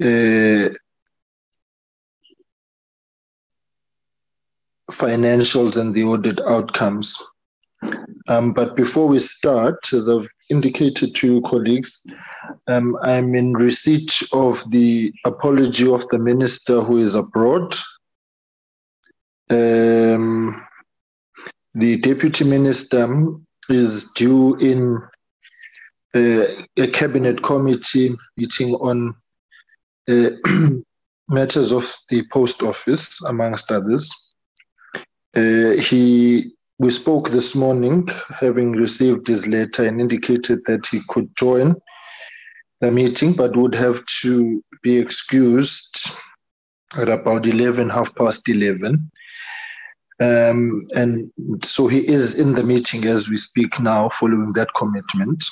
uh, 0.00 0.70
financials 4.90 5.76
and 5.76 5.94
the 5.94 6.04
audit 6.04 6.40
outcomes. 6.40 7.20
Um, 8.28 8.52
but 8.52 8.76
before 8.76 9.08
we 9.08 9.18
start, 9.18 9.92
as 9.92 10.08
I've 10.08 10.28
indicated 10.48 11.14
to 11.16 11.26
you, 11.26 11.42
colleagues, 11.42 12.00
um, 12.68 12.96
I'm 13.02 13.34
in 13.34 13.54
receipt 13.54 14.22
of 14.32 14.62
the 14.70 15.12
apology 15.24 15.88
of 15.90 16.06
the 16.08 16.18
minister 16.18 16.82
who 16.82 16.98
is 16.98 17.14
abroad. 17.14 17.74
Um, 19.50 20.64
the 21.74 21.98
deputy 22.00 22.44
minister 22.44 23.08
is 23.68 24.10
due 24.12 24.54
in 24.56 25.02
uh, 26.14 26.44
a 26.76 26.86
cabinet 26.92 27.42
committee 27.42 28.14
meeting 28.36 28.74
on 28.74 29.14
matters 31.28 31.72
of 31.72 31.92
the 32.08 32.22
post 32.30 32.62
office, 32.62 33.22
amongst 33.24 33.70
others. 33.70 34.10
Uh, 35.34 35.72
he 35.72 36.52
we 36.78 36.90
spoke 36.90 37.30
this 37.30 37.54
morning, 37.54 38.08
having 38.40 38.72
received 38.72 39.28
his 39.28 39.46
letter, 39.46 39.86
and 39.86 40.00
indicated 40.00 40.64
that 40.66 40.84
he 40.86 41.00
could 41.08 41.30
join 41.36 41.76
the 42.80 42.90
meeting, 42.90 43.32
but 43.32 43.56
would 43.56 43.74
have 43.74 44.04
to 44.22 44.62
be 44.82 44.98
excused 44.98 46.10
at 46.98 47.08
about 47.08 47.46
11, 47.46 47.88
half 47.88 48.14
past 48.16 48.48
11. 48.48 49.10
Um, 50.20 50.88
and 50.94 51.30
so 51.62 51.86
he 51.86 52.06
is 52.06 52.38
in 52.38 52.54
the 52.54 52.64
meeting 52.64 53.04
as 53.06 53.28
we 53.28 53.36
speak 53.36 53.78
now, 53.78 54.08
following 54.08 54.52
that 54.54 54.74
commitment, 54.74 55.44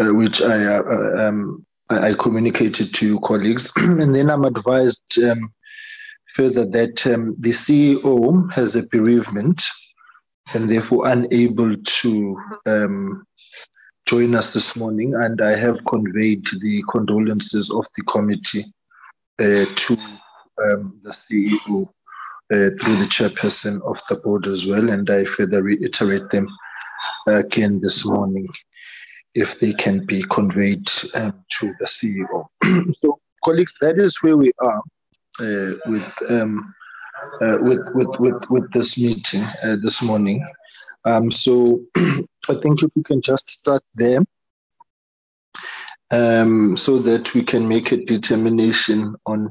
uh, 0.00 0.14
which 0.14 0.40
I, 0.40 0.64
uh, 0.64 1.28
um, 1.28 1.66
I 1.90 2.14
communicated 2.14 2.94
to 2.94 3.20
colleagues. 3.20 3.72
and 3.76 4.14
then 4.14 4.30
I'm 4.30 4.44
advised 4.44 5.18
um, 5.22 5.52
further 6.34 6.64
that 6.66 7.06
um, 7.06 7.36
the 7.38 7.50
CEO 7.50 8.52
has 8.52 8.76
a 8.76 8.86
bereavement 8.86 9.62
and 10.54 10.68
therefore 10.68 11.08
unable 11.08 11.76
to 11.76 12.40
um, 12.66 13.26
join 14.06 14.34
us 14.34 14.52
this 14.52 14.76
morning. 14.76 15.14
And 15.14 15.40
I 15.40 15.56
have 15.56 15.84
conveyed 15.86 16.46
the 16.60 16.82
condolences 16.90 17.70
of 17.70 17.86
the 17.96 18.02
committee 18.04 18.64
uh, 19.38 19.66
to 19.74 19.98
um, 20.62 21.00
the 21.02 21.10
CEO 21.10 21.88
uh, 22.52 22.70
through 22.78 22.96
the 22.96 23.08
chairperson 23.08 23.80
of 23.82 24.00
the 24.08 24.16
board 24.16 24.46
as 24.46 24.66
well. 24.66 24.88
And 24.88 25.08
I 25.10 25.24
further 25.24 25.62
reiterate 25.62 26.30
them 26.30 26.48
again 27.26 27.80
this 27.80 28.04
morning 28.06 28.46
if 29.34 29.58
they 29.60 29.72
can 29.72 30.04
be 30.06 30.22
conveyed 30.30 30.88
um, 31.14 31.44
to 31.58 31.74
the 31.80 31.86
CEO. 31.86 32.46
so, 33.00 33.20
colleagues, 33.44 33.74
that 33.80 33.98
is 33.98 34.22
where 34.22 34.36
we 34.36 34.52
are 34.58 34.82
uh, 35.40 35.72
with 35.86 36.12
um, 36.30 36.74
uh, 37.40 37.58
with, 37.60 37.80
with, 37.94 38.20
with, 38.20 38.50
with 38.50 38.72
this 38.72 38.98
meeting 38.98 39.42
uh, 39.62 39.76
this 39.80 40.02
morning. 40.02 40.46
Um, 41.04 41.30
so 41.30 41.82
I 41.96 42.54
think 42.62 42.82
if 42.82 42.90
we 42.96 43.02
can 43.02 43.20
just 43.20 43.50
start 43.50 43.82
there 43.94 44.20
um, 46.10 46.76
so 46.76 46.98
that 46.98 47.34
we 47.34 47.42
can 47.42 47.66
make 47.66 47.92
a 47.92 48.04
determination 48.04 49.14
on, 49.26 49.50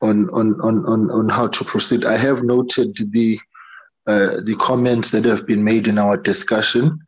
on, 0.00 0.28
on, 0.30 0.60
on, 0.60 0.86
on, 0.86 1.10
on 1.10 1.28
how 1.28 1.48
to 1.48 1.64
proceed. 1.64 2.04
I 2.04 2.16
have 2.16 2.42
noted 2.42 2.96
the, 3.10 3.38
uh, 4.06 4.40
the 4.44 4.56
comments 4.60 5.10
that 5.12 5.24
have 5.24 5.46
been 5.46 5.64
made 5.64 5.88
in 5.88 5.98
our 5.98 6.16
discussion. 6.16 6.98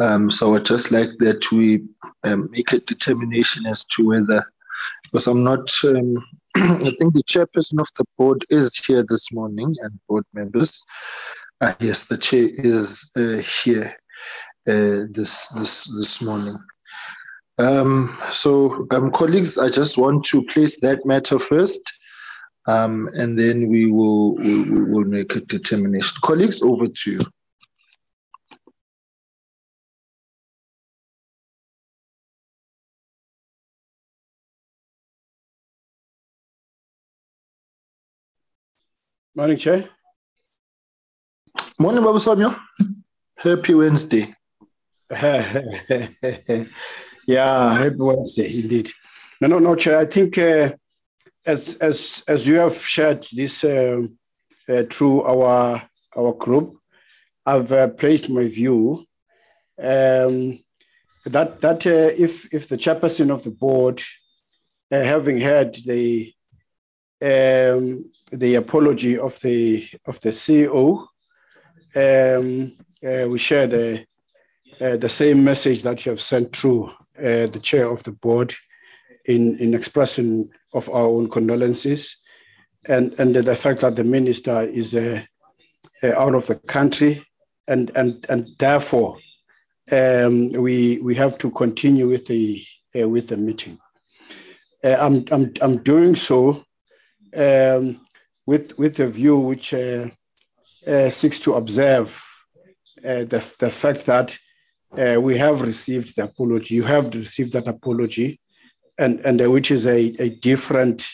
Um, 0.00 0.30
so 0.30 0.54
I'd 0.54 0.64
just 0.64 0.92
like 0.92 1.10
that 1.18 1.50
we 1.50 1.84
um, 2.24 2.48
make 2.52 2.72
a 2.72 2.78
determination 2.78 3.66
as 3.66 3.84
to 3.86 4.08
whether, 4.08 4.44
because 5.04 5.26
I'm 5.26 5.42
not 5.42 5.70
um, 5.84 6.16
I 6.56 6.92
think 6.98 7.14
the 7.14 7.24
chairperson 7.24 7.80
of 7.80 7.88
the 7.96 8.04
board 8.16 8.44
is 8.50 8.76
here 8.76 9.04
this 9.08 9.32
morning 9.32 9.74
and 9.80 9.98
board 10.08 10.24
members. 10.32 10.84
Uh, 11.60 11.74
yes, 11.80 12.04
the 12.04 12.16
chair 12.16 12.48
is 12.54 13.10
uh, 13.16 13.38
here 13.38 13.94
uh, 14.68 15.06
this 15.10 15.48
this 15.48 15.84
this 15.96 16.22
morning. 16.22 16.56
Um, 17.58 18.16
so, 18.30 18.86
um, 18.92 19.10
colleagues, 19.10 19.58
I 19.58 19.68
just 19.68 19.98
want 19.98 20.24
to 20.26 20.42
place 20.44 20.78
that 20.80 21.04
matter 21.04 21.40
first, 21.40 21.80
um, 22.68 23.08
and 23.14 23.36
then 23.36 23.68
we 23.68 23.86
will 23.86 24.36
we 24.36 24.82
will 24.84 25.04
make 25.04 25.34
a 25.34 25.40
determination. 25.40 26.16
Colleagues, 26.22 26.62
over 26.62 26.86
to 26.86 27.10
you. 27.10 27.18
Morning, 39.38 39.56
Chair. 39.56 39.88
Morning, 41.78 42.02
Babu 42.02 42.18
Samia. 42.18 42.58
Happy 43.36 43.72
Wednesday. 43.72 44.34
yeah, 47.24 47.78
happy 47.78 47.94
Wednesday 47.98 48.58
indeed. 48.58 48.90
No, 49.40 49.46
no, 49.46 49.60
no, 49.60 49.76
Chair. 49.76 50.00
I 50.00 50.06
think 50.06 50.38
uh, 50.38 50.72
as 51.46 51.76
as 51.76 52.24
as 52.26 52.48
you 52.48 52.56
have 52.56 52.74
shared 52.74 53.28
this 53.32 53.62
uh, 53.62 54.02
uh, 54.68 54.82
through 54.90 55.22
our 55.22 55.88
our 56.16 56.32
group, 56.32 56.76
I've 57.46 57.70
uh, 57.70 57.90
placed 57.90 58.28
my 58.28 58.48
view 58.48 59.06
um, 59.78 60.58
that 61.26 61.60
that 61.60 61.86
uh, 61.86 62.10
if 62.18 62.52
if 62.52 62.68
the 62.68 62.76
chairperson 62.76 63.30
of 63.30 63.44
the 63.44 63.52
board, 63.52 64.02
uh, 64.90 65.00
having 65.00 65.38
heard 65.38 65.76
the 65.86 66.34
um, 67.20 68.10
the 68.32 68.54
apology 68.56 69.18
of 69.18 69.38
the 69.40 69.88
of 70.06 70.20
the 70.20 70.30
CEO. 70.30 71.06
Um, 71.94 72.76
uh, 73.04 73.28
we 73.28 73.38
share 73.38 73.66
the 73.66 74.04
uh, 74.80 74.96
the 74.96 75.08
same 75.08 75.42
message 75.42 75.82
that 75.82 76.04
you 76.04 76.10
have 76.10 76.20
sent 76.20 76.56
through 76.56 76.90
uh, 77.18 77.46
the 77.46 77.60
chair 77.62 77.88
of 77.88 78.02
the 78.04 78.12
board 78.12 78.54
in 79.24 79.58
in 79.58 79.74
expressing 79.74 80.48
of 80.72 80.88
our 80.90 81.06
own 81.06 81.28
condolences, 81.28 82.16
and 82.86 83.14
and 83.18 83.34
the 83.34 83.56
fact 83.56 83.80
that 83.80 83.96
the 83.96 84.04
minister 84.04 84.62
is 84.62 84.94
uh, 84.94 85.22
uh, 86.02 86.12
out 86.16 86.34
of 86.34 86.46
the 86.46 86.54
country, 86.54 87.22
and 87.66 87.90
and 87.96 88.24
and 88.28 88.46
therefore 88.58 89.18
um, 89.90 90.52
we 90.52 91.00
we 91.02 91.14
have 91.14 91.38
to 91.38 91.50
continue 91.50 92.08
with 92.08 92.26
the 92.26 92.64
uh, 93.00 93.08
with 93.08 93.28
the 93.28 93.36
meeting. 93.36 93.78
I'm 94.84 95.24
I'm 95.32 95.52
I'm 95.60 95.82
doing 95.82 96.14
so 96.14 96.64
um, 97.36 98.00
with, 98.46 98.78
with 98.78 98.98
a 99.00 99.06
view 99.06 99.38
which 99.38 99.74
uh, 99.74 100.08
uh, 100.86 101.10
seeks 101.10 101.38
to 101.40 101.54
observe 101.54 102.24
uh, 103.04 103.24
the, 103.24 103.54
the 103.60 103.70
fact 103.70 104.06
that 104.06 104.38
uh, 104.96 105.20
we 105.20 105.36
have 105.36 105.60
received 105.60 106.16
the 106.16 106.24
apology, 106.24 106.74
you 106.74 106.82
have 106.82 107.14
received 107.14 107.52
that 107.52 107.68
apology, 107.68 108.40
and, 108.98 109.20
and 109.20 109.42
uh, 109.42 109.50
which 109.50 109.70
is 109.70 109.86
a, 109.86 110.14
a 110.18 110.30
different 110.30 111.06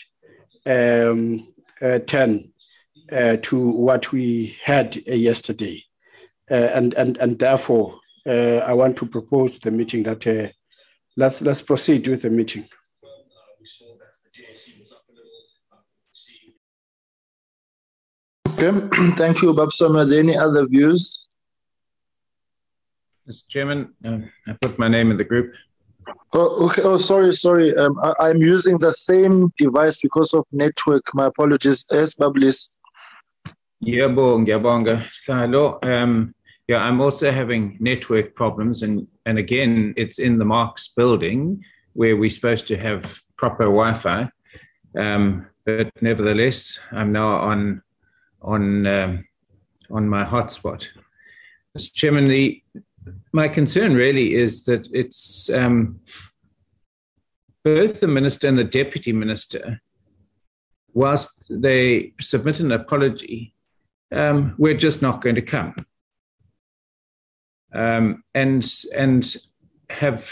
um, 0.65 1.53
uh, 1.81 1.99
turn 1.99 2.51
to 3.43 3.69
what 3.71 4.11
we 4.11 4.57
had 4.63 4.95
yesterday. 5.05 5.83
and, 6.49 6.93
and, 6.95 7.17
and 7.17 7.37
therefore, 7.37 7.99
I 8.25 8.73
want 8.73 8.97
to 8.97 9.05
propose 9.05 9.59
the 9.59 9.69
meeting 9.69 10.01
that 10.03 10.53
let's, 11.15 11.41
let's 11.43 11.61
proceed 11.61 12.07
with 12.07 12.23
the 12.23 12.31
meeting. 12.31 12.67
Okay, 18.57 18.87
thank 19.17 19.41
you, 19.41 19.53
Babsam. 19.53 19.97
Are 19.97 20.05
there 20.05 20.19
any 20.19 20.37
other 20.37 20.65
views? 20.65 21.27
Mr. 23.29 23.47
Chairman, 23.49 23.93
uh, 24.05 24.19
I 24.47 24.53
put 24.61 24.79
my 24.79 24.87
name 24.87 25.11
in 25.11 25.17
the 25.17 25.25
group. 25.25 25.53
Oh, 26.31 26.67
okay. 26.67 26.81
Oh, 26.83 26.97
sorry, 26.97 27.33
sorry. 27.33 27.75
Um, 27.75 27.99
I, 28.19 28.29
am 28.29 28.41
using 28.41 28.77
the 28.77 28.93
same 28.93 29.51
device 29.57 29.97
because 29.97 30.33
of 30.33 30.45
network. 30.51 31.03
My 31.13 31.25
apologies. 31.25 31.85
Yes, 31.91 32.15
Bablis. 32.15 32.69
Yabong, 33.83 34.47
Yabonga. 34.47 35.05
Hello. 35.25 35.79
Um, 35.81 36.33
yeah, 36.67 36.83
I'm 36.83 37.01
also 37.01 37.31
having 37.31 37.77
network 37.81 38.35
problems, 38.35 38.83
and 38.83 39.07
and 39.25 39.37
again, 39.37 39.93
it's 39.97 40.19
in 40.19 40.37
the 40.37 40.45
Marks 40.45 40.87
building 40.95 41.61
where 41.93 42.15
we're 42.15 42.29
supposed 42.29 42.67
to 42.67 42.77
have 42.77 43.19
proper 43.37 43.65
Wi-Fi. 43.65 44.29
Um, 44.97 45.47
but 45.65 45.91
nevertheless, 46.01 46.79
I'm 46.91 47.11
now 47.11 47.37
on 47.37 47.81
on 48.45 48.87
um, 48.87 49.25
on 49.91 50.07
my 50.07 50.23
hotspot. 50.23 50.87
Mr. 51.77 51.93
Chairman, 51.93 52.27
the, 52.27 52.63
my 53.33 53.47
concern 53.47 53.93
really 53.93 54.33
is 54.33 54.63
that 54.63 54.87
it's 54.91 55.49
um, 55.49 55.99
both 57.63 57.99
the 57.99 58.07
minister 58.07 58.47
and 58.47 58.57
the 58.57 58.63
deputy 58.63 59.11
minister, 59.11 59.81
whilst 60.93 61.45
they 61.49 62.13
submit 62.21 62.59
an 62.61 62.71
apology, 62.71 63.53
um, 64.11 64.55
we're 64.57 64.77
just 64.77 65.01
not 65.01 65.21
going 65.21 65.35
to 65.35 65.41
come. 65.41 65.75
Um, 67.73 68.23
and 68.33 68.65
and 68.95 69.35
have 69.89 70.31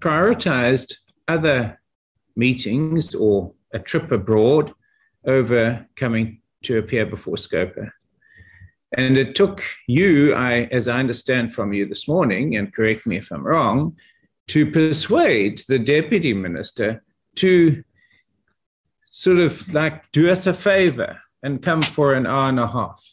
prioritized 0.00 0.94
other 1.26 1.78
meetings 2.34 3.14
or 3.14 3.52
a 3.74 3.78
trip 3.78 4.10
abroad 4.10 4.72
over 5.26 5.86
coming 5.96 6.40
to 6.64 6.78
appear 6.78 7.06
before 7.06 7.36
Scopa. 7.36 7.90
And 8.96 9.18
it 9.18 9.34
took 9.34 9.62
you, 9.86 10.34
I, 10.34 10.62
as 10.72 10.88
I 10.88 10.98
understand 10.98 11.54
from 11.54 11.72
you 11.72 11.86
this 11.86 12.08
morning, 12.08 12.56
and 12.56 12.72
correct 12.72 13.06
me 13.06 13.18
if 13.18 13.30
I'm 13.30 13.46
wrong, 13.46 13.96
to 14.48 14.70
persuade 14.70 15.62
the 15.68 15.78
deputy 15.78 16.32
minister 16.32 17.02
to 17.36 17.84
sort 19.10 19.38
of 19.38 19.72
like 19.74 20.10
do 20.12 20.30
us 20.30 20.46
a 20.46 20.54
favor 20.54 21.18
and 21.42 21.62
come 21.62 21.82
for 21.82 22.14
an 22.14 22.26
hour 22.26 22.48
and 22.48 22.60
a 22.60 22.66
half. 22.66 23.04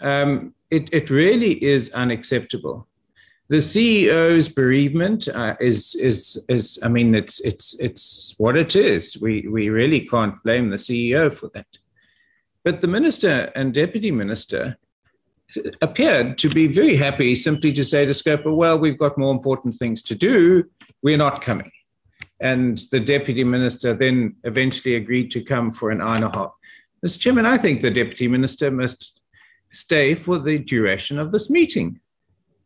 Um, 0.00 0.54
it, 0.70 0.88
it 0.92 1.10
really 1.10 1.62
is 1.62 1.90
unacceptable. 1.90 2.88
The 3.48 3.58
CEO's 3.58 4.48
bereavement 4.48 5.28
uh, 5.28 5.54
is 5.60 5.94
is 5.96 6.42
is 6.48 6.78
I 6.82 6.88
mean 6.88 7.14
it's 7.14 7.40
it's 7.40 7.76
it's 7.78 8.34
what 8.38 8.56
it 8.56 8.74
is. 8.74 9.18
We 9.20 9.46
we 9.48 9.68
really 9.68 10.00
can't 10.00 10.42
blame 10.42 10.70
the 10.70 10.78
CEO 10.78 11.32
for 11.32 11.50
that. 11.54 11.66
But 12.64 12.80
the 12.80 12.88
minister 12.88 13.52
and 13.54 13.72
deputy 13.74 14.10
minister 14.10 14.76
appeared 15.82 16.38
to 16.38 16.48
be 16.48 16.66
very 16.66 16.96
happy 16.96 17.34
simply 17.34 17.72
to 17.74 17.84
say 17.84 18.06
to 18.06 18.12
Scopa, 18.12 18.54
well, 18.54 18.78
we've 18.78 18.98
got 18.98 19.18
more 19.18 19.32
important 19.32 19.76
things 19.76 20.02
to 20.04 20.14
do. 20.14 20.64
We're 21.02 21.18
not 21.18 21.42
coming. 21.42 21.70
And 22.40 22.78
the 22.90 23.00
deputy 23.00 23.44
minister 23.44 23.94
then 23.94 24.36
eventually 24.44 24.96
agreed 24.96 25.30
to 25.32 25.42
come 25.42 25.70
for 25.70 25.90
an 25.90 26.00
hour 26.00 26.16
and 26.16 26.24
a 26.24 26.30
half. 26.30 26.52
Mr. 27.04 27.18
Chairman, 27.18 27.46
I 27.46 27.58
think 27.58 27.82
the 27.82 27.90
deputy 27.90 28.26
minister 28.28 28.70
must 28.70 29.20
stay 29.70 30.14
for 30.14 30.38
the 30.38 30.58
duration 30.58 31.18
of 31.18 31.32
this 31.32 31.50
meeting 31.50 32.00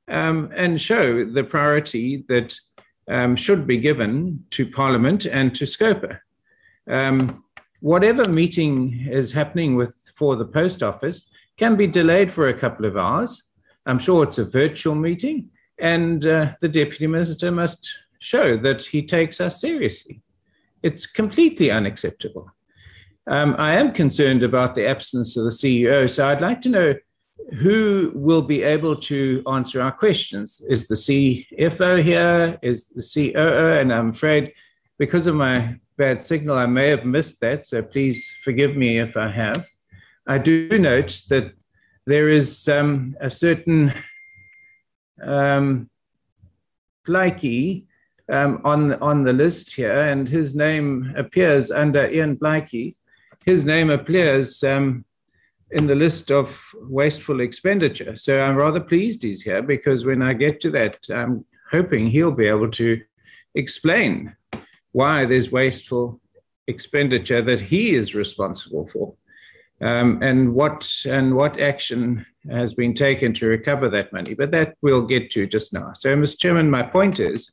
um, 0.07 0.51
and 0.55 0.81
show 0.81 1.25
the 1.25 1.43
priority 1.43 2.25
that 2.29 2.57
um, 3.09 3.35
should 3.35 3.67
be 3.67 3.79
given 3.79 4.45
to 4.51 4.71
Parliament 4.71 5.27
and 5.27 5.55
to 5.57 5.65
Scopa. 5.65 6.21
Um, 6.89 7.45
whatever 7.81 8.29
meeting 8.29 9.07
is 9.09 9.33
happening 9.33 9.77
with 9.77 9.95
for 10.17 10.37
the 10.37 10.45
post 10.45 10.83
office 10.83 11.25
can 11.57 11.77
be 11.77 11.87
delayed 11.87 12.31
for 12.31 12.49
a 12.49 12.59
couple 12.59 12.87
of 12.87 12.97
hours. 12.97 13.43
I'm 13.87 13.99
sure 13.99 14.25
it's 14.25 14.39
a 14.39 14.45
virtual 14.45 14.95
meeting, 14.95 15.51
and 15.79 16.25
uh, 16.27 16.55
the 16.61 16.69
deputy 16.69 17.07
minister 17.07 17.51
must 17.51 17.89
show 18.19 18.57
that 18.57 18.83
he 18.83 19.03
takes 19.03 19.41
us 19.41 19.61
seriously. 19.61 20.21
It's 20.83 21.07
completely 21.07 21.71
unacceptable. 21.71 22.51
Um, 23.29 23.57
I 23.59 23.75
am 23.75 23.93
concerned 23.93 24.43
about 24.43 24.75
the 24.75 24.87
absence 24.87 25.37
of 25.37 25.45
the 25.45 25.51
CEO, 25.51 26.09
so 26.09 26.29
I'd 26.29 26.41
like 26.41 26.61
to 26.63 26.69
know 26.69 26.95
who 27.57 28.13
will 28.15 28.43
be 28.43 28.63
able 28.63 28.97
to 28.97 29.43
answer 29.51 29.81
our 29.81 29.93
questions. 29.93 30.63
Is 30.69 30.89
the 30.89 30.95
CFO 30.95 32.03
here? 32.03 32.59
Is 32.63 32.89
the 32.89 33.03
COO? 33.03 33.79
And 33.79 33.93
I'm 33.93 34.11
afraid 34.11 34.53
because 34.99 35.27
of 35.27 35.35
my 35.35 35.79
bad 35.99 36.23
signal, 36.23 36.57
I 36.57 36.67
may 36.67 36.89
have 36.89 37.05
missed 37.05 37.41
that, 37.41 37.67
so 37.67 37.83
please 37.83 38.33
forgive 38.45 38.77
me 38.77 39.01
if 39.01 39.17
I 39.17 39.29
have. 39.29 39.69
I 40.27 40.39
do 40.39 40.79
note 40.79 41.23
that 41.29 41.53
there 42.07 42.29
is 42.31 42.69
um, 42.69 43.17
a 43.21 43.29
certain 43.29 43.93
um, 45.23 45.91
Blakey 47.05 47.87
um, 48.31 48.61
on, 48.65 48.95
on 48.95 49.25
the 49.25 49.33
list 49.33 49.75
here, 49.75 49.97
and 49.97 50.29
his 50.29 50.55
name 50.55 51.13
appears 51.17 51.71
under 51.71 52.09
Ian 52.09 52.37
Blakey. 52.37 52.97
His 53.45 53.65
name 53.65 53.91
appears 53.91 54.63
um, 54.63 55.05
in 55.73 55.87
the 55.87 55.95
list 55.95 56.31
of 56.31 56.59
wasteful 56.75 57.41
expenditure. 57.41 58.17
So 58.17 58.41
I'm 58.41 58.57
rather 58.57 58.81
pleased 58.81 59.23
he's 59.23 59.43
here 59.43 59.63
because 59.63 60.05
when 60.05 60.23
I 60.23 60.33
get 60.33 60.61
to 60.61 60.71
that, 60.71 60.99
I'm 61.11 61.45
hoping 61.71 62.09
he'll 62.09 62.31
be 62.31 62.47
able 62.47 62.71
to 62.73 63.01
explain 63.55 64.35
why 64.93 65.25
there's 65.25 65.53
wasteful 65.53 66.21
expenditure 66.67 67.43
that 67.43 67.61
he 67.61 67.95
is 67.95 68.15
responsible 68.15 68.89
for. 68.89 69.15
Um, 69.81 70.19
and 70.23 70.55
what 70.55 70.91
and 71.07 71.37
what 71.37 71.61
action 71.61 72.27
has 72.51 72.75
been 72.75 72.95
taken 72.95 73.33
to 73.35 73.47
recover 73.47 73.89
that 73.91 74.13
money. 74.13 74.35
But 74.35 74.51
that 74.51 74.75
we'll 74.83 75.07
get 75.07 75.31
to 75.33 75.47
just 75.47 75.73
now. 75.73 75.93
So, 75.95 76.17
Mr. 76.17 76.41
Chairman, 76.41 76.69
my 76.69 76.83
point 76.83 77.21
is 77.21 77.53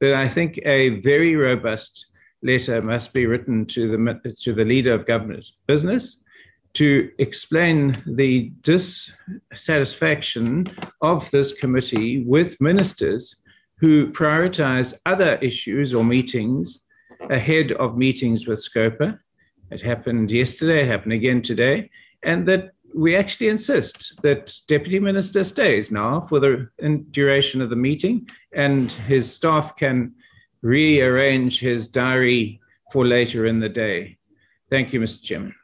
that 0.00 0.14
I 0.14 0.28
think 0.28 0.58
a 0.64 1.00
very 1.00 1.36
robust 1.36 2.06
letter 2.42 2.82
must 2.82 3.12
be 3.12 3.26
written 3.26 3.66
to 3.66 3.88
the 3.88 4.34
to 4.42 4.52
the 4.52 4.64
leader 4.64 4.94
of 4.94 5.06
government 5.06 5.44
business 5.68 6.18
to 6.72 7.10
explain 7.18 8.00
the 8.06 8.52
dissatisfaction 8.62 10.66
of 11.02 11.30
this 11.30 11.52
committee 11.52 12.24
with 12.24 12.58
ministers 12.60 13.36
who 13.80 14.12
prioritize 14.12 14.94
other 15.06 15.36
issues 15.36 15.94
or 15.94 16.04
meetings 16.04 16.82
ahead 17.30 17.72
of 17.72 17.96
meetings 17.96 18.46
with 18.46 18.62
Scopa. 18.62 19.18
It 19.70 19.80
happened 19.80 20.30
yesterday, 20.30 20.82
it 20.82 20.88
happened 20.88 21.14
again 21.14 21.42
today, 21.42 21.90
and 22.22 22.46
that 22.46 22.72
we 22.94 23.16
actually 23.16 23.48
insist 23.48 24.20
that 24.22 24.52
Deputy 24.66 24.98
Minister 24.98 25.44
stays 25.44 25.90
now 25.90 26.20
for 26.22 26.40
the 26.40 26.68
duration 27.10 27.60
of 27.60 27.70
the 27.70 27.76
meeting 27.76 28.28
and 28.52 28.90
his 28.90 29.32
staff 29.32 29.76
can 29.76 30.12
rearrange 30.62 31.60
his 31.60 31.88
diary 31.88 32.60
for 32.92 33.06
later 33.06 33.46
in 33.46 33.60
the 33.60 33.68
day. 33.68 34.18
Thank 34.70 34.92
you, 34.92 35.00
Mr. 35.00 35.22
Chairman. 35.22 35.54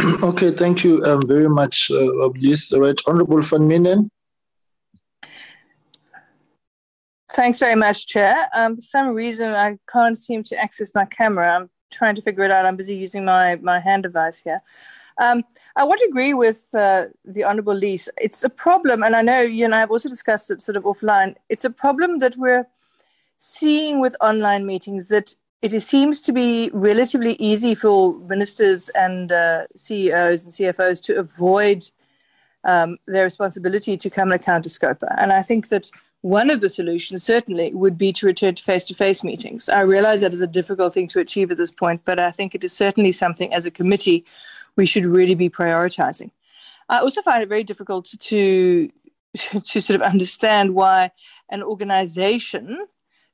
Okay, 0.22 0.50
thank 0.50 0.82
you 0.82 1.04
um, 1.04 1.26
very 1.26 1.48
much, 1.48 1.90
uh, 1.90 2.28
Bliss. 2.30 2.72
Right, 2.72 2.98
Honorable 3.06 3.42
Van 3.42 3.68
Minnen. 3.68 4.08
Thanks 7.32 7.58
very 7.58 7.74
much, 7.74 8.06
Chair. 8.06 8.48
Um, 8.56 8.76
for 8.76 8.80
some 8.80 9.08
reason, 9.08 9.50
I 9.50 9.78
can't 9.92 10.16
seem 10.16 10.42
to 10.44 10.56
access 10.56 10.94
my 10.94 11.04
camera. 11.04 11.54
I'm 11.54 11.70
trying 11.90 12.14
to 12.14 12.22
figure 12.22 12.44
it 12.44 12.50
out. 12.50 12.64
I'm 12.64 12.76
busy 12.76 12.96
using 12.96 13.24
my, 13.24 13.56
my 13.56 13.78
hand 13.78 14.04
device 14.04 14.40
here. 14.40 14.62
Um, 15.20 15.44
I 15.76 15.84
want 15.84 16.00
to 16.00 16.06
agree 16.06 16.34
with 16.34 16.70
uh, 16.74 17.06
the 17.24 17.44
Honourable 17.44 17.74
Lees. 17.74 18.08
It's 18.16 18.42
a 18.42 18.48
problem, 18.48 19.02
and 19.02 19.14
I 19.14 19.22
know 19.22 19.42
you 19.42 19.64
and 19.64 19.74
I 19.74 19.80
have 19.80 19.90
also 19.90 20.08
discussed 20.08 20.50
it 20.50 20.62
sort 20.62 20.76
of 20.76 20.84
offline. 20.84 21.34
It's 21.50 21.64
a 21.64 21.70
problem 21.70 22.20
that 22.20 22.36
we're 22.38 22.66
seeing 23.36 24.00
with 24.00 24.16
online 24.20 24.66
meetings 24.66 25.08
that 25.08 25.34
it 25.62 25.78
seems 25.80 26.22
to 26.22 26.32
be 26.32 26.70
relatively 26.72 27.34
easy 27.34 27.74
for 27.74 28.18
ministers 28.20 28.88
and 28.90 29.30
uh, 29.30 29.66
CEOs 29.76 30.44
and 30.44 30.52
CFOs 30.54 31.02
to 31.04 31.18
avoid 31.18 31.90
um, 32.64 32.96
their 33.06 33.24
responsibility 33.24 33.96
to 33.96 34.10
come 34.10 34.32
and 34.32 34.40
account 34.40 34.64
to 34.64 34.70
Scopa. 34.70 35.14
And 35.18 35.32
I 35.32 35.42
think 35.42 35.68
that 35.68 35.90
one 36.22 36.50
of 36.50 36.60
the 36.60 36.68
solutions 36.68 37.22
certainly 37.22 37.72
would 37.74 37.96
be 37.96 38.12
to 38.14 38.26
return 38.26 38.54
to 38.54 38.62
face 38.62 38.86
to 38.86 38.94
face 38.94 39.24
meetings. 39.24 39.68
I 39.68 39.80
realize 39.80 40.20
that 40.20 40.34
is 40.34 40.42
a 40.42 40.46
difficult 40.46 40.92
thing 40.94 41.08
to 41.08 41.20
achieve 41.20 41.50
at 41.50 41.56
this 41.56 41.70
point, 41.70 42.02
but 42.04 42.18
I 42.18 42.30
think 42.30 42.54
it 42.54 42.64
is 42.64 42.72
certainly 42.72 43.12
something 43.12 43.52
as 43.54 43.64
a 43.64 43.70
committee 43.70 44.24
we 44.76 44.86
should 44.86 45.04
really 45.04 45.34
be 45.34 45.50
prioritizing. 45.50 46.30
I 46.88 46.98
also 46.98 47.22
find 47.22 47.42
it 47.42 47.48
very 47.48 47.64
difficult 47.64 48.06
to, 48.18 48.90
to 49.36 49.80
sort 49.80 49.94
of 49.94 50.02
understand 50.02 50.74
why 50.74 51.10
an 51.50 51.62
organization 51.62 52.86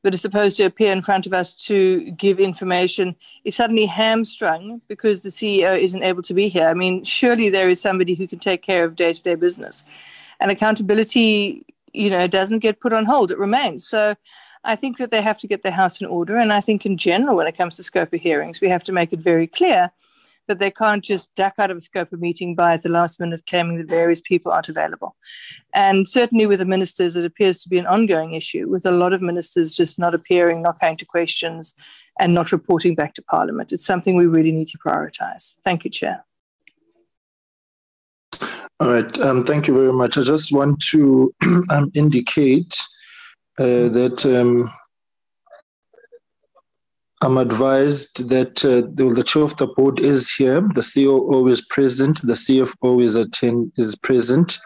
that 0.06 0.14
is 0.14 0.20
supposed 0.20 0.56
to 0.56 0.62
appear 0.62 0.92
in 0.92 1.02
front 1.02 1.26
of 1.26 1.32
us 1.32 1.52
to 1.52 2.12
give 2.12 2.38
information 2.38 3.16
is 3.42 3.56
suddenly 3.56 3.86
hamstrung 3.86 4.80
because 4.86 5.24
the 5.24 5.30
CEO 5.30 5.76
isn't 5.76 6.04
able 6.04 6.22
to 6.22 6.32
be 6.32 6.46
here. 6.46 6.68
I 6.68 6.74
mean, 6.74 7.02
surely 7.02 7.50
there 7.50 7.68
is 7.68 7.80
somebody 7.80 8.14
who 8.14 8.28
can 8.28 8.38
take 8.38 8.62
care 8.62 8.84
of 8.84 8.94
day 8.94 9.12
to 9.12 9.20
day 9.20 9.34
business. 9.34 9.84
And 10.38 10.52
accountability, 10.52 11.66
you 11.92 12.08
know, 12.08 12.28
doesn't 12.28 12.60
get 12.60 12.78
put 12.78 12.92
on 12.92 13.04
hold, 13.04 13.32
it 13.32 13.38
remains. 13.38 13.84
So 13.84 14.14
I 14.62 14.76
think 14.76 14.98
that 14.98 15.10
they 15.10 15.22
have 15.22 15.40
to 15.40 15.48
get 15.48 15.64
their 15.64 15.72
house 15.72 16.00
in 16.00 16.06
order. 16.06 16.36
And 16.36 16.52
I 16.52 16.60
think 16.60 16.86
in 16.86 16.96
general, 16.96 17.34
when 17.34 17.48
it 17.48 17.56
comes 17.56 17.74
to 17.74 17.82
Scopa 17.82 18.16
hearings, 18.16 18.60
we 18.60 18.68
have 18.68 18.84
to 18.84 18.92
make 18.92 19.12
it 19.12 19.18
very 19.18 19.48
clear 19.48 19.90
that 20.46 20.58
they 20.58 20.70
can't 20.70 21.04
just 21.04 21.34
duck 21.34 21.54
out 21.58 21.70
of 21.70 21.82
a 21.94 22.00
of 22.00 22.20
meeting 22.20 22.54
by 22.54 22.74
at 22.74 22.82
the 22.82 22.88
last 22.88 23.20
minute 23.20 23.42
claiming 23.48 23.78
that 23.78 23.88
various 23.88 24.20
people 24.20 24.52
aren't 24.52 24.68
available. 24.68 25.16
And 25.74 26.08
certainly 26.08 26.46
with 26.46 26.58
the 26.58 26.64
ministers, 26.64 27.16
it 27.16 27.24
appears 27.24 27.62
to 27.62 27.68
be 27.68 27.78
an 27.78 27.86
ongoing 27.86 28.34
issue 28.34 28.68
with 28.68 28.86
a 28.86 28.90
lot 28.90 29.12
of 29.12 29.22
ministers 29.22 29.76
just 29.76 29.98
not 29.98 30.14
appearing, 30.14 30.62
not 30.62 30.80
paying 30.80 30.96
to 30.98 31.04
questions, 31.04 31.74
and 32.18 32.34
not 32.34 32.52
reporting 32.52 32.94
back 32.94 33.14
to 33.14 33.22
Parliament. 33.22 33.72
It's 33.72 33.84
something 33.84 34.16
we 34.16 34.26
really 34.26 34.52
need 34.52 34.68
to 34.68 34.78
prioritize. 34.78 35.54
Thank 35.64 35.84
you, 35.84 35.90
Chair. 35.90 36.24
All 38.78 38.90
right, 38.90 39.20
um, 39.20 39.44
thank 39.44 39.66
you 39.66 39.74
very 39.74 39.92
much. 39.92 40.18
I 40.18 40.22
just 40.22 40.52
want 40.52 40.82
to 40.90 41.34
um, 41.70 41.90
indicate 41.94 42.74
uh, 43.58 43.88
that 43.88 44.26
um, 44.26 44.70
I'm 47.26 47.38
advised 47.38 48.28
that 48.28 48.64
uh, 48.64 48.86
the, 48.94 49.12
the, 49.12 49.24
chair 49.24 49.42
of 49.42 49.56
the 49.56 49.66
board 49.66 49.98
is 49.98 50.30
here, 50.30 50.60
the 50.60 50.88
COO 50.94 51.48
is 51.48 51.60
present, 51.60 52.22
the 52.22 52.34
CFO 52.34 53.02
is, 53.02 53.16
attend, 53.16 53.72
is 53.78 53.96
present, 53.96 54.56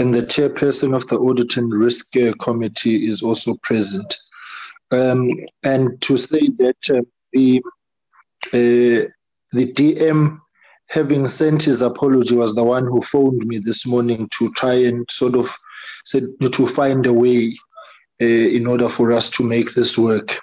and 0.00 0.12
the 0.12 0.22
chairperson 0.22 0.96
of 0.96 1.06
the 1.06 1.16
Audit 1.16 1.56
and 1.56 1.72
Risk 1.72 2.16
uh, 2.16 2.32
Committee 2.40 3.06
is 3.06 3.22
also 3.22 3.54
present. 3.62 4.16
Um, 4.90 5.30
and 5.62 6.00
to 6.02 6.18
say 6.18 6.48
that 6.58 6.90
uh, 6.90 7.02
the, 7.32 7.62
uh, 8.46 9.06
the 9.52 9.72
DM, 9.72 10.40
having 10.88 11.28
sent 11.28 11.62
his 11.62 11.82
apology, 11.82 12.34
was 12.34 12.56
the 12.56 12.64
one 12.64 12.86
who 12.86 13.00
phoned 13.00 13.46
me 13.46 13.58
this 13.58 13.86
morning 13.86 14.28
to 14.38 14.52
try 14.54 14.74
and 14.74 15.08
sort 15.08 15.36
of 15.36 15.48
said 16.04 16.24
to 16.50 16.66
find 16.66 17.06
a 17.06 17.12
way 17.12 17.56
in 18.18 18.66
order 18.66 18.88
for 18.88 19.12
us 19.12 19.30
to 19.30 19.44
make 19.44 19.74
this 19.74 19.96
work. 19.96 20.40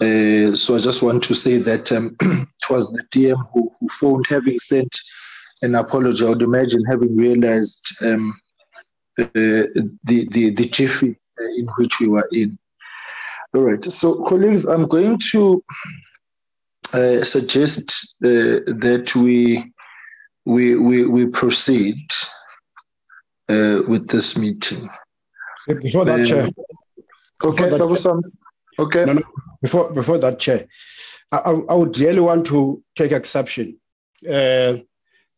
Uh, 0.00 0.56
so 0.56 0.76
I 0.76 0.78
just 0.78 1.02
want 1.02 1.22
to 1.24 1.34
say 1.34 1.58
that 1.58 1.92
um, 1.92 2.16
it 2.20 2.70
was 2.70 2.88
the 2.90 3.04
DM 3.12 3.36
who, 3.52 3.70
who, 3.78 3.88
phoned, 3.90 4.24
having 4.28 4.58
sent 4.58 4.98
an 5.62 5.74
apology. 5.74 6.24
I 6.24 6.30
would 6.30 6.42
imagine 6.42 6.82
having 6.86 7.14
realized 7.16 7.86
um, 8.02 8.34
uh, 9.18 9.26
the 9.34 10.28
the 10.30 10.50
the 10.50 10.68
jiffy 10.68 11.18
in 11.38 11.66
which 11.76 12.00
we 12.00 12.08
were 12.08 12.28
in. 12.32 12.58
All 13.54 13.62
right, 13.62 13.84
so 13.84 14.24
colleagues, 14.24 14.66
I'm 14.66 14.86
going 14.86 15.18
to 15.32 15.62
uh, 16.94 17.22
suggest 17.22 18.14
uh, 18.24 18.64
that 18.80 19.12
we 19.14 19.70
we 20.46 20.76
we, 20.76 21.04
we 21.04 21.26
proceed 21.26 21.98
uh, 23.48 23.82
with 23.86 24.08
this 24.08 24.38
meeting. 24.38 24.88
Before 25.66 26.04
that, 26.04 26.26
Chair. 26.26 26.48
Okay, 27.44 27.68
that, 27.68 27.86
was 27.86 28.02
some. 28.02 28.22
Okay. 28.80 29.04
No, 29.04 29.12
no, 29.12 29.22
before 29.62 29.92
before 29.92 30.18
that, 30.18 30.38
Chair, 30.38 30.66
I, 31.30 31.38
I 31.38 31.74
would 31.74 31.98
really 31.98 32.20
want 32.20 32.46
to 32.46 32.82
take 32.96 33.12
exception 33.12 33.78
uh, 34.26 34.78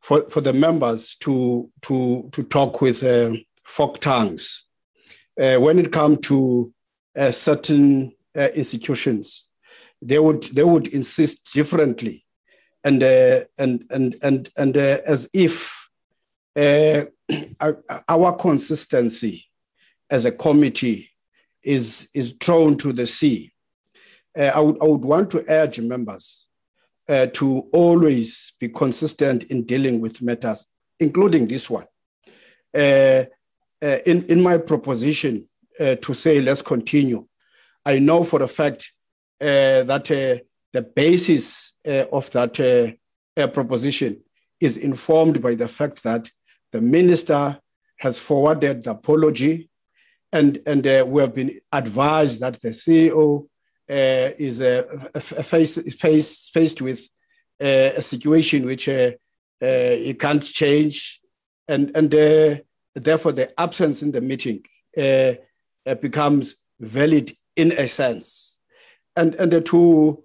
for 0.01 0.29
for 0.29 0.41
the 0.41 0.53
members 0.53 1.17
to 1.21 1.71
to 1.83 2.29
to 2.33 2.43
talk 2.45 2.81
with 2.81 3.03
uh, 3.03 3.33
folk 3.65 3.99
tongues 3.99 4.65
uh, 5.41 5.57
when 5.57 5.79
it 5.79 5.93
comes 5.93 6.19
to 6.29 6.73
uh, 7.17 7.33
certain 7.33 8.15
uh, 8.37 8.49
institutions. 8.55 9.49
They 10.01 10.19
would 10.19 10.45
they 10.45 10.65
would 10.65 10.87
insist 10.89 11.53
differently, 11.53 12.25
and 12.85 13.03
uh, 13.03 13.45
and 13.59 13.85
and 13.91 14.17
and 14.23 14.51
and 14.57 14.77
as 14.77 15.29
if 15.33 15.89
our 18.09 18.37
consistency 18.37 19.47
as 20.11 20.27
a 20.27 20.33
committee 20.33 21.12
is, 21.63 22.09
is 22.15 22.35
thrown 22.41 22.77
to 22.79 22.93
the 22.93 23.07
sea. 23.07 23.53
Uh, 24.37 24.51
I, 24.55 24.61
would, 24.61 24.77
I 24.81 24.85
would 24.87 25.05
want 25.05 25.31
to 25.33 25.45
urge 25.49 25.81
members 25.81 26.47
uh, 27.09 27.27
to 27.27 27.69
always 27.73 28.53
be 28.59 28.69
consistent 28.69 29.45
in 29.45 29.65
dealing 29.65 30.01
with 30.01 30.23
matters, 30.23 30.67
including 31.01 31.47
this 31.47 31.69
one. 31.69 31.87
Uh, 32.75 33.25
uh 33.83 33.99
in, 34.07 34.25
in 34.27 34.41
my 34.41 34.57
proposition 34.57 35.49
uh, 35.79 35.97
to 35.97 36.15
say, 36.15 36.41
let's 36.41 36.63
continue, 36.63 37.27
I 37.85 37.99
know 37.99 38.23
for 38.23 38.43
a 38.43 38.49
fact 38.49 38.93
uh, 39.41 39.83
that 39.83 40.05
the 40.05 40.83
basis 40.83 41.75
of 41.85 42.31
that 42.31 42.97
proposition 43.53 44.21
is 44.61 44.77
informed 44.77 45.43
by 45.43 45.55
the 45.57 45.69
fact 45.69 46.05
that 46.05 46.31
the 46.71 46.81
minister 46.81 47.59
has 47.99 48.19
forwarded 48.19 48.85
the 48.85 48.93
apology 48.93 49.69
and 50.33 50.61
and 50.67 50.87
uh, 50.87 51.05
we 51.07 51.21
have 51.21 51.35
been 51.35 51.61
advised 51.71 52.41
that 52.41 52.61
the 52.63 52.71
CEO 52.71 53.47
uh, 53.91 54.31
is 54.39 54.61
uh, 54.61 54.83
face, 55.21 55.79
face, 55.97 56.49
faced 56.49 56.81
with 56.81 57.01
uh, 57.61 57.93
a 57.97 58.03
situation 58.03 58.65
which 58.65 58.89
uh, 58.89 59.13
uh, 59.61 59.91
he 59.91 60.15
can't 60.15 60.43
change, 60.43 61.21
and 61.69 61.95
and 61.95 62.11
therefore 62.95 63.33
the 63.33 63.61
absence 63.61 64.03
in 64.03 64.13
the 64.13 64.21
meeting 64.21 64.63
becomes 66.01 66.57
valid 66.81 67.33
in 67.57 67.73
a 67.73 67.87
sense, 67.87 68.59
and 69.17 69.35
and 69.35 69.67
to 69.67 70.25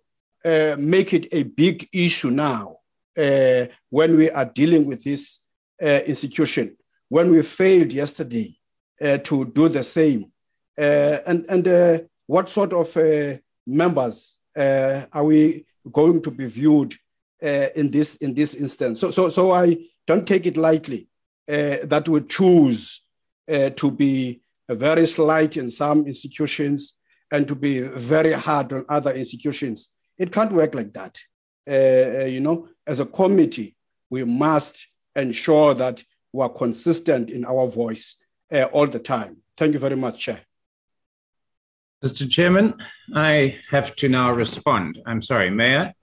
make 0.78 1.14
it 1.14 1.28
a 1.34 1.44
big 1.44 1.88
issue 1.92 2.32
now 2.32 2.78
when 3.90 4.16
we 4.16 4.30
are 4.30 4.46
dealing 4.46 4.86
with 4.86 5.04
this 5.04 5.40
institution 5.82 6.78
when 7.10 7.32
we 7.32 7.42
failed 7.42 7.92
yesterday 7.92 8.57
uh, 8.57 8.57
Uh, 9.00 9.20
to 9.20 9.46
do 9.46 9.70
the 9.70 9.84
same. 9.84 10.32
Uh, 10.76 11.20
and 11.28 11.46
and 11.50 11.68
uh, 11.68 12.00
what 12.26 12.50
sort 12.50 12.74
of 12.74 12.98
uh, 12.98 13.38
members 13.68 14.40
uh, 14.58 15.06
are 15.14 15.24
we 15.24 15.68
going 15.92 16.20
to 16.20 16.32
be 16.32 16.48
viewed 16.48 16.96
in 17.40 17.92
this 17.92 18.16
in 18.16 18.34
this 18.34 18.56
instance? 18.56 19.00
So 19.00 19.12
so 19.12 19.30
so 19.30 19.52
I 19.52 19.78
don't 20.08 20.28
take 20.28 20.48
it 20.48 20.58
lightly 20.58 21.10
that 21.46 22.10
we 22.10 22.22
choose 22.22 23.04
to 23.48 23.92
be 23.92 24.42
very 24.68 25.06
slight 25.06 25.58
in 25.58 25.70
some 25.70 26.08
institutions 26.08 26.94
and 27.30 27.48
to 27.48 27.54
be 27.54 27.82
very 27.82 28.34
hard 28.34 28.74
on 28.74 28.84
other 28.90 29.12
institutions. 29.12 29.90
It 30.18 30.32
can't 30.32 30.52
work 30.52 30.74
like 30.74 30.94
that. 30.94 31.20
Uh, 31.70 32.26
you 32.26 32.40
know, 32.40 32.68
as 32.88 33.00
a 33.00 33.06
committee, 33.06 33.76
we 34.10 34.24
must 34.24 34.88
ensure 35.16 35.76
that 35.76 36.04
we 36.34 36.42
are 36.42 36.50
consistent 36.50 37.30
in 37.30 37.46
our 37.46 37.68
voice 37.68 38.18
uh, 38.52 38.64
all 38.66 38.88
the 38.88 39.00
time. 39.00 39.38
Thank 39.56 39.74
you 39.74 39.80
very 39.80 39.96
much, 39.96 40.20
Chair. 40.20 40.42
Mr. 42.06 42.30
Chairman, 42.30 42.76
I 43.16 43.58
have 43.72 43.96
to 43.98 44.08
now 44.10 44.32
respond. 44.32 45.02
I'm 45.06 45.22
sorry, 45.22 45.50
may 45.50 45.78
I? 45.78 45.94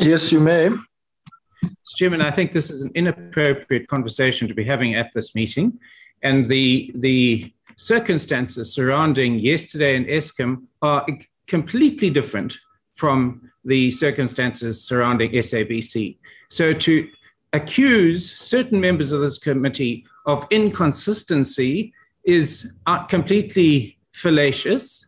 Yes, 0.00 0.30
you 0.30 0.40
may. 0.40 0.68
Mr. 0.68 1.96
Chairman, 1.96 2.20
I 2.20 2.30
think 2.30 2.52
this 2.52 2.70
is 2.70 2.82
an 2.82 2.92
inappropriate 2.94 3.88
conversation 3.88 4.48
to 4.48 4.54
be 4.54 4.64
having 4.64 4.94
at 4.94 5.10
this 5.14 5.34
meeting. 5.34 5.78
And 6.22 6.48
the, 6.48 6.92
the 6.94 7.52
circumstances 7.76 8.74
surrounding 8.74 9.38
yesterday 9.38 9.96
and 9.96 10.06
Eskom 10.06 10.64
are 10.82 11.06
completely 11.46 12.10
different 12.10 12.58
from 12.96 13.50
the 13.64 13.90
circumstances 13.90 14.84
surrounding 14.84 15.32
SABC. 15.32 16.18
So 16.50 16.72
to 16.72 17.08
accuse 17.52 18.34
certain 18.36 18.80
members 18.80 19.12
of 19.12 19.20
this 19.20 19.38
committee 19.38 20.04
of 20.26 20.46
inconsistency 20.50 21.92
is 22.24 22.70
uh, 22.86 23.04
completely 23.04 23.98
fallacious. 24.12 25.06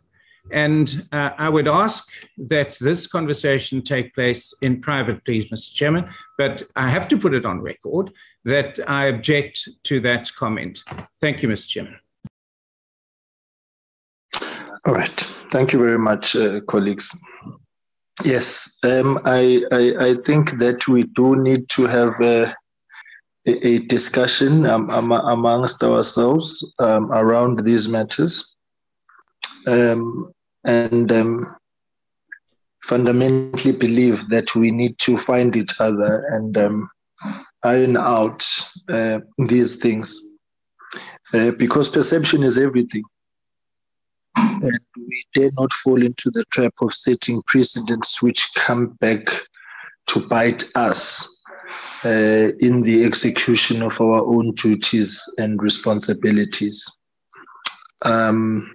And 0.52 1.06
uh, 1.12 1.30
I 1.38 1.48
would 1.48 1.68
ask 1.68 2.08
that 2.38 2.76
this 2.80 3.06
conversation 3.06 3.82
take 3.82 4.14
place 4.14 4.54
in 4.62 4.80
private, 4.80 5.24
please, 5.24 5.46
Mr. 5.50 5.72
Chairman. 5.72 6.08
But 6.38 6.64
I 6.76 6.88
have 6.88 7.06
to 7.08 7.18
put 7.18 7.34
it 7.34 7.44
on 7.44 7.60
record 7.60 8.10
that 8.44 8.80
I 8.86 9.06
object 9.06 9.68
to 9.84 10.00
that 10.00 10.34
comment. 10.34 10.82
Thank 11.20 11.42
you, 11.42 11.48
Mr. 11.48 11.68
Chairman. 11.68 11.96
All 14.86 14.94
right. 14.94 15.20
Thank 15.52 15.72
you 15.72 15.78
very 15.78 15.98
much, 15.98 16.34
uh, 16.36 16.60
colleagues. 16.60 17.14
Yes, 18.24 18.76
um, 18.82 19.18
I, 19.24 19.62
I, 19.72 19.94
I 20.08 20.14
think 20.26 20.58
that 20.58 20.86
we 20.88 21.04
do 21.04 21.36
need 21.36 21.68
to 21.70 21.86
have 21.86 22.20
a, 22.20 22.54
a 23.46 23.78
discussion 23.86 24.66
um, 24.66 24.90
amongst 24.90 25.82
ourselves 25.82 26.66
um, 26.78 27.10
around 27.12 27.64
these 27.64 27.88
matters, 27.88 28.54
um, 29.66 30.32
and 30.64 31.10
um, 31.10 31.56
fundamentally 32.82 33.72
believe 33.72 34.28
that 34.28 34.54
we 34.54 34.70
need 34.70 34.98
to 34.98 35.16
find 35.16 35.56
each 35.56 35.80
other 35.80 36.26
and 36.28 36.58
um, 36.58 36.90
iron 37.62 37.96
out 37.96 38.46
uh, 38.90 39.20
these 39.38 39.76
things, 39.76 40.22
uh, 41.32 41.52
because 41.52 41.90
perception 41.90 42.42
is 42.42 42.58
everything 42.58 43.02
and 44.36 44.80
we 44.96 45.24
dare 45.34 45.50
not 45.58 45.72
fall 45.72 46.02
into 46.02 46.30
the 46.30 46.44
trap 46.50 46.74
of 46.80 46.94
setting 46.94 47.42
precedents 47.46 48.22
which 48.22 48.48
come 48.54 48.88
back 49.00 49.28
to 50.06 50.20
bite 50.28 50.64
us 50.74 51.42
uh, 52.04 52.50
in 52.60 52.82
the 52.82 53.04
execution 53.04 53.82
of 53.82 54.00
our 54.00 54.24
own 54.24 54.52
duties 54.54 55.22
and 55.38 55.62
responsibilities. 55.62 56.84
Um, 58.02 58.74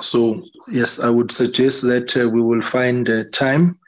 so, 0.00 0.42
yes, 0.68 1.00
I 1.00 1.10
would 1.10 1.30
suggest 1.30 1.82
that 1.82 2.16
uh, 2.16 2.28
we 2.28 2.40
will 2.40 2.62
find 2.62 3.08
a 3.08 3.24
time 3.24 3.78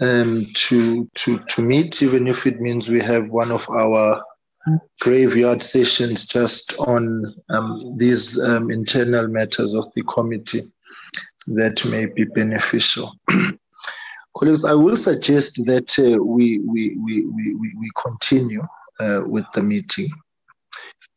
um, 0.00 0.46
to, 0.54 1.08
to, 1.14 1.38
to 1.38 1.62
meet, 1.62 2.02
even 2.02 2.28
if 2.28 2.46
it 2.46 2.60
means 2.60 2.88
we 2.88 3.00
have 3.00 3.28
one 3.28 3.50
of 3.50 3.68
our 3.70 4.22
graveyard 5.00 5.62
sessions 5.62 6.26
just 6.26 6.78
on 6.80 7.34
um, 7.50 7.94
these 7.96 8.40
um, 8.40 8.70
internal 8.70 9.28
matters 9.28 9.74
of 9.74 9.86
the 9.94 10.02
committee 10.02 10.62
that 11.46 11.84
may 11.86 12.06
be 12.06 12.24
beneficial. 12.24 13.12
Colleagues, 14.36 14.64
I 14.64 14.74
will 14.74 14.96
suggest 14.96 15.64
that 15.64 15.98
uh, 15.98 16.22
we, 16.22 16.58
we, 16.60 16.96
we, 17.04 17.24
we, 17.24 17.54
we 17.54 17.90
continue 18.04 18.62
uh, 19.00 19.22
with 19.26 19.44
the 19.54 19.62
meeting, 19.62 20.08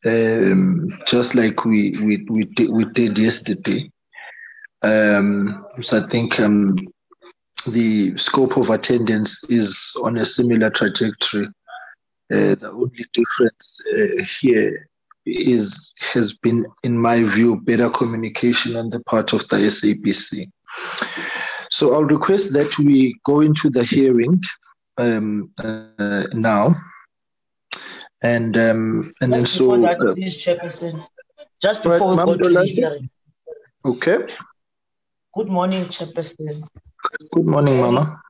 um, 0.06 0.88
just 1.06 1.34
like 1.34 1.64
we, 1.64 1.92
we, 2.02 2.24
we, 2.28 2.44
did, 2.44 2.70
we 2.70 2.84
did 2.86 3.18
yesterday. 3.18 3.90
Um, 4.82 5.66
so 5.80 6.02
I 6.02 6.08
think 6.08 6.40
um, 6.40 6.76
the 7.68 8.16
scope 8.16 8.56
of 8.56 8.70
attendance 8.70 9.44
is 9.44 9.94
on 10.02 10.16
a 10.18 10.24
similar 10.24 10.70
trajectory 10.70 11.48
uh, 12.32 12.54
the 12.54 12.70
only 12.72 13.04
difference 13.12 13.80
uh, 13.92 14.22
here 14.40 14.88
is 15.26 15.94
has 16.12 16.36
been, 16.38 16.66
in 16.82 16.98
my 16.98 17.22
view, 17.22 17.60
better 17.60 17.90
communication 17.90 18.76
on 18.76 18.90
the 18.90 19.00
part 19.00 19.32
of 19.32 19.46
the 19.48 19.56
SABC. 19.56 20.50
So 21.70 21.94
I'll 21.94 22.04
request 22.04 22.52
that 22.54 22.76
we 22.78 23.18
go 23.24 23.40
into 23.40 23.70
the 23.70 23.84
hearing 23.84 24.40
um, 24.98 25.52
uh, 25.58 26.26
now, 26.32 26.74
and 28.22 28.56
um, 28.56 29.14
and 29.20 29.32
then 29.32 29.46
so. 29.46 29.80
That, 29.80 30.00
uh, 30.00 30.14
please, 30.14 30.44
Chairperson. 30.44 31.06
Just 31.60 31.82
before 31.82 32.16
right, 32.16 32.26
we 32.26 32.34
go 32.34 32.48
to 32.48 32.54
the 32.54 32.64
hearing. 32.64 33.10
Okay. 33.84 34.18
Good 35.34 35.48
morning, 35.48 35.84
Chairperson. 35.86 36.62
Good 37.32 37.46
morning, 37.46 37.80
Mama. 37.80 38.20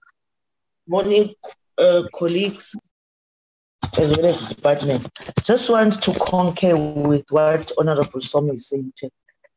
Morning, 0.86 1.34
uh, 1.78 2.02
colleagues, 2.14 2.76
as 3.98 4.16
well 4.16 4.26
as 4.26 4.50
department. 4.50 5.08
Just 5.42 5.70
want 5.70 6.02
to 6.02 6.12
concur 6.12 6.76
with 6.76 7.24
what 7.30 7.70
Honorable 7.78 8.20
Somi 8.20 8.54
is 8.54 8.68
saying. 8.68 8.92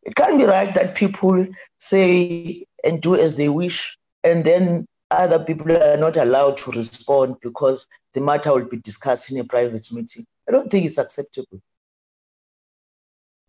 It 0.03 0.15
can't 0.15 0.37
be 0.37 0.45
right 0.45 0.73
that 0.75 0.95
people 0.95 1.47
say 1.77 2.65
and 2.83 3.01
do 3.01 3.15
as 3.15 3.35
they 3.35 3.49
wish, 3.49 3.97
and 4.23 4.43
then 4.43 4.85
other 5.11 5.43
people 5.43 5.71
are 5.71 5.97
not 5.97 6.17
allowed 6.17 6.57
to 6.57 6.71
respond 6.71 7.37
because 7.41 7.87
the 8.13 8.21
matter 8.21 8.53
will 8.53 8.65
be 8.65 8.77
discussed 8.77 9.31
in 9.31 9.39
a 9.39 9.43
private 9.43 9.91
meeting. 9.91 10.25
I 10.47 10.51
don't 10.51 10.69
think 10.69 10.85
it's 10.85 10.97
acceptable. 10.97 11.59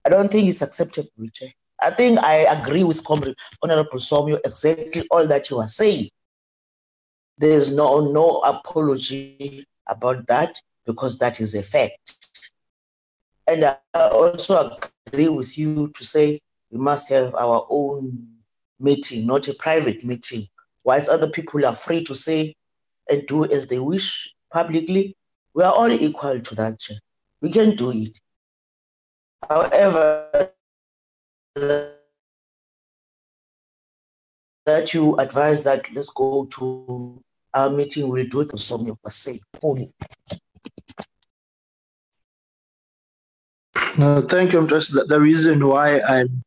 I 0.04 0.08
don't 0.08 0.30
think 0.30 0.48
it's 0.48 0.62
acceptable, 0.62 1.10
Richard. 1.18 1.52
I 1.82 1.90
think 1.90 2.18
I 2.20 2.36
agree 2.36 2.84
with 2.84 3.04
Comrade 3.04 3.36
Honorable 3.62 3.98
Somyo 3.98 4.38
exactly 4.44 5.06
all 5.10 5.26
that 5.26 5.50
you 5.50 5.58
are 5.58 5.66
saying. 5.66 6.08
There's 7.38 7.74
no 7.74 8.00
no 8.00 8.38
apology 8.40 9.66
about 9.88 10.26
that 10.26 10.60
because 10.84 11.18
that 11.18 11.40
is 11.40 11.54
a 11.54 11.62
fact. 11.62 12.16
And 13.48 13.64
I 13.64 13.78
also 13.94 14.78
agree 15.08 15.28
with 15.28 15.56
you 15.58 15.92
to 15.94 16.04
say 16.04 16.40
we 16.70 16.78
must 16.78 17.08
have 17.10 17.34
our 17.34 17.66
own 17.70 18.28
meeting, 18.80 19.26
not 19.26 19.48
a 19.48 19.54
private 19.54 20.04
meeting. 20.04 20.46
Whilst 20.84 21.08
other 21.08 21.28
people 21.28 21.64
are 21.64 21.74
free 21.74 22.04
to 22.04 22.14
say 22.14 22.54
and 23.08 23.26
do 23.26 23.44
as 23.44 23.66
they 23.66 23.78
wish 23.78 24.32
publicly, 24.52 25.16
we 25.54 25.62
are 25.62 25.72
all 25.72 25.90
equal 25.90 26.40
to 26.40 26.54
that. 26.56 26.78
We 27.40 27.50
can 27.50 27.76
do 27.76 27.92
it. 27.92 28.18
However, 29.48 30.52
that 34.66 34.92
you 34.92 35.16
advise 35.16 35.62
that 35.62 35.92
let's 35.94 36.12
go 36.12 36.46
to 36.46 37.22
our 37.56 37.70
meeting, 37.70 38.08
we'll 38.08 38.26
do 38.26 38.42
it 38.42 38.50
for 38.50 38.58
some 38.58 38.84
per 38.86 39.10
se 39.10 39.40
fully. 39.60 39.92
No, 43.98 44.20
thank 44.20 44.52
you. 44.52 44.58
I'm 44.58 44.68
just 44.68 44.92
the, 44.92 45.04
the 45.04 45.20
reason 45.20 45.66
why 45.66 46.00
I'm 46.00 46.44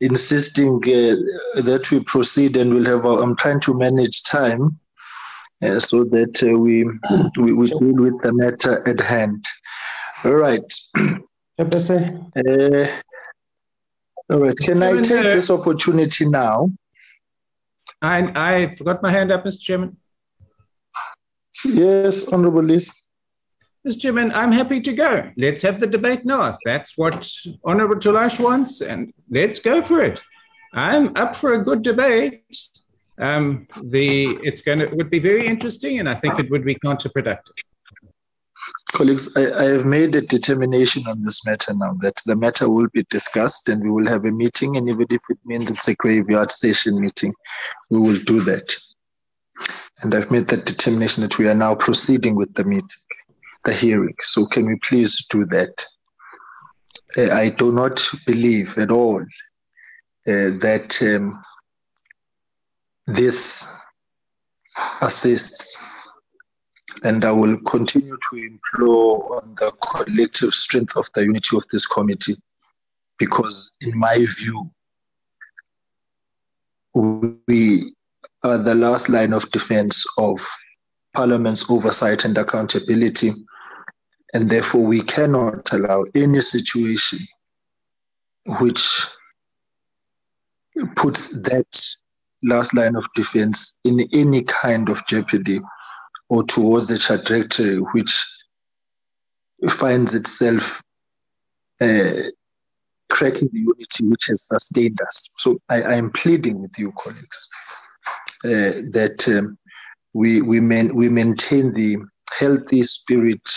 insisting 0.00 0.76
uh, 0.76 1.60
that 1.62 1.90
we 1.90 2.00
proceed 2.00 2.56
and 2.56 2.72
we'll 2.72 2.86
have. 2.86 3.04
I'm 3.04 3.36
trying 3.36 3.60
to 3.60 3.78
manage 3.78 4.22
time 4.22 4.78
uh, 5.62 5.78
so 5.78 6.04
that 6.04 6.42
uh, 6.42 6.58
we, 6.58 6.84
we 7.38 7.52
we 7.52 7.68
deal 7.68 7.94
with 7.94 8.20
the 8.22 8.32
matter 8.32 8.86
at 8.88 9.00
hand. 9.00 9.44
All 10.24 10.34
right. 10.34 10.72
Uh, 11.58 12.86
all 14.30 14.40
right. 14.40 14.56
Can 14.58 14.82
I 14.82 15.00
take 15.00 15.22
this 15.22 15.50
opportunity 15.50 16.26
now? 16.28 16.70
I 18.02 18.18
I 18.34 18.76
forgot 18.76 19.02
my 19.02 19.10
hand 19.10 19.32
up, 19.32 19.44
Mr. 19.44 19.60
Chairman. 19.60 19.96
Yes, 21.66 22.24
Honorable 22.28 22.62
Lees. 22.62 22.94
Mr. 23.86 24.00
Chairman, 24.00 24.32
I'm 24.32 24.52
happy 24.52 24.80
to 24.80 24.92
go. 24.92 25.30
Let's 25.36 25.62
have 25.62 25.80
the 25.80 25.86
debate 25.86 26.24
now. 26.24 26.50
If 26.50 26.56
that's 26.64 26.96
what 26.96 27.30
Honorable 27.64 27.96
Tulash 27.96 28.38
wants, 28.40 28.80
and 28.80 29.12
let's 29.30 29.58
go 29.58 29.82
for 29.82 30.00
it. 30.00 30.22
I'm 30.72 31.16
up 31.16 31.36
for 31.36 31.54
a 31.54 31.62
good 31.62 31.82
debate. 31.82 32.42
Um, 33.18 33.66
the 33.84 34.38
it's 34.42 34.60
going 34.60 34.80
to 34.80 34.86
it 34.86 34.96
would 34.96 35.10
be 35.10 35.18
very 35.18 35.46
interesting, 35.46 36.00
and 36.00 36.08
I 36.08 36.14
think 36.14 36.38
it 36.38 36.50
would 36.50 36.64
be 36.64 36.74
counterproductive. 36.76 37.56
Colleagues, 38.92 39.30
I, 39.36 39.52
I, 39.52 39.64
have 39.64 39.86
made 39.86 40.14
a 40.14 40.22
determination 40.22 41.06
on 41.06 41.22
this 41.22 41.44
matter 41.44 41.72
now 41.74 41.96
that 42.00 42.20
the 42.24 42.34
matter 42.34 42.68
will 42.68 42.88
be 42.92 43.04
discussed 43.10 43.68
and 43.68 43.82
we 43.82 43.90
will 43.90 44.06
have 44.06 44.24
a 44.24 44.30
meeting. 44.30 44.76
And 44.76 44.88
even 44.88 45.06
if 45.10 45.20
it 45.28 45.38
means 45.44 45.70
it's 45.70 45.88
a 45.88 45.94
graveyard 45.94 46.50
session 46.50 47.00
meeting, 47.00 47.32
we 47.90 48.00
will 48.00 48.18
do 48.20 48.40
that. 48.44 48.74
And 50.02 50.14
I've 50.14 50.30
made 50.30 50.48
that 50.48 50.66
determination 50.66 51.22
that 51.22 51.38
we 51.38 51.48
are 51.48 51.54
now 51.54 51.74
proceeding 51.74 52.34
with 52.34 52.52
the 52.54 52.64
meeting, 52.64 52.88
the 53.64 53.72
hearing. 53.72 54.14
So 54.20 54.46
can 54.46 54.66
we 54.66 54.76
please 54.76 55.26
do 55.30 55.44
that? 55.46 55.86
Uh, 57.16 57.32
I 57.32 57.48
do 57.48 57.72
not 57.72 58.06
believe 58.26 58.76
at 58.76 58.90
all 58.90 59.22
uh, 59.22 59.24
that 60.26 60.98
um, 61.00 61.42
this 63.06 63.68
assists 65.00 65.80
and 67.02 67.24
I 67.24 67.32
will 67.32 67.58
continue 67.60 68.16
to 68.30 68.36
implore 68.36 69.36
on 69.36 69.54
the 69.58 69.72
collective 69.82 70.54
strength 70.54 70.96
of 70.96 71.06
the 71.14 71.22
unity 71.22 71.56
of 71.56 71.64
this 71.70 71.86
committee 71.86 72.36
because, 73.18 73.76
in 73.80 73.98
my 73.98 74.26
view, 74.38 74.70
we 76.94 77.94
are 78.46 78.58
the 78.58 78.74
last 78.74 79.08
line 79.08 79.32
of 79.32 79.50
defense 79.50 80.04
of 80.18 80.38
Parliament's 81.14 81.68
oversight 81.68 82.24
and 82.24 82.38
accountability, 82.38 83.32
and 84.34 84.48
therefore 84.48 84.86
we 84.86 85.02
cannot 85.02 85.72
allow 85.72 86.04
any 86.14 86.40
situation 86.40 87.18
which 88.60 89.06
puts 90.94 91.28
that 91.30 91.96
last 92.42 92.74
line 92.74 92.94
of 92.94 93.06
defense 93.14 93.76
in 93.84 94.00
any 94.12 94.42
kind 94.44 94.88
of 94.88 95.04
jeopardy 95.06 95.60
or 96.28 96.44
towards 96.44 96.90
a 96.90 96.98
trajectory 96.98 97.78
which 97.78 98.14
finds 99.70 100.14
itself 100.14 100.82
uh, 101.80 102.12
cracking 103.08 103.48
the 103.52 103.60
unity 103.60 104.06
which 104.06 104.26
has 104.26 104.46
sustained 104.46 104.98
us. 105.06 105.28
So 105.38 105.58
I, 105.68 105.94
am 105.94 106.10
pleading 106.10 106.60
with 106.60 106.78
you, 106.78 106.92
colleagues, 106.98 107.48
uh, 107.58 107.85
that 108.42 109.24
um, 109.28 109.58
we 110.12 110.40
we, 110.40 110.60
man, 110.60 110.94
we 110.94 111.08
maintain 111.08 111.72
the 111.72 111.98
healthy 112.32 112.82
spirit 112.82 113.48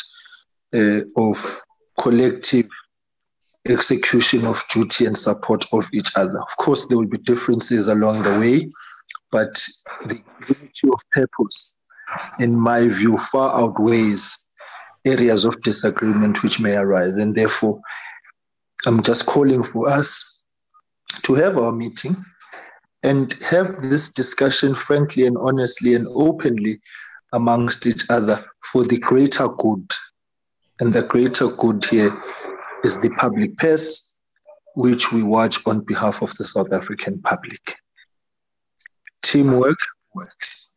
uh, 0.73 1.01
of 1.17 1.61
collective 1.99 2.67
execution 3.67 4.45
of 4.45 4.63
duty 4.73 5.05
and 5.05 5.17
support 5.17 5.65
of 5.73 5.87
each 5.93 6.11
other. 6.15 6.39
Of 6.39 6.57
course, 6.57 6.87
there 6.87 6.97
will 6.97 7.07
be 7.07 7.17
differences 7.19 7.87
along 7.87 8.23
the 8.23 8.39
way, 8.39 8.69
but 9.31 9.53
the 10.07 10.21
unity 10.47 10.87
of 10.91 10.99
purpose 11.11 11.77
in 12.39 12.59
my 12.59 12.87
view, 12.87 13.17
far 13.31 13.59
outweighs 13.59 14.47
areas 15.05 15.45
of 15.45 15.61
disagreement 15.61 16.43
which 16.43 16.59
may 16.59 16.75
arise. 16.75 17.17
And 17.17 17.35
therefore, 17.35 17.79
I'm 18.85 19.01
just 19.03 19.25
calling 19.25 19.63
for 19.63 19.89
us 19.89 20.43
to 21.23 21.35
have 21.35 21.57
our 21.57 21.71
meeting 21.71 22.15
and 23.03 23.33
have 23.33 23.81
this 23.81 24.11
discussion 24.11 24.75
frankly 24.75 25.25
and 25.25 25.37
honestly 25.37 25.93
and 25.93 26.07
openly 26.09 26.81
amongst 27.33 27.85
each 27.85 28.03
other 28.09 28.43
for 28.71 28.83
the 28.83 28.97
greater 28.97 29.47
good. 29.47 29.89
And 30.79 30.93
the 30.93 31.03
greater 31.03 31.47
good 31.47 31.85
here 31.85 32.15
is 32.83 32.99
the 33.01 33.09
public 33.11 33.57
purse, 33.57 34.17
which 34.75 35.11
we 35.11 35.23
watch 35.23 35.65
on 35.65 35.81
behalf 35.81 36.21
of 36.21 36.35
the 36.37 36.45
South 36.45 36.71
African 36.71 37.21
public. 37.21 37.75
Teamwork 39.21 39.79
works. 40.13 40.75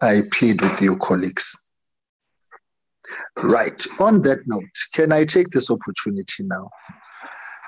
I 0.00 0.22
plead 0.32 0.62
with 0.62 0.80
you, 0.80 0.96
colleagues. 0.96 1.54
Right. 3.36 3.84
On 3.98 4.22
that 4.22 4.40
note, 4.46 4.76
can 4.94 5.12
I 5.12 5.24
take 5.24 5.50
this 5.50 5.70
opportunity 5.70 6.44
now 6.44 6.70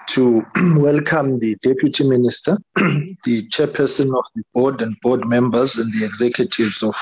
to 0.09 0.45
welcome 0.77 1.39
the 1.39 1.57
Deputy 1.63 2.09
Minister, 2.09 2.59
the 2.77 3.49
chairperson 3.49 4.17
of 4.17 4.25
the 4.35 4.43
board 4.55 4.83
and 4.83 4.97
board 5.03 5.27
members 5.27 5.77
and 5.77 5.93
the 5.95 6.05
executives 6.05 6.83
of 6.83 6.95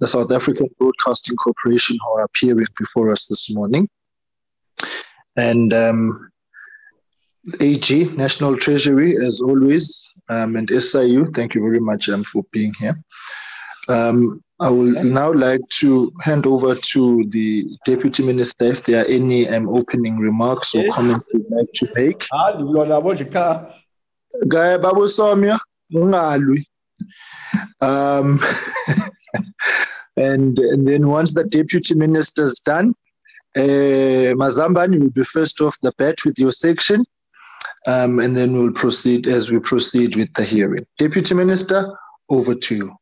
the 0.00 0.06
South 0.06 0.32
African 0.32 0.68
Broadcasting 0.78 1.36
Corporation 1.36 1.96
who 2.04 2.12
are 2.18 2.24
appearing 2.24 2.66
before 2.78 3.10
us 3.10 3.26
this 3.26 3.54
morning. 3.54 3.88
And 5.36 5.72
um, 5.72 6.30
AG, 7.60 8.04
National 8.16 8.56
Treasury, 8.56 9.16
as 9.24 9.40
always, 9.40 10.08
um, 10.28 10.56
and 10.56 10.68
SIU, 10.70 11.30
thank 11.32 11.54
you 11.54 11.60
very 11.60 11.80
much 11.80 12.08
um, 12.08 12.24
for 12.24 12.42
being 12.52 12.72
here. 12.78 12.94
Um, 13.88 14.42
I 14.60 14.70
would 14.70 15.04
now 15.04 15.32
like 15.32 15.60
to 15.80 16.12
hand 16.20 16.46
over 16.46 16.76
to 16.76 17.24
the 17.30 17.66
Deputy 17.84 18.22
Minister 18.22 18.66
if 18.66 18.84
there 18.84 19.02
are 19.02 19.06
any 19.06 19.48
um, 19.48 19.68
opening 19.68 20.18
remarks 20.18 20.72
or 20.74 20.88
comments 20.92 21.26
you'd 21.34 21.50
like 21.50 21.72
to 21.74 21.88
make. 21.96 22.26
Gaya 24.46 24.78
Babu 24.78 25.08
Somya, 25.08 25.58
um, 27.80 28.40
and, 30.16 30.58
and 30.58 30.88
then 30.88 31.08
once 31.08 31.34
the 31.34 31.44
Deputy 31.44 31.94
Minister 31.96 32.42
is 32.42 32.62
done, 32.64 32.94
uh, 33.56 34.32
Mazambani 34.38 35.00
will 35.00 35.10
be 35.10 35.24
first 35.24 35.60
off 35.60 35.76
the 35.82 35.92
bat 35.98 36.24
with 36.24 36.38
your 36.38 36.52
section, 36.52 37.04
um, 37.86 38.20
and 38.20 38.36
then 38.36 38.52
we'll 38.52 38.72
proceed 38.72 39.26
as 39.26 39.50
we 39.50 39.58
proceed 39.58 40.14
with 40.14 40.32
the 40.34 40.44
hearing. 40.44 40.86
Deputy 40.98 41.34
Minister, 41.34 41.92
over 42.28 42.54
to 42.54 42.76
you. 42.76 42.96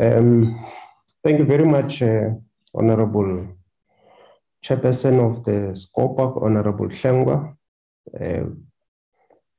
Um, 0.00 0.64
thank 1.22 1.38
you 1.38 1.44
very 1.44 1.66
much, 1.66 2.02
uh, 2.02 2.30
Honorable 2.74 3.48
Chairperson 4.64 5.20
of 5.20 5.44
the 5.44 5.74
SCOPA, 5.74 6.42
Honorable 6.42 6.88
Hlengwa. 6.88 7.54
Uh, 8.18 8.44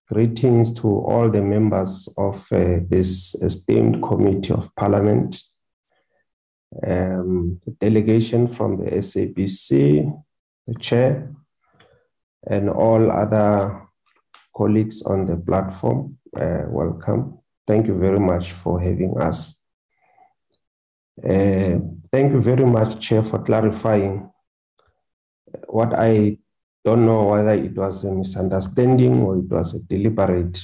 greetings 0.09 0.73
to 0.73 0.87
all 0.87 1.29
the 1.29 1.41
members 1.41 2.09
of 2.17 2.45
uh, 2.51 2.79
this 2.89 3.35
esteemed 3.35 4.01
Committee 4.01 4.53
of 4.53 4.73
Parliament, 4.75 5.39
um, 6.85 7.61
the 7.65 7.71
delegation 7.79 8.47
from 8.47 8.77
the 8.77 8.89
SABC, 8.91 10.23
the 10.67 10.75
chair, 10.79 11.31
and 12.47 12.69
all 12.69 13.11
other 13.11 13.87
colleagues 14.55 15.03
on 15.03 15.27
the 15.27 15.37
platform. 15.37 16.17
Uh, 16.35 16.63
welcome. 16.67 17.37
Thank 17.67 17.85
you 17.87 17.97
very 17.97 18.19
much 18.19 18.51
for 18.51 18.81
having 18.81 19.15
us. 19.19 19.62
Uh, 21.21 21.79
thank 22.11 22.31
you 22.33 22.41
very 22.41 22.65
much, 22.65 22.99
Chair, 22.99 23.23
for 23.23 23.39
clarifying 23.43 24.29
what 25.67 25.93
I 25.93 26.37
don't 26.83 27.05
know 27.05 27.25
whether 27.25 27.53
it 27.53 27.75
was 27.75 28.03
a 28.03 28.11
misunderstanding 28.11 29.21
or 29.21 29.37
it 29.37 29.49
was 29.49 29.75
a 29.75 29.79
deliberate 29.83 30.59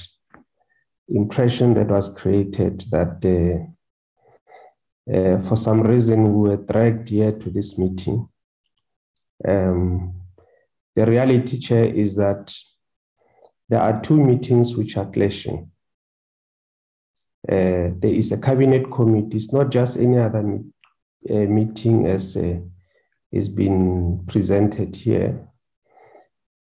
impression 1.08 1.74
that 1.74 1.88
was 1.88 2.08
created 2.10 2.84
that 2.90 3.24
uh, 3.24 5.12
uh, 5.12 5.42
for 5.42 5.56
some 5.56 5.82
reason 5.82 6.34
we 6.34 6.50
were 6.50 6.56
dragged 6.56 7.08
here 7.08 7.32
to 7.32 7.50
this 7.50 7.78
meeting. 7.78 8.28
Um, 9.46 10.14
the 10.94 11.06
reality, 11.06 11.58
Chair, 11.58 11.84
is 11.86 12.16
that 12.16 12.54
there 13.68 13.80
are 13.80 14.00
two 14.00 14.22
meetings 14.22 14.76
which 14.76 14.96
are 14.96 15.10
clashing. 15.10 15.70
Uh, 17.48 17.90
there 17.98 18.12
is 18.12 18.32
a 18.32 18.38
cabinet 18.38 18.90
committee, 18.92 19.36
it's 19.36 19.52
not 19.52 19.70
just 19.70 19.96
any 19.96 20.18
other 20.18 20.58
uh, 21.30 21.34
meeting 21.34 22.06
as 22.06 22.36
uh, 22.36 22.58
is 23.32 23.48
been 23.48 24.24
presented 24.26 24.94
here. 24.94 25.46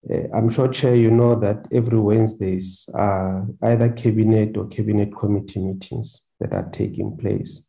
Uh, 0.09 0.27
I'm 0.33 0.49
sure, 0.49 0.67
Chair, 0.67 0.95
you 0.95 1.11
know 1.11 1.35
that 1.35 1.67
every 1.71 1.99
Wednesdays 1.99 2.89
are 2.93 3.47
either 3.61 3.89
cabinet 3.89 4.57
or 4.57 4.67
cabinet 4.67 5.15
committee 5.17 5.59
meetings 5.59 6.23
that 6.39 6.53
are 6.53 6.69
taking 6.71 7.17
place. 7.17 7.61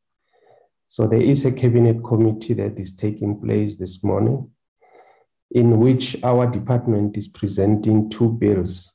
So 0.89 1.07
there 1.07 1.21
is 1.23 1.45
a 1.45 1.53
cabinet 1.53 2.03
committee 2.03 2.55
that 2.55 2.79
is 2.79 2.97
taking 2.97 3.41
place 3.41 3.77
this 3.77 4.03
morning, 4.03 4.51
in 5.51 5.79
which 5.79 6.17
our 6.23 6.47
department 6.47 7.17
is 7.17 7.29
presenting 7.29 8.11
two 8.11 8.31
bills 8.31 8.93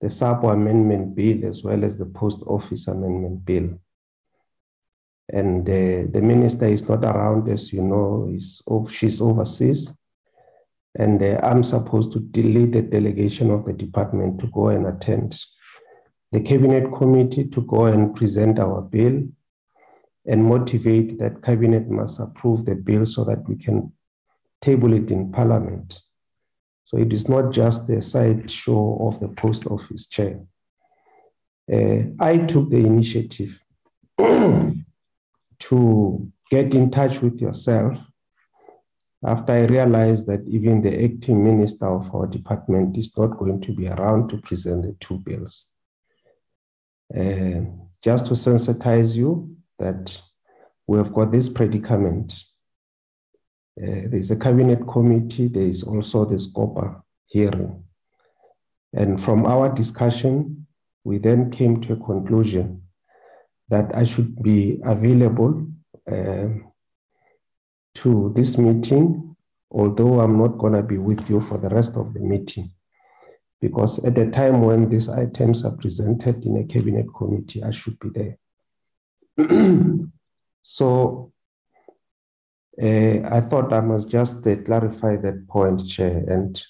the 0.00 0.08
SAPO 0.08 0.52
Amendment 0.52 1.14
Bill 1.14 1.44
as 1.46 1.62
well 1.62 1.84
as 1.84 1.96
the 1.96 2.06
Post 2.06 2.42
Office 2.46 2.88
Amendment 2.88 3.44
Bill. 3.44 3.78
And 5.32 5.68
uh, 5.68 6.10
the 6.12 6.20
minister 6.22 6.66
is 6.66 6.88
not 6.88 7.04
around, 7.04 7.48
as 7.48 7.72
you 7.72 7.82
know, 7.82 8.30
is, 8.32 8.62
she's 8.90 9.20
overseas. 9.20 9.96
And 10.96 11.22
uh, 11.22 11.40
I'm 11.42 11.64
supposed 11.64 12.12
to 12.12 12.18
lead 12.42 12.72
the 12.72 12.82
delegation 12.82 13.50
of 13.50 13.64
the 13.64 13.72
department 13.72 14.40
to 14.40 14.46
go 14.48 14.68
and 14.68 14.86
attend 14.86 15.40
the 16.34 16.40
cabinet 16.40 16.92
committee 16.92 17.48
to 17.48 17.62
go 17.62 17.86
and 17.86 18.14
present 18.16 18.58
our 18.58 18.82
bill 18.82 19.22
and 20.26 20.44
motivate 20.44 21.16
that 21.18 21.42
cabinet 21.42 21.88
must 21.88 22.18
approve 22.18 22.64
the 22.64 22.74
bill 22.74 23.06
so 23.06 23.22
that 23.22 23.48
we 23.48 23.54
can 23.54 23.92
table 24.60 24.92
it 24.94 25.12
in 25.12 25.30
parliament. 25.30 26.00
So 26.94 27.00
it 27.00 27.12
is 27.12 27.28
not 27.28 27.52
just 27.52 27.88
the 27.88 28.00
side 28.00 28.48
show 28.48 28.98
of 29.00 29.18
the 29.18 29.26
post 29.26 29.66
office 29.66 30.06
chair. 30.06 30.38
Uh, 31.72 32.02
I 32.20 32.38
took 32.38 32.70
the 32.70 32.76
initiative 32.76 33.60
to 34.18 34.72
get 36.50 36.72
in 36.72 36.92
touch 36.92 37.20
with 37.20 37.40
yourself 37.40 37.98
after 39.26 39.54
I 39.54 39.64
realized 39.64 40.28
that 40.28 40.46
even 40.46 40.82
the 40.82 41.04
acting 41.04 41.42
minister 41.42 41.86
of 41.86 42.14
our 42.14 42.28
department 42.28 42.96
is 42.96 43.18
not 43.18 43.38
going 43.38 43.60
to 43.62 43.72
be 43.72 43.88
around 43.88 44.28
to 44.28 44.38
present 44.38 44.82
the 44.82 44.94
two 45.00 45.18
bills. 45.18 45.66
Uh, 47.12 47.62
just 48.04 48.26
to 48.26 48.34
sensitize 48.34 49.16
you 49.16 49.56
that 49.80 50.22
we 50.86 50.98
have 50.98 51.12
got 51.12 51.32
this 51.32 51.48
predicament 51.48 52.40
uh, 53.82 54.06
there's 54.08 54.30
a 54.30 54.36
cabinet 54.36 54.86
committee, 54.86 55.48
there 55.48 55.64
is 55.66 55.82
also 55.82 56.24
the 56.24 56.36
SCOPA 56.36 57.02
hearing. 57.26 57.82
And 58.92 59.20
from 59.20 59.46
our 59.46 59.74
discussion, 59.74 60.66
we 61.02 61.18
then 61.18 61.50
came 61.50 61.80
to 61.80 61.94
a 61.94 61.96
conclusion 61.96 62.82
that 63.68 63.96
I 63.96 64.04
should 64.04 64.40
be 64.42 64.80
available 64.84 65.66
uh, 66.10 66.48
to 67.96 68.32
this 68.36 68.58
meeting, 68.58 69.36
although 69.70 70.20
I'm 70.20 70.38
not 70.38 70.58
going 70.58 70.74
to 70.74 70.82
be 70.82 70.98
with 70.98 71.28
you 71.28 71.40
for 71.40 71.58
the 71.58 71.68
rest 71.68 71.96
of 71.96 72.14
the 72.14 72.20
meeting. 72.20 72.70
Because 73.60 74.04
at 74.04 74.14
the 74.14 74.30
time 74.30 74.60
when 74.60 74.88
these 74.88 75.08
items 75.08 75.64
are 75.64 75.72
presented 75.72 76.44
in 76.44 76.58
a 76.58 76.64
cabinet 76.64 77.06
committee, 77.16 77.62
I 77.62 77.70
should 77.72 77.98
be 77.98 78.10
there. 78.10 78.38
so 80.62 81.32
uh, 82.82 83.28
I 83.30 83.40
thought 83.40 83.72
I 83.72 83.80
must 83.80 84.08
just 84.08 84.46
uh, 84.46 84.56
clarify 84.56 85.16
that 85.16 85.46
point, 85.48 85.86
Chair. 85.86 86.24
And, 86.26 86.60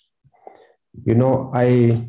you 1.04 1.14
know, 1.14 1.50
I 1.54 2.08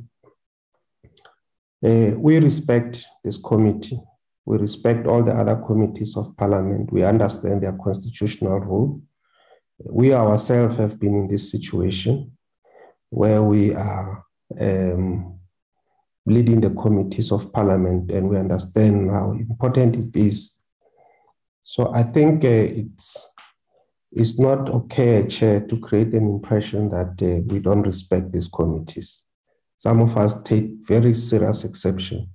uh, 1.86 2.12
we 2.18 2.38
respect 2.38 3.06
this 3.24 3.38
committee. 3.38 4.00
We 4.46 4.58
respect 4.58 5.06
all 5.08 5.24
the 5.24 5.34
other 5.34 5.56
committees 5.56 6.18
of 6.18 6.36
parliament. 6.36 6.92
We 6.92 7.04
understand 7.04 7.62
their 7.62 7.78
constitutional 7.84 8.60
role. 8.60 9.02
We 9.78 10.14
ourselves 10.14 10.78
have 10.78 11.00
been 11.00 11.16
in 11.16 11.28
this 11.28 11.52
situation 11.52 12.38
where 13.10 13.44
we 13.44 13.76
are 13.76 14.24
um, 14.60 15.40
leading 16.26 16.62
the 16.62 16.70
committees 16.72 17.32
of 17.32 17.52
parliament 17.54 18.12
and 18.12 18.30
we 18.30 18.38
understand 18.38 19.12
how 19.12 19.32
important 19.32 19.96
it 19.96 20.20
is. 20.20 20.56
So 21.64 21.94
I 21.94 22.04
think 22.04 22.44
uh, 22.46 22.48
it's 22.48 23.28
it's 24.16 24.40
not 24.40 24.70
okay, 24.70 25.28
Chair, 25.28 25.60
to 25.68 25.78
create 25.78 26.14
an 26.14 26.28
impression 26.28 26.90
that 26.90 27.22
uh, 27.22 27.42
we 27.52 27.60
don't 27.60 27.82
respect 27.82 28.32
these 28.32 28.48
committees. 28.48 29.22
Some 29.78 30.02
of 30.02 30.18
us 30.18 30.42
take 30.44 30.70
very 30.88 31.14
serious 31.14 31.66
exception 31.66 32.30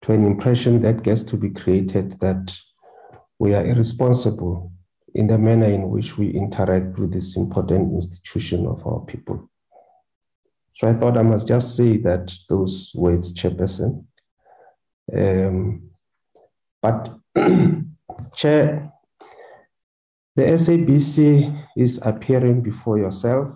to 0.00 0.12
an 0.12 0.26
impression 0.26 0.80
that 0.82 1.02
gets 1.02 1.22
to 1.24 1.36
be 1.36 1.50
created 1.50 2.18
that 2.20 2.56
we 3.38 3.54
are 3.54 3.66
irresponsible 3.66 4.72
in 5.14 5.26
the 5.26 5.36
manner 5.36 5.66
in 5.66 5.90
which 5.90 6.16
we 6.16 6.30
interact 6.30 6.98
with 6.98 7.12
this 7.12 7.36
important 7.36 7.92
institution 7.92 8.66
of 8.66 8.84
our 8.86 9.00
people. 9.00 9.50
So 10.74 10.88
I 10.88 10.94
thought 10.94 11.18
I 11.18 11.22
must 11.22 11.46
just 11.46 11.76
say 11.76 11.98
that 11.98 12.32
those 12.48 12.92
words, 12.94 13.34
Chairperson. 13.34 14.06
Um, 15.14 15.90
but, 16.80 17.14
Chair, 18.34 18.91
the 20.34 20.42
SABC 20.42 21.66
is 21.76 22.00
appearing 22.04 22.62
before 22.62 22.98
yourself 22.98 23.48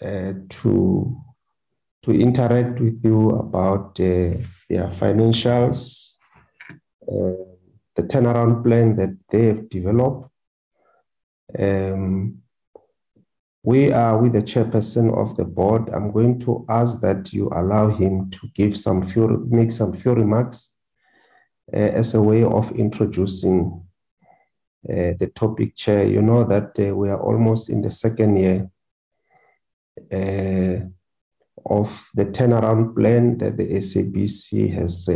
uh, 0.00 0.32
to, 0.48 1.16
to 2.02 2.10
interact 2.10 2.80
with 2.80 3.04
you 3.04 3.30
about 3.30 3.98
uh, 4.00 4.40
their 4.68 4.88
financials, 4.88 6.14
uh, 7.02 7.44
the 7.94 8.02
turnaround 8.02 8.64
plan 8.64 8.96
that 8.96 9.16
they 9.28 9.46
have 9.46 9.68
developed. 9.68 10.30
Um, 11.58 12.38
we 13.62 13.92
are 13.92 14.16
with 14.16 14.32
the 14.32 14.42
chairperson 14.42 15.12
of 15.16 15.36
the 15.36 15.44
board. 15.44 15.90
I'm 15.90 16.12
going 16.12 16.38
to 16.40 16.64
ask 16.68 17.00
that 17.00 17.32
you 17.32 17.50
allow 17.52 17.90
him 17.90 18.30
to 18.30 18.48
give 18.54 18.78
some 18.78 19.02
few, 19.02 19.46
make 19.50 19.72
some 19.72 19.92
few 19.92 20.12
remarks 20.12 20.70
uh, 21.72 21.76
as 21.76 22.14
a 22.14 22.22
way 22.22 22.44
of 22.44 22.70
introducing 22.72 23.85
the 24.86 25.30
topic 25.34 25.76
chair, 25.76 26.06
you 26.06 26.22
know 26.22 26.44
that 26.44 26.78
uh, 26.78 26.94
we 26.94 27.08
are 27.08 27.20
almost 27.20 27.68
in 27.68 27.82
the 27.82 27.90
second 27.90 28.36
year 28.36 28.70
uh, 30.12 30.80
of 31.64 32.08
the 32.14 32.26
turnaround 32.26 32.94
plan 32.94 33.38
that 33.38 33.56
the 33.56 33.66
SABC 33.66 34.72
has 34.72 35.08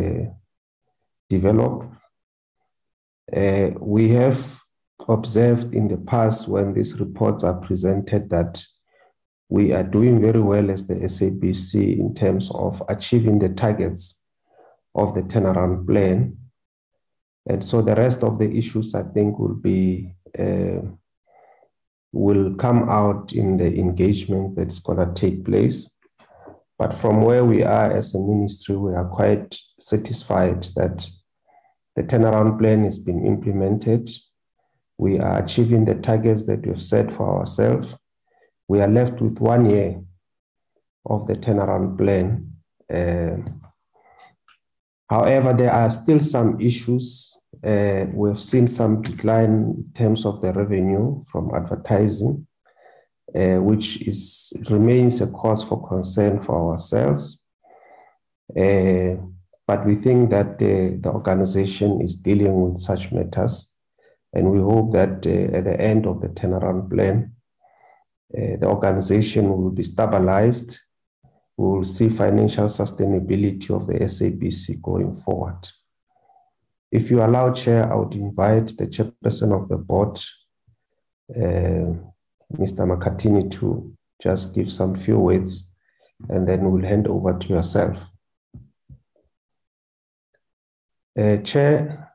developed. 1.28 1.86
we 3.80 4.08
have 4.08 4.60
observed 5.08 5.74
in 5.74 5.88
the 5.88 5.96
past 5.96 6.48
when 6.48 6.74
these 6.74 6.98
reports 7.00 7.44
are 7.44 7.54
presented 7.54 8.28
that 8.30 8.62
we 9.48 9.72
are 9.72 9.82
doing 9.82 10.20
very 10.20 10.40
well 10.40 10.70
as 10.70 10.86
the 10.86 10.94
SABC 10.94 11.98
in 11.98 12.14
terms 12.14 12.50
of 12.54 12.82
achieving 12.88 13.38
the 13.38 13.48
targets 13.48 14.22
of 14.94 15.14
the 15.14 15.22
turnaround 15.22 15.86
plan. 15.86 16.36
And 17.48 17.64
so 17.64 17.82
the 17.82 17.94
rest 17.94 18.22
of 18.22 18.38
the 18.38 18.50
issues, 18.50 18.94
I 18.94 19.02
think, 19.02 19.38
will 19.38 19.54
be 19.54 20.14
uh, 20.38 20.80
will 22.12 22.54
come 22.54 22.88
out 22.88 23.32
in 23.32 23.56
the 23.56 23.78
engagement 23.78 24.56
that's 24.56 24.80
going 24.80 24.98
to 24.98 25.12
take 25.14 25.44
place. 25.44 25.88
But 26.78 26.94
from 26.94 27.22
where 27.22 27.44
we 27.44 27.62
are 27.62 27.90
as 27.90 28.14
a 28.14 28.18
ministry, 28.18 28.76
we 28.76 28.94
are 28.94 29.08
quite 29.08 29.56
satisfied 29.78 30.62
that 30.76 31.08
the 31.96 32.02
turnaround 32.02 32.58
plan 32.58 32.84
has 32.84 32.98
been 32.98 33.26
implemented 33.26 34.10
we 35.00 35.18
are 35.18 35.42
achieving 35.42 35.86
the 35.86 35.94
targets 35.94 36.44
that 36.44 36.66
we've 36.66 36.82
set 36.82 37.10
for 37.10 37.38
ourselves. 37.38 37.96
We 38.68 38.82
are 38.82 38.86
left 38.86 39.22
with 39.22 39.40
one 39.40 39.70
year 39.70 39.98
of 41.06 41.26
the 41.26 41.36
turnaround 41.36 41.96
plan. 41.96 42.52
Uh, 42.92 43.50
however, 45.10 45.52
there 45.52 45.72
are 45.72 45.90
still 45.90 46.20
some 46.20 46.60
issues. 46.60 47.36
Uh, 47.62 48.06
we've 48.14 48.40
seen 48.40 48.66
some 48.66 49.02
decline 49.02 49.74
in 49.76 49.90
terms 49.94 50.24
of 50.24 50.40
the 50.40 50.52
revenue 50.52 51.22
from 51.30 51.50
advertising, 51.54 52.46
uh, 53.34 53.58
which 53.58 54.00
is 54.02 54.52
remains 54.70 55.20
a 55.20 55.26
cause 55.26 55.62
for 55.62 55.86
concern 55.88 56.40
for 56.40 56.70
ourselves. 56.70 57.38
Uh, 58.56 59.16
but 59.70 59.86
we 59.86 59.94
think 59.94 60.30
that 60.30 60.58
the, 60.58 61.00
organization 61.06 62.00
is 62.00 62.16
dealing 62.16 62.60
with 62.60 62.80
such 62.80 63.12
matters. 63.12 63.72
And 64.32 64.50
we 64.50 64.58
hope 64.58 64.92
that 64.94 65.24
uh, 65.24 65.56
at 65.56 65.64
the 65.64 65.80
end 65.80 66.06
of 66.06 66.20
the 66.20 66.28
turnaround 66.28 66.90
plan, 66.90 67.32
uh, 68.36 68.56
the 68.58 68.66
organization 68.66 69.48
will 69.48 69.70
be 69.70 69.84
stabilized. 69.84 70.78
We 71.56 71.66
will 71.66 71.84
see 71.84 72.08
financial 72.08 72.66
sustainability 72.66 73.70
of 73.70 73.86
the 73.86 73.94
SABC 73.94 74.80
going 74.80 75.14
forward. 75.16 75.68
If 76.90 77.10
you 77.10 77.22
allow, 77.22 77.52
Chair, 77.52 77.90
I 77.92 77.94
would 77.94 78.14
invite 78.14 78.76
the 78.76 78.86
chairperson 78.86 79.52
of 79.52 79.68
the 79.68 79.76
board, 79.76 80.18
uh, 81.36 81.94
Mr. 82.56 82.84
Makhathini, 82.84 83.50
to 83.52 83.92
just 84.20 84.54
give 84.54 84.70
some 84.70 84.96
few 84.96 85.18
words, 85.18 85.72
and 86.28 86.48
then 86.48 86.70
we'll 86.70 86.84
hand 86.84 87.06
over 87.06 87.38
to 87.38 87.48
yourself. 87.48 87.96
Uh, 91.16 91.36
Chair, 91.38 92.10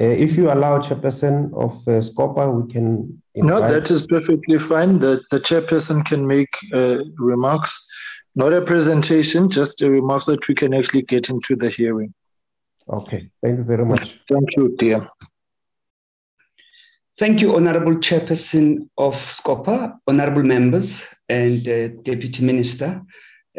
uh, 0.00 0.04
if 0.04 0.36
you 0.36 0.50
allow 0.50 0.78
chairperson 0.78 1.52
of 1.54 1.72
uh, 1.88 2.00
SCOPA, 2.00 2.50
we 2.50 2.72
can. 2.72 3.22
No, 3.44 3.60
that 3.60 3.90
is 3.90 4.06
perfectly 4.06 4.58
fine. 4.58 4.98
The, 4.98 5.22
the 5.30 5.40
chairperson 5.40 6.04
can 6.04 6.26
make 6.26 6.48
uh, 6.72 6.98
remarks, 7.18 7.86
not 8.34 8.52
a 8.52 8.62
presentation, 8.62 9.50
just 9.50 9.82
a 9.82 9.90
remark 9.90 10.22
so 10.22 10.32
that 10.32 10.48
we 10.48 10.54
can 10.54 10.74
actually 10.74 11.02
get 11.02 11.28
into 11.28 11.56
the 11.56 11.70
hearing. 11.70 12.14
Okay, 12.88 13.30
thank 13.42 13.58
you 13.58 13.64
very 13.64 13.84
much. 13.84 14.18
Thank 14.28 14.56
you, 14.56 14.74
dear. 14.76 15.06
Thank 17.18 17.40
you, 17.40 17.56
Honorable 17.56 17.96
Chairperson 17.96 18.88
of 18.96 19.14
SCOPA, 19.36 19.98
Honorable 20.06 20.44
members, 20.44 20.90
and 21.28 21.66
uh, 21.68 21.88
Deputy 22.04 22.44
Minister 22.44 23.02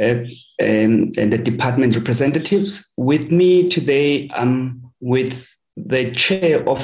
uh, 0.01 0.23
and, 0.59 1.17
and, 1.17 1.33
the 1.33 1.37
department 1.37 1.93
representatives. 1.93 2.81
With 2.95 3.31
me 3.31 3.69
today, 3.69 4.29
I'm 4.33 4.81
with 5.01 5.33
the 5.75 6.11
chair 6.15 6.67
of 6.67 6.79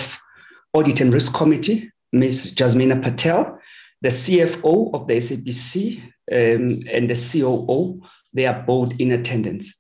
Audit 0.74 1.00
and 1.00 1.14
Risk 1.14 1.34
Committee, 1.34 1.90
Ms. 2.12 2.54
Jasmina 2.56 3.02
Patel, 3.02 3.60
the 4.02 4.10
CFO 4.10 4.94
of 4.94 5.08
the 5.08 5.16
SABC, 5.16 6.02
um, 6.32 6.84
and 6.92 7.10
the 7.10 7.16
COO. 7.16 8.02
They 8.34 8.46
are 8.46 8.64
both 8.64 8.94
in 9.00 9.12
attendance. 9.12 9.74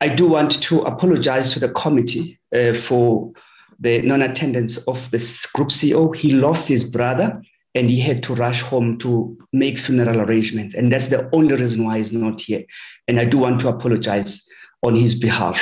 I 0.00 0.08
do 0.08 0.28
want 0.28 0.62
to 0.62 0.82
apologize 0.82 1.52
to 1.52 1.60
the 1.60 1.70
committee 1.70 2.38
uh, 2.54 2.80
for 2.88 3.32
the 3.78 4.02
non-attendance 4.02 4.76
of 4.86 4.98
the 5.10 5.18
group 5.54 5.68
CEO. 5.68 6.14
He 6.14 6.32
lost 6.32 6.68
his 6.68 6.88
brother 6.90 7.42
and 7.74 7.88
he 7.88 8.00
had 8.00 8.22
to 8.24 8.34
rush 8.34 8.60
home 8.60 8.98
to 8.98 9.36
make 9.52 9.78
funeral 9.78 10.20
arrangements. 10.20 10.74
And 10.74 10.92
that's 10.92 11.08
the 11.08 11.28
only 11.32 11.54
reason 11.54 11.84
why 11.84 11.98
he's 11.98 12.12
not 12.12 12.40
here. 12.40 12.64
And 13.08 13.18
I 13.18 13.24
do 13.24 13.38
want 13.38 13.60
to 13.60 13.68
apologize 13.68 14.44
on 14.82 14.94
his 14.94 15.18
behalf. 15.18 15.58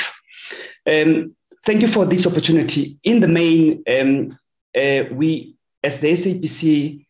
Um, 0.90 1.36
thank 1.64 1.82
you 1.82 1.88
for 1.88 2.06
this 2.06 2.26
opportunity. 2.26 2.98
In 3.04 3.20
the 3.20 3.28
main, 3.28 3.84
um, 3.88 4.38
uh, 4.76 5.04
we, 5.12 5.54
as 5.82 6.00
the 6.00 6.08
SABC 6.08 7.06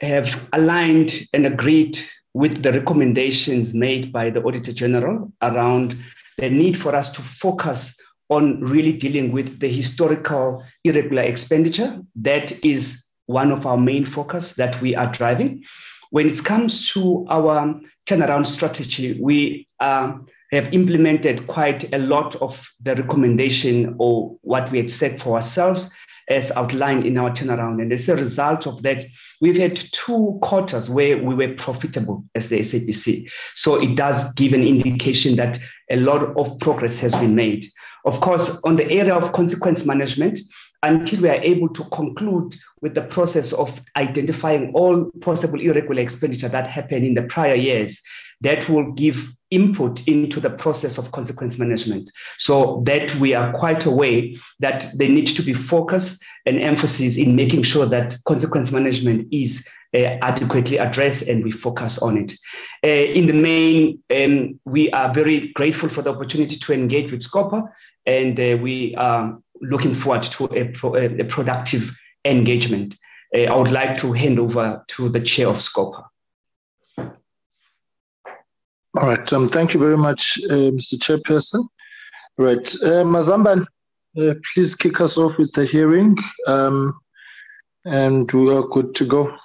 have 0.00 0.28
aligned 0.52 1.12
and 1.32 1.46
agreed 1.46 1.98
with 2.34 2.62
the 2.62 2.72
recommendations 2.72 3.74
made 3.74 4.12
by 4.12 4.30
the 4.30 4.42
Auditor 4.42 4.72
General 4.72 5.32
around 5.42 5.96
the 6.38 6.48
need 6.50 6.80
for 6.80 6.94
us 6.94 7.10
to 7.12 7.22
focus 7.22 7.94
on 8.28 8.60
really 8.60 8.92
dealing 8.92 9.30
with 9.30 9.60
the 9.60 9.68
historical 9.68 10.64
irregular 10.84 11.22
expenditure 11.22 12.00
that 12.16 12.64
is 12.64 13.04
one 13.26 13.52
of 13.52 13.66
our 13.66 13.76
main 13.76 14.06
focus 14.06 14.54
that 14.54 14.80
we 14.80 14.96
are 14.96 15.12
driving. 15.12 15.62
When 16.10 16.28
it 16.28 16.42
comes 16.44 16.88
to 16.90 17.26
our 17.28 17.80
turnaround 18.06 18.46
strategy, 18.46 19.18
we 19.20 19.68
uh, 19.80 20.18
have 20.50 20.72
implemented 20.72 21.46
quite 21.46 21.92
a 21.92 21.98
lot 21.98 22.36
of 22.36 22.58
the 22.82 22.94
recommendation 22.96 23.96
or 23.98 24.36
what 24.42 24.70
we 24.72 24.78
had 24.78 24.90
set 24.90 25.20
for 25.20 25.36
ourselves 25.36 25.88
as 26.32 26.50
outlined 26.52 27.06
in 27.06 27.18
our 27.18 27.30
turnaround. 27.30 27.80
And 27.80 27.92
as 27.92 28.08
a 28.08 28.16
result 28.16 28.66
of 28.66 28.82
that, 28.82 29.04
we've 29.40 29.56
had 29.56 29.76
two 29.92 30.38
quarters 30.42 30.88
where 30.88 31.22
we 31.22 31.34
were 31.34 31.54
profitable 31.54 32.24
as 32.34 32.48
the 32.48 32.60
SABC. 32.60 33.28
So 33.54 33.74
it 33.74 33.96
does 33.96 34.32
give 34.34 34.52
an 34.54 34.62
indication 34.62 35.36
that 35.36 35.58
a 35.90 35.96
lot 35.96 36.22
of 36.38 36.58
progress 36.58 36.98
has 37.00 37.12
been 37.12 37.34
made. 37.34 37.64
Of 38.04 38.20
course, 38.20 38.58
on 38.64 38.76
the 38.76 38.90
area 38.90 39.14
of 39.14 39.32
consequence 39.32 39.84
management, 39.84 40.38
until 40.82 41.22
we 41.22 41.28
are 41.28 41.42
able 41.42 41.68
to 41.68 41.84
conclude 41.90 42.56
with 42.80 42.94
the 42.94 43.02
process 43.02 43.52
of 43.52 43.70
identifying 43.96 44.72
all 44.74 45.10
possible 45.20 45.60
irregular 45.60 46.02
expenditure 46.02 46.48
that 46.48 46.66
happened 46.66 47.06
in 47.06 47.14
the 47.14 47.22
prior 47.22 47.54
years, 47.54 48.00
that 48.40 48.68
will 48.68 48.90
give 48.92 49.16
input 49.52 50.02
into 50.08 50.40
the 50.40 50.50
process 50.50 50.98
of 50.98 51.12
consequence 51.12 51.58
management. 51.58 52.10
So 52.38 52.82
that 52.86 53.14
we 53.16 53.34
are 53.34 53.52
quite 53.52 53.84
aware 53.84 54.22
that 54.60 54.86
there 54.94 55.08
needs 55.08 55.34
to 55.34 55.42
be 55.42 55.52
focus 55.52 56.18
and 56.46 56.58
emphasis 56.58 57.16
in 57.16 57.36
making 57.36 57.62
sure 57.62 57.86
that 57.86 58.16
consequence 58.26 58.72
management 58.72 59.28
is 59.30 59.64
uh, 59.94 60.16
adequately 60.22 60.78
addressed 60.78 61.22
and 61.22 61.44
we 61.44 61.52
focus 61.52 61.98
on 61.98 62.16
it. 62.16 62.32
Uh, 62.84 62.88
in 62.88 63.26
the 63.26 63.34
main, 63.34 63.98
um, 64.16 64.58
we 64.64 64.90
are 64.92 65.12
very 65.12 65.52
grateful 65.52 65.88
for 65.88 66.02
the 66.02 66.10
opportunity 66.10 66.56
to 66.58 66.72
engage 66.72 67.12
with 67.12 67.22
SCOPA 67.22 67.68
and 68.06 68.40
uh, 68.40 68.56
we 68.60 68.94
are 68.96 69.38
looking 69.60 69.94
forward 69.94 70.22
to 70.22 70.44
a, 70.46 70.64
pro, 70.72 70.96
a 70.96 71.24
productive 71.24 71.82
engagement. 72.24 72.96
Uh, 73.36 73.42
I 73.42 73.56
would 73.56 73.70
like 73.70 73.98
to 73.98 74.12
hand 74.12 74.38
over 74.38 74.82
to 74.88 75.08
the 75.10 75.20
chair 75.20 75.48
of 75.48 75.56
SCOPA. 75.56 76.04
All 79.00 79.08
right. 79.08 79.32
Um, 79.32 79.48
thank 79.48 79.74
you 79.74 79.80
very 79.80 79.96
much, 79.96 80.38
uh, 80.50 80.70
Mr. 80.70 80.98
Chairperson. 80.98 81.66
Right. 82.36 82.66
Uh, 82.82 83.04
Mazamban, 83.04 83.66
uh, 84.18 84.34
please 84.52 84.74
kick 84.74 85.00
us 85.00 85.16
off 85.16 85.38
with 85.38 85.52
the 85.52 85.64
hearing, 85.64 86.16
um, 86.46 86.98
and 87.84 88.30
we 88.32 88.54
are 88.54 88.62
good 88.62 88.94
to 88.96 89.06
go. 89.06 89.36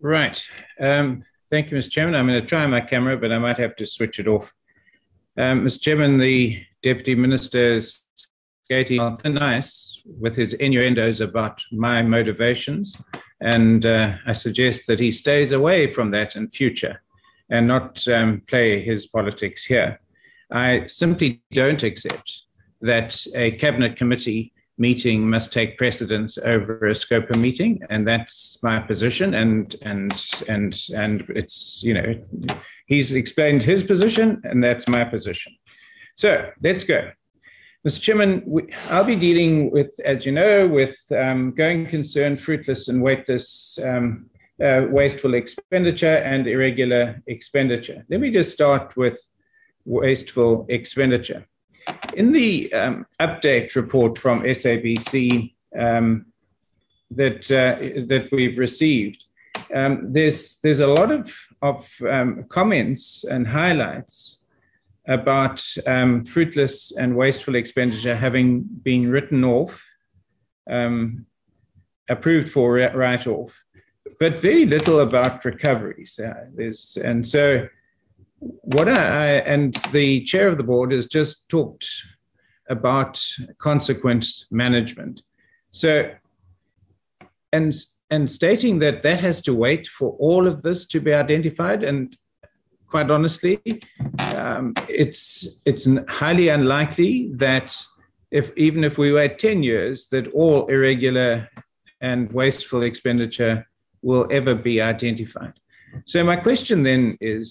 Right. 0.00 0.44
Um, 0.80 1.24
Thank 1.52 1.70
you, 1.70 1.76
Mr. 1.76 1.90
Chairman. 1.90 2.14
I'm 2.14 2.26
going 2.26 2.40
to 2.40 2.46
try 2.46 2.66
my 2.66 2.80
camera, 2.80 3.14
but 3.14 3.30
I 3.30 3.38
might 3.38 3.58
have 3.58 3.76
to 3.76 3.84
switch 3.84 4.18
it 4.18 4.26
off. 4.26 4.50
Um, 5.36 5.66
Mr. 5.66 5.82
Chairman, 5.82 6.16
the 6.16 6.64
Deputy 6.82 7.14
Minister 7.14 7.74
is 7.74 8.06
skating 8.64 9.00
on 9.00 9.16
thin 9.16 9.38
ice 9.38 10.00
with 10.20 10.36
his 10.36 10.54
innuendos 10.54 11.20
about 11.20 11.62
my 11.72 12.02
motivations, 12.02 12.96
and 13.40 13.86
uh, 13.86 14.14
I 14.26 14.32
suggest 14.32 14.86
that 14.86 15.00
he 15.00 15.12
stays 15.12 15.52
away 15.52 15.92
from 15.92 16.10
that 16.12 16.36
in 16.36 16.48
future 16.48 17.02
and 17.50 17.66
not 17.66 18.06
um, 18.08 18.42
play 18.46 18.80
his 18.80 19.06
politics 19.06 19.64
here. 19.64 20.00
I 20.50 20.86
simply 20.86 21.42
don't 21.50 21.82
accept 21.82 22.42
that 22.80 23.24
a 23.34 23.52
cabinet 23.52 23.96
committee 23.96 24.52
meeting 24.78 25.28
must 25.28 25.52
take 25.52 25.78
precedence 25.78 26.38
over 26.38 26.88
a 26.88 26.94
SCOPA 26.94 27.36
meeting, 27.36 27.80
and 27.90 28.06
that's 28.06 28.58
my 28.62 28.78
position. 28.80 29.34
And 29.34 29.74
and 29.82 30.12
and 30.48 30.78
and 30.94 31.24
it's 31.30 31.82
you 31.82 31.94
know 31.94 32.14
he's 32.86 33.12
explained 33.12 33.62
his 33.62 33.82
position, 33.82 34.40
and 34.44 34.62
that's 34.62 34.88
my 34.88 35.04
position. 35.04 35.52
So 36.16 36.50
let's 36.62 36.84
go. 36.84 37.10
Mr. 37.86 38.00
Chairman, 38.00 38.42
we, 38.46 38.72
I'll 38.90 39.02
be 39.02 39.16
dealing 39.16 39.70
with, 39.72 39.98
as 40.04 40.24
you 40.24 40.30
know, 40.30 40.68
with 40.68 40.96
um, 41.10 41.50
going 41.50 41.86
concern, 41.86 42.36
fruitless 42.36 42.86
and 42.86 43.02
weightless, 43.02 43.76
um, 43.82 44.26
uh, 44.62 44.86
wasteful 44.88 45.34
expenditure 45.34 46.18
and 46.18 46.46
irregular 46.46 47.20
expenditure. 47.26 48.04
Let 48.08 48.20
me 48.20 48.30
just 48.30 48.52
start 48.52 48.96
with 48.96 49.18
wasteful 49.84 50.64
expenditure. 50.68 51.44
In 52.14 52.30
the 52.30 52.72
um, 52.72 53.04
update 53.18 53.74
report 53.74 54.16
from 54.16 54.42
SABC 54.42 55.52
um, 55.76 56.26
that 57.10 57.50
uh, 57.50 58.06
that 58.06 58.28
we've 58.30 58.58
received, 58.58 59.24
um, 59.74 60.12
there's 60.12 60.60
there's 60.62 60.78
a 60.78 60.86
lot 60.86 61.10
of 61.10 61.34
of 61.62 61.88
um, 62.08 62.44
comments 62.48 63.24
and 63.24 63.44
highlights 63.48 64.41
about 65.08 65.64
um, 65.86 66.24
fruitless 66.24 66.92
and 66.92 67.16
wasteful 67.16 67.54
expenditure 67.54 68.14
having 68.16 68.62
been 68.62 69.10
written 69.10 69.44
off, 69.44 69.82
um, 70.70 71.26
approved 72.08 72.48
for 72.50 72.76
write 72.94 73.26
off, 73.26 73.62
but 74.20 74.40
very 74.40 74.64
little 74.64 75.00
about 75.00 75.44
recoveries. 75.44 76.18
Uh, 76.18 76.46
there's 76.54 76.98
and 77.02 77.26
so 77.26 77.66
what 78.38 78.88
I, 78.88 79.36
and 79.38 79.74
the 79.92 80.24
chair 80.24 80.48
of 80.48 80.56
the 80.56 80.64
board 80.64 80.92
has 80.92 81.06
just 81.06 81.48
talked 81.48 81.88
about 82.68 83.22
consequence 83.58 84.46
management. 84.50 85.22
So, 85.70 86.10
and 87.52 87.74
and 88.10 88.30
stating 88.30 88.78
that 88.80 89.02
that 89.02 89.20
has 89.20 89.42
to 89.42 89.54
wait 89.54 89.86
for 89.86 90.16
all 90.18 90.46
of 90.46 90.62
this 90.62 90.86
to 90.86 91.00
be 91.00 91.12
identified, 91.12 91.82
and 91.82 92.16
quite 92.92 93.10
honestly, 93.10 93.58
um, 94.18 94.74
it's 95.02 95.48
it's 95.64 95.88
highly 96.08 96.48
unlikely 96.58 97.12
that 97.46 97.68
if 98.30 98.46
even 98.66 98.84
if 98.84 98.94
we 99.02 99.08
wait 99.18 99.38
ten 99.38 99.58
years, 99.62 99.96
that 100.12 100.24
all 100.40 100.66
irregular 100.74 101.48
and 102.00 102.30
wasteful 102.40 102.82
expenditure 102.82 103.66
will 104.02 104.26
ever 104.38 104.54
be 104.54 104.74
identified. 104.94 105.54
So 106.04 106.18
my 106.32 106.36
question 106.36 106.82
then 106.82 107.02
is 107.20 107.44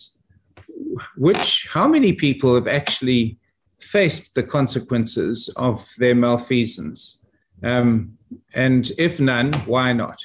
which 1.17 1.67
how 1.75 1.87
many 1.95 2.11
people 2.13 2.51
have 2.59 2.69
actually 2.79 3.23
faced 3.95 4.35
the 4.35 4.43
consequences 4.57 5.49
of 5.55 5.83
their 5.97 6.15
malfeasance? 6.15 6.99
Um, 7.63 8.17
and 8.53 8.91
if 8.97 9.19
none, 9.19 9.53
why 9.73 9.93
not? 9.93 10.19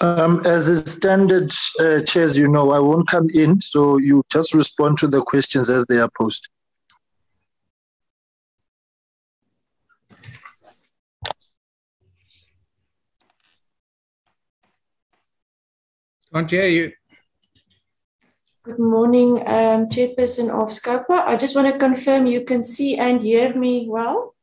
Um, 0.00 0.46
as 0.46 0.68
a 0.68 0.86
standard, 0.86 1.52
uh, 1.80 2.02
chairs, 2.02 2.38
you 2.38 2.46
know, 2.46 2.70
I 2.70 2.78
won't 2.78 3.08
come 3.08 3.28
in, 3.30 3.60
so 3.60 3.98
you 3.98 4.22
just 4.30 4.54
respond 4.54 4.98
to 4.98 5.08
the 5.08 5.22
questions 5.22 5.68
as 5.68 5.84
they 5.86 5.98
are 5.98 6.10
posed. 6.16 6.46
Can't 16.32 16.48
hear 16.48 16.66
you. 16.66 16.92
Good 18.62 18.78
morning, 18.78 19.38
um, 19.48 19.88
Chairperson 19.88 20.50
of 20.50 20.68
SCOPA. 20.68 21.26
I 21.26 21.36
just 21.36 21.56
want 21.56 21.72
to 21.72 21.78
confirm 21.78 22.26
you 22.26 22.44
can 22.44 22.62
see 22.62 22.96
and 22.96 23.20
hear 23.20 23.52
me 23.54 23.88
well. 23.88 24.36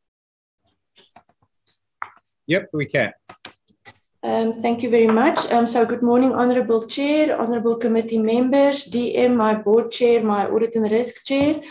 Yep, 2.47 2.69
we 2.73 2.87
can. 2.87 3.13
Um, 4.25 4.53
thank 4.53 4.81
you 4.81 4.89
very 4.89 5.05
much. 5.05 5.37
Um, 5.51 5.67
so, 5.67 5.85
good 5.85 6.01
morning, 6.01 6.33
Honourable 6.33 6.87
Chair, 6.87 7.39
Honourable 7.39 7.75
Committee 7.75 8.17
members, 8.17 8.87
DM, 8.87 9.35
my 9.35 9.53
Board 9.53 9.91
Chair, 9.91 10.23
my 10.23 10.47
Audit 10.47 10.75
and 10.75 10.89
Risk 10.89 11.23
Chair, 11.25 11.61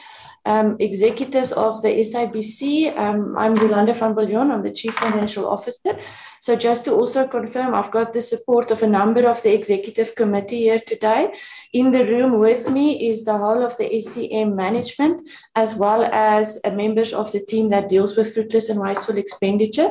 um, 0.44 0.76
executives 0.78 1.50
of 1.50 1.82
the 1.82 1.88
SABC. 1.88 2.96
Um, 2.96 3.36
I'm 3.36 3.56
Yolanda 3.56 3.92
van 3.92 4.14
Biljon, 4.14 4.52
I'm 4.52 4.62
the 4.62 4.70
Chief 4.70 4.94
Financial 4.94 5.48
Officer. 5.48 5.98
So 6.38 6.54
just 6.54 6.84
to 6.84 6.92
also 6.92 7.26
confirm, 7.26 7.74
I've 7.74 7.90
got 7.90 8.12
the 8.12 8.22
support 8.22 8.70
of 8.70 8.84
a 8.84 8.86
number 8.86 9.26
of 9.28 9.42
the 9.42 9.52
executive 9.52 10.14
committee 10.14 10.60
here 10.68 10.80
today. 10.86 11.34
In 11.72 11.90
the 11.90 12.04
room 12.04 12.38
with 12.38 12.70
me 12.70 13.10
is 13.10 13.24
the 13.24 13.36
whole 13.36 13.64
of 13.64 13.76
the 13.78 13.90
SCM 13.90 14.54
management, 14.54 15.28
as 15.56 15.74
well 15.74 16.04
as 16.04 16.60
members 16.72 17.14
of 17.14 17.32
the 17.32 17.40
team 17.40 17.70
that 17.70 17.88
deals 17.88 18.16
with 18.16 18.32
fruitless 18.32 18.68
and 18.68 18.78
wasteful 18.78 19.18
expenditure. 19.18 19.90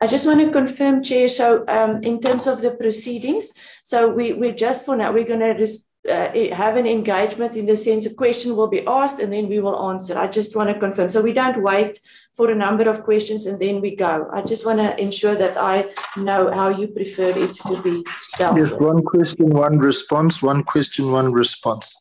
I 0.00 0.06
just 0.06 0.26
want 0.26 0.40
to 0.40 0.52
confirm, 0.52 1.02
Chair, 1.02 1.28
so 1.28 1.64
um, 1.66 2.02
in 2.04 2.20
terms 2.20 2.46
of 2.46 2.60
the 2.60 2.70
proceedings, 2.70 3.52
so 3.82 4.08
we, 4.08 4.32
we 4.32 4.52
just 4.52 4.86
for 4.86 4.96
now, 4.96 5.12
we're 5.12 5.24
going 5.24 5.40
to 5.40 5.68
uh, 6.08 6.54
have 6.54 6.76
an 6.76 6.86
engagement 6.86 7.56
in 7.56 7.66
the 7.66 7.76
sense 7.76 8.06
a 8.06 8.14
question 8.14 8.56
will 8.56 8.68
be 8.68 8.86
asked 8.86 9.18
and 9.18 9.32
then 9.32 9.48
we 9.48 9.60
will 9.60 9.90
answer. 9.90 10.16
I 10.16 10.28
just 10.28 10.54
want 10.54 10.68
to 10.70 10.78
confirm. 10.78 11.08
So 11.08 11.20
we 11.20 11.32
don't 11.32 11.62
wait 11.62 12.00
for 12.36 12.50
a 12.50 12.54
number 12.54 12.88
of 12.88 13.02
questions 13.02 13.46
and 13.46 13.60
then 13.60 13.80
we 13.80 13.96
go. 13.96 14.28
I 14.32 14.42
just 14.42 14.64
want 14.64 14.78
to 14.78 14.98
ensure 15.00 15.34
that 15.34 15.56
I 15.56 15.90
know 16.16 16.52
how 16.52 16.68
you 16.68 16.88
prefer 16.88 17.30
it 17.36 17.56
to 17.56 17.82
be 17.82 18.04
dealt 18.38 18.56
Yes, 18.56 18.70
with. 18.70 18.80
one 18.80 19.02
question, 19.02 19.50
one 19.50 19.78
response, 19.78 20.40
one 20.42 20.62
question, 20.62 21.10
one 21.10 21.32
response. 21.32 21.94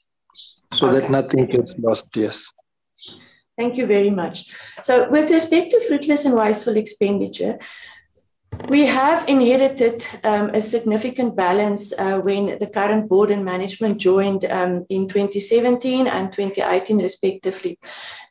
So 0.73 0.89
okay. 0.89 0.99
that 0.99 1.09
nothing 1.09 1.47
gets 1.47 1.77
lost, 1.79 2.15
yes. 2.15 2.53
Thank 3.57 3.77
you 3.77 3.87
very 3.87 4.11
much. 4.11 4.53
So 4.83 5.09
with 5.09 5.31
respect 5.31 5.71
to 5.71 5.81
fruitless 5.81 6.25
and 6.25 6.35
wasteful 6.35 6.77
expenditure, 6.77 7.57
we 8.69 8.85
have 8.85 9.27
inherited 9.29 10.05
um, 10.23 10.49
a 10.49 10.61
significant 10.61 11.35
balance 11.35 11.93
uh, 11.97 12.19
when 12.19 12.57
the 12.59 12.67
current 12.67 13.07
board 13.07 13.31
and 13.31 13.43
management 13.45 13.97
joined 13.97 14.45
um, 14.45 14.85
in 14.89 15.07
2017 15.07 16.07
and 16.07 16.31
2018, 16.31 16.97
respectively. 16.97 17.79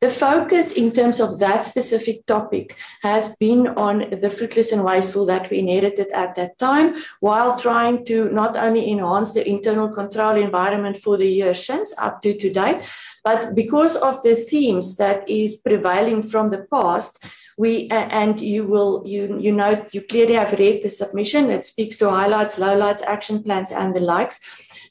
The 0.00 0.10
focus 0.10 0.72
in 0.72 0.92
terms 0.92 1.20
of 1.20 1.38
that 1.38 1.64
specific 1.64 2.26
topic 2.26 2.76
has 3.02 3.34
been 3.36 3.68
on 3.68 4.10
the 4.10 4.28
fruitless 4.28 4.72
and 4.72 4.84
wasteful 4.84 5.26
that 5.26 5.50
we 5.50 5.58
inherited 5.58 6.08
at 6.12 6.34
that 6.36 6.58
time, 6.58 7.02
while 7.20 7.58
trying 7.58 8.04
to 8.06 8.30
not 8.30 8.56
only 8.56 8.90
enhance 8.90 9.32
the 9.32 9.48
internal 9.48 9.88
control 9.88 10.36
environment 10.36 10.98
for 10.98 11.16
the 11.16 11.28
year 11.28 11.54
since 11.54 11.94
up 11.98 12.20
to 12.22 12.36
today, 12.36 12.82
but 13.26 13.56
because 13.56 13.96
of 13.96 14.22
the 14.22 14.36
themes 14.36 14.96
that 14.98 15.28
is 15.28 15.56
prevailing 15.56 16.22
from 16.22 16.48
the 16.48 16.64
past, 16.72 17.26
we 17.58 17.88
and 17.90 18.38
you 18.38 18.62
will 18.64 19.02
you 19.04 19.36
you 19.40 19.50
know 19.50 19.84
you 19.92 20.00
clearly 20.02 20.34
have 20.34 20.52
read 20.60 20.82
the 20.84 20.90
submission 20.90 21.50
it 21.50 21.64
speaks 21.64 21.96
to 21.96 22.08
highlights 22.08 22.54
lowlights 22.56 23.02
action 23.02 23.42
plans 23.42 23.72
and 23.72 23.96
the 23.96 24.04
likes. 24.12 24.38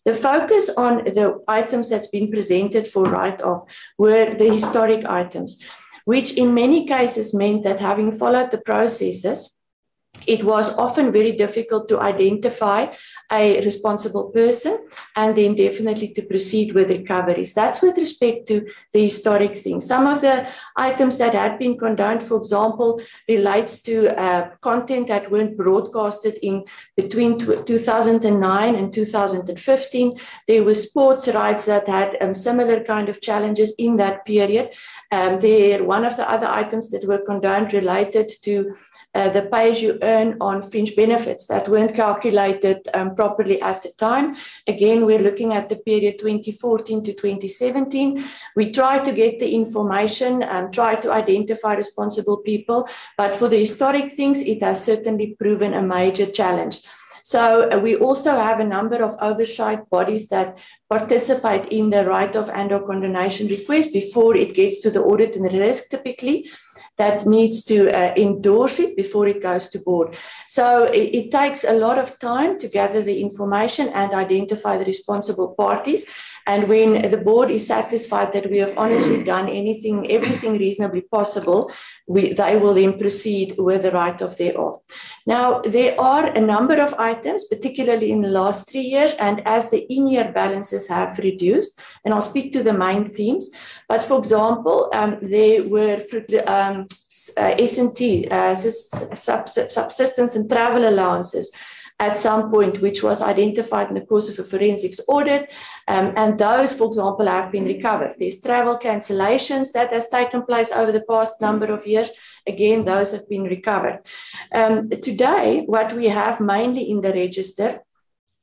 The 0.04 0.14
focus 0.14 0.70
on 0.78 1.06
the 1.06 1.42
items 1.48 1.90
that's 1.90 2.10
been 2.10 2.30
presented 2.30 2.90
for 2.90 3.06
write-off 3.06 3.62
were 3.98 4.36
the 4.36 4.54
historic 4.54 5.06
items 5.06 5.64
which 6.04 6.38
in 6.38 6.54
many 6.54 6.86
cases 6.86 7.34
meant 7.34 7.64
that 7.64 7.80
having 7.80 8.12
followed 8.12 8.52
the 8.52 8.60
processes 8.60 9.55
it 10.28 10.44
was 10.44 10.76
often 10.78 11.12
very 11.12 11.34
difficult 11.34 11.88
to 11.90 12.00
identify 12.00 12.88
a 13.32 13.64
responsible 13.64 14.30
person 14.30 14.88
and 15.16 15.36
then 15.36 15.56
definitely 15.56 16.10
to 16.10 16.22
proceed 16.22 16.74
with 16.74 16.90
recoveries. 16.90 17.54
That's 17.54 17.82
with 17.82 17.98
respect 17.98 18.48
to 18.48 18.68
the 18.94 19.04
historic 19.04 19.56
things. 19.56 19.86
Some 19.88 20.08
of 20.08 20.22
the 20.22 20.48
items 20.76 21.18
that 21.18 21.34
had 21.34 21.58
been 21.58 21.78
condoned, 21.78 22.24
for 22.24 22.38
example, 22.38 23.02
relates 23.28 23.82
to 23.84 24.20
uh, 24.20 24.50
content 24.62 25.08
that 25.08 25.32
weren't 25.32 25.58
broadcasted 25.58 26.38
in 26.42 26.66
between 26.96 27.40
2009 27.40 28.76
and 28.76 28.94
2015. 28.94 30.20
There 30.48 30.64
were 30.64 30.76
sports 30.76 31.28
rights 31.28 31.66
that 31.66 31.88
had 31.88 32.18
um, 32.22 32.34
similar 32.34 32.84
kind 32.84 33.10
of 33.10 33.22
challenges 33.22 33.74
in 33.78 33.96
that 33.98 34.26
period. 34.26 34.74
Um, 35.12 35.40
there, 35.40 35.84
one 35.84 36.06
of 36.06 36.18
the 36.18 36.30
other 36.30 36.48
items 36.48 36.92
that 36.92 37.08
were 37.08 37.26
condoned 37.26 37.74
related 37.74 38.32
to 38.44 38.76
uh, 39.16 39.30
the 39.30 39.44
pay 39.44 39.72
as 39.72 39.82
you 39.82 39.98
earn 40.02 40.38
on 40.42 40.62
fringe 40.62 40.96
benefits 40.96 41.48
that 41.48 41.70
weren't 41.70 41.96
calculated 41.96 42.88
um, 42.94 43.16
properly 43.16 43.62
at 43.62 43.82
the 43.82 43.92
time. 43.94 44.36
Again, 44.68 45.06
we're 45.06 45.20
looking 45.20 45.54
at 45.54 45.70
the 45.70 45.78
period 45.78 46.20
2014 46.20 47.04
to 47.06 47.14
2017. 47.14 48.24
We 48.56 48.72
try 48.72 49.00
to 49.00 49.12
get 49.14 49.40
the 49.40 49.56
information 49.56 50.44
and 50.44 50.74
try 50.74 50.96
to 50.96 51.12
identify 51.12 51.76
responsible 51.76 52.38
people, 52.38 52.88
but 53.18 53.36
for 53.36 53.48
the 53.48 53.60
historic 53.60 54.12
things, 54.12 54.42
it 54.42 54.62
has 54.62 54.84
certainly 54.84 55.36
proven 55.40 55.74
a 55.74 55.82
major 55.82 56.26
challenge. 56.26 56.82
So 57.24 57.72
uh, 57.72 57.80
we 57.80 57.96
also 57.96 58.36
have 58.36 58.60
a 58.60 58.64
number 58.64 59.04
of 59.04 59.18
oversight 59.20 59.90
bodies 59.90 60.28
that 60.28 60.62
participate 60.90 61.72
in 61.72 61.90
the 61.90 62.06
right 62.06 62.36
of 62.36 62.50
and 62.50 62.72
or 62.72 62.86
condonation 62.86 63.48
request 63.48 63.94
before 63.94 64.36
it 64.36 64.54
gets 64.54 64.80
to 64.82 64.92
the 64.92 65.02
audit 65.02 65.36
and 65.36 65.52
risk 65.52 65.90
typically 65.90 66.52
that 66.98 67.26
needs 67.26 67.64
to 67.66 67.92
uh, 67.92 68.14
endorse 68.16 68.80
it 68.80 68.96
before 68.96 69.28
it 69.28 69.42
goes 69.42 69.70
to 69.70 69.80
board. 69.80 70.16
So 70.48 70.86
it, 70.86 71.16
it 71.16 71.32
takes 71.32 71.64
a 71.64 71.74
lot 71.74 71.98
of 71.98 72.18
time 72.20 72.58
to 72.60 72.68
gather 72.68 73.02
the 73.02 73.22
information 73.22 73.90
and 73.90 74.14
identify 74.14 74.78
the 74.78 74.86
responsible 74.86 75.56
parties. 75.56 76.08
And 76.48 76.70
when 76.70 77.10
the 77.10 77.18
board 77.18 77.50
is 77.50 77.66
satisfied 77.66 78.32
that 78.34 78.50
we 78.52 78.60
have 78.60 78.78
honestly 78.78 79.24
done 79.24 79.50
anything, 79.50 80.12
everything 80.12 80.58
reasonably 80.58 81.02
possible, 81.02 81.72
we, 82.08 82.34
they 82.34 82.56
will 82.58 82.74
then 82.74 83.00
proceed 83.00 83.56
with 83.58 83.82
the 83.84 83.92
right 83.92 84.22
of 84.22 84.38
their 84.38 84.54
thereof. 84.54 84.82
Now, 85.26 85.62
there 85.62 86.00
are 86.00 86.28
a 86.28 86.40
number 86.40 86.80
of 86.80 86.94
items, 86.96 87.46
particularly 87.46 88.12
in 88.12 88.22
the 88.22 88.28
last 88.30 88.70
three 88.70 88.82
years, 88.82 89.16
and 89.16 89.42
as 89.48 89.72
the 89.72 89.92
in 89.92 90.08
year 90.08 90.32
balances 90.32 90.88
have 90.88 91.18
reduced, 91.18 91.80
and 92.04 92.14
I'll 92.14 92.22
speak 92.22 92.52
to 92.54 92.62
the 92.62 92.74
main 92.74 93.06
themes. 93.06 93.50
But 93.90 94.04
for 94.04 94.20
example, 94.20 94.90
um, 94.94 95.18
there 95.22 95.64
were 95.64 96.00
um, 96.46 96.88
uh, 97.38 97.56
S&T, 97.58 98.28
uh, 98.30 98.56
subsistence 98.56 100.36
and 100.36 100.50
travel 100.50 100.88
allowances 100.88 101.52
at 102.00 102.18
some 102.18 102.52
point, 102.52 102.82
which 102.82 103.04
was 103.04 103.22
identified 103.22 103.88
in 103.88 103.94
the 103.94 104.06
course 104.06 104.28
of 104.30 104.38
a 104.38 104.44
forensics 104.44 105.00
audit. 105.08 105.54
Um, 105.88 106.14
and 106.18 106.38
those, 106.38 106.74
for 106.74 106.88
example, 106.88 107.26
have 107.28 107.52
been 107.52 107.66
recovered. 107.66 108.16
There's 108.20 108.42
travel 108.42 108.78
cancellations 108.78 109.72
that 109.72 109.94
has 109.94 110.10
taken 110.10 110.44
place 110.44 110.72
over 110.72 110.92
the 110.92 111.06
past 111.10 111.40
number 111.42 111.68
of 111.68 111.88
years. 111.88 112.10
Again, 112.46 112.84
those 112.84 113.14
have 113.14 113.30
been 113.30 113.44
recovered. 113.44 114.02
Um, 114.52 114.90
today, 114.90 115.64
what 115.66 115.96
we 115.96 116.08
have 116.08 116.42
mainly 116.42 116.90
in 116.90 117.00
the 117.02 117.14
register 117.14 117.82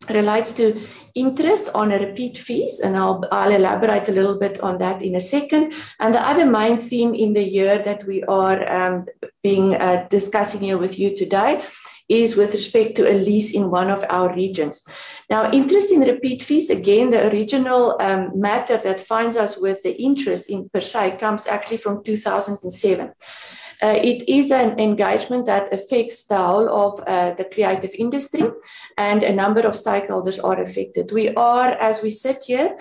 relates 0.09 0.55
to 0.55 0.81
interest 1.15 1.69
on 1.75 1.93
a 1.93 1.99
repeat 1.99 2.39
fees, 2.39 2.81
and 2.81 2.97
I'll, 2.97 3.23
I'll 3.31 3.53
elaborate 3.53 4.09
a 4.09 4.13
little 4.13 4.39
bit 4.39 4.61
on 4.61 4.79
that 4.79 5.03
in 5.03 5.15
a 5.15 5.21
second. 5.21 5.75
And 6.01 6.15
the 6.15 6.27
other 6.27 6.47
main 6.47 6.79
theme 6.79 7.15
in 7.15 7.35
the 7.35 7.45
year 7.45 7.79
that 7.79 8.05
we 8.07 8.25
are 8.25 8.69
um, 8.73 9.07
being 9.43 9.75
uh, 9.77 10.09
discussing 10.09 10.63
here 10.63 10.79
with 10.79 10.99
you 10.99 11.17
today 11.17 11.63
is 12.09 12.37
with 12.37 12.55
respect 12.55 12.97
to 12.97 13.11
a 13.11 13.15
lease 13.15 13.53
in 13.55 13.71
one 13.71 13.91
of 13.91 14.05
our 14.11 14.35
regions. 14.35 14.87
Now, 15.31 15.51
interest 15.51 15.91
in 15.91 16.01
repeat 16.01 16.43
fees, 16.43 16.71
again, 16.71 17.11
the 17.11 17.29
original 17.29 17.97
um, 18.01 18.31
matter 18.35 18.77
that 18.79 19.01
finds 19.01 19.37
us 19.37 19.59
with 19.59 19.83
the 19.83 19.97
interest 20.03 20.51
in 20.51 20.69
per 20.69 20.81
se 20.81 21.17
comes 21.19 21.47
actually 21.47 21.79
from 21.79 22.03
2007. 22.05 23.13
Uh, 23.83 23.99
it 24.01 24.29
is 24.29 24.53
an 24.53 24.79
engagement 24.79 25.45
that 25.47 25.73
affects 25.73 26.27
the 26.27 26.37
whole 26.37 26.69
of 26.69 27.01
uh, 27.01 27.33
the 27.33 27.45
creative 27.45 27.91
industry, 27.99 28.45
and 28.97 29.25
a 29.25 29.33
number 29.33 29.61
of 29.63 29.75
stakeholders 29.75 30.39
are 30.43 30.63
affected. 30.63 31.11
We 31.11 31.35
are, 31.35 31.71
as 31.71 32.01
we 32.01 32.11
sit 32.11 32.45
here, 32.47 32.79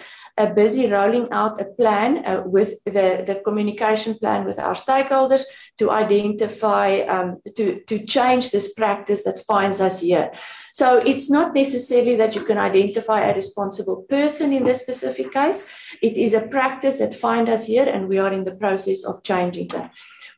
busy 0.54 0.90
rolling 0.90 1.28
out 1.32 1.62
a 1.62 1.66
plan 1.66 2.24
uh, 2.26 2.44
with 2.46 2.84
the, 2.86 3.24
the 3.26 3.42
communication 3.44 4.18
plan 4.18 4.46
with 4.46 4.60
our 4.60 4.74
stakeholders 4.74 5.44
to 5.78 5.92
identify, 5.92 7.00
um, 7.02 7.42
to, 7.56 7.82
to 7.88 8.06
change 8.06 8.52
this 8.52 8.74
practice 8.74 9.24
that 9.24 9.40
finds 9.40 9.82
us 9.82 10.02
here. 10.02 10.32
So 10.74 10.98
it's 10.98 11.30
not 11.30 11.54
necessarily 11.54 12.16
that 12.16 12.36
you 12.36 12.44
can 12.44 12.58
identify 12.58 13.22
a 13.22 13.36
responsible 13.36 14.06
person 14.10 14.54
in 14.54 14.64
this 14.64 14.80
specific 14.80 15.32
case. 15.32 15.70
It 16.02 16.18
is 16.18 16.34
a 16.34 16.48
practice 16.48 17.00
that 17.00 17.14
finds 17.14 17.50
us 17.50 17.66
here, 17.66 17.88
and 17.88 18.08
we 18.08 18.18
are 18.20 18.32
in 18.32 18.44
the 18.44 18.56
process 18.56 19.04
of 19.04 19.24
changing 19.24 19.68
that. 19.70 19.92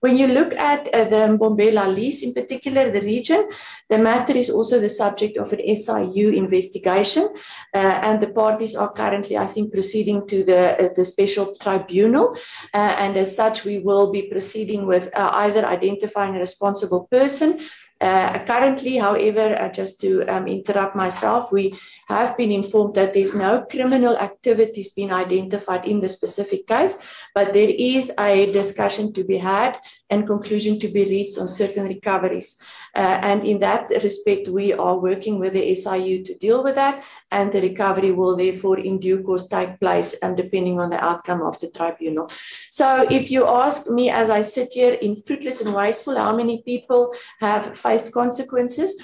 When 0.04 0.18
you 0.18 0.28
look 0.28 0.54
at 0.56 0.94
uh, 0.94 1.06
the 1.06 1.22
Mbombela 1.32 1.88
lease, 1.88 2.24
in 2.24 2.34
particular, 2.34 2.92
the 2.92 3.00
region, 3.00 3.48
the 3.88 3.98
matter 3.98 4.34
is 4.34 4.50
also 4.50 4.78
the 4.78 4.90
subject 4.90 5.38
of 5.38 5.54
an 5.54 5.62
SIU 5.78 6.32
investigation, 6.32 7.30
uh, 7.74 7.78
and 7.78 8.20
the 8.20 8.28
parties 8.28 8.76
are 8.76 8.92
currently, 8.92 9.38
I 9.38 9.48
think, 9.48 9.72
proceeding 9.72 10.28
to 10.28 10.44
the, 10.44 10.62
uh, 10.78 10.90
the 10.94 11.06
special 11.06 11.56
tribunal. 11.56 12.36
And 12.74 13.16
as 13.16 13.34
such, 13.34 13.64
we 13.64 13.80
will 13.80 14.12
be 14.12 14.24
proceeding 14.24 14.86
with 14.86 15.10
either 15.16 15.66
identifying 15.66 16.36
a 16.36 16.40
responsible 16.40 17.08
person 17.10 17.62
uh, 18.04 18.44
currently, 18.44 18.98
however, 18.98 19.56
uh, 19.56 19.70
just 19.70 20.02
to 20.02 20.26
um, 20.26 20.46
interrupt 20.46 20.94
myself, 20.94 21.54
we 21.54 21.80
have 22.08 22.38
been 22.38 22.52
informed 22.52 22.96
that 22.96 23.14
there's 23.14 23.36
no 23.36 23.66
criminal 23.70 24.18
activities 24.18 24.92
being 24.92 25.12
identified 25.12 25.86
in 25.86 26.02
the 26.02 26.10
specific 26.10 26.68
case, 26.68 27.06
but 27.34 27.54
there 27.54 27.70
is 27.70 28.12
a 28.20 28.52
discussion 28.52 29.14
to 29.14 29.24
be 29.24 29.38
had 29.38 29.78
and 30.10 30.28
conclusion 30.28 30.80
to 30.80 30.88
be 30.88 31.06
reached 31.06 31.40
on 31.40 31.48
certain 31.48 31.88
recoveries. 31.88 32.58
Uh, 32.96 33.20
and 33.24 33.46
in 33.46 33.60
that 33.60 33.90
respect, 34.04 34.48
we 34.48 34.72
are 34.74 35.00
working 35.00 35.40
with 35.40 35.54
the 35.54 35.76
SIU 35.76 36.24
to 36.24 36.38
deal 36.38 36.64
with 36.64 36.76
that, 36.76 37.04
and 37.32 37.52
the 37.52 37.62
recovery 37.62 38.12
will 38.12 38.36
therefore 38.36 38.78
in 38.80 39.00
due 39.00 39.24
course 39.24 39.48
take 39.48 39.80
place 39.80 40.16
um, 40.22 40.36
depending 40.36 40.80
on 40.80 40.90
the 40.90 41.04
outcome 41.04 41.42
of 41.42 41.60
the 41.60 41.70
tribunal. 41.72 42.30
So 42.70 43.08
if 43.10 43.32
you 43.32 43.48
ask 43.48 43.90
me 43.90 44.10
as 44.10 44.30
I 44.30 44.42
sit 44.42 44.74
here 44.74 44.94
in 44.94 45.16
fruitless 45.16 45.62
and 45.62 45.74
wasteful, 45.74 46.18
how 46.18 46.36
many 46.36 46.62
people 46.62 47.14
have 47.40 47.76
faced 47.76 48.12
consequences, 48.12 48.96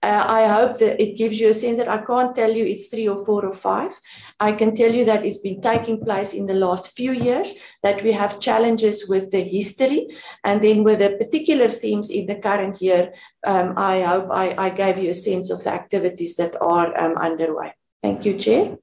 uh, 0.00 0.24
I 0.26 0.46
hope 0.46 0.78
that 0.78 1.02
it 1.02 1.16
gives 1.16 1.40
you 1.40 1.48
a 1.48 1.54
sense 1.54 1.78
that 1.78 1.88
I 1.88 1.98
can't 1.98 2.34
tell 2.34 2.52
you 2.52 2.64
it's 2.64 2.88
three 2.88 3.08
or 3.08 3.24
four 3.24 3.44
or 3.44 3.52
five. 3.52 3.98
I 4.38 4.52
can 4.52 4.72
tell 4.74 4.92
you 4.92 5.04
that 5.06 5.26
it's 5.26 5.38
been 5.40 5.60
taking 5.60 6.04
place 6.04 6.34
in 6.34 6.46
the 6.46 6.54
last 6.54 6.92
few 6.92 7.10
years, 7.10 7.52
that 7.82 8.04
we 8.04 8.12
have 8.12 8.38
challenges 8.38 9.08
with 9.08 9.32
the 9.32 9.42
history, 9.42 10.06
and 10.44 10.62
then 10.62 10.84
with 10.84 11.00
the 11.00 11.16
particular 11.16 11.66
themes 11.66 12.10
in 12.10 12.26
the 12.26 12.36
current 12.36 12.80
year, 12.80 13.12
um, 13.44 13.74
I 13.76 14.02
hope 14.02 14.28
I, 14.30 14.54
I, 14.56 14.70
gave 14.70 14.98
you 14.98 15.10
a 15.10 15.14
sense 15.14 15.50
of 15.50 15.64
the 15.64 15.72
activities 15.72 16.36
that 16.36 16.54
are 16.60 16.96
um, 17.00 17.16
underway. 17.16 17.74
Thank 18.00 18.24
you, 18.24 18.38
Chair. 18.38 18.78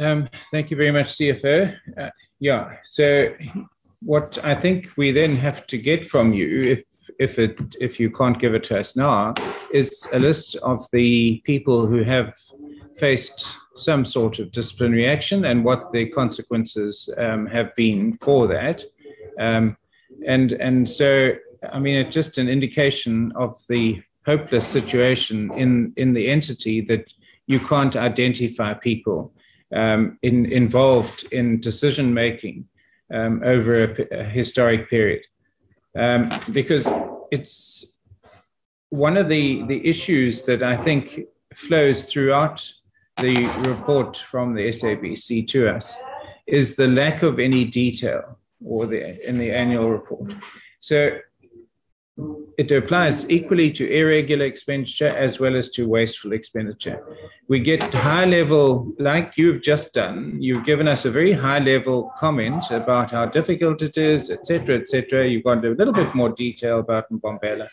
Um, 0.00 0.28
thank 0.50 0.72
you 0.72 0.76
very 0.76 0.90
much, 0.90 1.16
CFO. 1.16 1.76
Uh, 1.96 2.10
yeah, 2.40 2.76
so 2.82 3.34
what 4.02 4.44
I 4.44 4.54
think 4.54 4.88
we 4.96 5.12
then 5.12 5.36
have 5.36 5.66
to 5.68 5.78
get 5.78 6.10
from 6.10 6.32
you, 6.32 6.72
if 6.72 6.82
if 7.18 7.38
it 7.38 7.58
if 7.80 7.98
you 8.00 8.10
can't 8.10 8.38
give 8.38 8.54
it 8.54 8.64
to 8.64 8.78
us 8.78 8.96
now, 8.96 9.34
is 9.72 10.06
a 10.12 10.18
list 10.18 10.56
of 10.56 10.86
the 10.92 11.40
people 11.44 11.86
who 11.86 12.02
have 12.02 12.34
faced 12.96 13.56
some 13.74 14.04
sort 14.04 14.38
of 14.38 14.52
disciplinary 14.52 15.06
action 15.06 15.44
and 15.44 15.64
what 15.64 15.92
the 15.92 16.06
consequences 16.06 17.10
um, 17.18 17.46
have 17.46 17.74
been 17.76 18.16
for 18.20 18.46
that. 18.48 18.82
Um, 19.38 19.76
and 20.26 20.52
and 20.52 20.88
so 20.88 21.32
I 21.72 21.78
mean 21.78 21.96
it's 21.96 22.14
just 22.14 22.38
an 22.38 22.48
indication 22.48 23.32
of 23.36 23.60
the 23.68 24.02
hopeless 24.24 24.66
situation 24.66 25.52
in 25.52 25.92
in 25.96 26.14
the 26.14 26.28
entity 26.28 26.80
that 26.82 27.12
you 27.46 27.60
can't 27.60 27.96
identify 27.96 28.74
people 28.74 29.32
um, 29.74 30.18
in, 30.22 30.46
involved 30.46 31.26
in 31.32 31.60
decision 31.60 32.12
making 32.12 32.66
um, 33.12 33.40
over 33.44 33.84
a, 33.84 34.18
a, 34.20 34.24
historic 34.24 34.90
period 34.90 35.22
um, 35.96 36.40
because 36.52 36.88
it's 37.30 37.86
one 38.90 39.16
of 39.16 39.28
the, 39.28 39.64
the 39.64 39.86
issues 39.86 40.42
that 40.42 40.62
I 40.62 40.76
think 40.76 41.20
flows 41.54 42.04
throughout 42.04 42.70
the 43.20 43.46
report 43.68 44.16
from 44.16 44.54
the 44.54 44.68
SABC 44.68 45.46
to 45.48 45.68
us 45.68 45.96
is 46.46 46.76
the 46.76 46.86
lack 46.88 47.22
of 47.22 47.38
any 47.38 47.64
detail 47.64 48.38
or 48.64 48.86
the 48.86 49.28
in 49.28 49.38
the 49.38 49.50
annual 49.50 49.90
report. 49.90 50.32
So 50.80 51.18
it 52.56 52.72
applies 52.72 53.28
equally 53.28 53.70
to 53.70 53.86
irregular 53.90 54.46
expenditure 54.46 55.08
as 55.08 55.38
well 55.38 55.54
as 55.54 55.68
to 55.70 55.86
wasteful 55.86 56.32
expenditure. 56.32 57.04
We 57.48 57.60
get 57.60 57.92
high 57.92 58.24
level, 58.24 58.94
like 58.98 59.34
you've 59.36 59.62
just 59.62 59.92
done, 59.92 60.38
you've 60.40 60.64
given 60.64 60.88
us 60.88 61.04
a 61.04 61.10
very 61.10 61.32
high 61.32 61.58
level 61.58 62.12
comment 62.18 62.64
about 62.70 63.10
how 63.10 63.26
difficult 63.26 63.82
it 63.82 63.98
is, 63.98 64.30
etc., 64.30 64.78
etc. 64.78 65.28
You've 65.28 65.44
gone 65.44 65.58
into 65.58 65.72
a 65.72 65.76
little 65.76 65.92
bit 65.92 66.14
more 66.14 66.30
detail 66.30 66.80
about 66.80 67.12
Mbombela. 67.12 67.68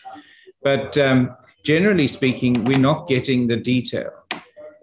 But 0.62 0.98
um, 0.98 1.34
generally 1.62 2.06
speaking, 2.06 2.64
we're 2.64 2.78
not 2.78 3.08
getting 3.08 3.46
the 3.46 3.56
detail. 3.56 4.10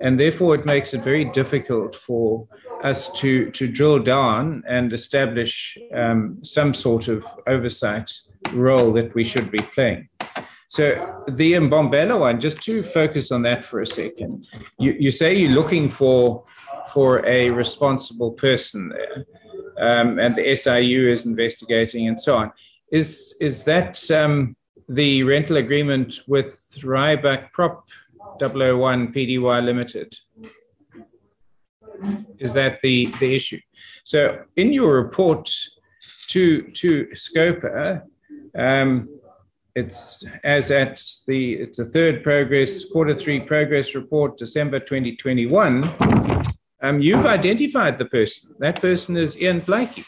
And 0.02 0.20
therefore, 0.20 0.56
it 0.56 0.66
makes 0.66 0.94
it 0.94 1.04
very 1.04 1.26
difficult 1.26 1.96
for 1.96 2.48
us 2.84 3.10
to, 3.20 3.52
to 3.52 3.68
drill 3.68 4.00
down 4.00 4.64
and 4.68 4.92
establish 4.92 5.78
um, 5.94 6.40
some 6.44 6.74
sort 6.74 7.08
of 7.08 7.24
oversight 7.48 8.12
role 8.54 8.92
that 8.94 9.14
we 9.14 9.24
should 9.24 9.52
be 9.52 9.62
playing. 9.62 10.10
So 10.68 11.24
the 11.28 11.54
Mbombela 11.54 12.18
one, 12.18 12.40
just 12.40 12.64
to 12.64 12.82
focus 12.82 13.32
on 13.32 13.42
that 13.44 13.66
for 13.66 13.82
a 13.82 13.88
second, 13.88 14.48
you, 14.80 14.96
you 14.98 15.12
say 15.12 15.36
you're 15.36 15.52
looking 15.52 15.92
for 15.92 16.46
for 16.94 17.26
a 17.26 17.50
responsible 17.50 18.32
person 18.32 18.90
there, 18.90 19.26
um, 19.80 20.20
and 20.20 20.36
the 20.36 20.56
SIU 20.56 21.10
is 21.10 21.26
investigating 21.26 22.08
and 22.08 22.20
so 22.20 22.38
on. 22.38 22.52
Is 22.92 23.36
is 23.42 23.66
that 23.66 24.10
um, 24.12 24.56
the 24.88 25.24
rental 25.24 25.58
agreement 25.58 26.22
with 26.28 26.58
Ryback 26.80 27.52
Prop 27.52 27.86
001 28.42 29.14
PTY 29.14 29.64
Limited? 29.64 30.16
Is 32.40 32.54
that 32.54 32.80
the, 32.82 33.14
the 33.20 33.36
issue? 33.36 33.60
So 34.04 34.44
in 34.56 34.74
your 34.74 34.96
report 34.96 35.50
to 36.30 36.64
to 36.72 37.08
Scopa, 37.14 38.02
um, 38.58 39.10
it's 39.76 40.24
as 40.44 40.72
at 40.72 41.02
the 41.28 41.54
it's 41.54 41.80
a 41.80 41.86
third 41.86 42.24
progress 42.24 42.86
quarter 42.86 43.16
three 43.16 43.40
progress 43.40 43.96
report, 43.96 44.38
December 44.38 44.80
2021. 44.80 45.84
Um, 46.84 47.00
you've 47.00 47.26
identified 47.26 48.00
the 48.00 48.06
person. 48.06 48.56
That 48.60 48.82
person 48.82 49.16
is 49.16 49.38
Ian 49.38 49.62
Plaatjes. 49.62 50.06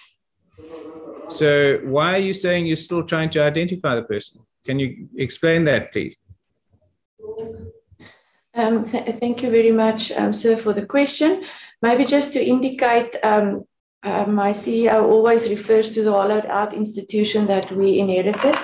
So 1.29 1.79
why 1.84 2.15
are 2.15 2.19
you 2.19 2.34
saying 2.34 2.65
you're 2.65 2.75
still 2.75 3.03
trying 3.03 3.29
to 3.31 3.41
identify 3.41 3.95
the 3.95 4.03
person? 4.03 4.41
Can 4.65 4.79
you 4.79 5.07
explain 5.17 5.65
that, 5.65 5.91
please? 5.91 6.15
Um, 8.56 8.84
th- 8.84 9.16
thank 9.16 9.41
you 9.41 9.49
very 9.49 9.72
much, 9.72 10.12
um, 10.12 10.32
sir, 10.32 10.56
for 10.56 10.74
the 10.74 10.86
question. 10.86 11.43
Maybe 11.82 12.06
just 12.06 12.34
to 12.34 12.43
indicate, 12.43 13.16
um, 13.24 13.66
uh, 14.04 14.26
my 14.26 14.51
CEO 14.51 15.04
always 15.04 15.49
refers 15.49 15.89
to 15.93 16.04
the 16.04 16.12
hollowed 16.12 16.45
out 16.45 16.74
institution 16.74 17.47
that 17.47 17.72
we 17.76 17.99
inherited. 17.99 18.56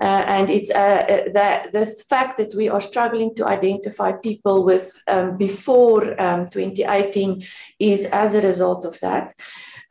Uh, 0.00 0.24
and 0.26 0.48
it's 0.48 0.70
uh, 0.70 1.04
uh 1.08 1.24
the, 1.24 1.70
the 1.72 1.86
fact 2.08 2.38
that 2.38 2.54
we 2.54 2.70
are 2.70 2.80
struggling 2.80 3.34
to 3.34 3.46
identify 3.46 4.12
people 4.12 4.64
with 4.64 5.02
um, 5.08 5.36
before 5.36 6.18
um, 6.20 6.48
2018 6.48 7.44
is 7.78 8.06
as 8.06 8.34
a 8.34 8.40
result 8.40 8.86
of 8.86 8.98
that. 9.00 9.34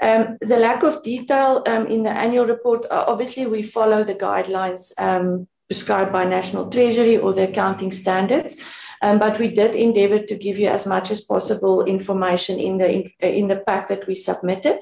Um, 0.02 0.38
the 0.42 0.58
lack 0.58 0.84
of 0.84 1.04
detail 1.04 1.64
um, 1.68 1.88
in 1.88 2.04
the 2.04 2.12
annual 2.12 2.46
report, 2.46 2.86
obviously, 2.90 3.46
we 3.46 3.62
follow 3.62 4.04
the 4.04 4.16
guidelines 4.16 4.94
um, 5.00 5.48
prescribed 5.68 6.12
by 6.12 6.26
National 6.26 6.70
Treasury 6.70 7.18
or 7.18 7.34
the 7.34 7.50
accounting 7.50 7.92
standards. 7.92 8.58
Um, 9.02 9.18
but 9.20 9.40
we 9.40 9.48
did 9.48 9.76
endeavor 9.76 10.20
to 10.20 10.36
give 10.36 10.60
you 10.60 10.68
as 10.68 10.86
much 10.86 11.12
as 11.12 11.22
possible 11.22 11.86
information 11.86 12.60
in 12.60 12.78
the 12.78 12.92
in, 12.92 13.12
in 13.22 13.48
the 13.48 13.58
pack 13.58 13.88
that 13.88 14.08
we 14.08 14.16
submitted. 14.16 14.80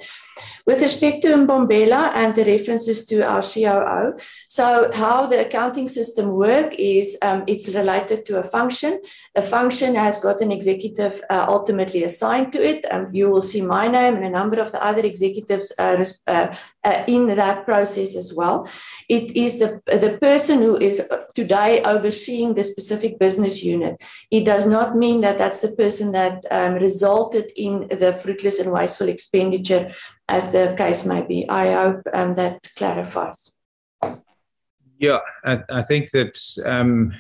With 0.66 0.82
respect 0.82 1.22
to 1.24 1.30
Mbombela 1.30 2.12
and 2.16 2.36
the 2.36 2.46
references 2.46 3.06
to 3.08 3.22
our 3.22 3.42
COO, 3.42 4.18
so 4.48 4.92
how 4.94 5.26
the 5.28 5.46
accounting 5.46 5.88
system 5.88 6.30
work 6.32 6.74
is 6.78 7.18
um, 7.22 7.44
it's 7.48 7.70
related 7.70 8.26
to 8.26 8.38
a 8.38 8.44
function. 8.44 9.00
A 9.36 9.42
function 9.42 9.96
has 9.96 10.20
got 10.20 10.42
an 10.42 10.52
executive 10.52 11.22
uh, 11.30 11.46
ultimately 11.48 12.04
assigned 12.04 12.52
to 12.54 12.64
it. 12.64 12.86
Um, 12.92 13.10
you 13.14 13.30
will 13.30 13.42
see 13.42 13.62
my 13.62 13.88
name 13.88 14.16
and 14.16 14.26
a 14.26 14.30
number 14.30 14.60
of 14.60 14.72
the 14.72 14.84
other 14.84 15.02
executives 15.02 15.72
uh, 15.80 16.04
uh, 16.28 16.56
uh, 16.84 17.04
in 17.08 17.28
that 17.28 17.66
process 17.66 18.16
as 18.16 18.34
well. 18.34 18.70
It 19.10 19.36
is 19.36 19.60
the, 19.60 19.82
the 19.86 20.18
person 20.22 20.62
who 20.62 20.78
is 20.78 21.02
today 21.34 21.84
overseeing 21.84 22.54
the 22.54 22.64
specific 22.64 23.20
business 23.20 23.64
unit. 23.64 24.04
It 24.32 24.44
does 24.46 24.66
not 24.66 24.96
mean 24.96 25.22
that 25.22 25.38
that's 25.38 25.60
the 25.60 25.72
person 25.72 26.12
that 26.14 26.46
um, 26.52 26.76
resulted 26.76 27.52
in 27.56 27.88
the 27.90 28.14
fruitless 28.14 28.60
and 28.60 28.72
wasteful 28.72 29.10
expenditure, 29.10 29.92
as 30.30 30.52
the 30.52 30.76
case 30.78 31.06
may 31.06 31.22
be. 31.22 31.48
I 31.50 31.72
hope 31.74 32.02
um, 32.14 32.36
that 32.36 32.70
clarifies. 32.76 33.54
Yeah, 35.00 35.20
I, 35.46 35.60
I 35.70 35.84
think 35.84 36.12
that 36.12 36.40
um, 36.66 37.14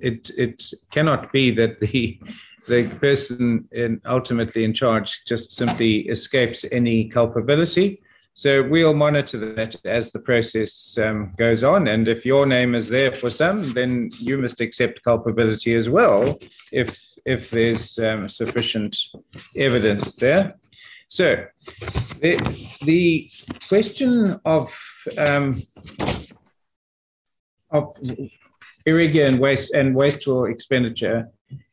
it 0.00 0.30
it 0.36 0.72
cannot 0.90 1.32
be 1.32 1.50
that 1.52 1.80
the 1.80 2.20
the 2.68 2.88
person 3.00 3.68
in, 3.72 4.00
ultimately 4.06 4.64
in 4.64 4.74
charge 4.74 5.22
just 5.26 5.52
simply 5.52 6.08
escapes 6.08 6.64
any 6.72 7.08
culpability. 7.08 8.00
So 8.34 8.62
we'll 8.62 8.92
monitor 8.92 9.54
that 9.54 9.76
as 9.86 10.12
the 10.12 10.18
process 10.18 10.98
um, 10.98 11.32
goes 11.38 11.64
on. 11.64 11.88
And 11.88 12.06
if 12.06 12.26
your 12.26 12.44
name 12.44 12.74
is 12.74 12.86
there 12.86 13.10
for 13.10 13.30
some, 13.30 13.72
then 13.72 14.10
you 14.18 14.36
must 14.36 14.60
accept 14.60 15.02
culpability 15.04 15.74
as 15.74 15.88
well 15.88 16.38
if, 16.70 17.00
if 17.24 17.50
there's 17.50 17.98
um, 17.98 18.28
sufficient 18.28 18.94
evidence 19.56 20.16
there. 20.16 20.54
So 21.16 21.46
the, 22.20 22.36
the 22.82 23.30
question 23.68 24.38
of, 24.44 24.78
um, 25.16 25.62
of 27.70 27.96
irregular 28.84 29.34
waste 29.38 29.72
and 29.72 29.94
wasteful 29.94 30.44
expenditure 30.44 31.30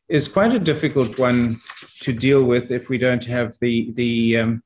is 0.07 0.29
quite 0.29 0.55
a 0.55 0.59
difficult 0.59 1.19
one 1.19 1.59
to 2.03 2.13
deal 2.13 2.45
with 2.45 2.71
if 2.71 2.87
we 2.87 2.97
don't 2.97 3.25
have 3.25 3.57
the, 3.59 3.91
the 3.95 4.37
um, 4.37 4.63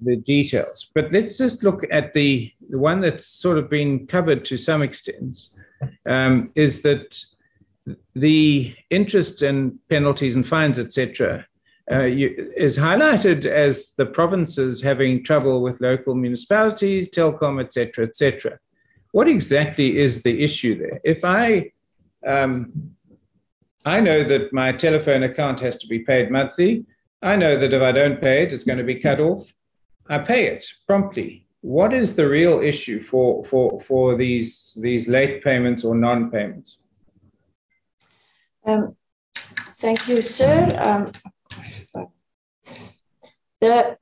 the 0.00 0.14
details. 0.14 0.92
But 0.94 1.10
let's 1.10 1.36
just 1.36 1.64
look 1.64 1.84
at 1.90 2.14
the, 2.14 2.52
the 2.70 2.78
one 2.78 3.00
that's 3.00 3.26
sort 3.26 3.58
of 3.58 3.68
been 3.68 4.06
covered 4.06 4.44
to 4.44 4.58
some 4.58 4.82
extent 4.82 5.40
um, 6.08 6.52
is 6.54 6.82
that 6.82 7.18
the 8.14 8.76
interest 8.90 9.42
and 9.42 9.80
penalties 9.88 10.36
and 10.36 10.46
fines, 10.46 10.78
etc., 10.78 11.46
uh, 11.90 12.04
is 12.04 12.76
highlighted 12.76 13.46
as 13.46 13.88
the 13.96 14.06
provinces 14.06 14.82
having 14.82 15.22
trouble 15.22 15.62
with 15.62 15.80
local 15.80 16.14
municipalities, 16.14 17.08
Telkom, 17.08 17.62
etc., 17.62 18.06
etc. 18.06 18.58
What 19.12 19.28
exactly 19.28 19.98
is 19.98 20.22
the 20.22 20.42
issue 20.42 20.78
there? 20.78 21.00
If 21.04 21.24
I 21.24 21.70
um, 22.26 22.96
I 23.86 24.00
know 24.00 24.24
that 24.24 24.52
my 24.52 24.72
telephone 24.72 25.22
account 25.22 25.60
has 25.60 25.76
to 25.76 25.86
be 25.86 26.00
paid 26.00 26.28
monthly. 26.28 26.84
I 27.22 27.36
know 27.36 27.56
that 27.56 27.72
if 27.72 27.80
I 27.80 27.92
don't 27.92 28.20
pay 28.20 28.42
it, 28.42 28.52
it's 28.52 28.64
going 28.64 28.78
to 28.78 28.84
be 28.84 28.96
cut 28.96 29.20
off. 29.20 29.52
I 30.08 30.18
pay 30.18 30.46
it 30.46 30.66
promptly. 30.88 31.46
What 31.60 31.94
is 31.94 32.16
the 32.16 32.28
real 32.28 32.60
issue 32.60 33.00
for, 33.02 33.44
for, 33.44 33.80
for 33.82 34.16
these, 34.16 34.76
these 34.80 35.06
late 35.06 35.42
payments 35.42 35.84
or 35.84 35.94
non 35.94 36.32
payments? 36.32 36.80
Um, 38.66 38.96
thank 39.76 40.08
you, 40.08 40.20
sir. 40.20 40.76
Um, 40.82 41.12
the 43.60 43.98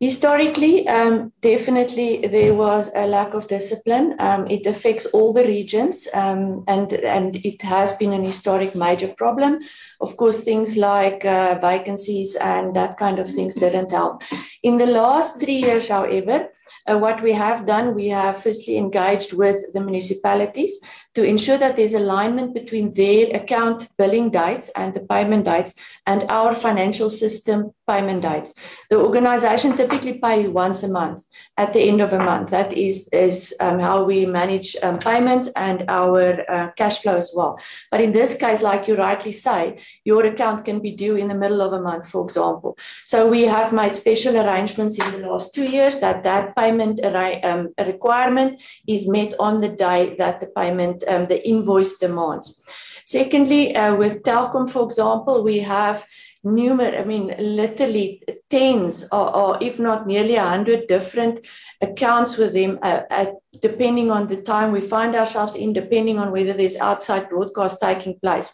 Historically, 0.00 0.86
um, 0.88 1.32
definitely 1.40 2.26
there 2.26 2.52
was 2.52 2.90
a 2.94 3.06
lack 3.06 3.32
of 3.32 3.46
discipline. 3.48 4.16
Um, 4.18 4.46
it 4.50 4.66
affects 4.66 5.06
all 5.06 5.32
the 5.32 5.44
regions, 5.44 6.08
um, 6.12 6.64
and 6.66 6.92
and 6.92 7.36
it 7.36 7.62
has 7.62 7.96
been 7.96 8.12
an 8.12 8.24
historic 8.24 8.74
major 8.74 9.08
problem. 9.16 9.60
Of 10.00 10.16
course, 10.16 10.42
things 10.42 10.76
like 10.76 11.24
uh, 11.24 11.58
vacancies 11.60 12.34
and 12.36 12.74
that 12.74 12.98
kind 12.98 13.20
of 13.20 13.30
things 13.30 13.54
didn't 13.54 13.92
help. 13.92 14.24
In 14.62 14.78
the 14.78 14.86
last 14.86 15.40
three 15.40 15.60
years, 15.66 15.88
however, 15.88 16.48
uh, 16.86 16.98
what 16.98 17.22
we 17.22 17.32
have 17.32 17.64
done, 17.64 17.94
we 17.94 18.08
have 18.08 18.42
firstly 18.42 18.76
engaged 18.76 19.32
with 19.32 19.56
the 19.72 19.80
municipalities 19.80 20.80
to 21.14 21.24
ensure 21.24 21.58
that 21.58 21.76
there's 21.76 21.94
alignment 21.94 22.54
between 22.54 22.92
their 22.94 23.34
account 23.36 23.88
billing 23.96 24.30
dates 24.30 24.70
and 24.76 24.92
the 24.94 25.00
payment 25.00 25.44
dates 25.44 25.74
and 26.06 26.24
our 26.30 26.54
financial 26.54 27.08
system 27.08 27.72
payment 27.86 28.22
dates. 28.22 28.54
The 28.90 28.98
organization 28.98 29.76
typically 29.76 30.18
pay 30.18 30.48
once 30.48 30.82
a 30.82 30.88
month 30.88 31.24
at 31.56 31.72
the 31.72 31.80
end 31.80 32.00
of 32.00 32.12
a 32.12 32.18
month. 32.18 32.50
That 32.50 32.72
is, 32.72 33.08
is 33.12 33.54
um, 33.60 33.78
how 33.78 34.04
we 34.04 34.26
manage 34.26 34.76
um, 34.82 34.98
payments 34.98 35.48
and 35.56 35.84
our 35.88 36.50
uh, 36.50 36.70
cash 36.72 37.02
flow 37.02 37.16
as 37.16 37.32
well. 37.34 37.58
But 37.90 38.00
in 38.00 38.12
this 38.12 38.34
case, 38.34 38.62
like 38.62 38.88
you 38.88 38.96
rightly 38.96 39.32
say, 39.32 39.78
your 40.04 40.24
account 40.24 40.64
can 40.64 40.80
be 40.80 40.92
due 40.92 41.16
in 41.16 41.28
the 41.28 41.34
middle 41.34 41.60
of 41.60 41.72
a 41.72 41.80
month, 41.80 42.08
for 42.08 42.22
example. 42.24 42.78
So 43.04 43.28
we 43.28 43.42
have 43.42 43.72
made 43.72 43.94
special 43.94 44.36
arrangements 44.36 44.98
in 44.98 45.12
the 45.12 45.28
last 45.28 45.54
two 45.54 45.68
years 45.68 46.00
that 46.00 46.24
that 46.24 46.56
payment 46.56 47.04
um, 47.04 47.74
requirement 47.78 48.62
is 48.86 49.08
met 49.08 49.34
on 49.38 49.60
the 49.60 49.68
day 49.68 50.14
that 50.16 50.40
the 50.40 50.46
payment, 50.46 51.03
um, 51.08 51.26
the 51.26 51.46
invoice 51.48 51.96
demands. 51.96 52.62
Secondly, 53.04 53.76
uh, 53.76 53.94
with 53.94 54.22
Telkom, 54.22 54.68
for 54.70 54.84
example, 54.84 55.44
we 55.44 55.58
have 55.58 56.06
numerous, 56.44 56.94
I 57.00 57.04
mean, 57.04 57.34
literally 57.38 58.22
tens 58.50 59.06
or, 59.10 59.34
or 59.34 59.58
if 59.62 59.78
not 59.78 60.06
nearly 60.06 60.34
100 60.34 60.86
different 60.86 61.44
accounts 61.80 62.36
with 62.36 62.52
them, 62.52 62.78
uh, 62.82 63.26
depending 63.60 64.10
on 64.10 64.26
the 64.26 64.42
time 64.42 64.72
we 64.72 64.80
find 64.80 65.14
ourselves 65.14 65.54
in, 65.54 65.72
depending 65.72 66.18
on 66.18 66.30
whether 66.30 66.52
there's 66.52 66.76
outside 66.76 67.28
broadcast 67.28 67.78
taking 67.80 68.18
place. 68.20 68.52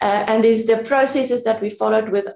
Uh, 0.00 0.24
and 0.28 0.44
there's 0.44 0.66
the 0.66 0.78
processes 0.78 1.44
that 1.44 1.60
we 1.60 1.70
followed 1.70 2.08
with 2.08 2.26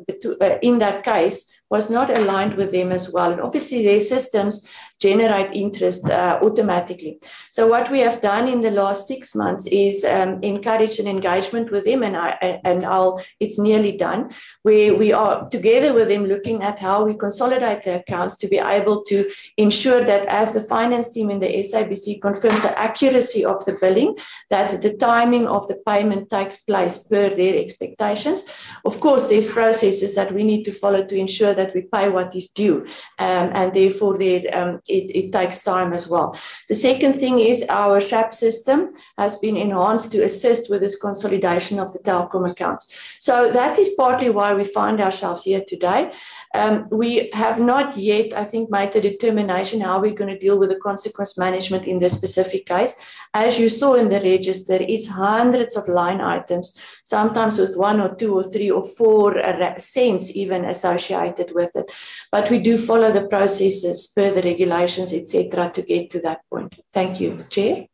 uh, 0.41 0.59
in 0.63 0.79
that 0.79 1.03
case 1.03 1.51
was 1.69 1.91
not 1.91 2.11
aligned 2.11 2.55
with 2.55 2.71
them 2.71 2.93
as 2.93 3.13
well. 3.13 3.33
And 3.33 3.41
obviously, 3.41 3.85
their 3.85 4.01
systems 4.01 4.69
generate 5.01 5.55
interest 5.55 6.09
uh, 6.09 6.39
automatically. 6.43 7.21
So 7.51 7.67
what 7.67 7.91
we 7.91 8.01
have 8.01 8.21
done 8.21 8.49
in 8.49 8.61
the 8.61 8.71
last 8.71 9.07
six 9.07 9.35
months 9.35 9.67
is 9.67 10.05
um, 10.05 10.43
encourage 10.43 10.99
an 10.99 11.07
engagement 11.07 11.71
with 11.71 11.85
them, 11.85 12.03
and 12.03 12.17
I 12.17 12.61
and 12.65 12.85
I'll 12.85 13.23
it's 13.41 13.59
nearly 13.59 13.97
done. 13.97 14.31
Where 14.63 14.95
we 14.95 15.13
are 15.13 15.49
together 15.49 15.93
with 15.93 16.09
them 16.09 16.27
looking 16.27 16.63
at 16.63 16.79
how 16.79 17.05
we 17.05 17.15
consolidate 17.15 17.85
the 17.85 18.01
accounts 18.01 18.37
to 18.39 18.49
be 18.49 18.59
able 18.59 19.05
to 19.05 19.31
ensure 19.57 20.03
that 20.05 20.27
as 20.29 20.53
the 20.53 20.63
finance 20.63 21.11
team 21.11 21.31
in 21.31 21.39
the 21.39 21.49
SABC 21.49 22.21
confirms 22.21 22.63
the 22.63 22.79
accuracy 22.79 23.45
of 23.45 23.65
the 23.65 23.77
billing, 23.81 24.17
that 24.51 24.83
the 24.83 24.95
timing 24.95 25.47
of 25.47 25.67
the 25.69 25.81
payment 25.87 26.31
takes 26.31 26.59
place 26.59 26.99
per 26.99 27.35
their 27.35 27.57
expectations. 27.57 28.51
Of 28.85 29.01
course, 29.01 29.29
there's 29.29 29.49
processes 29.49 30.15
that 30.15 30.33
we 30.33 30.43
need 30.45 30.65
to 30.65 30.73
follow 30.73 31.05
to 31.05 31.17
ensure 31.17 31.55
that 31.55 31.75
we 31.75 31.83
pay 31.83 32.09
what 32.09 32.35
is 32.35 32.49
due, 32.49 32.87
um, 33.19 33.51
and 33.55 33.75
therefore 33.75 34.17
there 34.19 34.43
um, 34.57 34.81
it, 34.89 35.17
it 35.17 35.33
takes 35.33 35.61
time 35.61 35.93
as 35.93 36.09
well. 36.09 36.39
The 36.69 36.75
second 36.75 37.15
thing 37.15 37.39
is 37.39 37.65
our 37.69 38.01
SAP 38.01 38.33
system 38.33 38.95
has 39.19 39.37
been 39.39 39.57
enhanced 39.57 40.13
to 40.13 40.23
assist 40.23 40.71
with 40.71 40.81
this 40.81 40.99
consolidation 40.99 41.79
of 41.79 41.93
the 41.93 41.99
telecom 42.01 42.51
accounts. 42.51 42.95
So 43.19 43.51
that 43.53 43.79
is 43.79 43.91
partly 43.97 44.31
why 44.31 44.55
we 44.55 44.65
find 44.65 45.01
ourselves 45.01 45.45
here 45.45 45.65
today. 45.67 46.13
Um, 46.57 46.89
we 46.91 47.29
have 47.35 47.61
not 47.61 47.99
yet, 47.99 48.33
I 48.33 48.45
think, 48.45 48.71
made 48.71 48.95
the 48.95 49.01
determination 49.01 49.83
how 49.83 50.01
we're 50.01 50.15
going 50.15 50.33
to 50.33 50.39
deal 50.39 50.59
with 50.59 50.71
the 50.71 50.81
consequence 50.81 51.37
management 51.37 51.87
in 51.87 51.99
this 51.99 52.15
specific 52.15 52.65
case. 52.65 52.95
As 53.35 53.59
you 53.59 53.69
saw 53.69 53.93
in 53.95 54.09
the 54.09 54.21
register, 54.21 54.79
it's 54.81 55.07
hundreds 55.07 55.77
of 55.77 55.87
line 55.87 56.23
items, 56.23 56.81
sometimes 57.05 57.59
with 57.59 57.77
one 57.77 58.01
or 58.01 58.15
two 58.15 58.35
or 58.35 58.43
three 58.43 58.71
or 58.71 58.83
four 58.83 59.35
cents 59.77 60.35
even 60.35 60.65
associated 60.65 61.55
with 61.55 61.77
it. 61.77 61.91
But 62.33 62.51
we 62.51 62.59
do 62.59 62.79
follow 62.79 63.13
the 63.13 63.29
processes 63.29 64.07
per 64.17 64.33
the 64.33 64.43
regulations, 64.43 65.13
etc., 65.13 65.71
to 65.75 65.83
get 65.83 66.11
to 66.13 66.21
that 66.21 66.41
point. 66.51 66.75
Thank 66.91 67.21
you, 67.21 67.39
Chair. 67.51 67.87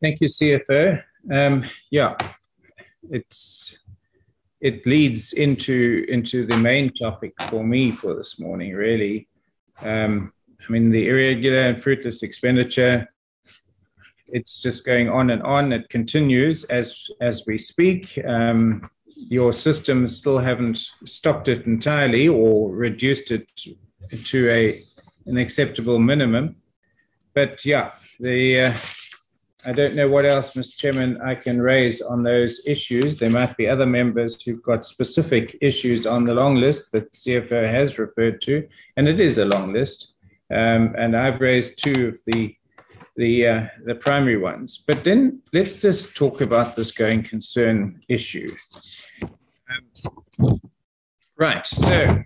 Thank 0.00 0.20
you, 0.20 0.28
CFO. 0.28 1.02
Um, 1.30 1.64
yeah, 1.90 2.14
it's 3.10 3.79
it 4.60 4.84
leads 4.86 5.32
into 5.32 6.04
into 6.08 6.46
the 6.46 6.56
main 6.56 6.92
topic 6.94 7.32
for 7.48 7.64
me 7.64 7.92
for 7.92 8.14
this 8.14 8.38
morning. 8.38 8.74
Really, 8.74 9.28
um, 9.80 10.32
I 10.66 10.72
mean 10.72 10.90
the 10.90 11.08
irregular 11.08 11.60
and 11.60 11.82
fruitless 11.82 12.22
expenditure. 12.22 13.08
It's 14.28 14.62
just 14.62 14.84
going 14.84 15.08
on 15.08 15.30
and 15.30 15.42
on. 15.42 15.72
It 15.72 15.88
continues 15.88 16.64
as 16.64 17.10
as 17.20 17.44
we 17.46 17.58
speak. 17.58 18.18
Um, 18.26 18.88
your 19.16 19.52
systems 19.52 20.16
still 20.16 20.38
haven't 20.38 20.78
stopped 21.04 21.48
it 21.48 21.66
entirely 21.66 22.28
or 22.28 22.70
reduced 22.70 23.32
it 23.32 23.48
to 24.24 24.50
a 24.50 24.82
an 25.26 25.36
acceptable 25.36 25.98
minimum. 25.98 26.56
But 27.34 27.64
yeah, 27.64 27.92
the 28.18 28.60
uh, 28.60 28.74
I 29.64 29.72
don't 29.72 29.94
know 29.94 30.08
what 30.08 30.24
else, 30.24 30.54
Mr. 30.54 30.76
Chairman, 30.76 31.20
I 31.22 31.34
can 31.34 31.60
raise 31.60 32.00
on 32.00 32.22
those 32.22 32.60
issues. 32.64 33.18
There 33.18 33.28
might 33.28 33.56
be 33.56 33.68
other 33.68 33.84
members 33.84 34.42
who've 34.42 34.62
got 34.62 34.86
specific 34.86 35.58
issues 35.60 36.06
on 36.06 36.24
the 36.24 36.34
long 36.34 36.54
list 36.54 36.92
that 36.92 37.12
CFO 37.12 37.68
has 37.68 37.98
referred 37.98 38.40
to, 38.42 38.66
and 38.96 39.06
it 39.06 39.20
is 39.20 39.36
a 39.36 39.44
long 39.44 39.72
list. 39.72 40.12
Um, 40.50 40.94
and 40.96 41.14
I've 41.14 41.40
raised 41.40 41.82
two 41.82 42.08
of 42.08 42.18
the 42.26 42.56
the 43.16 43.46
uh, 43.46 43.66
the 43.84 43.94
primary 43.94 44.38
ones. 44.38 44.82
But 44.86 45.04
then 45.04 45.42
let's 45.52 45.80
just 45.80 46.14
talk 46.16 46.40
about 46.40 46.74
this 46.74 46.90
going 46.90 47.22
concern 47.24 48.00
issue. 48.08 48.54
Um, 49.22 50.60
right. 51.36 51.66
So 51.66 52.22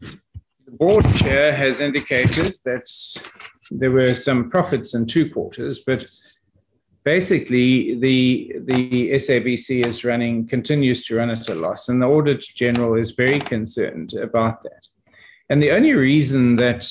the 0.00 0.70
board 0.70 1.04
chair 1.16 1.54
has 1.54 1.80
indicated 1.80 2.54
that 2.64 2.88
there 3.70 3.90
were 3.90 4.14
some 4.14 4.50
profits 4.50 4.94
in 4.94 5.06
two 5.06 5.30
quarters, 5.30 5.80
but 5.86 6.06
basically 7.04 7.94
the 7.96 8.56
the 8.64 9.12
SABC 9.12 9.84
is 9.84 10.04
running 10.04 10.46
continues 10.48 11.04
to 11.06 11.16
run 11.16 11.30
at 11.30 11.48
a 11.48 11.54
loss, 11.54 11.88
and 11.88 12.00
the 12.00 12.06
Auditor 12.06 12.52
General 12.54 12.94
is 12.94 13.12
very 13.12 13.40
concerned 13.40 14.14
about 14.14 14.62
that. 14.62 14.86
And 15.50 15.62
the 15.62 15.72
only 15.72 15.92
reason 15.92 16.56
that 16.56 16.88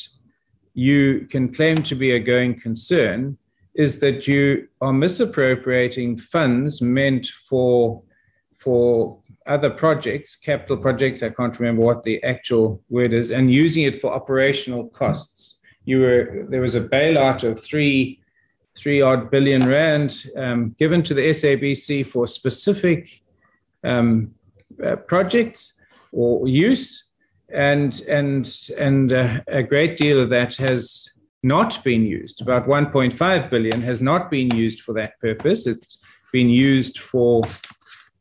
you 0.73 1.27
can 1.29 1.51
claim 1.51 1.83
to 1.83 1.95
be 1.95 2.11
a 2.11 2.19
going 2.19 2.59
concern 2.59 3.37
is 3.75 3.99
that 3.99 4.27
you 4.27 4.67
are 4.81 4.93
misappropriating 4.93 6.19
funds 6.19 6.81
meant 6.81 7.27
for 7.49 8.03
for 8.59 9.19
other 9.45 9.69
projects, 9.69 10.37
capital 10.37 10.77
projects, 10.77 11.21
I 11.21 11.29
can't 11.29 11.59
remember 11.59 11.81
what 11.81 12.03
the 12.03 12.23
actual 12.23 12.81
word 12.89 13.11
is, 13.11 13.31
and 13.31 13.51
using 13.51 13.83
it 13.83 13.99
for 13.99 14.13
operational 14.13 14.87
costs. 14.89 15.52
You 15.85 15.99
were 15.99 16.45
there 16.49 16.61
was 16.61 16.75
a 16.75 16.81
bailout 16.81 17.43
of 17.43 17.61
three 17.61 18.19
three 18.75 19.01
odd 19.01 19.29
billion 19.29 19.67
rand 19.67 20.25
um, 20.35 20.75
given 20.79 21.03
to 21.03 21.13
the 21.13 21.29
SABC 21.29 22.07
for 22.07 22.27
specific 22.27 23.21
um, 23.83 24.33
uh, 24.83 24.95
projects 24.95 25.73
or 26.11 26.47
use, 26.47 27.05
and 27.53 28.01
and 28.01 28.55
and 28.77 29.13
uh, 29.13 29.41
a 29.47 29.63
great 29.63 29.97
deal 29.97 30.19
of 30.19 30.29
that 30.29 30.55
has 30.55 31.07
not 31.43 31.83
been 31.83 32.05
used. 32.05 32.41
About 32.41 32.67
1.5 32.67 33.49
billion 33.49 33.81
has 33.81 34.01
not 34.01 34.31
been 34.31 34.49
used 34.55 34.81
for 34.81 34.93
that 34.93 35.19
purpose. 35.19 35.67
It's 35.67 35.97
been 36.31 36.49
used 36.49 36.99
for 36.99 37.43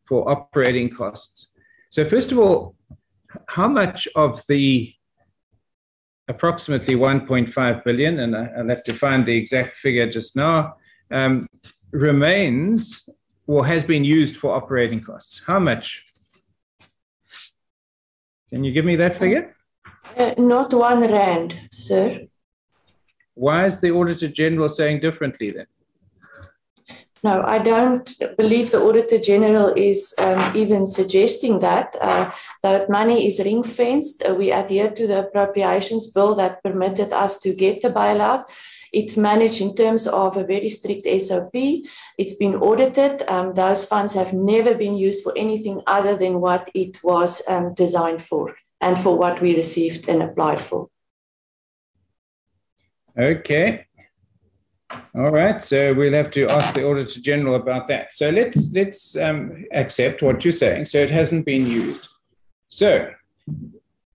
for 0.08 0.28
operating 0.28 0.90
costs. 0.90 1.52
So 1.90 2.04
first 2.04 2.32
of 2.32 2.38
all, 2.38 2.74
how 3.48 3.68
much 3.68 4.08
of 4.16 4.42
the 4.48 4.92
approximately 6.29 6.95
1.5 6.95 7.85
billion, 7.85 8.20
and 8.20 8.37
I'll 8.37 8.68
have 8.68 8.85
to 8.85 8.95
find 8.95 9.27
the 9.27 9.37
exact 9.37 9.77
figure 9.77 10.09
just 10.09 10.37
now, 10.37 10.77
um, 11.11 11.49
remains 11.91 13.09
or 13.47 13.66
has 13.66 13.85
been 13.85 14.05
used 14.05 14.37
for 14.37 14.55
operating 14.55 15.03
costs. 15.03 15.41
How 15.47 15.59
much? 15.59 16.05
Can 18.51 18.64
you 18.64 18.73
give 18.73 18.85
me 18.85 18.97
that 18.97 19.18
figure? 19.18 19.55
Uh, 20.16 20.35
not 20.39 20.73
one 20.73 21.01
rand, 21.01 21.55
sir. 21.70 22.27
Why 23.35 23.64
is 23.64 23.81
the 23.81 23.91
Auditor 23.91 24.29
General 24.29 24.68
saying 24.68 25.01
differently 25.01 25.51
then? 25.51 25.66
No, 27.25 27.43
I 27.43 27.59
don't 27.59 28.37
believe 28.37 28.73
the 28.73 28.83
Auditor 28.83 29.18
General 29.18 29.73
is 29.77 30.12
um, 30.18 30.57
even 30.57 30.87
suggesting 30.87 31.61
that. 31.61 31.95
Uh, 32.01 32.33
that 32.62 32.91
money 32.91 33.29
is 33.29 33.39
ring 33.39 33.62
fenced. 33.62 34.25
Uh, 34.29 34.35
we 34.35 34.51
adhere 34.51 34.91
to 34.91 35.07
the 35.07 35.20
appropriations 35.29 36.11
bill 36.11 36.35
that 36.35 36.62
permitted 36.64 37.12
us 37.12 37.41
to 37.43 37.55
get 37.55 37.81
the 37.81 37.91
bailout. 37.91 38.51
It's 38.93 39.16
managed 39.16 39.61
in 39.61 39.75
terms 39.77 40.09
of 40.09 40.37
a 40.37 40.45
very 40.45 40.68
strict 40.68 41.07
SOP. 41.23 41.55
It's 42.18 42.35
been 42.35 42.57
audited. 42.57 43.23
Um, 43.29 43.55
those 43.55 43.87
funds 43.87 44.12
have 44.14 44.33
never 44.33 44.75
been 44.75 44.97
used 44.97 45.23
for 45.23 45.33
anything 45.37 45.81
other 45.87 46.16
than 46.16 46.41
what 46.41 46.70
it 46.75 47.03
was 47.05 47.41
um, 47.47 47.73
designed 47.75 48.23
for 48.23 48.55
and 48.81 48.99
for 48.99 49.16
what 49.16 49.41
we 49.41 49.55
received 49.55 50.09
and 50.09 50.23
applied 50.25 50.61
for. 50.61 50.89
Okay. 53.16 53.87
All 55.14 55.30
right. 55.30 55.62
So 55.62 55.95
we'll 55.95 56.12
have 56.12 56.30
to 56.32 56.49
ask 56.49 56.74
the 56.74 56.84
Auditor 56.84 57.20
General 57.20 57.57
about 57.57 57.88
that. 57.88 58.12
So 58.12 58.30
let's 58.30 58.72
let's 58.72 59.16
um, 59.16 59.64
accept 59.72 60.22
what 60.22 60.45
you're 60.45 60.53
saying. 60.53 60.86
So 60.86 60.99
it 60.99 61.11
hasn't 61.11 61.47
been 61.47 61.66
used. 61.66 62.09
So 62.68 63.11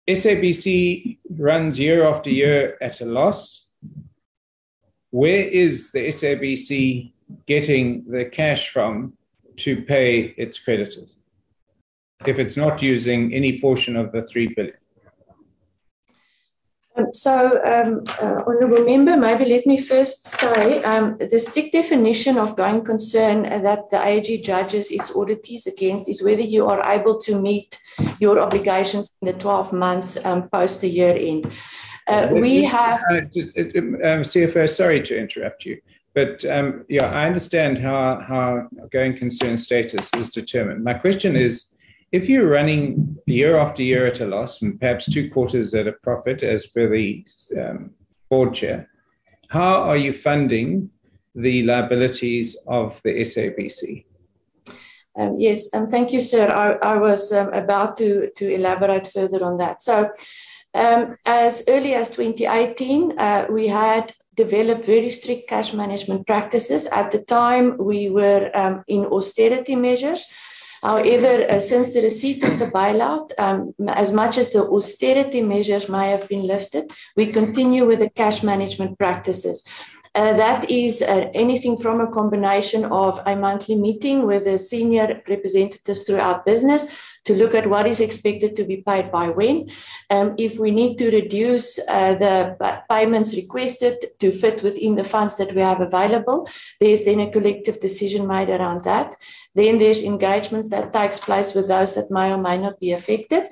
SABC 0.09 1.19
runs 1.31 1.79
year 1.79 2.07
after 2.07 2.31
year 2.31 2.79
at 2.81 3.01
a 3.01 3.05
loss 3.05 3.67
where 5.11 5.49
is 5.49 5.93
the 5.93 6.09
SABC 6.09 7.13
getting 7.47 8.05
the 8.07 8.27
cash 8.27 8.71
from 8.71 9.15
to 9.57 9.81
pay 9.83 10.35
its 10.37 10.59
creditors 10.59 11.15
if 12.27 12.39
it's 12.39 12.57
not 12.57 12.83
using 12.83 13.33
any 13.33 13.59
portion 13.61 13.97
of 13.97 14.13
the 14.13 14.23
3 14.23 14.53
billion? 14.55 14.75
Um, 16.97 17.13
so, 17.13 17.63
um, 17.65 18.05
uh, 18.21 18.43
Honourable 18.47 18.85
Member, 18.85 19.17
maybe 19.17 19.45
let 19.45 19.67
me 19.67 19.77
first 19.81 20.27
say 20.27 20.83
um, 20.83 21.17
the 21.19 21.39
strict 21.39 21.73
definition 21.73 22.39
of 22.39 22.57
going 22.57 22.85
concern 22.85 23.43
that 23.43 23.91
the 23.91 24.05
AG 24.05 24.41
judges 24.43 24.91
its 24.91 25.11
auditees 25.11 25.67
against 25.67 26.09
is 26.09 26.23
whether 26.23 26.41
you 26.41 26.67
are 26.67 26.83
able 26.91 27.21
to 27.21 27.41
meet 27.41 27.79
your 28.19 28.39
obligations 28.39 29.13
in 29.21 29.27
the 29.27 29.39
12 29.39 29.73
months 29.73 30.25
um, 30.25 30.49
post 30.49 30.81
the 30.81 30.89
year 30.89 31.15
end. 31.19 31.53
Uh, 32.07 32.29
we 32.33 32.63
have. 32.63 33.01
Uh, 33.11 33.17
um, 33.17 34.23
CFO, 34.23 34.69
sorry 34.69 35.03
to 35.03 35.19
interrupt 35.19 35.65
you, 35.65 35.81
but 36.15 36.45
um, 36.47 36.85
yeah, 36.89 37.11
I 37.11 37.27
understand 37.27 37.79
how, 37.79 38.23
how 38.27 38.69
going 38.91 39.19
concern 39.19 39.59
status 39.59 40.09
is 40.17 40.31
determined. 40.31 40.85
My 40.85 40.95
question 40.95 41.37
is 41.37 41.67
if 42.13 42.29
you're 42.29 42.49
running 42.49 43.17
year 43.27 43.57
after 43.57 43.83
year 43.83 44.07
at 44.07 44.21
a 44.21 44.27
loss 44.27 44.63
and 44.63 44.79
perhaps 44.79 45.11
two 45.13 45.31
quarters 45.31 45.75
at 45.75 45.89
a 45.89 45.93
profit, 45.93 46.43
as 46.43 46.67
per 46.67 46.89
the 46.89 47.25
um, 47.59 47.91
board 48.31 48.55
chair, 48.55 48.89
how 49.49 49.83
are 49.83 49.97
you 49.97 50.13
funding 50.13 50.91
the 51.35 51.63
liabilities 51.63 52.57
of 52.67 53.01
the 53.03 53.21
SABC? 53.21 54.05
Um, 55.19 55.37
yes, 55.39 55.69
um, 55.73 55.87
thank 55.87 56.13
you, 56.13 56.21
sir. 56.21 56.49
I, 56.49 56.95
I 56.95 56.97
was 56.97 57.33
um, 57.33 57.53
about 57.53 57.97
to, 57.99 58.31
to 58.37 58.55
elaborate 58.55 59.09
further 59.09 59.43
on 59.45 59.57
that. 59.59 59.81
So, 59.81 60.11
um, 60.75 61.17
as 61.25 61.65
early 61.69 61.95
as 61.95 62.11
2018, 62.11 63.19
uh, 63.19 63.47
we 63.51 63.67
had 63.67 64.15
developed 64.35 64.85
very 64.85 65.11
strict 65.11 65.49
cash 65.49 65.73
management 65.73 66.27
practices. 66.27 66.87
At 66.89 67.11
the 67.11 67.23
time, 67.23 67.79
we 67.79 68.11
were 68.11 68.51
um, 68.55 68.85
in 68.87 69.07
austerity 69.07 69.75
measures. 69.75 70.27
However, 70.87 71.51
uh, 71.51 71.59
since 71.59 71.93
the 71.93 72.03
receipt 72.03 72.45
of 72.45 72.61
the 72.61 72.69
bailout, 72.69 73.33
um, 73.39 73.75
as 73.89 74.13
much 74.13 74.39
as 74.39 74.53
the 74.53 74.63
austerity 74.63 75.43
measures 75.43 75.89
may 75.89 76.11
have 76.11 76.29
been 76.29 76.47
lifted, 76.47 76.93
we 77.17 77.27
continue 77.33 77.85
with 77.85 77.99
the 77.99 78.11
cash 78.11 78.45
management 78.45 78.97
practices. 78.97 79.67
Uh, 80.15 80.33
that 80.35 80.71
is 80.71 81.03
uh, 81.03 81.29
anything 81.35 81.77
from 81.77 82.01
a 82.01 82.13
combination 82.13 82.85
of 82.85 83.21
a 83.27 83.35
monthly 83.35 83.75
meeting 83.75 84.27
with 84.27 84.45
the 84.45 84.59
senior 84.59 85.21
representatives 85.29 86.05
throughout 86.05 86.47
business 86.47 86.89
to 87.27 87.35
look 87.35 87.55
at 87.55 87.69
what 87.69 87.87
is 87.87 88.01
expected 88.01 88.55
to 88.55 88.65
be 88.65 88.77
paid 88.79 89.11
by 89.11 89.29
when. 89.29 89.69
Um, 90.09 90.37
if 90.39 90.59
we 90.59 90.71
need 90.71 90.97
to 90.99 91.11
reduce 91.11 91.79
uh, 91.81 92.15
the 92.15 92.57
payments 92.89 93.35
requested 93.35 94.19
to 94.21 94.31
fit 94.31 94.63
within 94.63 94.95
the 94.95 95.05
funds 95.05 95.37
that 95.37 95.55
we 95.55 95.61
have 95.61 95.81
available, 95.81 96.49
there's 96.81 97.05
then 97.05 97.21
a 97.21 97.31
collective 97.31 97.81
decision 97.81 98.27
made 98.27 98.49
around 98.49 98.85
that. 98.85 99.17
Then 99.57 99.79
there's 99.79 100.03
engagements 100.03 100.69
that 100.69 100.93
takes 100.93 101.19
place 101.19 101.55
with 101.55 101.69
those 101.69 101.95
that 101.95 102.11
may 102.11 102.31
or 102.31 102.39
may 102.39 102.59
not 102.59 102.79
be 102.79 102.93
affected. 102.93 103.45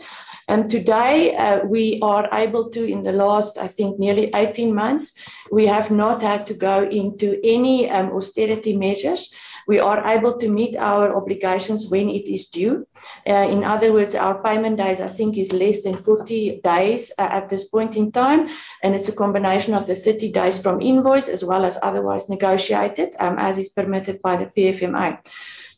And 0.47 0.71
today, 0.71 1.35
uh, 1.35 1.65
we 1.65 1.99
are 2.03 2.29
able 2.35 2.69
to, 2.71 2.85
in 2.85 3.03
the 3.03 3.13
last, 3.13 3.57
I 3.57 3.67
think, 3.67 3.99
nearly 3.99 4.31
18 4.35 4.75
months, 4.75 5.15
we 5.51 5.67
have 5.67 5.91
not 5.91 6.21
had 6.21 6.47
to 6.49 6.55
go 6.55 6.85
into 6.85 7.41
any 7.43 7.89
um, 7.89 8.13
austerity 8.13 8.77
measures 8.77 9.33
we 9.67 9.79
are 9.79 10.07
able 10.07 10.37
to 10.39 10.49
meet 10.49 10.77
our 10.77 11.17
obligations 11.17 11.89
when 11.89 12.09
it 12.09 12.31
is 12.31 12.49
due. 12.49 12.87
Uh, 13.27 13.49
in 13.51 13.65
other 13.65 13.93
words, 13.93 14.15
our 14.15 14.43
payment 14.43 14.77
days, 14.77 15.01
I 15.01 15.09
think, 15.09 15.37
is 15.37 15.53
less 15.53 15.83
than 15.83 16.03
40 16.03 16.61
days 16.63 17.13
uh, 17.19 17.23
at 17.23 17.49
this 17.49 17.65
point 17.65 17.97
in 17.97 18.13
time. 18.13 18.49
And 18.83 18.95
it's 18.95 19.09
a 19.09 19.17
combination 19.17 19.75
of 19.75 19.87
the 19.87 19.97
30 19.97 20.33
days 20.33 20.61
from 20.61 20.81
invoice 20.81 21.29
as 21.29 21.45
well 21.45 21.65
as 21.65 21.79
otherwise 21.83 22.29
negotiated, 22.29 23.11
um, 23.19 23.39
as 23.39 23.59
is 23.59 23.71
permitted 23.71 24.21
by 24.23 24.37
the 24.37 24.47
PFMA. 24.47 25.19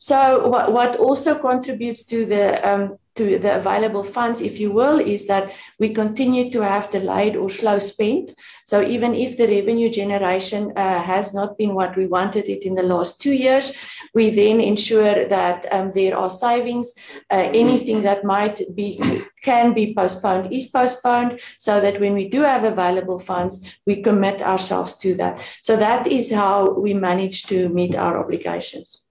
So, 0.07 0.47
what, 0.47 0.73
what 0.73 0.95
also 1.01 1.35
contributes 1.35 2.05
to 2.05 2.25
the 2.27 2.45
um, 2.63 2.97
to 3.17 3.41
the 3.41 3.57
available 3.57 4.05
funds, 4.05 4.41
if 4.41 4.61
you 4.61 4.71
will, 4.71 5.01
is 5.01 5.27
that 5.27 5.51
we 5.81 5.89
continue 5.93 6.49
to 6.53 6.61
have 6.61 6.93
delayed 6.93 7.35
or 7.35 7.51
slow 7.51 7.81
spend. 7.81 8.33
So 8.67 8.83
even 8.87 9.17
if 9.17 9.37
the 9.37 9.49
revenue 9.49 9.91
generation 9.91 10.73
uh, 10.77 11.03
has 11.03 11.35
not 11.35 11.59
been 11.59 11.75
what 11.75 11.97
we 11.97 12.07
wanted 12.07 12.45
it 12.49 12.65
in 12.65 12.75
the 12.75 12.85
last 12.85 13.21
two 13.21 13.33
years, 13.33 13.73
we 14.15 14.31
then 14.31 14.61
ensure 14.61 15.27
that 15.27 15.67
um, 15.73 15.91
there 15.93 16.17
are 16.17 16.31
savings. 16.31 16.95
Uh, 17.29 17.51
anything 17.53 18.03
that 18.03 18.23
might 18.23 18.63
be 18.77 19.25
can 19.43 19.73
be 19.73 19.93
postponed 19.93 20.53
is 20.53 20.67
postponed, 20.67 21.41
so 21.59 21.81
that 21.81 21.99
when 21.99 22.15
we 22.15 22.29
do 22.29 22.43
have 22.43 22.63
available 22.63 23.19
funds, 23.19 23.69
we 23.87 24.03
commit 24.03 24.41
ourselves 24.41 24.99
to 24.99 25.15
that. 25.15 25.43
So 25.63 25.75
that 25.75 26.07
is 26.07 26.33
how 26.33 26.79
we 26.79 26.95
manage 26.95 27.45
to 27.45 27.69
meet 27.71 27.97
our 27.97 28.23
obligations. 28.23 29.03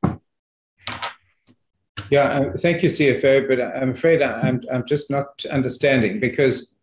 Yeah, 2.11 2.23
uh, 2.23 2.57
thank 2.57 2.83
you, 2.83 2.89
CFO. 2.89 3.47
But 3.47 3.61
I'm 3.61 3.91
afraid 3.91 4.21
I'm 4.21 4.61
I'm 4.71 4.85
just 4.85 5.09
not 5.09 5.43
understanding 5.49 6.19
because, 6.19 6.73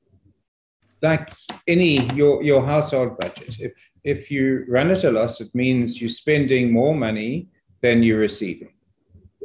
like 1.01 1.33
any 1.67 2.13
your 2.15 2.43
your 2.43 2.65
household 2.65 3.19
budget, 3.19 3.57
if 3.61 3.73
if 4.05 4.31
you 4.31 4.65
run 4.69 4.91
at 4.91 5.05
a 5.05 5.11
loss, 5.11 5.41
it 5.41 5.55
means 5.55 6.01
you're 6.01 6.11
spending 6.11 6.73
more 6.73 6.95
money 6.95 7.49
than 7.83 8.03
you're 8.03 8.19
receiving. 8.19 8.73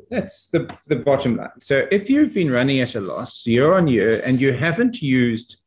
That's 0.09 0.47
the 0.47 0.67
the 0.87 0.95
bottom 0.95 1.37
line. 1.37 1.59
So 1.59 1.87
if 1.91 2.09
you've 2.09 2.33
been 2.33 2.51
running 2.51 2.79
at 2.79 2.95
a 2.95 3.01
loss 3.01 3.45
year 3.45 3.75
on 3.75 3.87
year 3.87 4.21
and 4.25 4.41
you 4.41 4.53
haven't 4.53 5.01
used 5.01 5.57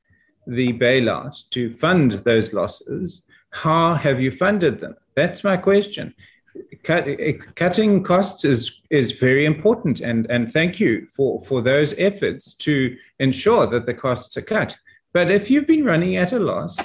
the 0.46 0.72
bailout 0.72 1.48
to 1.50 1.76
fund 1.76 2.12
those 2.12 2.52
losses, 2.52 3.22
how 3.50 3.94
have 3.94 4.20
you 4.20 4.32
funded 4.32 4.80
them? 4.80 4.96
That's 5.14 5.44
my 5.44 5.56
question 5.56 6.14
cut, 6.82 7.06
cutting 7.56 8.02
costs 8.02 8.44
is 8.44 8.80
is 8.90 9.12
very 9.12 9.44
important, 9.44 10.00
and 10.00 10.26
and 10.30 10.52
thank 10.52 10.80
you 10.80 11.06
for 11.16 11.42
for 11.44 11.62
those 11.62 11.94
efforts 11.98 12.54
to 12.54 12.96
ensure 13.18 13.66
that 13.66 13.86
the 13.86 13.94
costs 13.94 14.36
are 14.36 14.42
cut. 14.42 14.76
But 15.12 15.30
if 15.30 15.50
you've 15.50 15.66
been 15.66 15.84
running 15.84 16.16
at 16.16 16.32
a 16.32 16.38
loss 16.38 16.78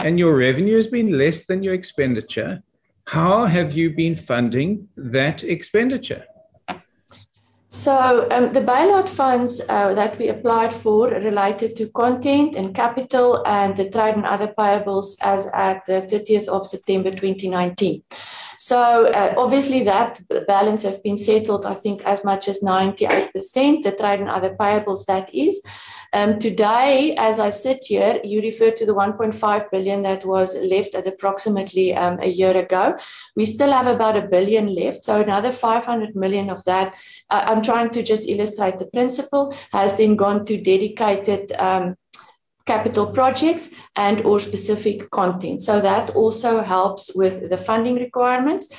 and 0.00 0.18
your 0.18 0.36
revenue 0.36 0.76
has 0.76 0.88
been 0.88 1.16
less 1.16 1.44
than 1.44 1.62
your 1.62 1.74
expenditure, 1.74 2.62
how 3.06 3.46
have 3.46 3.72
you 3.72 3.90
been 3.90 4.16
funding 4.16 4.88
that 4.96 5.44
expenditure? 5.44 6.24
So 7.70 8.26
um, 8.30 8.52
the 8.54 8.62
bailout 8.62 9.08
funds 9.08 9.60
uh, 9.68 9.92
that 9.92 10.18
we 10.18 10.28
applied 10.28 10.72
for 10.72 11.08
related 11.08 11.76
to 11.76 11.88
content 11.88 12.56
and 12.56 12.74
capital 12.74 13.46
and 13.46 13.76
the 13.76 13.90
trade 13.90 14.14
and 14.14 14.24
other 14.24 14.54
payables 14.58 15.18
as 15.20 15.48
at 15.52 15.84
the 15.86 16.00
30th 16.00 16.48
of 16.48 16.66
September 16.66 17.10
2019. 17.10 18.02
So 18.58 19.06
uh, 19.06 19.34
obviously 19.36 19.84
that 19.84 20.20
balance 20.46 20.82
has 20.82 20.98
been 20.98 21.18
settled, 21.18 21.66
I 21.66 21.74
think, 21.74 22.02
as 22.04 22.24
much 22.24 22.48
as 22.48 22.60
98%, 22.60 23.32
the 23.82 23.92
trade 23.92 24.20
and 24.20 24.30
other 24.30 24.56
payables 24.56 25.04
that 25.04 25.32
is. 25.34 25.62
Um, 26.12 26.38
today, 26.38 27.14
as 27.18 27.38
I 27.38 27.50
sit 27.50 27.84
here, 27.84 28.20
you 28.24 28.40
refer 28.40 28.70
to 28.70 28.86
the 28.86 28.94
1.5 28.94 29.70
billion 29.70 30.02
that 30.02 30.24
was 30.24 30.56
left 30.56 30.94
at 30.94 31.06
approximately 31.06 31.94
um, 31.94 32.18
a 32.20 32.28
year 32.28 32.56
ago. 32.56 32.96
We 33.36 33.44
still 33.44 33.70
have 33.72 33.86
about 33.86 34.16
a 34.16 34.26
billion 34.26 34.74
left, 34.74 35.04
so 35.04 35.20
another 35.20 35.52
500 35.52 36.16
million 36.16 36.48
of 36.48 36.64
that. 36.64 36.96
Uh, 37.28 37.44
I'm 37.46 37.62
trying 37.62 37.90
to 37.90 38.02
just 38.02 38.28
illustrate 38.28 38.78
the 38.78 38.86
principle 38.86 39.54
has 39.72 39.96
then 39.98 40.16
gone 40.16 40.44
to 40.46 40.60
dedicated. 40.60 41.52
Um, 41.52 41.96
capital 42.66 43.06
projects 43.06 43.74
and 43.96 44.20
or 44.26 44.38
specific 44.38 45.10
content. 45.10 45.62
So 45.62 45.80
that 45.80 46.10
also 46.10 46.60
helps 46.60 47.10
with 47.14 47.48
the 47.48 47.56
funding 47.56 47.94
requirements. 47.94 48.70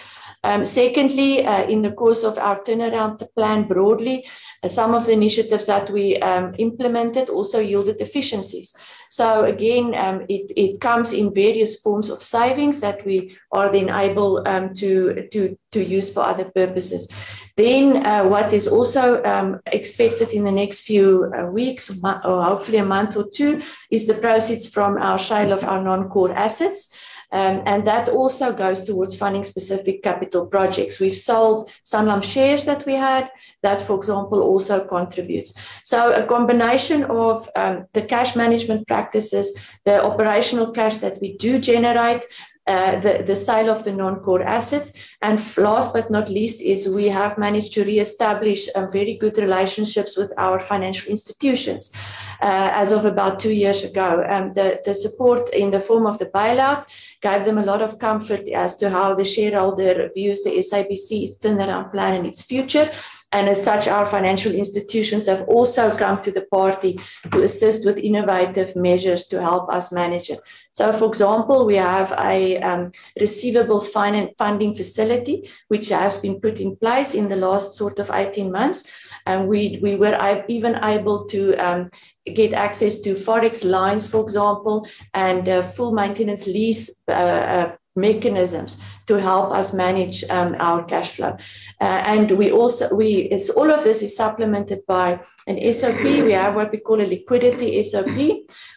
Um, 0.43 0.63
secondly, 0.63 1.45
uh, 1.45 1.63
in 1.67 1.81
the 1.81 1.91
course 1.91 2.23
of 2.23 2.37
our 2.37 2.61
turnaround 2.63 3.21
plan 3.35 3.67
broadly, 3.67 4.25
some 4.67 4.93
of 4.93 5.05
the 5.05 5.13
initiatives 5.13 5.67
that 5.67 5.89
we 5.89 6.17
um, 6.17 6.53
implemented 6.57 7.29
also 7.29 7.59
yielded 7.59 8.01
efficiencies. 8.01 8.75
So 9.09 9.45
again, 9.45 9.95
um, 9.95 10.25
it, 10.27 10.51
it 10.55 10.81
comes 10.81 11.13
in 11.13 11.33
various 11.33 11.81
forms 11.81 12.09
of 12.09 12.21
savings 12.21 12.81
that 12.81 13.05
we 13.05 13.37
are 13.51 13.71
then 13.71 13.89
able 13.89 14.47
um, 14.47 14.73
to, 14.75 15.27
to, 15.31 15.57
to 15.71 15.83
use 15.83 16.13
for 16.13 16.23
other 16.23 16.45
purposes. 16.45 17.07
Then 17.55 18.05
uh, 18.05 18.25
what 18.25 18.53
is 18.53 18.67
also 18.67 19.23
um, 19.23 19.59
expected 19.65 20.29
in 20.29 20.43
the 20.43 20.51
next 20.51 20.81
few 20.81 21.31
uh, 21.35 21.45
weeks 21.45 21.89
or 21.89 22.43
hopefully 22.43 22.77
a 22.77 22.85
month 22.85 23.17
or 23.17 23.27
two 23.33 23.61
is 23.89 24.07
the 24.07 24.13
proceeds 24.13 24.67
from 24.67 24.97
our 24.97 25.19
sale 25.19 25.51
of 25.53 25.63
our 25.63 25.81
non-core 25.81 26.33
assets. 26.33 26.93
Um, 27.31 27.61
and 27.65 27.85
that 27.85 28.09
also 28.09 28.51
goes 28.51 28.85
towards 28.85 29.15
funding 29.15 29.43
specific 29.43 30.01
capital 30.01 30.47
projects. 30.47 30.99
We've 30.99 31.15
sold 31.15 31.69
Sanlam 31.85 32.23
shares 32.23 32.65
that 32.65 32.85
we 32.85 32.95
had. 32.95 33.29
That, 33.61 33.81
for 33.81 33.95
example, 33.95 34.41
also 34.41 34.85
contributes. 34.87 35.53
So 35.83 36.11
a 36.11 36.25
combination 36.25 37.03
of 37.03 37.47
um, 37.55 37.85
the 37.93 38.01
cash 38.01 38.35
management 38.35 38.87
practices, 38.87 39.57
the 39.85 40.03
operational 40.03 40.71
cash 40.71 40.97
that 40.97 41.21
we 41.21 41.37
do 41.37 41.59
generate, 41.59 42.23
uh, 42.69 42.99
the, 42.99 43.23
the 43.25 43.35
sale 43.35 43.69
of 43.69 43.83
the 43.83 43.91
non-core 43.91 44.43
assets. 44.43 44.93
And 45.21 45.35
last 45.57 45.91
but 45.91 46.11
not 46.11 46.29
least 46.29 46.61
is 46.61 46.87
we 46.87 47.07
have 47.07 47.37
managed 47.37 47.73
to 47.73 47.83
re-establish 47.83 48.69
um, 48.75 48.91
very 48.91 49.15
good 49.15 49.37
relationships 49.37 50.15
with 50.15 50.31
our 50.37 50.59
financial 50.59 51.09
institutions 51.09 51.93
uh, 52.41 52.69
as 52.81 52.91
of 52.91 53.05
about 53.05 53.39
two 53.39 53.51
years 53.51 53.83
ago. 53.83 54.23
Um, 54.29 54.53
the, 54.53 54.79
the 54.85 54.93
support 54.93 55.51
in 55.53 55.71
the 55.71 55.79
form 55.79 56.05
of 56.05 56.19
the 56.19 56.27
bailout 56.27 56.85
gave 57.21 57.43
them 57.43 57.57
a 57.57 57.65
lot 57.65 57.81
of 57.81 57.97
comfort 57.97 58.47
as 58.49 58.75
to 58.77 58.89
how 58.89 59.15
the 59.15 59.25
shareholder 59.25 60.09
views 60.13 60.43
the 60.43 60.51
SABC, 60.51 61.25
its 61.25 61.39
turnaround 61.39 61.91
plan 61.91 62.13
and 62.13 62.27
its 62.27 62.41
future. 62.43 62.91
And 63.31 63.47
as 63.47 63.63
such, 63.63 63.87
our 63.87 64.07
financial 64.07 64.51
institutions 64.53 65.27
have 65.27 65.43
also 65.47 65.95
come 65.95 66.21
to 66.23 66.31
the 66.31 66.47
party 66.51 66.99
to 67.31 67.43
assist 67.43 67.85
with 67.85 67.97
innovative 67.97 68.75
measures 68.75 69.27
to 69.27 69.39
help 69.39 69.71
us 69.71 69.91
manage 69.91 70.31
it. 70.31 70.39
So, 70.73 70.91
for 70.91 71.05
example, 71.05 71.65
we 71.65 71.75
have 71.75 72.11
a 72.19 72.59
um, 72.61 72.91
receivables 73.19 73.91
funding 74.37 74.73
facility, 74.73 75.49
which 75.67 75.89
has 75.89 76.19
been 76.19 76.41
put 76.41 76.59
in 76.59 76.75
place 76.75 77.13
in 77.13 77.27
the 77.27 77.35
last 77.35 77.75
sort 77.75 77.99
of 77.99 78.09
18 78.11 78.51
months. 78.51 78.91
And 79.27 79.47
we, 79.47 79.79
we 79.81 79.95
were 79.95 80.43
even 80.47 80.79
able 80.83 81.25
to 81.25 81.55
um, 81.57 81.89
get 82.33 82.53
access 82.53 83.01
to 83.01 83.13
forex 83.13 83.63
lines, 83.63 84.07
for 84.07 84.21
example, 84.21 84.87
and 85.13 85.47
uh, 85.47 85.61
full 85.61 85.91
maintenance 85.91 86.47
lease 86.47 86.89
uh, 87.07 87.11
uh, 87.11 87.75
mechanisms 87.99 88.79
to 89.07 89.15
help 89.19 89.51
us 89.51 89.73
manage 89.73 90.23
um, 90.29 90.55
our 90.59 90.83
cash 90.83 91.15
flow. 91.15 91.35
Uh, 91.81 92.01
and 92.13 92.31
we 92.31 92.51
also 92.51 92.93
we 92.95 93.27
it's 93.35 93.49
all 93.49 93.71
of 93.71 93.83
this 93.83 94.01
is 94.01 94.15
supplemented 94.15 94.85
by 94.87 95.19
an 95.47 95.73
SOP. 95.73 96.03
We 96.03 96.33
have 96.33 96.55
what 96.55 96.71
we 96.71 96.77
call 96.77 97.01
a 97.01 97.07
liquidity 97.07 97.81
SOP, 97.83 98.17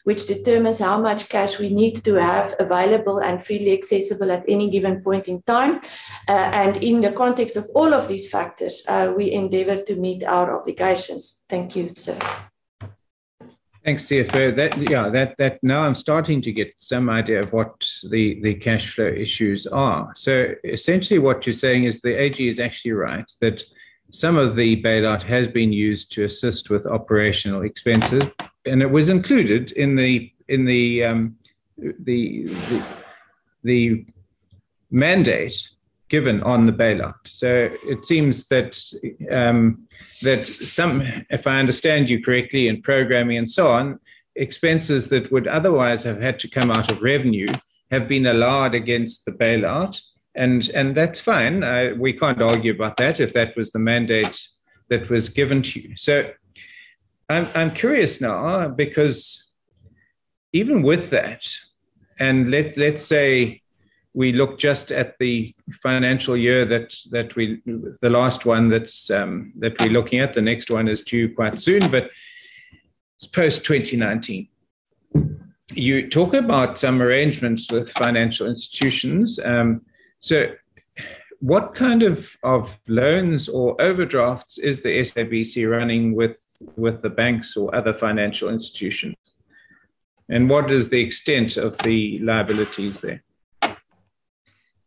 which 0.05 0.27
determines 0.27 0.79
how 0.79 1.01
much 1.01 1.29
cash 1.29 1.59
we 1.59 1.69
need 1.69 2.05
to 2.05 2.15
have 2.15 2.55
available 2.59 3.19
and 3.19 3.45
freely 3.45 3.73
accessible 3.73 4.33
at 4.33 4.45
any 4.49 4.71
given 4.71 5.03
point 5.03 5.29
in 5.29 5.43
time. 5.43 5.81
Uh, 6.29 6.49
and 6.63 6.83
in 6.83 7.01
the 7.01 7.13
context 7.13 7.57
of 7.57 7.69
all 7.75 7.93
of 7.93 8.09
these 8.09 8.31
factors, 8.31 8.85
uh, 8.89 9.13
we 9.17 9.33
endeavor 9.33 9.83
to 9.83 9.97
meet 9.97 10.25
our 10.25 10.59
obligations. 10.59 11.43
Thank 11.49 11.77
you, 11.77 11.93
sir. 11.95 12.19
Thanks, 13.85 14.07
CFO. 14.07 14.55
That 14.55 14.79
yeah, 14.91 15.09
that 15.09 15.37
that 15.39 15.59
now 15.65 15.83
I'm 15.83 15.95
starting 15.95 16.41
to 16.43 16.53
get 16.53 16.73
some 16.77 17.11
idea 17.11 17.41
of 17.41 17.53
what 17.53 17.85
the 18.11 18.41
the 18.41 18.55
cash 18.55 18.95
flow 18.95 19.09
issues 19.09 19.67
are. 19.67 20.13
So 20.15 20.55
essentially, 20.63 21.19
what 21.19 21.45
you're 21.47 21.53
saying 21.53 21.85
is 21.85 22.01
the 22.01 22.15
AG 22.15 22.47
is 22.47 22.61
actually 22.61 22.93
right 22.93 23.31
that 23.41 23.65
some 24.11 24.37
of 24.37 24.55
the 24.55 24.81
bailout 24.83 25.23
has 25.23 25.49
been 25.49 25.73
used 25.73 26.13
to 26.13 26.25
assist 26.25 26.71
with 26.71 26.87
operational 26.87 27.63
expenses, 27.63 28.25
and 28.67 28.83
it 28.83 28.91
was 28.91 29.09
included 29.09 29.73
in 29.73 29.97
the 29.97 30.33
in 30.49 30.65
the 30.65 31.05
um, 31.05 31.37
the, 31.77 32.45
the 32.45 32.85
the 33.65 34.07
mandate 34.93 35.69
given 36.13 36.43
on 36.43 36.67
the 36.67 36.73
bailout. 36.73 37.27
So 37.27 37.71
it 37.85 38.05
seems 38.05 38.47
that 38.49 38.79
um, 39.31 39.89
that 40.21 40.47
some, 40.47 41.01
if 41.31 41.47
I 41.47 41.59
understand 41.59 42.11
you 42.11 42.23
correctly, 42.23 42.69
in 42.69 42.83
programming 42.83 43.39
and 43.39 43.51
so 43.51 43.73
on, 43.73 43.99
expenses 44.37 45.09
that 45.09 45.33
would 45.33 45.49
otherwise 45.49 46.03
have 46.05 46.21
had 46.21 46.39
to 46.41 46.49
come 46.49 46.71
out 46.71 46.93
of 46.93 47.01
revenue 47.01 47.51
have 47.91 48.09
been 48.09 48.27
allowed 48.27 48.75
against 48.75 49.25
the 49.25 49.33
bailout, 49.33 49.99
and 50.35 50.69
and 50.75 50.95
that's 50.95 51.19
fine. 51.19 51.57
We 51.99 52.13
can't 52.13 52.43
argue 52.43 52.75
about 52.75 52.99
that 52.99 53.19
if 53.19 53.33
that 53.33 53.57
was 53.57 53.71
the 53.71 53.79
mandate 53.79 54.39
that 54.91 55.09
was 55.09 55.31
given 55.31 55.63
to 55.63 55.81
you. 55.81 55.97
So 55.97 56.31
I'm 57.31 57.49
I'm 57.55 57.73
curious 57.75 58.21
now 58.21 58.69
because 58.69 59.17
even 60.53 60.83
with 60.83 61.09
that, 61.17 61.43
and 62.19 62.51
let 62.51 62.77
let's 62.77 63.03
say 63.03 63.62
we 64.15 64.33
look 64.33 64.59
just 64.59 64.93
at 64.93 65.17
the 65.19 65.55
financial 65.83 66.37
year 66.37 66.65
that 66.67 66.95
that 67.11 67.35
we 67.35 67.63
the 68.03 68.11
last 68.11 68.45
one 68.45 68.69
that's 68.69 69.11
um, 69.11 69.53
that 69.59 69.79
we're 69.81 69.89
looking 69.89 70.21
at. 70.21 70.35
The 70.35 70.43
next 70.43 70.71
one 70.71 70.89
is 70.89 71.01
due 71.01 71.35
quite 71.35 71.61
soon, 71.61 71.91
but 71.91 72.11
it's 73.17 73.27
post 73.27 73.65
2019. 73.65 74.49
You 75.73 76.11
talk 76.11 76.35
about 76.35 76.79
some 76.79 77.01
arrangements 77.01 77.71
with 77.73 77.91
financial 77.93 78.47
institutions. 78.47 79.39
Um, 79.43 79.83
so, 80.21 80.53
what 81.41 81.75
kind 81.75 82.03
of, 82.03 82.37
of 82.43 82.79
loans 82.87 83.49
or 83.49 83.81
overdrafts 83.81 84.59
is 84.59 84.83
the 84.83 85.01
SABC 85.01 85.71
running 85.71 86.15
with 86.15 86.45
with 86.77 87.01
the 87.01 87.11
banks 87.11 87.57
or 87.57 87.75
other 87.75 87.95
financial 87.95 88.51
institutions? 88.51 89.17
And 90.29 90.51
what 90.51 90.71
is 90.71 90.91
the 90.91 91.01
extent 91.01 91.57
of 91.57 91.79
the 91.79 92.19
liabilities 92.21 93.01
there? 93.01 93.23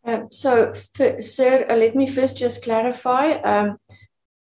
Um, 0.05 0.27
so, 0.29 0.73
for, 0.93 1.19
sir, 1.19 1.65
uh, 1.69 1.75
let 1.75 1.95
me 1.95 2.07
first 2.07 2.37
just 2.37 2.63
clarify. 2.63 3.31
Um, 3.41 3.77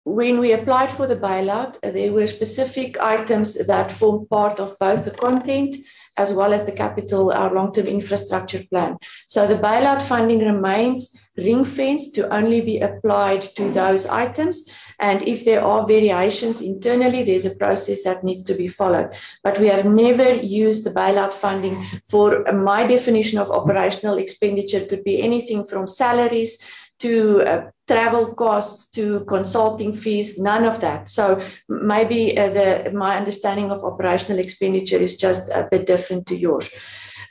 when 0.03 0.39
we 0.39 0.51
applied 0.51 0.91
for 0.91 1.07
the 1.07 1.15
bailout, 1.15 1.77
uh, 1.81 1.91
there 1.91 2.11
were 2.11 2.27
specific 2.27 2.99
items 2.99 3.65
that 3.67 3.91
form 3.91 4.27
part 4.27 4.59
of 4.59 4.77
both 4.77 5.05
the 5.05 5.11
content 5.11 5.77
as 6.17 6.33
well 6.33 6.53
as 6.53 6.65
the 6.65 6.71
capital, 6.71 7.31
our 7.31 7.53
long-term 7.53 7.87
infrastructure 7.87 8.63
plan. 8.69 8.97
So 9.27 9.47
the 9.47 9.55
bailout 9.55 10.01
funding 10.01 10.39
remains 10.39 11.15
ring 11.37 11.65
fenced 11.65 12.13
to 12.13 12.31
only 12.33 12.61
be 12.61 12.79
applied 12.79 13.41
to 13.55 13.71
those 13.71 14.05
items. 14.05 14.69
And 14.99 15.27
if 15.27 15.45
there 15.45 15.63
are 15.63 15.87
variations 15.87 16.61
internally, 16.61 17.23
there's 17.23 17.45
a 17.45 17.55
process 17.55 18.03
that 18.03 18.23
needs 18.23 18.43
to 18.43 18.53
be 18.53 18.67
followed. 18.67 19.09
But 19.43 19.59
we 19.59 19.67
have 19.67 19.85
never 19.85 20.35
used 20.35 20.83
the 20.83 20.91
bailout 20.91 21.33
funding 21.33 21.83
for 22.07 22.43
my 22.53 22.85
definition 22.85 23.39
of 23.39 23.49
operational 23.49 24.19
expenditure 24.19 24.85
could 24.85 25.03
be 25.03 25.21
anything 25.21 25.65
from 25.65 25.87
salaries 25.87 26.59
to 27.03 27.41
uh, 27.41 27.69
travel 27.87 28.33
costs 28.33 28.87
to 28.87 29.25
consulting 29.25 29.93
fees, 29.93 30.39
none 30.39 30.63
of 30.63 30.79
that. 30.79 31.09
So 31.09 31.43
maybe 31.67 32.37
uh, 32.37 32.49
the, 32.49 32.91
my 32.93 33.17
understanding 33.17 33.71
of 33.71 33.83
operational 33.83 34.39
expenditure 34.39 34.97
is 34.97 35.17
just 35.17 35.49
a 35.49 35.67
bit 35.69 35.85
different 35.85 36.25
to 36.27 36.35
yours, 36.35 36.69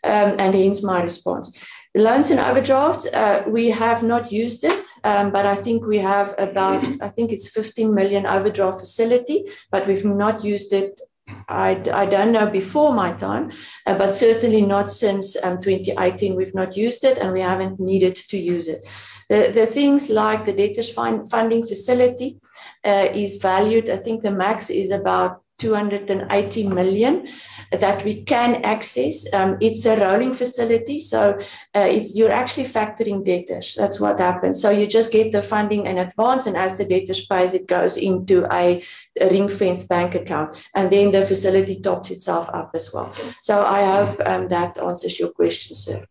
um, 0.05 0.36
and 0.39 0.55
hence 0.55 0.82
my 0.82 1.03
response. 1.03 1.59
Loans 1.94 2.31
and 2.31 2.40
overdrafts, 2.40 3.07
uh, 3.15 3.44
we 3.47 3.70
have 3.70 4.03
not 4.03 4.31
used 4.31 4.65
it, 4.65 4.85
um, 5.05 5.31
but 5.31 5.47
I 5.47 5.55
think 5.55 5.86
we 5.86 5.99
have 5.99 6.35
about, 6.39 6.85
I 7.03 7.09
think 7.09 7.32
it's 7.32 7.49
15 7.49 7.94
million 7.94 8.27
overdraft 8.27 8.81
facility, 8.81 9.44
but 9.70 9.86
we've 9.86 10.05
not 10.05 10.44
used 10.44 10.73
it 10.73 11.01
I, 11.49 11.70
I 11.93 12.07
don't 12.07 12.32
know 12.32 12.47
before 12.51 12.93
my 12.93 13.12
time, 13.12 13.53
uh, 13.86 13.97
but 13.97 14.12
certainly 14.12 14.62
not 14.62 14.90
since 14.90 15.36
um, 15.43 15.61
2018. 15.62 16.35
We've 16.35 16.55
not 16.55 16.77
used 16.77 17.05
it 17.05 17.19
and 17.19 17.32
we 17.32 17.40
haven't 17.40 17.81
needed 17.81 18.16
to 18.16 18.36
use 18.36 18.69
it. 18.69 18.85
The, 19.32 19.50
the 19.50 19.64
things 19.64 20.10
like 20.10 20.44
the 20.44 20.52
debtors 20.52 20.90
funding 20.92 21.66
facility 21.66 22.38
uh, 22.84 23.09
is 23.14 23.38
valued, 23.38 23.88
I 23.88 23.96
think 23.96 24.20
the 24.20 24.30
max 24.30 24.68
is 24.68 24.90
about 24.90 25.40
280 25.56 26.68
million 26.68 27.26
that 27.70 28.04
we 28.04 28.24
can 28.24 28.62
access. 28.62 29.24
Um, 29.32 29.56
it's 29.62 29.86
a 29.86 29.98
rolling 29.98 30.34
facility, 30.34 30.98
so 30.98 31.40
uh, 31.74 31.88
it's 31.88 32.14
you're 32.14 32.30
actually 32.30 32.66
factoring 32.66 33.24
debtors. 33.24 33.74
That's 33.74 33.98
what 33.98 34.20
happens. 34.20 34.60
So 34.60 34.68
you 34.68 34.86
just 34.86 35.10
get 35.10 35.32
the 35.32 35.42
funding 35.42 35.86
in 35.86 35.96
advance, 35.96 36.46
and 36.46 36.54
as 36.54 36.76
the 36.76 36.84
debtors 36.84 37.24
pays, 37.24 37.54
it 37.54 37.66
goes 37.66 37.96
into 37.96 38.44
a, 38.52 38.84
a 39.18 39.30
ring 39.30 39.48
fence 39.48 39.84
bank 39.84 40.14
account, 40.14 40.62
and 40.74 40.92
then 40.92 41.10
the 41.10 41.24
facility 41.24 41.80
tops 41.80 42.10
itself 42.10 42.50
up 42.52 42.72
as 42.74 42.92
well. 42.92 43.14
So 43.40 43.64
I 43.64 43.80
hope 43.96 44.20
um, 44.26 44.48
that 44.48 44.76
answers 44.76 45.18
your 45.18 45.30
question, 45.30 45.74
sir. 45.74 46.04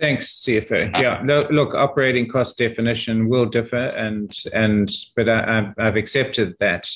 Thanks, 0.00 0.44
CFO. 0.44 0.96
Yeah, 1.00 1.20
no, 1.24 1.46
look, 1.50 1.74
operating 1.74 2.28
cost 2.28 2.56
definition 2.56 3.28
will 3.28 3.46
differ, 3.46 3.86
and 3.96 4.32
and 4.52 4.88
but 5.16 5.28
I, 5.28 5.72
have 5.76 5.96
accepted 5.96 6.54
that. 6.60 6.88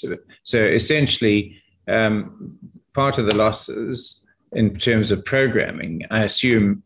So 0.44 0.58
essentially, 0.58 1.60
um, 1.88 2.58
part 2.94 3.18
of 3.18 3.26
the 3.26 3.34
losses 3.34 4.24
in 4.52 4.76
terms 4.78 5.10
of 5.10 5.24
programming, 5.24 6.02
I 6.12 6.22
assume, 6.24 6.84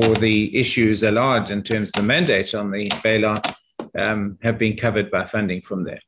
or 0.00 0.16
the 0.16 0.56
issues 0.58 1.04
allowed 1.04 1.52
in 1.52 1.62
terms 1.62 1.88
of 1.88 1.92
the 1.94 2.02
mandate 2.02 2.54
on 2.54 2.72
the 2.72 2.88
bailout 3.04 3.54
um, 3.96 4.38
have 4.42 4.58
been 4.58 4.76
covered 4.76 5.08
by 5.08 5.24
funding 5.26 5.62
from 5.62 5.84
there. 5.84 6.00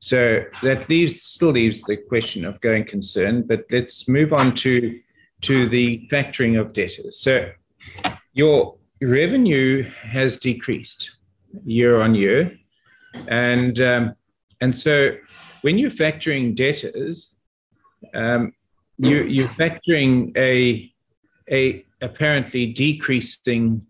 So 0.00 0.44
that 0.62 0.90
leaves 0.90 1.24
still 1.24 1.52
leaves 1.52 1.80
the 1.82 1.96
question 1.96 2.44
of 2.44 2.60
going 2.60 2.84
concern. 2.84 3.42
But 3.42 3.64
let's 3.70 4.08
move 4.08 4.34
on 4.34 4.54
to 4.56 5.00
to 5.42 5.70
the 5.70 6.06
factoring 6.12 6.60
of 6.60 6.74
debtors. 6.74 7.18
So 7.18 7.50
your 8.34 8.76
revenue 9.00 9.88
has 9.90 10.36
decreased 10.36 11.10
year 11.64 12.00
on 12.00 12.14
year, 12.14 12.56
and 13.28 13.80
um, 13.80 14.14
and 14.60 14.74
so 14.74 15.16
when 15.62 15.78
you're 15.78 15.90
factoring 15.90 16.54
debtors, 16.54 17.34
um, 18.14 18.52
you 18.98 19.22
you're 19.24 19.48
factoring 19.48 20.36
a 20.36 20.92
a 21.50 21.84
apparently 22.02 22.72
decreasing 22.72 23.84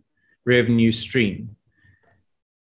revenue 0.45 0.93
stream. 0.93 1.57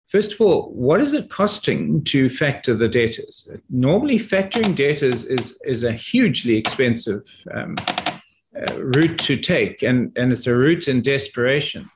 First 0.09 0.35
of 0.35 0.41
all, 0.43 0.71
what 0.73 1.01
is 1.01 1.15
it 1.15 1.31
costing 1.31 2.05
to 2.05 2.29
factor 2.29 2.75
the 2.75 2.89
debtors? 2.89 3.49
Normally, 3.71 4.19
factoring 4.19 4.75
debtors 4.75 5.25
is 5.25 5.59
is 5.65 5.85
a 5.85 5.93
hugely 5.93 6.57
expensive 6.57 7.23
um, 7.55 7.77
uh, 7.89 8.83
route 8.83 9.19
to 9.19 9.37
take, 9.37 9.83
and, 9.83 10.13
and 10.17 10.31
it's 10.31 10.47
a 10.47 10.55
route 10.55 10.89
in 10.89 11.01
desperation 11.01 11.91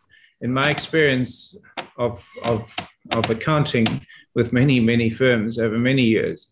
in 0.47 0.52
my 0.52 0.70
experience 0.70 1.56
of, 1.98 2.24
of, 2.44 2.62
of 3.10 3.28
accounting 3.28 4.06
with 4.36 4.52
many, 4.52 4.78
many 4.78 5.10
firms 5.10 5.59
over 5.59 5.77
many 5.77 6.02
years, 6.02 6.47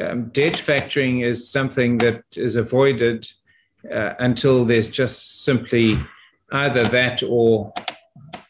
um, 0.00 0.30
debt 0.30 0.54
factoring 0.54 1.22
is 1.22 1.50
something 1.50 1.98
that 1.98 2.22
is 2.34 2.56
avoided 2.56 3.30
uh, 3.92 4.14
until 4.20 4.64
there's 4.64 4.88
just 4.88 5.44
simply 5.44 5.98
either 6.52 6.88
that 6.88 7.22
or 7.22 7.74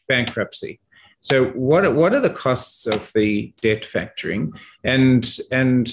bankruptcy. 0.06 0.78
So, 1.20 1.46
what 1.46 1.82
what 1.96 2.14
are 2.14 2.20
the 2.20 2.38
costs 2.46 2.86
of 2.86 3.12
the 3.12 3.52
debt 3.60 3.82
factoring? 3.82 4.56
And 4.84 5.24
and 5.50 5.92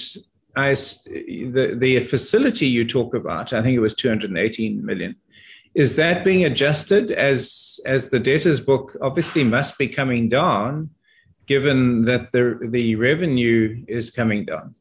I, 0.54 0.74
the 0.74 1.74
the 1.76 2.00
facility 2.00 2.68
you 2.68 2.84
talk 2.86 3.14
about, 3.14 3.52
I 3.52 3.60
think 3.62 3.74
it 3.74 3.80
was 3.80 3.94
218 3.94 4.86
million 4.86 5.16
is 5.74 5.96
that 5.96 6.24
being 6.24 6.44
adjusted 6.44 7.10
as 7.10 7.80
as 7.84 8.08
the 8.08 8.20
debtors 8.20 8.60
book 8.60 8.96
obviously 9.00 9.44
must 9.44 9.76
be 9.78 9.88
coming 9.88 10.28
down 10.28 10.90
given 11.46 12.04
that 12.04 12.32
the 12.32 12.58
the 12.70 12.94
revenue 12.94 13.84
is 13.88 14.10
coming 14.10 14.44
down 14.44 14.74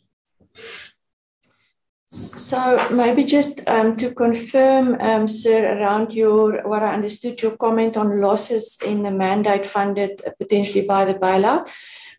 so 2.13 2.89
maybe 2.91 3.23
just 3.23 3.67
um, 3.67 3.95
to 3.95 4.13
confirm, 4.13 5.01
um, 5.01 5.27
sir, 5.27 5.79
around 5.79 6.13
your 6.13 6.61
what 6.61 6.83
I 6.83 6.93
understood 6.93 7.41
your 7.41 7.57
comment 7.57 7.97
on 7.97 8.21
losses 8.21 8.77
in 8.85 9.01
the 9.01 9.09
mandate 9.09 9.65
funded 9.65 10.21
potentially 10.37 10.85
by 10.85 11.05
the 11.05 11.15
bailout. 11.15 11.67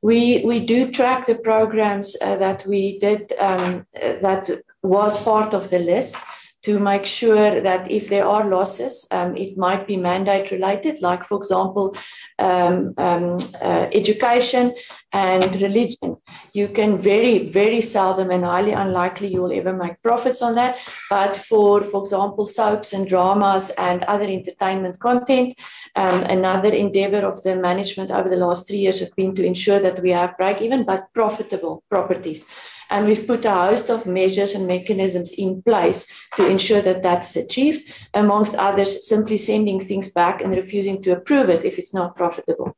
We 0.03 0.45
we 0.45 0.59
do 0.59 0.91
track 0.91 1.27
the 1.27 1.37
programs 1.37 2.17
uh, 2.21 2.35
that 2.39 2.67
we 2.67 2.99
did 2.99 3.35
um, 3.39 3.87
that 3.95 4.51
was 4.83 5.17
part 5.23 5.55
of 5.55 5.71
the 5.71 5.79
list 5.79 6.17
to 6.65 6.79
make 6.79 7.05
sure 7.05 7.61
that 7.61 7.91
if 7.91 8.09
there 8.09 8.27
are 8.27 8.49
losses, 8.49 9.07
um, 9.11 9.37
it 9.37 9.57
might 9.59 9.87
be 9.87 9.97
mandate 9.99 10.51
related, 10.51 11.03
like, 11.03 11.23
for 11.25 11.37
example, 11.37 11.95
um, 12.39 12.95
um, 12.97 13.37
uh, 13.61 13.87
education 13.93 14.75
and 15.13 15.61
religion. 15.61 16.17
You 16.55 16.69
can 16.69 16.99
very, 16.99 17.47
very 17.47 17.83
seldom 17.83 18.31
and 18.31 18.45
highly 18.45 18.73
unlikely 18.73 19.29
you'll 19.29 19.53
ever 19.53 19.75
make 19.75 20.03
profits 20.03 20.41
on 20.41 20.55
that. 20.55 20.79
But 21.11 21.37
for, 21.37 21.85
for 21.85 22.03
example, 22.03 22.47
soaps 22.47 22.95
and 22.95 23.07
dramas 23.07 23.71
and 23.77 24.03
other 24.05 24.27
entertainment 24.27 24.99
content, 25.01 25.59
um, 25.97 26.23
another 26.23 26.73
endeavor 26.73 27.27
of 27.27 27.43
the 27.43 27.57
management 27.57 28.11
over 28.11 28.31
the 28.31 28.37
last 28.37 28.67
three 28.67 28.79
years 28.79 29.01
have 29.01 29.15
been 29.17 29.35
to 29.35 29.45
ensure 29.45 29.81
that 29.81 30.01
we 30.01 30.11
have 30.11 30.39
break 30.39 30.63
even 30.63 30.85
but 30.85 31.13
profitable 31.13 31.85
properties. 31.91 32.47
And 32.91 33.07
we've 33.07 33.27
put 33.27 33.45
a 33.45 33.51
host 33.51 33.91
of 33.91 34.07
measures 34.07 34.55
and 34.55 34.67
mechanisms 34.67 35.33
in 35.33 35.63
place 35.63 36.07
to 36.37 36.47
ensure 36.47 36.83
that 36.83 37.03
that's 37.03 37.37
achieved, 37.37 37.93
amongst 38.15 38.55
others, 38.55 39.09
simply 39.09 39.39
sending 39.39 39.81
things 39.81 40.11
back 40.11 40.43
and 40.43 40.55
refusing 40.55 41.03
to 41.03 41.13
approve 41.13 41.49
it 41.49 41.65
if 41.65 41.79
it's 41.79 41.95
not 41.95 42.17
profitable. 42.17 42.77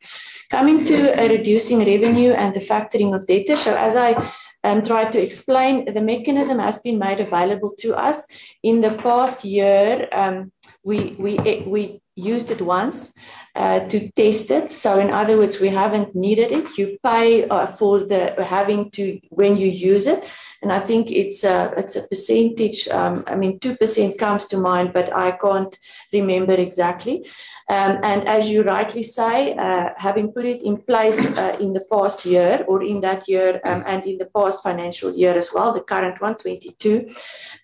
Coming 0.50 0.84
to 0.84 1.20
uh, 1.20 1.28
reducing 1.28 1.78
revenue 1.78 2.32
and 2.32 2.54
the 2.54 2.60
factoring 2.60 3.14
of 3.14 3.26
debtors. 3.26 3.60
So, 3.60 3.74
as 3.74 3.96
I 3.96 4.32
um, 4.64 4.82
tried 4.82 5.12
to 5.12 5.22
explain, 5.22 5.92
the 5.92 6.00
mechanism 6.00 6.58
has 6.58 6.78
been 6.78 6.98
made 6.98 7.20
available 7.20 7.74
to 7.78 7.94
us. 7.94 8.26
In 8.62 8.80
the 8.80 8.94
past 8.98 9.44
year, 9.44 10.08
um, 10.12 10.52
we, 10.84 11.16
we, 11.18 11.38
we 11.66 12.00
used 12.16 12.50
it 12.50 12.60
once 12.62 13.14
uh, 13.54 13.80
to 13.88 14.10
test 14.12 14.50
it. 14.50 14.70
So, 14.70 14.98
in 14.98 15.10
other 15.10 15.36
words, 15.36 15.60
we 15.60 15.68
haven't 15.68 16.14
needed 16.14 16.50
it. 16.50 16.78
You 16.78 16.98
pay 17.02 17.46
uh, 17.48 17.66
for 17.66 18.00
the 18.00 18.34
having 18.42 18.90
to 18.92 19.20
when 19.30 19.56
you 19.56 19.68
use 19.68 20.06
it, 20.06 20.24
and 20.62 20.72
I 20.72 20.80
think 20.80 21.10
it's 21.12 21.44
a 21.44 21.72
it's 21.76 21.96
a 21.96 22.06
percentage. 22.08 22.88
Um, 22.88 23.24
I 23.26 23.36
mean, 23.36 23.58
two 23.58 23.76
percent 23.76 24.18
comes 24.18 24.46
to 24.46 24.58
mind, 24.58 24.92
but 24.92 25.14
I 25.14 25.32
can't 25.32 25.78
remember 26.12 26.54
exactly. 26.54 27.26
Um, 27.68 27.98
and 28.04 28.28
as 28.28 28.48
you 28.48 28.62
rightly 28.62 29.02
say, 29.02 29.54
uh, 29.56 29.90
having 29.96 30.32
put 30.32 30.44
it 30.44 30.62
in 30.62 30.76
place 30.76 31.36
uh, 31.36 31.56
in 31.58 31.72
the 31.72 31.84
past 31.90 32.24
year 32.24 32.64
or 32.68 32.82
in 32.82 33.00
that 33.00 33.28
year 33.28 33.60
um, 33.64 33.82
and 33.86 34.06
in 34.06 34.18
the 34.18 34.26
past 34.26 34.62
financial 34.62 35.12
year 35.12 35.34
as 35.34 35.50
well, 35.52 35.72
the 35.72 35.80
current 35.80 36.20
one, 36.20 36.36
22, 36.36 37.10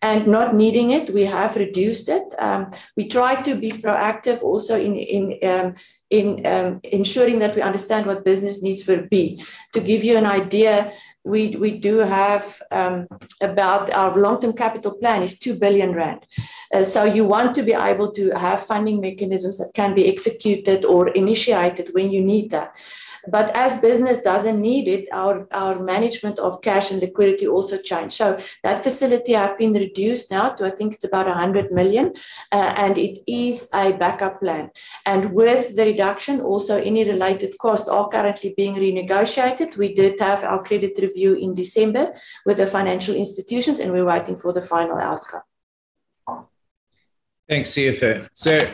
and 0.02 0.26
not 0.26 0.56
needing 0.56 0.90
it, 0.90 1.14
we 1.14 1.24
have 1.24 1.54
reduced 1.54 2.08
it. 2.08 2.24
Um, 2.38 2.72
we 2.96 3.08
try 3.08 3.40
to 3.42 3.54
be 3.54 3.70
proactive 3.70 4.42
also 4.42 4.76
in, 4.78 4.96
in 4.96 5.38
um, 5.48 5.74
in 6.10 6.44
um, 6.46 6.78
ensuring 6.84 7.38
that 7.38 7.56
we 7.56 7.62
understand 7.62 8.04
what 8.04 8.22
business 8.22 8.62
needs 8.62 8.86
will 8.86 9.06
be. 9.08 9.42
To 9.72 9.80
give 9.80 10.04
you 10.04 10.18
an 10.18 10.26
idea, 10.26 10.92
we, 11.24 11.56
we 11.56 11.78
do 11.78 11.98
have 11.98 12.60
um, 12.70 13.06
about 13.40 13.90
our 13.92 14.18
long-term 14.18 14.54
capital 14.54 14.92
plan 14.92 15.22
is 15.22 15.38
2 15.38 15.54
billion 15.54 15.92
rand. 15.92 16.26
Uh, 16.72 16.82
so 16.82 17.04
you 17.04 17.24
want 17.24 17.54
to 17.54 17.62
be 17.62 17.72
able 17.72 18.10
to 18.12 18.30
have 18.30 18.66
funding 18.66 19.00
mechanisms 19.00 19.58
that 19.58 19.72
can 19.74 19.94
be 19.94 20.08
executed 20.08 20.84
or 20.84 21.08
initiated 21.10 21.90
when 21.92 22.10
you 22.10 22.22
need 22.22 22.50
that. 22.50 22.74
But 23.28 23.54
as 23.54 23.80
business 23.80 24.18
doesn't 24.18 24.60
need 24.60 24.88
it, 24.88 25.08
our, 25.12 25.46
our 25.52 25.78
management 25.80 26.38
of 26.38 26.60
cash 26.60 26.90
and 26.90 27.00
liquidity 27.00 27.46
also 27.46 27.78
changed. 27.78 28.14
So 28.14 28.38
that 28.62 28.82
facility 28.82 29.32
have 29.32 29.56
been 29.58 29.72
reduced 29.72 30.30
now 30.30 30.50
to, 30.50 30.66
I 30.66 30.70
think 30.70 30.94
it's 30.94 31.04
about 31.04 31.26
100 31.26 31.70
million, 31.72 32.14
uh, 32.50 32.74
and 32.76 32.98
it 32.98 33.22
is 33.26 33.68
a 33.72 33.92
backup 33.92 34.40
plan. 34.40 34.70
And 35.06 35.32
with 35.32 35.76
the 35.76 35.84
reduction, 35.84 36.40
also 36.40 36.80
any 36.80 37.04
related 37.04 37.56
costs 37.58 37.88
are 37.88 38.08
currently 38.08 38.54
being 38.56 38.74
renegotiated. 38.74 39.76
We 39.76 39.94
did 39.94 40.18
have 40.20 40.42
our 40.44 40.62
credit 40.62 40.98
review 41.00 41.34
in 41.34 41.54
December 41.54 42.14
with 42.44 42.56
the 42.56 42.66
financial 42.66 43.14
institutions, 43.14 43.78
and 43.80 43.92
we're 43.92 44.04
waiting 44.04 44.36
for 44.36 44.52
the 44.52 44.62
final 44.62 44.98
outcome. 44.98 45.42
Thanks, 47.48 47.70
CFO. 47.70 48.28
So 48.32 48.72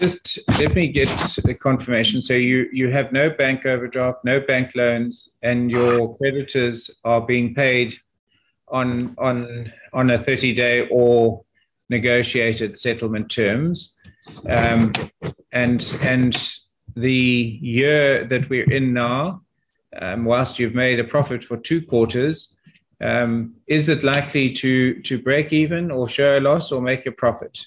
just 0.00 0.38
let 0.60 0.74
me 0.74 0.88
get 0.88 1.10
a 1.44 1.54
confirmation. 1.54 2.20
So 2.20 2.34
you 2.34 2.68
you 2.72 2.90
have 2.90 3.12
no 3.12 3.30
bank 3.30 3.66
overdraft, 3.66 4.24
no 4.24 4.40
bank 4.40 4.72
loans, 4.74 5.28
and 5.42 5.70
your 5.70 6.16
creditors 6.18 6.90
are 7.04 7.20
being 7.20 7.54
paid 7.54 7.94
on 8.68 9.14
on 9.18 9.72
on 9.92 10.10
a 10.10 10.18
30 10.18 10.54
day 10.54 10.88
or 10.90 11.44
negotiated 11.88 12.78
settlement 12.78 13.30
terms. 13.30 13.94
Um, 14.48 14.92
and 15.52 15.98
and 16.02 16.36
the 16.94 17.58
year 17.60 18.24
that 18.24 18.48
we're 18.48 18.70
in 18.70 18.92
now, 18.92 19.42
um, 20.00 20.24
whilst 20.24 20.58
you've 20.58 20.74
made 20.74 21.00
a 21.00 21.04
profit 21.04 21.42
for 21.42 21.56
two 21.56 21.82
quarters, 21.82 22.54
um, 23.00 23.54
is 23.66 23.88
it 23.88 24.04
likely 24.04 24.52
to 24.54 25.00
to 25.02 25.20
break 25.20 25.52
even 25.52 25.90
or 25.90 26.06
show 26.06 26.38
a 26.38 26.40
loss 26.40 26.70
or 26.70 26.80
make 26.80 27.06
a 27.06 27.12
profit? 27.12 27.66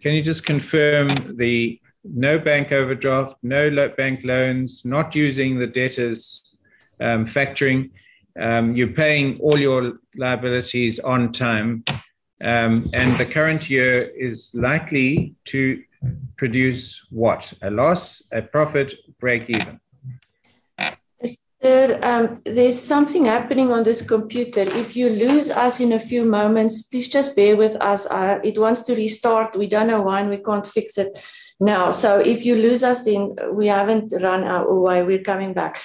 Can 0.00 0.12
you 0.14 0.22
just 0.22 0.44
confirm 0.44 1.36
the 1.36 1.80
no 2.04 2.38
bank 2.38 2.72
overdraft, 2.72 3.36
no 3.42 3.88
bank 3.96 4.20
loans, 4.24 4.84
not 4.84 5.14
using 5.14 5.58
the 5.58 5.66
debtors 5.66 6.56
um, 7.00 7.26
factoring, 7.26 7.90
um, 8.38 8.74
you're 8.74 8.88
paying 8.88 9.38
all 9.40 9.58
your 9.58 9.94
liabilities 10.16 10.98
on 10.98 11.32
time, 11.32 11.84
um, 12.42 12.90
and 12.92 13.16
the 13.16 13.24
current 13.24 13.70
year 13.70 14.02
is 14.02 14.50
likely 14.54 15.34
to 15.46 15.82
produce 16.36 17.06
what? 17.10 17.52
A 17.62 17.70
loss, 17.70 18.22
a 18.32 18.42
profit, 18.42 18.94
break 19.20 19.48
even? 19.48 19.80
Um, 21.64 22.42
there's 22.44 22.78
something 22.78 23.24
happening 23.24 23.72
on 23.72 23.84
this 23.84 24.02
computer. 24.02 24.60
If 24.60 24.94
you 24.94 25.08
lose 25.08 25.50
us 25.50 25.80
in 25.80 25.92
a 25.92 25.98
few 25.98 26.24
moments, 26.24 26.82
please 26.82 27.08
just 27.08 27.34
bear 27.34 27.56
with 27.56 27.76
us. 27.76 28.06
Uh, 28.06 28.38
it 28.44 28.58
wants 28.58 28.82
to 28.82 28.94
restart. 28.94 29.56
We 29.56 29.66
don't 29.66 29.86
know 29.86 30.02
why 30.02 30.20
and 30.20 30.28
we 30.28 30.36
can't 30.38 30.66
fix 30.66 30.98
it 30.98 31.18
now. 31.60 31.90
So 31.90 32.18
if 32.18 32.44
you 32.44 32.56
lose 32.56 32.84
us, 32.84 33.04
then 33.04 33.36
we 33.52 33.68
haven't 33.68 34.12
run 34.12 34.44
our 34.44 34.78
way. 34.78 35.02
We're 35.04 35.22
coming 35.22 35.54
back. 35.54 35.80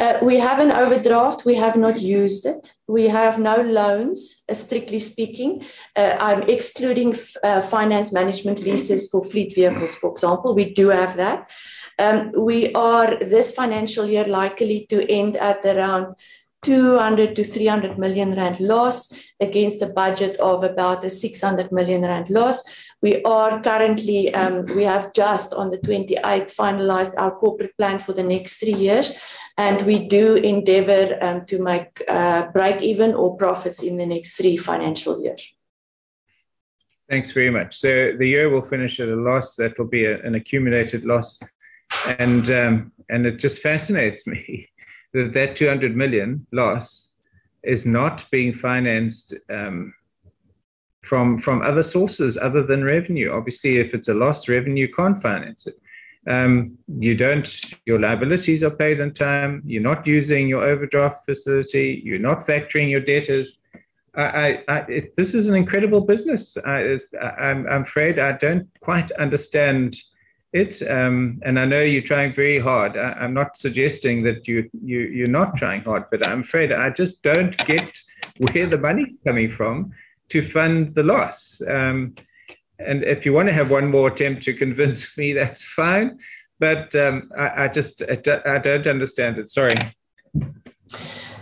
Uh, 0.00 0.18
we 0.22 0.38
have 0.38 0.58
an 0.58 0.72
overdraft. 0.72 1.44
We 1.44 1.54
have 1.54 1.76
not 1.76 2.00
used 2.00 2.44
it. 2.44 2.74
We 2.88 3.06
have 3.06 3.38
no 3.38 3.56
loans, 3.62 4.42
uh, 4.48 4.54
strictly 4.54 4.98
speaking. 4.98 5.64
Uh, 5.94 6.16
I'm 6.18 6.42
excluding 6.42 7.14
f- 7.14 7.36
uh, 7.44 7.60
finance 7.60 8.12
management 8.12 8.58
leases 8.60 9.08
for 9.08 9.22
fleet 9.24 9.54
vehicles, 9.54 9.94
for 9.94 10.10
example. 10.10 10.56
We 10.56 10.72
do 10.72 10.88
have 10.88 11.16
that. 11.18 11.48
Um, 12.02 12.32
we 12.36 12.72
are 12.74 13.16
this 13.16 13.54
financial 13.54 14.06
year 14.06 14.24
likely 14.24 14.86
to 14.90 15.08
end 15.08 15.36
at 15.36 15.64
around 15.64 16.16
200 16.62 17.36
to 17.36 17.44
300 17.44 17.96
million 17.96 18.34
rand 18.34 18.58
loss 18.58 19.12
against 19.40 19.82
a 19.82 19.86
budget 19.86 20.36
of 20.40 20.64
about 20.64 21.04
a 21.04 21.10
600 21.10 21.70
million 21.70 22.02
rand 22.02 22.28
loss. 22.28 22.64
We 23.02 23.22
are 23.22 23.62
currently, 23.62 24.34
um, 24.34 24.66
we 24.74 24.82
have 24.82 25.12
just 25.12 25.52
on 25.52 25.70
the 25.70 25.78
28th 25.78 26.54
finalized 26.56 27.14
our 27.18 27.36
corporate 27.36 27.76
plan 27.76 28.00
for 28.00 28.12
the 28.12 28.24
next 28.24 28.56
three 28.56 28.74
years. 28.74 29.12
And 29.56 29.86
we 29.86 30.08
do 30.08 30.34
endeavor 30.34 31.18
um, 31.20 31.46
to 31.46 31.62
make 31.62 32.02
uh, 32.08 32.48
break 32.50 32.82
even 32.82 33.14
or 33.14 33.36
profits 33.36 33.82
in 33.82 33.96
the 33.96 34.06
next 34.06 34.36
three 34.36 34.56
financial 34.56 35.22
years. 35.22 35.52
Thanks 37.08 37.30
very 37.30 37.50
much. 37.50 37.78
So 37.78 38.12
the 38.18 38.26
year 38.26 38.48
will 38.48 38.62
finish 38.62 38.98
at 38.98 39.08
a 39.08 39.14
loss. 39.14 39.54
That 39.54 39.78
will 39.78 39.88
be 39.88 40.06
a, 40.06 40.20
an 40.22 40.34
accumulated 40.34 41.04
loss 41.04 41.38
and 42.18 42.50
um, 42.50 42.92
and 43.08 43.26
it 43.26 43.38
just 43.38 43.60
fascinates 43.60 44.26
me 44.26 44.68
that 45.12 45.32
that 45.32 45.56
200 45.56 45.96
million 45.96 46.46
loss 46.52 47.10
is 47.62 47.86
not 47.86 48.28
being 48.30 48.52
financed 48.52 49.34
um, 49.50 49.94
from 51.02 51.38
from 51.38 51.62
other 51.62 51.82
sources 51.82 52.36
other 52.36 52.62
than 52.62 52.84
revenue. 52.84 53.32
Obviously, 53.32 53.78
if 53.78 53.94
it's 53.94 54.08
a 54.08 54.14
lost 54.14 54.48
revenue, 54.48 54.90
can't 54.92 55.20
finance 55.20 55.66
it. 55.66 55.74
Um, 56.28 56.78
you 56.86 57.16
don't. 57.16 57.48
Your 57.84 58.00
liabilities 58.00 58.62
are 58.62 58.70
paid 58.70 59.00
on 59.00 59.12
time. 59.12 59.62
You're 59.66 59.82
not 59.82 60.06
using 60.06 60.48
your 60.48 60.64
overdraft 60.64 61.26
facility. 61.26 62.00
You're 62.04 62.18
not 62.18 62.46
factoring 62.46 62.88
your 62.88 63.00
debtors. 63.00 63.58
I, 64.14 64.22
I, 64.22 64.64
I 64.68 64.78
it, 64.88 65.16
this 65.16 65.34
is 65.34 65.48
an 65.48 65.56
incredible 65.56 66.02
business. 66.02 66.56
I, 66.64 66.98
I'm 67.20 67.66
afraid 67.66 68.18
I 68.18 68.32
don't 68.32 68.68
quite 68.80 69.10
understand 69.12 69.96
it. 70.52 70.82
Um, 70.88 71.40
and 71.44 71.58
I 71.58 71.64
know 71.64 71.80
you're 71.80 72.02
trying 72.02 72.34
very 72.34 72.58
hard. 72.58 72.96
I, 72.96 73.24
am 73.24 73.34
not 73.34 73.56
suggesting 73.56 74.22
that 74.24 74.46
you, 74.46 74.68
you, 74.84 75.00
you're 75.00 75.28
not 75.28 75.56
trying 75.56 75.82
hard, 75.82 76.04
but 76.10 76.26
I'm 76.26 76.40
afraid 76.40 76.72
I 76.72 76.90
just 76.90 77.22
don't 77.22 77.56
get 77.66 77.90
where 78.38 78.66
the 78.66 78.78
money's 78.78 79.16
coming 79.26 79.50
from 79.50 79.92
to 80.28 80.42
fund 80.42 80.94
the 80.94 81.02
loss. 81.02 81.60
Um, 81.68 82.14
and 82.78 83.04
if 83.04 83.24
you 83.24 83.32
want 83.32 83.48
to 83.48 83.54
have 83.54 83.70
one 83.70 83.90
more 83.90 84.08
attempt 84.08 84.42
to 84.42 84.54
convince 84.54 85.16
me, 85.16 85.32
that's 85.32 85.62
fine. 85.62 86.18
But 86.58 86.94
um, 86.94 87.30
I, 87.36 87.64
I, 87.64 87.68
just 87.68 88.02
I 88.02 88.58
don't 88.58 88.86
understand 88.86 89.38
it. 89.38 89.48
Sorry. 89.48 89.74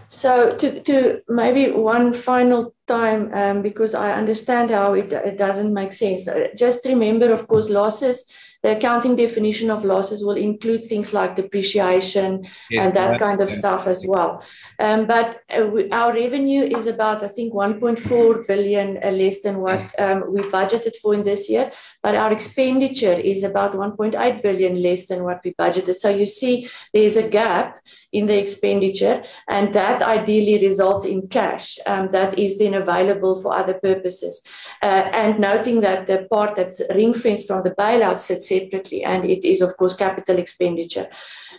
So 0.08 0.56
to, 0.56 0.82
to 0.82 1.20
maybe 1.28 1.70
one 1.70 2.12
final 2.12 2.74
time, 2.88 3.32
um, 3.32 3.62
because 3.62 3.94
I 3.94 4.12
understand 4.12 4.70
how 4.70 4.94
it, 4.94 5.12
it 5.12 5.38
doesn't 5.38 5.72
make 5.72 5.92
sense. 5.92 6.28
Just 6.56 6.84
remember, 6.84 7.32
of 7.32 7.46
course, 7.46 7.68
losses 7.68 8.26
the 8.62 8.76
accounting 8.76 9.16
definition 9.16 9.70
of 9.70 9.84
losses 9.84 10.24
will 10.24 10.36
include 10.36 10.84
things 10.84 11.12
like 11.12 11.36
depreciation 11.36 12.44
yeah, 12.70 12.84
and 12.84 12.94
that 12.94 13.18
kind 13.18 13.40
of 13.40 13.48
yeah. 13.48 13.54
stuff 13.54 13.86
as 13.86 14.04
well. 14.06 14.44
Um, 14.78 15.06
but 15.06 15.42
uh, 15.50 15.66
we, 15.66 15.90
our 15.90 16.12
revenue 16.12 16.62
is 16.62 16.86
about, 16.86 17.24
I 17.24 17.28
think, 17.28 17.54
1.4 17.54 18.46
billion 18.46 18.98
uh, 19.02 19.10
less 19.10 19.40
than 19.40 19.58
what 19.58 19.98
um, 19.98 20.32
we 20.32 20.42
budgeted 20.42 20.96
for 20.96 21.14
in 21.14 21.24
this 21.24 21.48
year. 21.48 21.72
But 22.02 22.14
our 22.14 22.32
expenditure 22.32 23.12
is 23.12 23.44
about 23.44 23.74
1.8 23.74 24.42
billion 24.42 24.82
less 24.82 25.06
than 25.06 25.24
what 25.24 25.40
we 25.44 25.54
budgeted. 25.54 25.96
So 25.96 26.08
you 26.08 26.26
see, 26.26 26.68
there's 26.94 27.16
a 27.16 27.28
gap 27.28 27.82
in 28.12 28.26
the 28.26 28.38
expenditure, 28.38 29.22
and 29.48 29.74
that 29.74 30.02
ideally 30.02 30.64
results 30.66 31.04
in 31.04 31.28
cash 31.28 31.78
um, 31.86 32.08
that 32.10 32.38
is 32.38 32.58
then 32.58 32.74
available 32.74 33.40
for 33.40 33.54
other 33.54 33.74
purposes. 33.74 34.42
Uh, 34.82 35.10
and 35.12 35.38
noting 35.38 35.80
that 35.82 36.06
the 36.06 36.26
part 36.30 36.56
that's 36.56 36.80
ring 36.94 37.14
fenced 37.14 37.46
from 37.46 37.62
the 37.62 37.70
bailout 37.72 38.20
sits 38.20 38.48
separately, 38.48 39.04
and 39.04 39.24
it 39.24 39.44
is, 39.46 39.60
of 39.60 39.76
course, 39.76 39.94
capital 39.94 40.38
expenditure. 40.38 41.08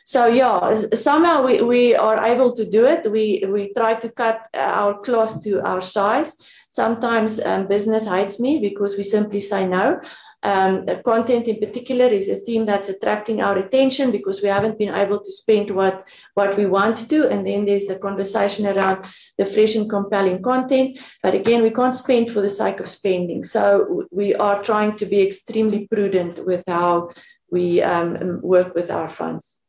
So 0.04 0.26
yeah, 0.26 0.78
somehow 0.94 1.46
we, 1.46 1.62
we 1.62 1.96
are 1.96 2.26
able 2.26 2.56
to 2.56 2.66
do 2.70 2.86
it. 2.86 3.10
We 3.12 3.44
we 3.48 3.72
try 3.74 3.94
to 3.96 4.10
cut 4.10 4.48
our 4.54 5.00
cloth 5.00 5.44
to 5.44 5.62
our 5.62 5.82
size. 5.82 6.38
Sometimes 6.70 7.40
um, 7.40 7.68
business 7.68 8.06
hates 8.06 8.40
me 8.40 8.60
because 8.60 8.98
we 8.98 9.04
simply 9.04 9.42
say 9.42 9.68
no. 9.68 10.00
Um, 10.44 10.88
content 11.06 11.48
in 11.48 11.60
particular 11.60 12.08
is 12.08 12.28
a 12.28 12.36
theme 12.36 12.66
that's 12.66 12.90
attracting 12.90 13.42
our 13.42 13.58
attention 13.58 14.12
because 14.12 14.42
we 14.42 14.50
haven't 14.50 14.80
been 14.80 14.94
able 14.94 15.20
to 15.20 15.32
spend 15.32 15.70
what, 15.70 16.08
what 16.34 16.58
we 16.58 16.66
want 16.66 16.98
to 16.98 17.06
do. 17.06 17.28
And 17.28 17.46
then 17.46 17.66
there's 17.66 17.86
the 17.86 18.00
conversation 18.00 18.66
around 18.66 19.06
the 19.38 19.46
fresh 19.46 19.76
and 19.76 19.90
compelling 19.90 20.42
content. 20.42 21.00
But 21.22 21.36
again, 21.36 21.62
we 21.62 21.70
can't 21.72 21.94
spend 21.94 22.32
for 22.32 22.42
the 22.42 22.50
sake 22.50 22.80
of 22.80 22.90
spending. 22.90 23.44
So 23.44 24.08
we 24.12 24.34
are 24.34 24.64
trying 24.64 24.98
to 24.98 25.06
be 25.06 25.22
extremely 25.22 25.88
prudent 25.88 26.44
with 26.46 26.64
how 26.68 27.12
we 27.52 27.82
um, 27.82 28.42
work 28.42 28.74
with 28.74 28.90
our 28.90 29.10
funds. 29.10 29.61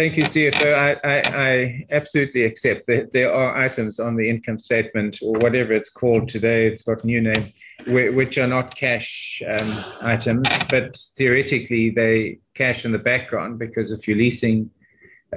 Thank 0.00 0.16
you, 0.16 0.24
CFO. 0.24 0.72
I, 0.72 0.92
I, 1.04 1.22
I, 1.50 1.86
absolutely 1.90 2.44
accept 2.44 2.86
that 2.86 3.12
there 3.12 3.30
are 3.30 3.54
items 3.54 4.00
on 4.00 4.16
the 4.16 4.30
income 4.30 4.58
statement 4.58 5.18
or 5.20 5.34
whatever 5.34 5.74
it's 5.74 5.90
called 5.90 6.26
today, 6.26 6.66
it's 6.66 6.80
got 6.80 7.04
a 7.04 7.06
new 7.06 7.20
name, 7.20 7.52
which 7.86 8.38
are 8.38 8.46
not 8.46 8.74
cash 8.74 9.42
um, 9.46 9.84
items, 10.00 10.48
but 10.70 10.96
theoretically 11.18 11.90
they 11.90 12.38
cash 12.54 12.86
in 12.86 12.92
the 12.92 12.98
background 12.98 13.58
because 13.58 13.92
if 13.92 14.08
you're 14.08 14.16
leasing, 14.16 14.70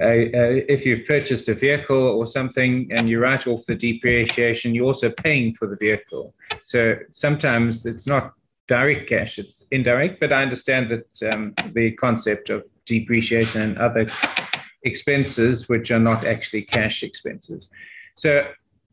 uh, 0.00 0.04
uh, 0.04 0.64
if 0.66 0.86
you've 0.86 1.06
purchased 1.06 1.46
a 1.50 1.54
vehicle 1.54 2.02
or 2.18 2.26
something 2.26 2.88
and 2.90 3.06
you 3.06 3.20
write 3.20 3.46
off 3.46 3.66
the 3.66 3.74
depreciation, 3.74 4.74
you're 4.74 4.86
also 4.86 5.10
paying 5.10 5.54
for 5.56 5.68
the 5.68 5.76
vehicle. 5.76 6.34
So 6.62 6.96
sometimes 7.12 7.84
it's 7.84 8.06
not 8.06 8.32
direct 8.66 9.10
cash, 9.10 9.38
it's 9.38 9.62
indirect, 9.72 10.20
but 10.20 10.32
I 10.32 10.40
understand 10.40 10.90
that 10.90 11.30
um, 11.30 11.52
the 11.74 11.90
concept 11.96 12.48
of 12.48 12.64
depreciation 12.86 13.62
and 13.62 13.78
other 13.78 14.08
expenses 14.82 15.68
which 15.68 15.90
are 15.90 15.98
not 15.98 16.26
actually 16.26 16.62
cash 16.62 17.02
expenses. 17.02 17.68
So, 18.16 18.46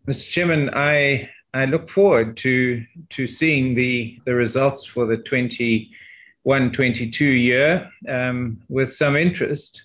Mr. 0.07 0.27
Chairman, 0.27 0.69
I 0.73 1.30
I 1.53 1.65
look 1.65 1.89
forward 1.89 2.38
to 2.38 2.84
to 3.09 3.27
seeing 3.27 3.76
the 3.76 4.19
the 4.26 4.34
results 4.34 4.85
for 4.85 5.05
the 5.05 5.18
21-22 5.18 7.19
year 7.19 7.91
um, 8.07 8.61
with 8.69 8.93
some 8.93 9.15
interest, 9.15 9.84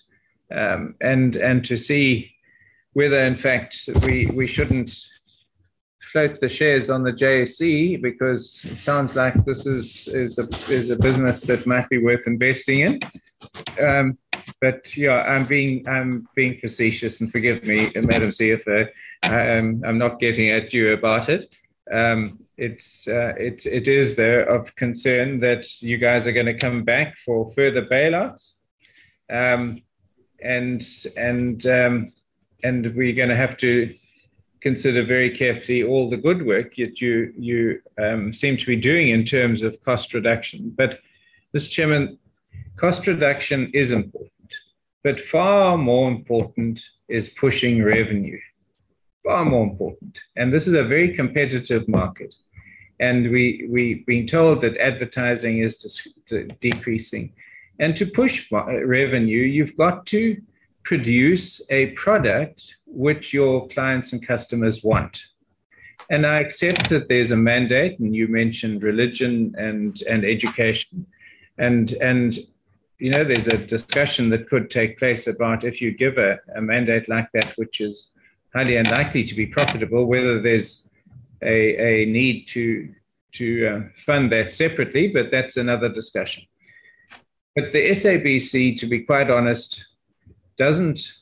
um, 0.51 0.95
and 1.01 1.35
and 1.35 1.63
to 1.65 1.77
see 1.77 2.31
whether 2.93 3.19
in 3.19 3.35
fact 3.35 3.89
we 4.03 4.27
we 4.27 4.47
shouldn't 4.47 4.97
float 6.11 6.39
the 6.39 6.49
shares 6.49 6.89
on 6.89 7.03
the 7.03 7.11
JSE 7.11 8.01
because 8.01 8.61
it 8.63 8.79
sounds 8.79 9.15
like 9.15 9.45
this 9.45 9.65
is 9.65 10.07
is 10.07 10.39
a 10.39 10.47
is 10.71 10.89
a 10.89 10.95
business 10.95 11.41
that 11.41 11.67
might 11.67 11.89
be 11.89 11.97
worth 11.97 12.27
investing 12.27 12.79
in. 12.79 12.99
Um, 13.79 14.17
but 14.61 14.95
yeah, 14.97 15.21
I'm 15.21 15.45
being 15.45 15.87
I'm 15.87 16.27
being 16.35 16.59
facetious, 16.59 17.21
and 17.21 17.31
forgive 17.31 17.63
me, 17.63 17.91
Madam 17.95 18.29
CFO. 18.29 18.89
Um, 19.23 19.83
I'm 19.85 19.97
not 19.97 20.19
getting 20.19 20.49
at 20.49 20.73
you 20.73 20.93
about 20.93 21.29
it. 21.29 21.53
Um, 21.91 22.39
it's 22.57 23.07
uh, 23.07 23.33
it 23.37 23.65
it 23.65 23.87
is 23.87 24.15
there 24.15 24.43
of 24.43 24.75
concern 24.75 25.39
that 25.41 25.81
you 25.81 25.97
guys 25.97 26.25
are 26.25 26.31
going 26.31 26.47
to 26.47 26.57
come 26.57 26.83
back 26.83 27.17
for 27.23 27.51
further 27.53 27.85
bailouts, 27.85 28.57
um, 29.31 29.81
and 30.41 30.83
and 31.15 31.65
um, 31.67 32.13
and 32.63 32.95
we're 32.95 33.13
going 33.13 33.29
to 33.29 33.35
have 33.35 33.57
to 33.57 33.95
consider 34.61 35.05
very 35.05 35.29
carefully 35.29 35.83
all 35.83 36.09
the 36.09 36.17
good 36.17 36.45
work 36.45 36.75
that 36.77 36.99
you 36.99 37.33
you 37.37 37.81
um, 38.03 38.33
seem 38.33 38.57
to 38.57 38.65
be 38.65 38.75
doing 38.75 39.09
in 39.09 39.23
terms 39.23 39.61
of 39.61 39.81
cost 39.83 40.13
reduction. 40.13 40.73
But, 40.75 40.99
Mr. 41.55 41.69
Chairman, 41.69 42.17
cost 42.75 43.07
reduction 43.07 43.71
is 43.73 43.91
important, 43.91 44.31
but 45.03 45.19
far 45.19 45.77
more 45.77 46.09
important 46.09 46.81
is 47.07 47.29
pushing 47.29 47.83
revenue. 47.83 48.39
Far 49.23 49.43
more 49.43 49.63
important, 49.63 50.19
and 50.37 50.53
this 50.53 50.67
is 50.67 50.73
a 50.73 50.83
very 50.83 51.13
competitive 51.13 51.87
market. 51.87 52.33
And 52.99 53.29
we 53.29 53.67
we've 53.69 54.05
been 54.05 54.25
told 54.25 54.61
that 54.61 54.77
advertising 54.77 55.59
is 55.59 55.73
decreasing, 56.61 57.33
and 57.79 57.95
to 57.97 58.05
push 58.05 58.49
revenue, 58.51 59.43
you've 59.43 59.75
got 59.75 60.05
to 60.07 60.41
produce 60.83 61.61
a 61.69 61.87
product 61.87 62.77
which 62.85 63.33
your 63.33 63.67
clients 63.67 64.13
and 64.13 64.25
customers 64.25 64.83
want. 64.83 65.21
And 66.09 66.25
I 66.25 66.39
accept 66.39 66.89
that 66.89 67.09
there's 67.09 67.31
a 67.31 67.35
mandate, 67.35 67.99
and 67.99 68.15
you 68.15 68.29
mentioned 68.29 68.81
religion 68.81 69.53
and, 69.57 70.01
and 70.03 70.23
education. 70.23 71.05
And, 71.57 71.93
and 71.93 72.37
you 72.99 73.11
know, 73.11 73.23
there's 73.23 73.47
a 73.47 73.57
discussion 73.57 74.29
that 74.29 74.49
could 74.49 74.69
take 74.69 74.99
place 74.99 75.27
about 75.27 75.63
if 75.63 75.81
you 75.81 75.91
give 75.91 76.17
a, 76.17 76.39
a 76.55 76.61
mandate 76.61 77.07
like 77.09 77.31
that, 77.33 77.53
which 77.57 77.81
is 77.81 78.11
highly 78.53 78.77
unlikely 78.77 79.23
to 79.25 79.35
be 79.35 79.45
profitable, 79.45 80.05
whether 80.05 80.41
there's 80.41 80.89
a, 81.41 82.03
a 82.03 82.05
need 82.05 82.47
to, 82.47 82.93
to 83.33 83.67
uh, 83.67 83.81
fund 84.05 84.31
that 84.31 84.51
separately, 84.51 85.07
but 85.07 85.31
that's 85.31 85.57
another 85.57 85.89
discussion. 85.89 86.43
But 87.55 87.73
the 87.73 87.89
SABC, 87.89 88.79
to 88.79 88.85
be 88.85 89.01
quite 89.01 89.29
honest, 89.29 89.83
doesn't 90.57 91.13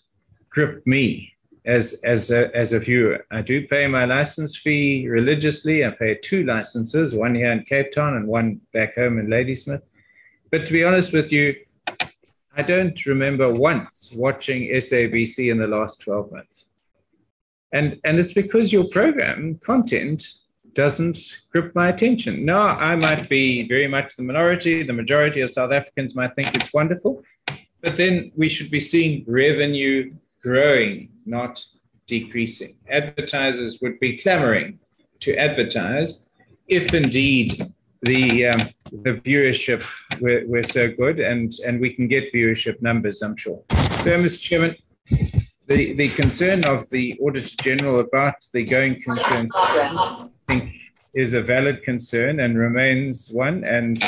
grip 0.49 0.85
me 0.87 1.33
as 1.65 1.93
as 2.03 2.29
a, 2.31 2.55
as 2.55 2.73
a 2.73 2.79
viewer. 2.79 3.25
I 3.31 3.41
do 3.41 3.67
pay 3.67 3.87
my 3.87 4.05
license 4.05 4.55
fee 4.55 5.07
religiously. 5.07 5.85
I 5.85 5.89
pay 5.89 6.15
two 6.15 6.43
licenses, 6.43 7.13
one 7.13 7.35
here 7.35 7.51
in 7.51 7.63
Cape 7.63 7.91
Town 7.91 8.15
and 8.15 8.27
one 8.27 8.61
back 8.73 8.95
home 8.95 9.19
in 9.19 9.29
Ladysmith. 9.29 9.81
But 10.51 10.65
to 10.67 10.73
be 10.73 10.83
honest 10.83 11.13
with 11.13 11.31
you, 11.31 11.55
I 12.57 12.61
don't 12.61 13.05
remember 13.05 13.53
once 13.53 14.09
watching 14.13 14.69
SABC 14.69 15.51
in 15.51 15.57
the 15.57 15.67
last 15.67 15.99
12 16.01 16.31
months. 16.31 16.65
And, 17.73 17.99
and 18.05 18.17
it's 18.19 18.31
because 18.31 18.71
your 18.71 18.85
program 18.85 19.59
content 19.63 20.25
doesn't 20.73 21.37
grip 21.51 21.73
my 21.75 21.89
attention. 21.89 22.45
Now, 22.45 22.67
I 22.77 22.95
might 22.95 23.27
be 23.27 23.67
very 23.67 23.87
much 23.87 24.15
the 24.15 24.23
minority. 24.23 24.83
The 24.83 24.93
majority 24.93 25.41
of 25.41 25.51
South 25.51 25.71
Africans 25.71 26.15
might 26.15 26.35
think 26.35 26.55
it's 26.55 26.73
wonderful. 26.73 27.23
But 27.81 27.97
then 27.97 28.31
we 28.35 28.49
should 28.49 28.71
be 28.71 28.79
seeing 28.79 29.25
revenue 29.27 30.13
growing, 30.41 31.09
not 31.25 31.63
decreasing. 32.07 32.75
Advertisers 32.89 33.79
would 33.81 33.99
be 33.99 34.17
clamoring 34.17 34.79
to 35.21 35.35
advertise 35.35 36.25
if 36.67 36.93
indeed 36.93 37.73
the 38.05 38.45
um, 38.45 38.69
the 39.03 39.13
viewership 39.13 39.83
were, 40.21 40.43
were 40.47 40.63
so 40.63 40.91
good, 40.91 41.19
and 41.19 41.51
and 41.65 41.81
we 41.81 41.93
can 41.93 42.07
get 42.07 42.31
viewership 42.33 42.81
numbers, 42.81 43.21
I'm 43.21 43.35
sure. 43.35 43.61
So, 44.03 44.11
Mr. 44.19 44.39
Chairman, 44.39 44.75
the 45.67 45.93
the 45.93 46.09
concern 46.09 46.63
of 46.65 46.89
the 46.91 47.19
Auditor 47.21 47.55
General 47.63 47.99
about 47.99 48.35
the 48.53 48.63
going 48.63 49.01
concern, 49.01 49.49
I 49.55 50.29
think, 50.47 50.73
is 51.13 51.33
a 51.33 51.41
valid 51.41 51.83
concern 51.83 52.39
and 52.39 52.57
remains 52.57 53.29
one, 53.29 53.63
and 53.63 54.03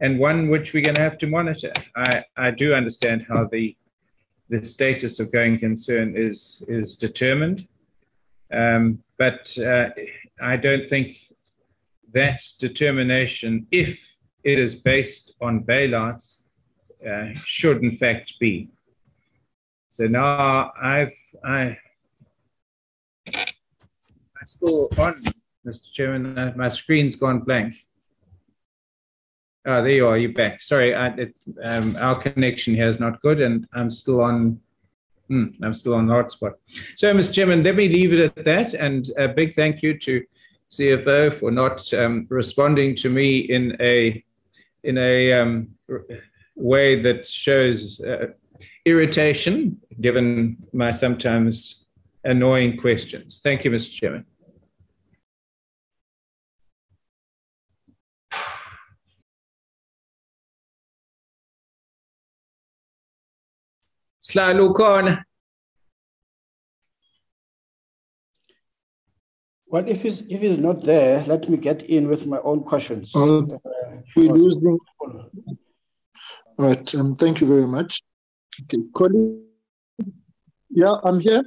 and 0.00 0.18
one 0.18 0.48
which 0.48 0.72
we're 0.72 0.84
going 0.84 0.94
to 0.94 1.00
have 1.00 1.18
to 1.18 1.26
monitor. 1.26 1.72
I, 1.96 2.24
I 2.36 2.50
do 2.50 2.72
understand 2.72 3.26
how 3.28 3.48
the 3.50 3.76
the 4.48 4.62
status 4.62 5.18
of 5.18 5.32
going 5.32 5.58
concern 5.58 6.16
is 6.16 6.64
is 6.68 6.94
determined, 6.94 7.66
um, 8.52 9.02
but 9.18 9.56
uh, 9.58 9.88
I 10.40 10.56
don't 10.56 10.88
think 10.88 11.16
that 12.14 12.42
determination, 12.58 13.66
if 13.70 14.16
it 14.42 14.58
is 14.58 14.74
based 14.74 15.34
on 15.40 15.64
bailouts, 15.64 16.38
uh, 17.08 17.28
should 17.44 17.82
in 17.82 17.96
fact 17.96 18.34
be. 18.40 18.70
So 19.90 20.04
now 20.04 20.72
I've 20.80 21.14
I 21.44 21.76
I 23.26 24.44
still 24.44 24.88
on, 24.98 25.14
Mr. 25.66 25.92
Chairman. 25.92 26.52
My 26.56 26.68
screen's 26.68 27.16
gone 27.16 27.40
blank. 27.40 27.74
Oh, 29.66 29.82
there 29.82 29.92
you 29.92 30.06
are. 30.06 30.18
You're 30.18 30.32
back. 30.32 30.60
Sorry, 30.60 30.94
I, 30.94 31.08
it, 31.14 31.34
um, 31.62 31.96
our 31.98 32.20
connection 32.20 32.74
here 32.74 32.88
is 32.88 33.00
not 33.00 33.22
good, 33.22 33.40
and 33.40 33.66
I'm 33.72 33.88
still 33.88 34.20
on. 34.20 34.60
Hmm, 35.28 35.46
I'm 35.62 35.72
still 35.72 35.94
on 35.94 36.06
hotspot. 36.06 36.52
So, 36.96 37.14
Mr. 37.14 37.32
Chairman, 37.32 37.62
let 37.62 37.76
me 37.76 37.88
leave 37.88 38.12
it 38.12 38.36
at 38.36 38.44
that. 38.44 38.74
And 38.74 39.10
a 39.16 39.26
big 39.26 39.54
thank 39.54 39.82
you 39.82 39.98
to 40.00 40.22
CFO 40.70 41.38
for 41.38 41.50
not 41.50 41.92
um, 41.94 42.26
responding 42.28 42.94
to 42.96 43.08
me 43.08 43.38
in 43.38 43.76
a 43.80 44.24
in 44.82 44.98
a 44.98 45.32
um, 45.32 45.68
way 46.56 47.00
that 47.00 47.26
shows 47.26 48.00
uh, 48.00 48.26
irritation, 48.84 49.80
given 50.00 50.56
my 50.72 50.90
sometimes 50.90 51.86
annoying 52.24 52.76
questions. 52.76 53.40
Thank 53.42 53.64
you, 53.64 53.70
Mr. 53.70 53.92
Chairman. 53.92 54.26
Well, 69.74 69.88
if 69.88 70.02
he's 70.02 70.20
if 70.28 70.40
he's 70.40 70.58
not 70.58 70.82
there, 70.82 71.24
let 71.26 71.48
me 71.48 71.56
get 71.56 71.82
in 71.82 72.06
with 72.06 72.28
my 72.28 72.38
own 72.44 72.62
questions. 72.62 73.12
Uh, 73.12 73.42
losing. 74.14 74.78
All 75.00 75.20
right. 76.58 76.94
Um, 76.94 77.16
thank 77.16 77.40
you 77.40 77.48
very 77.48 77.66
much. 77.66 78.00
Okay, 78.62 78.84
Colin. 78.94 79.44
Yeah, 80.70 80.94
I'm 81.02 81.18
here. 81.18 81.42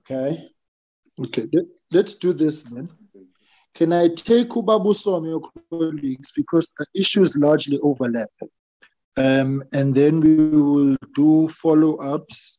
Okay. 0.00 0.46
Okay. 1.24 1.46
Let, 1.90 2.04
us 2.04 2.16
do 2.16 2.34
this 2.34 2.64
then. 2.64 2.90
Can 3.74 3.94
I 3.94 4.08
take 4.08 4.50
Ubabu 4.50 4.94
some 4.94 5.24
your 5.24 5.40
colleagues 5.70 6.32
because 6.36 6.70
the 6.78 6.84
issues 6.94 7.34
largely 7.34 7.78
overlap? 7.82 8.28
Um, 9.16 9.64
and 9.72 9.94
then 9.94 10.20
we 10.20 10.34
will 10.50 10.96
do 11.14 11.48
follow 11.48 11.96
ups 11.96 12.58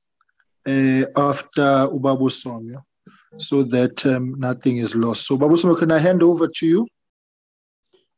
uh, 0.65 1.05
after 1.15 1.67
Ubabu 1.95 2.31
Somyo 2.41 2.81
so 3.37 3.63
that 3.63 4.05
um, 4.05 4.35
nothing 4.39 4.77
is 4.77 4.95
lost. 4.95 5.27
So, 5.27 5.37
Babu 5.37 5.75
can 5.75 5.91
I 5.91 5.99
hand 5.99 6.23
over 6.23 6.47
to 6.47 6.67
you? 6.67 6.87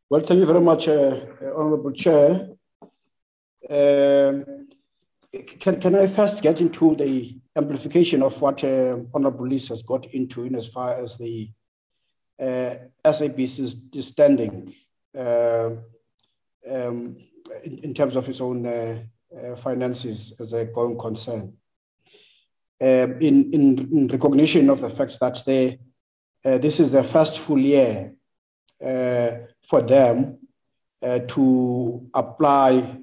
Well, 0.10 0.22
thank 0.22 0.40
you 0.40 0.46
very 0.46 0.62
much, 0.62 0.88
uh, 0.88 1.20
Honorable 1.56 1.92
Chair. 1.92 2.50
Um, 3.70 4.68
can, 5.60 5.80
can 5.80 5.96
I 5.96 6.08
first 6.08 6.42
get 6.42 6.62
into 6.62 6.96
the 6.96 7.36
amplification 7.56 8.22
of 8.22 8.40
what 8.42 8.64
uh, 8.64 8.98
Honorable 9.14 9.48
Lees 9.48 9.70
has 9.70 9.82
got 9.84 10.06
into 10.14 10.44
in 10.44 10.56
as 10.56 10.68
far 10.68 11.00
as 11.00 11.18
the 11.18 11.50
uh, 12.40 12.76
SABC's 13.06 14.08
standing? 14.08 14.76
Uh, 15.18 15.72
um, 16.70 17.18
in, 17.64 17.78
in 17.80 17.94
terms 17.94 18.16
of 18.16 18.28
its 18.30 18.42
own 18.42 18.66
uh, 18.66 19.04
uh, 19.36 19.56
finances 19.56 20.34
as 20.40 20.54
a 20.54 20.66
going 20.66 20.98
concern. 20.98 21.58
Um, 22.84 23.22
in, 23.22 23.54
in, 23.54 23.80
in, 23.98 24.08
recognition 24.10 24.70
of 24.70 24.82
the 24.82 24.90
fact 24.90 25.18
that 25.22 25.42
they, 25.46 25.80
uh, 26.44 26.58
this 26.58 26.82
is 26.82 26.92
the 26.92 27.04
first 27.04 27.40
full 27.40 27.60
year 27.60 28.14
for 29.70 29.82
them 29.82 30.40
to 31.02 32.10
apply 32.14 32.98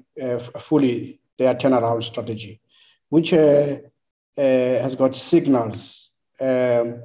fully 0.59 1.19
their 1.39 1.55
turnaround 1.55 2.03
strategy. 2.03 2.61
which 3.09 3.33
uh, 3.33 3.77
has 4.37 4.95
got 4.95 5.15
signals 5.15 6.11
um, 6.39 7.03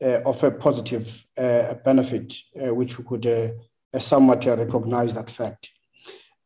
of 0.00 0.44
a 0.44 0.50
positive 0.50 1.26
benefit, 1.84 2.34
which 2.54 2.98
we 2.98 3.04
could 3.04 3.54
somewhat 3.98 4.44
recognize 4.44 5.14
that 5.14 5.30
fact. 5.30 5.70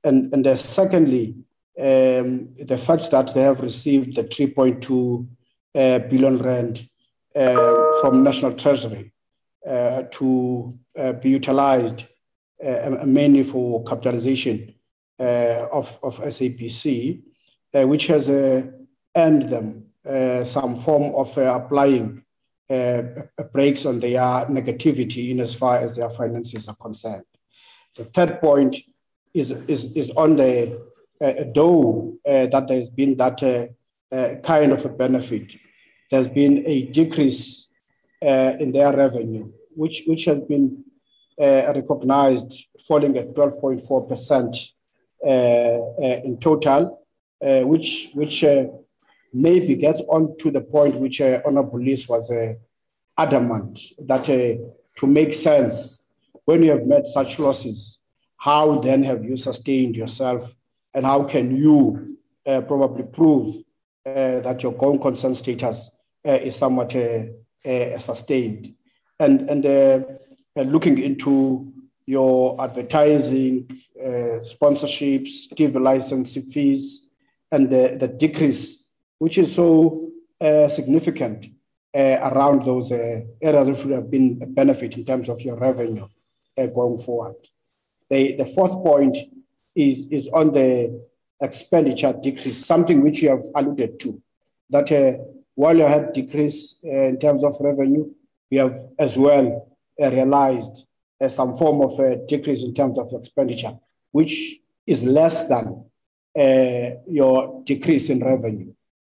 And, 0.05 0.33
and 0.33 0.59
secondly, 0.59 1.35
um, 1.79 2.55
the 2.57 2.79
fact 2.79 3.11
that 3.11 3.35
they 3.35 3.43
have 3.43 3.61
received 3.61 4.15
the 4.15 4.25
3.2 4.25 4.87
uh, 4.87 5.44
billion 5.75 6.39
rand 6.39 6.89
uh, 7.35 8.01
from 8.01 8.23
National 8.23 8.53
Treasury 8.55 9.13
uh, 9.69 10.03
to 10.13 10.79
be 11.21 11.31
utilized 11.31 12.07
mainly 13.05 13.43
for 13.43 13.83
capitalization 13.85 14.75
of, 15.19 15.99
of 16.03 16.21
SABC, 16.21 17.21
which 17.73 18.07
has 18.07 18.31
earned 18.31 19.51
them 19.51 19.87
some 20.45 20.77
form 20.77 21.15
of 21.15 21.37
applying 21.37 22.23
uh, 22.71 23.03
brakes 23.53 23.85
on 23.85 24.01
their 24.01 24.21
negativity 24.47 25.31
in 25.31 25.41
as 25.41 25.55
far 25.55 25.79
as 25.79 25.97
their 25.97 26.11
finances 26.11 26.69
are 26.69 26.77
concerned. 26.77 27.25
The 27.97 28.05
third 28.05 28.41
point 28.41 28.77
is, 29.33 29.51
is, 29.69 29.93
is 29.93 30.11
on 30.11 30.37
the 30.37 30.81
uh, 31.21 31.27
uh, 31.27 32.47
that 32.47 32.65
there's 32.69 32.91
been 32.91 33.17
that 33.17 33.43
uh, 33.43 34.15
uh, 34.15 34.37
kind 34.37 34.73
of 34.73 34.85
a 34.85 34.89
benefit, 34.89 35.55
there's 36.15 36.29
been 36.29 36.63
a 36.65 36.83
decrease 36.83 37.73
uh, 38.23 38.53
in 38.61 38.71
their 38.71 38.97
revenue, 38.97 39.51
which, 39.75 40.05
which 40.07 40.27
has 40.27 40.41
been 40.43 40.85
uh, 41.41 41.73
recognized 41.75 42.69
falling 42.87 43.17
at 43.17 43.35
12.4% 43.35 44.71
in 46.25 46.39
total, 46.39 47.05
which, 47.41 48.11
which 48.15 48.45
maybe 49.33 49.75
gets 49.75 50.01
on 50.09 50.37
to 50.39 50.53
the 50.53 50.61
point 50.61 50.95
which 51.01 51.21
Honorable 51.21 51.81
Lees 51.81 52.09
was 52.09 52.33
adamant 53.19 53.81
that 53.99 54.25
to 54.27 55.07
make 55.09 55.35
sense, 55.35 56.05
when 56.45 56.63
you 56.63 56.71
have 56.71 56.87
met 56.87 57.09
such 57.09 57.41
losses, 57.41 58.01
how 58.37 58.79
then 58.79 59.03
have 59.03 59.25
you 59.25 59.37
sustained 59.37 59.97
yourself 59.97 60.55
and 60.95 61.05
how 61.05 61.25
can 61.25 61.57
you 61.57 62.19
uh, 62.47 62.61
probably 62.61 63.03
prove 63.03 63.57
uh, 64.07 64.39
that 64.47 64.63
your 64.63 64.75
going 64.75 65.01
concern 65.01 65.35
status 65.35 65.91
uh, 65.91 65.94
Eh, 66.25 66.37
is 66.37 66.57
somewhat 66.57 66.97
uh, 66.97 67.25
uh, 67.69 67.99
sustained? 67.99 68.75
And, 69.21 69.43
and 69.51 70.73
looking 70.73 70.99
into 70.99 71.71
your 72.07 72.59
advertising, 72.61 73.69
sponsorships, 73.97 75.53
TV 75.53 75.81
license 75.81 76.35
fees, 76.53 77.11
and 77.53 77.69
the, 77.69 77.97
the 78.01 78.09
decrease, 78.09 78.85
which 79.19 79.37
is 79.39 79.55
so 79.55 80.11
significant 80.69 81.47
around 81.95 82.65
those 82.65 82.91
areas 82.91 83.29
that 83.41 83.79
should 83.79 83.93
have 83.93 84.11
been 84.11 84.41
a 84.43 84.47
benefit 84.47 84.97
in 84.97 85.05
terms 85.05 85.29
of 85.29 85.41
your 85.43 85.57
revenue 85.57 86.07
going 86.57 86.99
forward. 86.99 87.37
The, 88.11 88.37
the 88.37 88.47
fourth 88.47 88.73
point 88.85 89.17
is, 89.75 90.07
is 90.11 90.29
on 90.29 90.53
the 90.53 91.07
expenditure 91.41 92.13
decrease, 92.13 92.65
something 92.65 93.03
which 93.03 93.23
you 93.23 93.31
have 93.31 93.45
alluded 93.55 94.01
to, 94.01 94.21
that 94.71 94.91
uh, 94.91 95.23
while 95.55 95.77
you 95.77 95.85
had 95.85 96.13
decrease 96.13 96.81
uh, 96.85 96.89
in 96.89 97.19
terms 97.19 97.45
of 97.45 97.57
revenue, 97.61 98.11
we 98.51 98.57
have 98.59 98.77
as 98.99 99.17
well 99.17 99.69
uh, 100.03 100.11
realized 100.11 100.87
uh, 101.21 101.29
some 101.29 101.57
form 101.57 101.81
of 101.81 101.99
a 102.01 102.17
decrease 102.27 102.63
in 102.63 102.75
terms 102.75 102.99
of 102.99 103.13
expenditure, 103.13 103.77
which 104.11 104.61
is 104.87 105.05
less 105.05 105.49
than 105.49 105.85
uh, 106.39 106.91
your 107.09 107.63
decrease 107.65 108.11
in 108.11 108.21
revenue. 108.21 108.73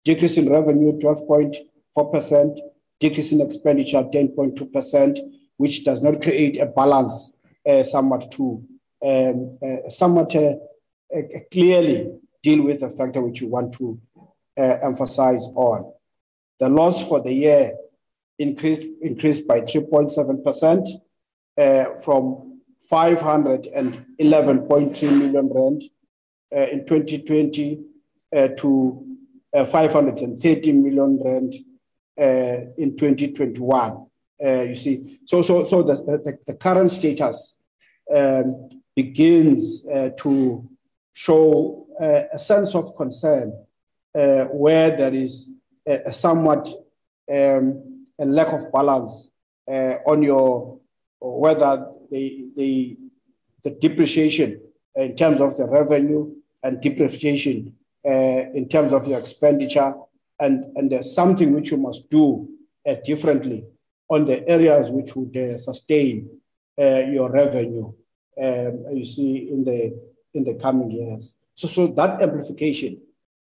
Decrease 0.04 0.36
in 0.36 0.48
revenue, 0.50 0.92
12.4%, 0.98 2.58
decrease 3.00 3.32
in 3.32 3.40
expenditure, 3.40 4.04
10.2%, 4.04 5.18
which 5.56 5.84
does 5.84 6.02
not 6.02 6.22
create 6.22 6.60
a 6.60 6.66
balance 6.66 7.36
uh, 7.68 7.82
somewhat 7.82 8.30
to 8.30 8.62
um, 9.04 9.58
uh, 9.62 9.88
somewhat 9.88 10.30
clearly 11.50 12.12
deal 12.42 12.62
with 12.62 12.80
the 12.80 12.90
factor 12.90 13.22
which 13.22 13.40
you 13.40 13.48
want 13.48 13.72
to 13.74 13.98
emphasize 14.56 15.44
on. 15.54 15.92
The 16.58 16.68
loss 16.68 17.06
for 17.06 17.20
the 17.20 17.32
year 17.32 17.76
increased, 18.38 18.86
increased 19.02 19.46
by 19.46 19.60
3.7% 19.62 22.02
from 22.02 22.60
511.3 22.90 25.18
million 25.18 25.50
rand 25.52 25.82
in 26.52 26.86
2020 26.86 27.80
to 28.56 29.06
530 29.52 30.72
million 30.72 31.20
rand 31.22 31.54
in 32.78 32.96
2021. 32.96 34.06
Uh, 34.44 34.62
you 34.62 34.74
see, 34.74 35.18
so 35.24 35.40
so 35.40 35.64
so 35.64 35.82
the, 35.82 35.94
the, 35.94 36.38
the 36.46 36.54
current 36.54 36.90
status 36.90 37.56
um, 38.14 38.68
begins 38.94 39.86
uh, 39.88 40.10
to 40.18 40.68
show 41.14 41.86
uh, 42.00 42.24
a 42.32 42.38
sense 42.38 42.74
of 42.74 42.94
concern 42.96 43.52
uh, 44.14 44.44
where 44.44 44.94
there 44.94 45.14
is 45.14 45.48
a, 45.86 46.12
somewhat 46.12 46.68
um, 47.30 48.04
a 48.18 48.24
lack 48.24 48.52
of 48.52 48.72
balance 48.72 49.30
uh, 49.68 49.96
on 50.06 50.22
your 50.22 50.78
whether 51.20 51.86
the, 52.10 52.46
the, 52.56 52.96
the 53.64 53.70
depreciation 53.70 54.60
in 54.94 55.16
terms 55.16 55.40
of 55.40 55.56
the 55.56 55.66
revenue 55.66 56.32
and 56.62 56.80
depreciation 56.80 57.74
uh, 58.04 58.10
in 58.10 58.68
terms 58.68 58.92
of 58.92 59.06
your 59.06 59.18
expenditure 59.18 59.94
and, 60.38 60.64
and 60.76 60.90
there's 60.90 61.14
something 61.14 61.52
which 61.52 61.70
you 61.70 61.76
must 61.76 62.08
do 62.10 62.48
uh, 62.86 62.94
differently 63.04 63.64
on 64.08 64.24
the 64.24 64.46
areas 64.48 64.90
which 64.90 65.16
would 65.16 65.58
sustain 65.58 66.30
your 66.78 67.30
revenue 67.30 67.90
um, 68.42 68.84
you 68.92 69.04
see 69.04 69.48
in 69.50 69.64
the 69.64 69.98
in 70.34 70.44
the 70.44 70.54
coming 70.54 70.90
years. 70.90 71.34
So, 71.54 71.66
so 71.66 71.86
that 71.88 72.20
amplification 72.20 73.00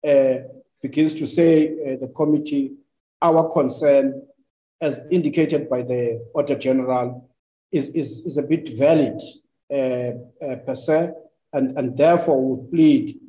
uh, 0.08 0.36
begins 0.82 1.14
to 1.16 1.26
say 1.26 1.68
uh, 1.68 1.98
the 2.00 2.12
committee, 2.16 2.74
our 3.22 3.50
concern, 3.52 4.22
as 4.80 5.00
indicated 5.12 5.70
by 5.70 5.82
the 5.82 6.24
Auditor 6.36 6.60
General, 6.60 7.30
is, 7.72 7.90
is, 7.90 8.26
is 8.26 8.38
a 8.38 8.44
bit 8.44 8.78
valid 8.78 9.20
uh, 9.70 10.12
uh 10.46 10.56
per 10.66 10.76
se, 10.76 11.12
and, 11.52 11.78
and 11.78 11.98
therefore 11.98 12.42
we 12.42 12.70
plead 12.72 13.20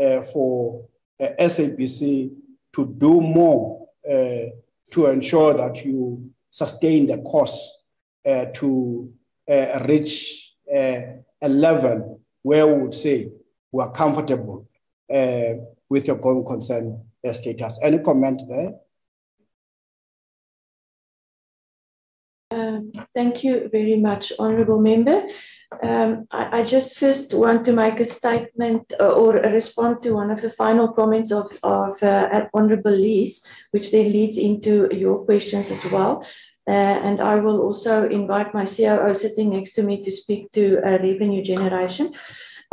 uh, 0.00 0.22
for 0.22 0.84
SABC 1.20 2.32
to 2.72 2.86
do 2.98 3.20
more 3.20 3.86
to 4.90 5.06
ensure 5.06 5.54
that 5.54 5.84
you 5.84 6.30
sustain 6.50 7.06
the 7.06 7.18
costs 7.18 7.84
to 8.54 9.12
reach 9.86 10.52
a 10.70 11.48
level 11.48 12.20
where 12.42 12.66
we 12.66 12.82
would 12.82 12.94
say 12.94 13.30
we 13.72 13.82
are 13.82 13.90
comfortable 13.92 14.68
uh, 15.12 15.54
with 15.88 16.06
your 16.06 16.16
going 16.16 16.44
concern 16.44 17.02
status. 17.32 17.78
Any 17.82 17.98
comment 17.98 18.40
there? 18.48 18.74
Um, 22.50 22.92
thank 23.14 23.42
you 23.42 23.68
very 23.72 23.96
much, 23.96 24.32
Honourable 24.38 24.78
Member. 24.80 25.26
Um, 25.82 26.26
I, 26.30 26.60
I, 26.60 26.62
just 26.62 26.98
first 26.98 27.34
want 27.34 27.64
to 27.64 27.72
make 27.72 27.98
a 27.98 28.04
statement 28.04 28.92
uh, 29.00 29.12
or 29.12 29.32
respond 29.34 30.02
to 30.02 30.12
one 30.12 30.30
of 30.30 30.40
the 30.40 30.50
final 30.50 30.92
comments 30.92 31.32
of, 31.32 31.50
of 31.64 32.00
uh, 32.00 32.46
Honourable 32.54 32.92
Lees, 32.92 33.44
which 33.72 33.90
then 33.90 34.12
leads 34.12 34.38
into 34.38 34.88
your 34.92 35.24
questions 35.24 35.72
as 35.72 35.84
well. 35.90 36.24
Uh, 36.68 36.70
and 36.70 37.20
I 37.20 37.36
will 37.36 37.60
also 37.60 38.08
invite 38.08 38.54
my 38.54 38.66
COO 38.66 39.12
sitting 39.14 39.50
next 39.50 39.72
to 39.74 39.82
me 39.82 40.02
to 40.04 40.12
speak 40.12 40.52
to 40.52 40.78
uh, 40.78 40.98
revenue 41.02 41.42
generation. 41.42 42.14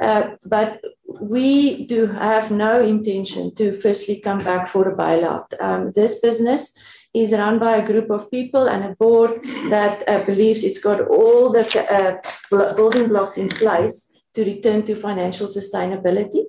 Uh, 0.02 0.32
but 0.46 0.82
we 1.22 1.86
do 1.86 2.08
have 2.08 2.50
no 2.52 2.82
intention 2.84 3.54
to 3.56 3.80
firstly 3.80 4.20
come 4.20 4.40
back 4.40 4.68
for 4.68 4.90
a 4.90 4.96
bailout. 4.96 5.46
Um, 5.60 5.92
this 5.96 6.20
business 6.20 6.74
is 7.14 7.34
run 7.34 7.60
by 7.60 7.78
a 7.78 7.86
group 7.86 8.10
of 8.10 8.32
people 8.32 8.68
and 8.68 8.84
a 8.84 8.96
board 8.96 9.42
that 9.70 10.08
uh, 10.08 10.24
believes 10.26 10.64
it's 10.64 10.80
got 10.80 11.02
all 11.02 11.52
the 11.52 11.66
uh, 11.92 12.76
building 12.76 13.10
blocks 13.10 13.38
in 13.38 13.50
place 13.50 14.12
to 14.34 14.46
return 14.46 14.84
to 14.86 14.96
financial 14.96 15.48
sustainability. 15.48 16.46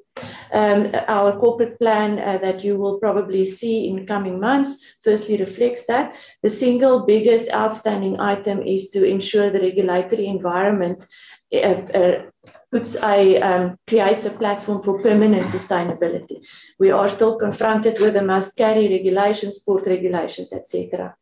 Um, 0.52 0.92
our 1.08 1.38
corporate 1.38 1.78
plan 1.80 2.18
uh, 2.18 2.38
that 2.38 2.62
you 2.62 2.76
will 2.76 2.98
probably 2.98 3.46
see 3.46 3.88
in 3.88 4.06
coming 4.06 4.38
months 4.38 4.78
firstly 5.02 5.36
reflects 5.36 5.86
that. 5.86 6.14
The 6.42 6.50
single 6.50 7.06
biggest 7.06 7.52
outstanding 7.52 8.20
item 8.20 8.62
is 8.62 8.90
to 8.90 9.04
ensure 9.04 9.50
the 9.50 9.60
regulatory 9.60 10.26
environment 10.26 11.04
uh, 11.52 11.56
uh, 11.56 12.22
puts 12.70 12.96
a 12.96 13.40
um, 13.40 13.78
creates 13.86 14.24
a 14.24 14.30
platform 14.30 14.82
for 14.82 15.02
permanent 15.02 15.46
sustainability. 15.46 16.42
We 16.78 16.90
are 16.90 17.08
still 17.08 17.38
confronted 17.38 18.00
with 18.00 18.14
the 18.14 18.22
must 18.22 18.56
carry 18.56 18.88
regulations, 18.88 19.60
port 19.60 19.86
regulations, 19.86 20.52
etc. 20.52 21.14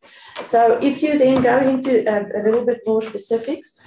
So 0.43 0.79
if 0.81 1.03
you 1.03 1.19
then 1.19 1.43
go 1.43 1.59
into 1.59 2.09
uh, 2.11 2.25
a 2.35 2.43
little 2.45 2.65
bit 2.65 2.81
more 2.87 3.03
specifics, 3.03 3.79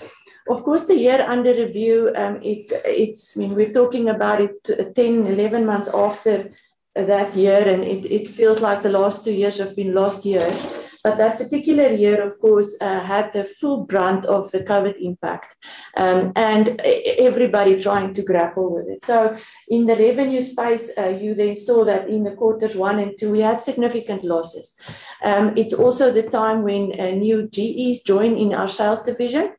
of 0.49 0.63
course, 0.63 0.85
the 0.85 0.97
year 0.97 1.25
under 1.27 1.53
review, 1.53 2.11
um, 2.15 2.41
it, 2.43 2.71
it's, 2.85 3.37
I 3.37 3.41
mean, 3.41 3.55
we're 3.55 3.71
talking 3.71 4.09
about 4.09 4.41
it 4.41 4.95
10, 4.95 5.27
11 5.27 5.65
months 5.65 5.93
after 5.93 6.51
that 6.95 7.33
year, 7.35 7.59
and 7.59 7.83
it, 7.83 8.05
it 8.05 8.27
feels 8.27 8.59
like 8.59 8.83
the 8.83 8.89
last 8.89 9.23
two 9.23 9.33
years 9.33 9.57
have 9.59 9.75
been 9.75 9.93
lost 9.93 10.25
years. 10.25 10.82
But 11.03 11.17
that 11.17 11.37
particular 11.37 11.91
year, 11.91 12.21
of 12.21 12.39
course, 12.39 12.77
uh, 12.79 13.01
had 13.01 13.33
the 13.33 13.43
full 13.43 13.85
brunt 13.85 14.23
of 14.25 14.51
the 14.51 14.61
COVID 14.61 14.95
impact 15.01 15.55
um, 15.97 16.31
and 16.35 16.79
everybody 16.79 17.81
trying 17.81 18.13
to 18.13 18.21
grapple 18.21 18.73
with 18.73 18.87
it. 18.87 19.03
So, 19.03 19.37
in 19.67 19.85
the 19.85 19.97
revenue 19.97 20.41
space, 20.41 20.93
uh, 20.97 21.07
you 21.07 21.33
then 21.33 21.57
saw 21.57 21.83
that 21.85 22.07
in 22.07 22.23
the 22.23 22.31
quarters 22.31 22.75
one 22.75 22.99
and 22.99 23.17
two, 23.19 23.31
we 23.31 23.41
had 23.41 23.61
significant 23.61 24.23
losses. 24.23 24.79
Um, 25.23 25.53
it's 25.57 25.73
also 25.73 26.11
the 26.11 26.23
time 26.23 26.63
when 26.63 26.97
uh, 26.99 27.11
new 27.11 27.49
GEs 27.49 28.03
joined 28.03 28.37
in 28.37 28.53
our 28.53 28.69
sales 28.69 29.03
division. 29.03 29.53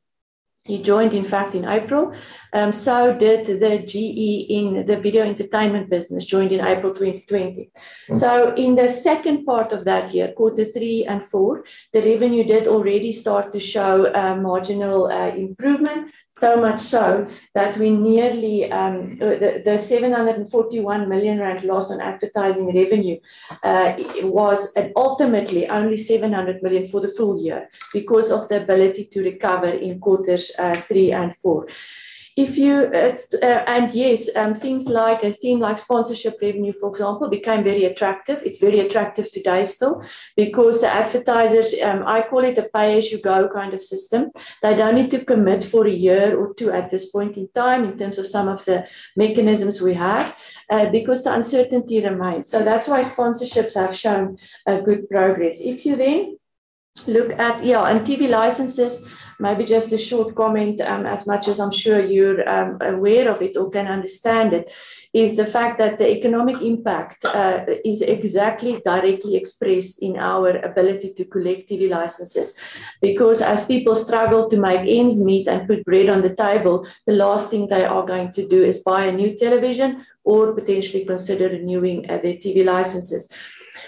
He 0.66 0.82
joined, 0.82 1.12
in 1.12 1.26
fact, 1.26 1.54
in 1.54 1.66
April. 1.66 2.14
Um, 2.54 2.72
so 2.72 3.14
did 3.14 3.60
the 3.60 3.80
GE 3.80 4.46
in 4.48 4.86
the 4.86 4.98
video 4.98 5.22
entertainment 5.22 5.90
business, 5.90 6.24
joined 6.24 6.52
in 6.52 6.64
April 6.64 6.94
2020. 6.94 7.70
Mm. 8.08 8.16
So, 8.16 8.54
in 8.54 8.74
the 8.74 8.88
second 8.88 9.44
part 9.44 9.72
of 9.72 9.84
that 9.84 10.14
year, 10.14 10.32
quarter 10.32 10.64
three 10.64 11.04
and 11.04 11.22
four, 11.22 11.64
the 11.92 12.00
revenue 12.00 12.44
did 12.44 12.66
already 12.66 13.12
start 13.12 13.52
to 13.52 13.60
show 13.60 14.06
a 14.06 14.36
marginal 14.36 15.06
uh, 15.08 15.34
improvement. 15.36 16.10
So 16.36 16.60
much 16.60 16.80
so 16.80 17.28
that 17.54 17.76
we 17.76 17.90
nearly, 17.90 18.70
um, 18.72 19.16
the, 19.18 19.62
the 19.64 19.78
741 19.78 21.08
million 21.08 21.38
rand 21.38 21.62
loss 21.62 21.92
on 21.92 22.00
advertising 22.00 22.74
revenue 22.74 23.20
uh, 23.62 23.94
was 24.22 24.76
ultimately 24.96 25.68
only 25.68 25.96
700 25.96 26.60
million 26.60 26.86
for 26.86 27.00
the 27.00 27.08
full 27.08 27.40
year 27.40 27.70
because 27.92 28.32
of 28.32 28.48
the 28.48 28.62
ability 28.62 29.04
to 29.12 29.22
recover 29.22 29.68
in 29.68 30.00
quarters 30.00 30.50
uh, 30.58 30.74
three 30.74 31.12
and 31.12 31.36
four 31.36 31.68
if 32.36 32.58
you 32.58 32.90
uh, 32.92 33.16
uh, 33.42 33.64
and 33.68 33.94
yes 33.94 34.28
um, 34.34 34.54
things 34.54 34.88
like 34.88 35.22
a 35.22 35.32
theme 35.32 35.60
like 35.60 35.78
sponsorship 35.78 36.36
revenue 36.42 36.72
for 36.72 36.88
example 36.88 37.28
became 37.28 37.62
very 37.62 37.84
attractive. 37.84 38.42
It's 38.44 38.60
very 38.60 38.80
attractive 38.80 39.30
today 39.30 39.64
still 39.64 40.02
because 40.36 40.80
the 40.80 40.92
advertisers 40.92 41.74
um, 41.80 42.02
i 42.06 42.22
call 42.22 42.44
it 42.44 42.58
a 42.58 42.68
pay 42.74 42.98
as 42.98 43.12
you 43.12 43.20
go 43.20 43.48
kind 43.48 43.72
of 43.72 43.82
system. 43.82 44.32
They 44.62 44.74
don't 44.74 44.96
need 44.96 45.10
to 45.12 45.24
commit 45.24 45.64
for 45.64 45.86
a 45.86 45.90
year 45.90 46.36
or 46.36 46.54
two 46.54 46.70
at 46.70 46.90
this 46.90 47.10
point 47.10 47.36
in 47.36 47.48
time 47.54 47.84
in 47.84 47.98
terms 47.98 48.18
of 48.18 48.26
some 48.26 48.48
of 48.48 48.64
the 48.64 48.86
mechanisms 49.16 49.80
we 49.80 49.94
have 49.94 50.36
uh, 50.70 50.90
because 50.90 51.22
the 51.22 51.32
uncertainty 51.32 52.04
remains. 52.04 52.48
So 52.48 52.64
that's 52.64 52.88
why 52.88 53.02
sponsorships 53.02 53.74
have 53.74 53.94
shown 53.94 54.38
a 54.66 54.80
good 54.80 55.08
progress. 55.08 55.58
If 55.60 55.86
you 55.86 55.94
then 55.96 56.38
look 57.06 57.32
at 57.32 57.64
yeah 57.64 57.84
and 57.84 58.06
tv 58.06 58.28
licenses 58.28 59.08
maybe 59.40 59.64
just 59.64 59.92
a 59.92 59.98
short 59.98 60.34
comment 60.34 60.80
um, 60.80 61.06
as 61.06 61.26
much 61.26 61.48
as 61.48 61.58
i'm 61.58 61.72
sure 61.72 62.04
you're 62.04 62.48
um, 62.48 62.78
aware 62.80 63.28
of 63.28 63.42
it 63.42 63.56
or 63.56 63.68
can 63.70 63.86
understand 63.86 64.52
it 64.52 64.70
is 65.14 65.36
the 65.36 65.46
fact 65.46 65.78
that 65.78 65.96
the 65.98 66.10
economic 66.10 66.60
impact 66.60 67.24
uh, 67.24 67.64
is 67.84 68.02
exactly 68.02 68.82
directly 68.84 69.36
expressed 69.36 70.02
in 70.02 70.16
our 70.18 70.50
ability 70.70 71.14
to 71.14 71.24
collect 71.24 71.70
TV 71.70 71.88
licenses. 71.88 72.58
Because 73.00 73.40
as 73.40 73.64
people 73.64 73.94
struggle 73.94 74.50
to 74.50 74.56
make 74.56 74.80
ends 74.88 75.24
meet 75.24 75.46
and 75.46 75.68
put 75.68 75.84
bread 75.84 76.08
on 76.08 76.20
the 76.20 76.34
table, 76.34 76.84
the 77.06 77.12
last 77.12 77.48
thing 77.48 77.68
they 77.68 77.84
are 77.84 78.04
going 78.04 78.32
to 78.32 78.48
do 78.48 78.64
is 78.64 78.82
buy 78.82 79.04
a 79.04 79.12
new 79.12 79.38
television 79.38 80.04
or 80.24 80.52
potentially 80.52 81.04
consider 81.04 81.48
renewing 81.48 82.10
uh, 82.10 82.18
their 82.18 82.34
TV 82.34 82.64
licenses 82.64 83.32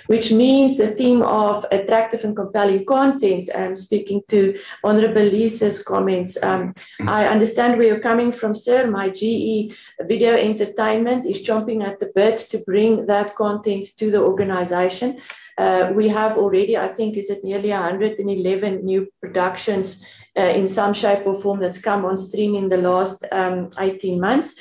which 0.06 0.32
means 0.32 0.76
the 0.76 0.88
theme 0.88 1.22
of 1.22 1.64
attractive 1.70 2.24
and 2.24 2.36
compelling 2.36 2.84
content. 2.84 3.50
Um, 3.54 3.76
speaking 3.76 4.22
to 4.28 4.58
Honorable 4.84 5.22
Lees's 5.22 5.82
comments, 5.82 6.36
um, 6.42 6.74
I 7.06 7.26
understand 7.26 7.78
where 7.78 7.86
you're 7.86 8.00
coming 8.00 8.32
from, 8.32 8.54
sir. 8.54 8.86
My 8.90 9.10
GE 9.10 9.74
video 10.02 10.34
entertainment 10.34 11.26
is 11.26 11.46
chomping 11.46 11.84
at 11.84 12.00
the 12.00 12.12
bit 12.14 12.38
to 12.50 12.58
bring 12.58 13.06
that 13.06 13.36
content 13.36 13.88
to 13.98 14.10
the 14.10 14.20
organization. 14.20 15.18
Uh, 15.58 15.90
we 15.94 16.06
have 16.08 16.36
already, 16.36 16.76
I 16.76 16.88
think, 16.88 17.16
is 17.16 17.30
it 17.30 17.42
nearly 17.42 17.70
111 17.70 18.84
new 18.84 19.08
productions 19.22 20.04
uh, 20.36 20.42
in 20.42 20.68
some 20.68 20.92
shape 20.92 21.26
or 21.26 21.40
form 21.40 21.60
that's 21.60 21.80
come 21.80 22.04
on 22.04 22.18
stream 22.18 22.54
in 22.54 22.68
the 22.68 22.76
last 22.76 23.24
um, 23.32 23.70
18 23.78 24.20
months. 24.20 24.60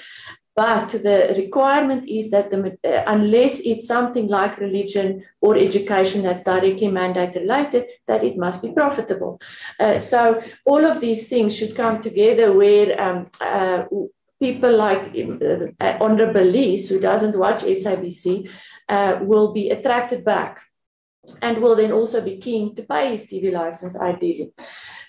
But 0.56 0.92
the 0.92 1.34
requirement 1.36 2.08
is 2.08 2.32
that 2.32 2.50
the, 2.50 2.78
unless 3.12 3.60
it's 3.60 3.86
something 3.86 4.28
like 4.28 4.58
religion 4.58 5.24
or 5.42 5.58
education 5.58 6.24
that's 6.24 6.44
directly 6.44 6.88
mandate 6.88 7.36
related, 7.36 7.88
that 8.08 8.24
it 8.24 8.38
must 8.38 8.62
be 8.62 8.72
profitable. 8.72 9.42
Uh, 9.80 10.00
so 10.00 10.42
all 10.66 10.86
of 10.86 11.02
these 11.02 11.28
things 11.28 11.54
should 11.54 11.76
come 11.76 12.02
together 12.02 12.54
where 12.54 13.00
um, 13.02 13.30
uh, 13.42 13.84
people 14.42 14.76
like 14.78 15.14
uh, 15.82 15.98
Honorable 16.00 16.44
Lees, 16.44 16.88
who 16.88 17.02
doesn't 17.02 17.38
watch 17.38 17.62
SABC, 17.64 18.50
uh, 18.88 19.20
will 19.22 19.52
be 19.52 19.72
attracted 19.72 20.24
back 20.24 20.62
and 21.42 21.58
will 21.58 21.76
then 21.76 21.92
also 21.92 22.22
be 22.24 22.38
keen 22.38 22.76
to 22.76 22.84
pay 22.84 23.12
his 23.12 23.26
TV 23.26 23.52
license 23.52 24.00
ideally. 24.00 24.54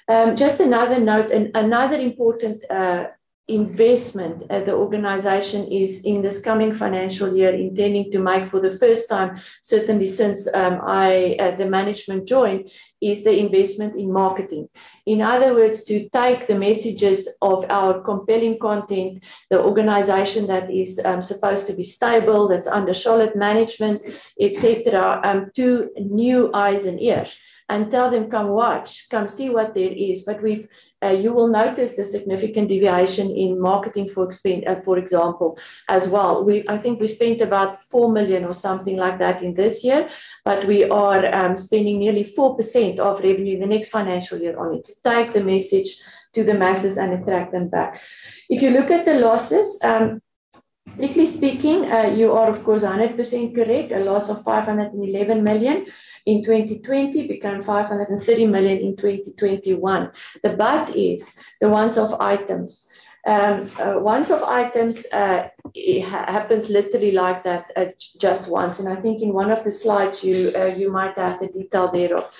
Um, 0.09 0.36
just 0.36 0.60
another 0.60 0.98
note, 1.01 1.31
and 1.31 1.51
another 1.55 1.98
important 1.98 2.62
uh, 2.70 3.09
investment 3.48 4.43
uh, 4.51 4.60
the 4.60 4.74
organization 4.74 5.70
is 5.70 6.05
in 6.05 6.20
this 6.20 6.40
coming 6.40 6.74
financial 6.74 7.36
year 7.36 7.55
intending 7.55 8.10
to 8.10 8.18
make 8.18 8.48
for 8.48 8.59
the 8.59 8.77
first 8.77 9.09
time, 9.09 9.40
certainly 9.62 10.06
since 10.06 10.52
um, 10.52 10.81
I, 10.82 11.36
uh, 11.39 11.55
the 11.55 11.66
management 11.66 12.27
joined, 12.27 12.70
is 13.01 13.23
the 13.23 13.39
investment 13.39 13.94
in 13.94 14.12
marketing. 14.12 14.68
In 15.05 15.23
other 15.23 15.55
words, 15.55 15.85
to 15.85 16.09
take 16.09 16.48
the 16.48 16.59
messages 16.59 17.28
of 17.40 17.64
our 17.70 18.01
compelling 18.01 18.59
content, 18.59 19.23
the 19.48 19.62
organization 19.62 20.48
that 20.48 20.68
is 20.68 21.01
um, 21.05 21.23
supposed 21.23 21.68
to 21.68 21.73
be 21.73 21.85
stable, 21.85 22.48
that's 22.48 22.66
under 22.66 22.94
solid 22.94 23.36
management, 23.36 24.02
etc., 24.40 25.20
um, 25.23 25.51
to 25.55 25.90
new 25.97 26.51
eyes 26.52 26.85
and 26.85 27.01
ears 27.01 27.36
and 27.68 27.90
tell 27.90 28.10
them, 28.10 28.31
come 28.31 28.48
watch, 28.48 29.09
come 29.10 29.27
see 29.27 29.51
what 29.51 29.74
there 29.74 29.90
is. 29.90 30.23
But 30.23 30.43
we've, 30.43 30.68
uh, 31.05 31.10
you 31.10 31.32
will 31.32 31.48
notice 31.48 31.97
the 31.97 32.06
significant 32.06 32.68
deviation 32.68 33.31
in 33.31 33.60
marketing, 33.60 34.09
for, 34.09 34.28
uh, 34.28 34.81
for 34.81 34.97
example, 34.98 35.59
as 35.89 36.09
well. 36.09 36.44
We, 36.44 36.64
I 36.68 36.78
think 36.78 37.01
we 37.01 37.09
spent 37.09 37.40
about 37.43 37.82
4 37.85 38.10
million 38.10 38.44
or 38.44 38.55
something 38.55 38.97
like 38.97 39.18
that 39.18 39.43
in 39.43 39.55
this 39.55 39.85
year, 39.85 40.09
but 40.44 40.66
we 40.66 40.85
are 40.85 41.35
um, 41.35 41.56
spending 41.56 41.98
nearly 41.98 42.24
4% 42.24 42.98
of 42.98 43.20
revenue 43.20 43.55
in 43.55 43.60
the 43.60 43.66
next 43.66 43.90
financial 43.90 44.39
year 44.39 44.59
on 44.59 44.77
it 44.77 44.85
to 44.85 44.94
take 45.05 45.35
the 45.35 45.44
message 45.44 45.98
to 46.32 46.44
the 46.44 46.55
masses 46.55 46.97
and 46.97 47.12
attract 47.12 47.52
them 47.52 47.68
back. 47.68 48.01
If 48.48 48.62
you 48.62 48.70
look 48.70 48.90
at 48.90 49.05
the 49.05 49.14
losses, 49.14 49.78
um, 49.82 50.23
Strictly 50.86 51.26
speaking, 51.26 51.90
uh, 51.90 52.06
you 52.16 52.32
are 52.32 52.48
of 52.48 52.62
course 52.62 52.82
100% 52.82 53.54
correct. 53.54 53.92
A 53.92 54.04
loss 54.04 54.30
of 54.30 54.42
511 54.44 55.42
million 55.42 55.86
in 56.24 56.44
2020 56.44 57.26
became 57.26 57.64
530 57.64 58.46
million 58.46 58.78
in 58.78 58.96
2021. 58.96 60.10
The 60.42 60.50
but 60.50 60.94
is 60.94 61.36
the 61.60 61.68
once-off 61.68 62.20
items. 62.20 62.88
Um, 63.26 63.68
uh, 63.80 63.98
once-off 63.98 64.44
items 64.44 65.04
uh, 65.12 65.48
ha- 65.74 66.30
happens 66.30 66.70
literally 66.70 67.10
like 67.10 67.42
that 67.42 67.72
uh, 67.74 67.86
just 68.20 68.48
once, 68.48 68.78
and 68.78 68.88
I 68.88 68.94
think 68.94 69.20
in 69.20 69.32
one 69.32 69.50
of 69.50 69.64
the 69.64 69.72
slides 69.72 70.22
you 70.22 70.52
uh, 70.54 70.66
you 70.66 70.92
might 70.92 71.18
have 71.18 71.40
the 71.40 71.48
detail 71.48 71.90
thereof. 71.90 72.30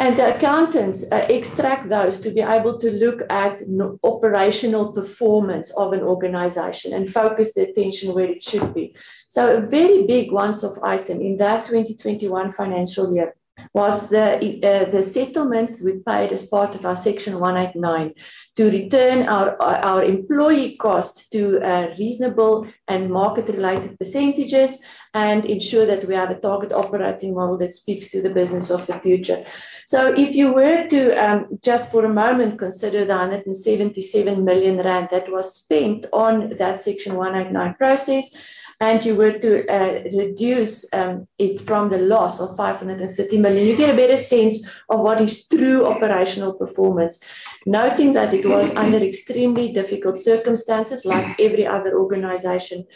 And 0.00 0.16
the 0.16 0.34
accountants 0.34 1.04
uh, 1.12 1.26
extract 1.28 1.90
those 1.90 2.22
to 2.22 2.30
be 2.30 2.40
able 2.40 2.78
to 2.78 2.90
look 2.90 3.20
at 3.28 3.60
operational 4.02 4.92
performance 4.92 5.70
of 5.76 5.92
an 5.92 6.00
organization 6.00 6.94
and 6.94 7.12
focus 7.12 7.52
the 7.52 7.68
attention 7.68 8.14
where 8.14 8.24
it 8.24 8.42
should 8.42 8.72
be. 8.72 8.96
So, 9.28 9.58
a 9.58 9.60
very 9.60 10.06
big 10.06 10.32
once 10.32 10.64
off 10.64 10.78
item 10.82 11.20
in 11.20 11.36
that 11.36 11.66
2021 11.66 12.50
financial 12.52 13.14
year 13.14 13.34
was 13.74 14.08
the, 14.08 14.36
uh, 14.64 14.90
the 14.90 15.02
settlements 15.02 15.82
we 15.82 15.98
paid 15.98 16.32
as 16.32 16.46
part 16.46 16.74
of 16.74 16.86
our 16.86 16.96
Section 16.96 17.38
189 17.38 18.14
to 18.56 18.70
return 18.70 19.28
our, 19.28 19.60
our 19.60 20.02
employee 20.02 20.76
costs 20.76 21.28
to 21.28 21.60
uh, 21.60 21.94
reasonable 21.98 22.66
and 22.88 23.10
market 23.10 23.48
related 23.48 23.98
percentages 23.98 24.82
and 25.14 25.44
ensure 25.44 25.86
that 25.86 26.06
we 26.06 26.14
have 26.14 26.30
a 26.30 26.40
target 26.40 26.72
operating 26.72 27.34
model 27.34 27.58
that 27.58 27.72
speaks 27.72 28.10
to 28.10 28.22
the 28.22 28.30
business 28.30 28.70
of 28.70 28.86
the 28.86 28.94
future. 28.94 29.44
So 29.90 30.14
if 30.14 30.36
you 30.36 30.52
were 30.52 30.86
to 30.86 31.00
um, 31.16 31.58
just 31.62 31.90
for 31.90 32.04
a 32.04 32.08
moment 32.08 32.60
consider 32.60 33.04
the 33.04 33.16
177 33.16 34.44
million 34.44 34.76
rand 34.76 35.08
that 35.10 35.28
was 35.32 35.52
spent 35.52 36.06
on 36.12 36.50
that 36.58 36.78
Section 36.78 37.16
189 37.16 37.74
process, 37.74 38.32
and 38.78 39.04
you 39.04 39.16
were 39.16 39.32
to 39.32 39.66
uh, 39.66 40.04
reduce 40.16 40.86
um, 40.92 41.26
it 41.38 41.60
from 41.62 41.90
the 41.90 41.98
loss 41.98 42.38
of 42.40 42.56
530 42.56 43.38
million, 43.38 43.66
you 43.66 43.76
get 43.76 43.92
a 43.92 43.96
better 43.96 44.16
sense 44.16 44.64
of 44.90 45.00
what 45.00 45.20
is 45.20 45.48
true 45.48 45.84
operational 45.84 46.52
performance. 46.52 47.18
Noting 47.66 48.12
that 48.12 48.32
it 48.32 48.46
was 48.46 48.72
under 48.76 48.98
extremely 48.98 49.72
difficult 49.72 50.18
circumstances, 50.18 51.04
like 51.04 51.40
every 51.40 51.66
other 51.66 51.98
organization 51.98 52.86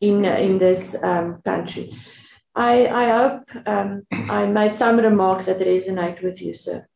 in, 0.00 0.24
uh, 0.24 0.36
in 0.36 0.58
this 0.58 1.02
um, 1.02 1.42
country. 1.44 1.92
I, 2.54 2.86
I 2.86 3.04
hope 3.18 3.66
um, 3.66 4.06
I 4.10 4.46
made 4.46 4.74
some 4.74 4.98
remarks 4.98 5.46
that 5.46 5.58
resonate 5.58 6.22
with 6.22 6.40
you, 6.40 6.54
sir. 6.54 6.86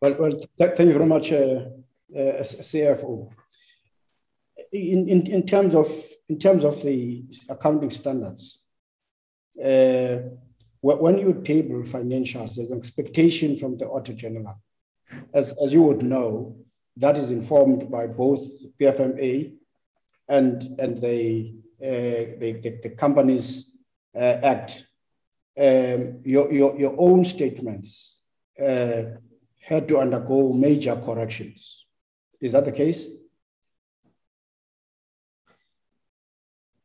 Well, 0.00 0.14
well 0.18 0.32
th 0.32 0.70
thank 0.76 0.88
you 0.88 0.92
very 0.92 1.06
much, 1.06 1.32
uh, 1.32 1.70
uh, 2.20 2.42
CFO. 2.42 3.30
in, 4.72 5.08
in, 5.08 5.26
in 5.26 5.46
terms 5.46 5.74
of 5.74 5.88
in 6.28 6.38
terms 6.38 6.64
of 6.64 6.82
the 6.82 7.24
accounting 7.48 7.90
standards, 7.90 8.58
uh, 9.62 10.18
when 10.80 11.18
you 11.18 11.40
table 11.42 11.82
financials, 11.82 12.56
there's 12.56 12.70
an 12.70 12.78
expectation 12.78 13.56
from 13.56 13.78
the 13.78 13.88
Auditor 13.88 14.12
General. 14.14 14.60
As, 15.32 15.54
as 15.62 15.72
you 15.72 15.82
would 15.82 16.02
know, 16.02 16.56
that 16.96 17.16
is 17.16 17.30
informed 17.30 17.90
by 17.90 18.06
both 18.06 18.46
PFMA 18.78 19.54
and, 20.28 20.78
and 20.78 21.00
the, 21.00 21.54
the, 21.84 22.58
the, 22.62 22.78
the, 22.82 22.90
Companies 22.90 23.70
uh, 24.14 24.38
Act. 24.42 24.86
Um, 25.56 26.20
your, 26.24 26.52
your, 26.52 26.78
your 26.78 26.94
own 26.98 27.24
statements 27.24 28.20
uh, 28.60 29.02
had 29.60 29.86
to 29.88 29.98
undergo 29.98 30.52
major 30.52 30.96
corrections. 30.96 31.84
Is 32.40 32.52
that 32.52 32.64
the 32.64 32.72
case? 32.72 33.06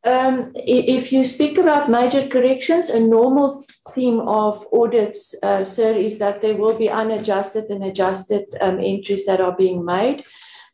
Um, 0.02 0.52
if 0.54 1.12
you 1.12 1.24
speak 1.24 1.58
about 1.58 1.90
major 1.90 2.26
corrections, 2.28 2.88
a 2.88 3.00
normal 3.00 3.64
theme 3.90 4.20
of 4.20 4.66
audits, 4.72 5.34
uh, 5.42 5.64
sir, 5.64 5.92
is 5.92 6.18
that 6.20 6.40
there 6.40 6.56
will 6.56 6.78
be 6.78 6.88
unadjusted 6.88 7.64
and 7.64 7.84
adjusted 7.84 8.46
um, 8.60 8.78
entries 8.78 9.26
that 9.26 9.40
are 9.40 9.54
being 9.56 9.84
made. 9.84 10.24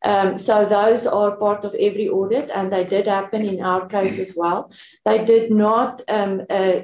Um, 0.05 0.39
so 0.39 0.65
those 0.65 1.07
are 1.07 1.37
part 1.37 1.65
of 1.65 1.75
every 1.75 2.09
audit, 2.09 2.51
and 2.51 2.73
they 2.73 2.85
did 2.85 3.07
happen 3.07 3.43
in 3.43 3.63
our 3.63 3.89
case 3.89 4.19
as 4.19 4.35
well. 4.37 4.71
They 5.05 5.25
did 5.25 5.51
not 5.51 6.03
um, 6.09 6.43
uh, 6.49 6.81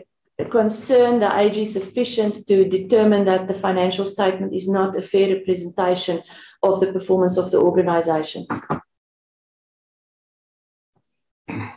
concern 0.50 1.20
the 1.20 1.36
AG 1.38 1.66
sufficient 1.66 2.46
to 2.48 2.68
determine 2.68 3.24
that 3.26 3.48
the 3.48 3.54
financial 3.54 4.04
statement 4.04 4.54
is 4.54 4.68
not 4.68 4.96
a 4.96 5.02
fair 5.02 5.36
representation 5.36 6.22
of 6.62 6.80
the 6.80 6.92
performance 6.92 7.36
of 7.36 7.50
the 7.50 7.58
organization. 7.58 8.46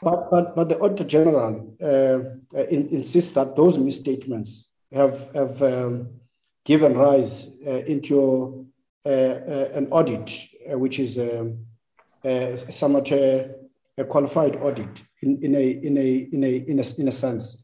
But, 0.02 0.30
but, 0.32 0.56
but 0.56 0.70
the 0.70 0.80
Auditor 0.80 1.04
General 1.04 1.76
uh, 1.82 2.60
in, 2.70 2.90
insists 2.90 3.34
that 3.34 3.56
those 3.56 3.78
misstatements 3.78 4.72
have, 4.94 5.34
have 5.34 5.62
um, 5.62 6.10
given 6.64 6.96
rise 6.96 7.50
uh, 7.66 7.72
into 7.72 8.68
uh, 9.06 9.10
uh 9.10 9.70
an 9.76 9.88
audit, 9.92 10.32
which 10.68 11.00
is 11.00 11.18
um, 11.18 11.66
uh, 12.24 12.58
somewhat 12.58 13.12
a 13.12 13.56
qualified 14.10 14.56
audit 14.58 15.04
in, 15.22 15.44
in, 15.44 15.56
a, 15.56 15.72
in, 15.72 15.98
a, 15.98 16.16
in, 16.32 16.44
a, 16.44 16.56
in, 16.56 16.80
a, 16.80 17.02
in 17.02 17.08
a 17.08 17.12
sense. 17.12 17.64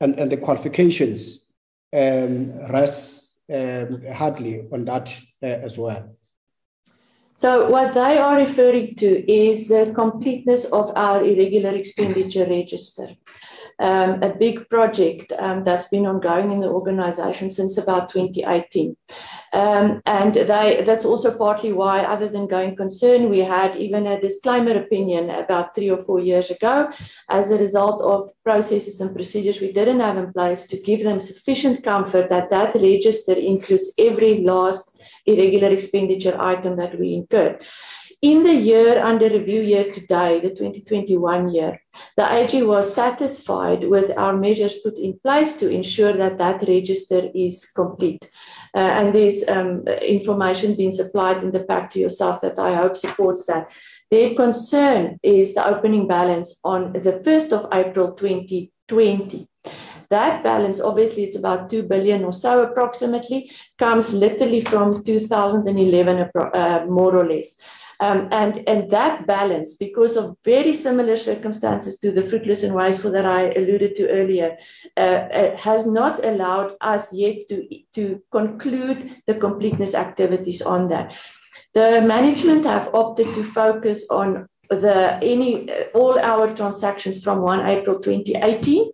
And, 0.00 0.18
and 0.18 0.30
the 0.30 0.36
qualifications 0.36 1.40
um, 1.92 2.52
rest 2.68 3.38
um, 3.52 4.02
hardly 4.12 4.66
on 4.72 4.84
that 4.84 5.16
as 5.42 5.78
well. 5.78 6.14
So 7.40 7.70
what 7.70 7.94
they 7.94 8.18
are 8.18 8.36
referring 8.36 8.96
to 8.96 9.32
is 9.32 9.68
the 9.68 9.92
completeness 9.94 10.64
of 10.66 10.92
our 10.96 11.24
irregular 11.24 11.70
expenditure 11.70 12.46
register. 12.46 13.10
Um, 13.78 14.20
a 14.24 14.34
big 14.34 14.68
project 14.68 15.32
um, 15.38 15.62
that's 15.62 15.88
been 15.88 16.06
ongoing 16.06 16.50
in 16.50 16.58
the 16.58 16.68
organization 16.68 17.48
since 17.50 17.78
about 17.78 18.10
2018. 18.10 18.96
Um, 19.52 20.02
and 20.04 20.34
they, 20.34 20.82
that's 20.84 21.04
also 21.04 21.36
partly 21.36 21.72
why, 21.72 22.00
other 22.00 22.28
than 22.28 22.46
going 22.46 22.76
concern, 22.76 23.30
we 23.30 23.38
had 23.38 23.76
even 23.76 24.06
a 24.06 24.20
disclaimer 24.20 24.76
opinion 24.76 25.30
about 25.30 25.74
three 25.74 25.90
or 25.90 25.98
four 25.98 26.20
years 26.20 26.50
ago 26.50 26.90
as 27.30 27.50
a 27.50 27.58
result 27.58 28.02
of 28.02 28.30
processes 28.44 29.00
and 29.00 29.14
procedures 29.14 29.60
we 29.60 29.72
didn't 29.72 30.00
have 30.00 30.18
in 30.18 30.32
place 30.32 30.66
to 30.66 30.78
give 30.78 31.02
them 31.02 31.18
sufficient 31.18 31.82
comfort 31.82 32.28
that 32.28 32.50
that 32.50 32.74
register 32.74 33.32
includes 33.32 33.94
every 33.98 34.42
last 34.42 35.00
irregular 35.24 35.68
expenditure 35.68 36.36
item 36.40 36.76
that 36.76 36.98
we 36.98 37.14
incurred. 37.14 37.62
In 38.20 38.42
the 38.42 38.52
year 38.52 39.00
under 39.00 39.28
review 39.28 39.62
year 39.62 39.92
today, 39.92 40.40
the 40.40 40.48
2021 40.48 41.50
year, 41.50 41.80
the 42.16 42.34
AG 42.34 42.64
was 42.64 42.92
satisfied 42.92 43.84
with 43.84 44.10
our 44.18 44.36
measures 44.36 44.80
put 44.80 44.98
in 44.98 45.20
place 45.20 45.56
to 45.58 45.70
ensure 45.70 46.12
that 46.14 46.36
that 46.38 46.66
register 46.66 47.30
is 47.32 47.70
complete. 47.70 48.28
Uh, 48.74 48.78
and 48.78 49.14
there's 49.14 49.46
um, 49.48 49.86
information 50.02 50.74
being 50.74 50.92
supplied 50.92 51.42
in 51.42 51.50
the 51.50 51.64
pack 51.64 51.90
to 51.92 51.98
yourself 51.98 52.40
that 52.40 52.58
I 52.58 52.74
hope 52.74 52.96
supports 52.96 53.46
that. 53.46 53.68
Their 54.10 54.34
concern 54.34 55.18
is 55.22 55.54
the 55.54 55.66
opening 55.66 56.06
balance 56.08 56.60
on 56.64 56.92
the 56.92 57.20
1st 57.24 57.52
of 57.52 57.68
April 57.72 58.12
2020. 58.12 59.48
That 60.10 60.42
balance, 60.42 60.80
obviously, 60.80 61.24
it's 61.24 61.36
about 61.36 61.68
2 61.70 61.82
billion 61.82 62.24
or 62.24 62.32
so 62.32 62.62
approximately, 62.62 63.50
comes 63.78 64.14
literally 64.14 64.62
from 64.62 65.04
2011, 65.04 66.30
uh, 66.34 66.86
more 66.88 67.14
or 67.14 67.26
less. 67.28 67.60
Um, 68.00 68.28
and, 68.30 68.68
and 68.68 68.90
that 68.92 69.26
balance, 69.26 69.76
because 69.76 70.16
of 70.16 70.36
very 70.44 70.72
similar 70.72 71.16
circumstances 71.16 71.98
to 71.98 72.12
the 72.12 72.22
fruitless 72.22 72.62
and 72.62 72.74
wasteful 72.74 73.10
that 73.10 73.26
I 73.26 73.50
alluded 73.52 73.96
to 73.96 74.08
earlier, 74.08 74.56
uh, 74.96 75.00
uh, 75.00 75.56
has 75.56 75.84
not 75.86 76.24
allowed 76.24 76.76
us 76.80 77.12
yet 77.12 77.48
to, 77.48 77.66
to 77.94 78.22
conclude 78.30 79.16
the 79.26 79.34
completeness 79.34 79.96
activities 79.96 80.62
on 80.62 80.88
that. 80.88 81.12
The 81.74 82.00
management 82.00 82.64
have 82.66 82.94
opted 82.94 83.34
to 83.34 83.42
focus 83.42 84.06
on 84.10 84.48
the 84.70 85.18
any 85.22 85.70
all 85.94 86.18
our 86.18 86.54
transactions 86.54 87.22
from 87.22 87.40
1 87.40 87.66
April 87.66 88.00
2018 88.00 88.90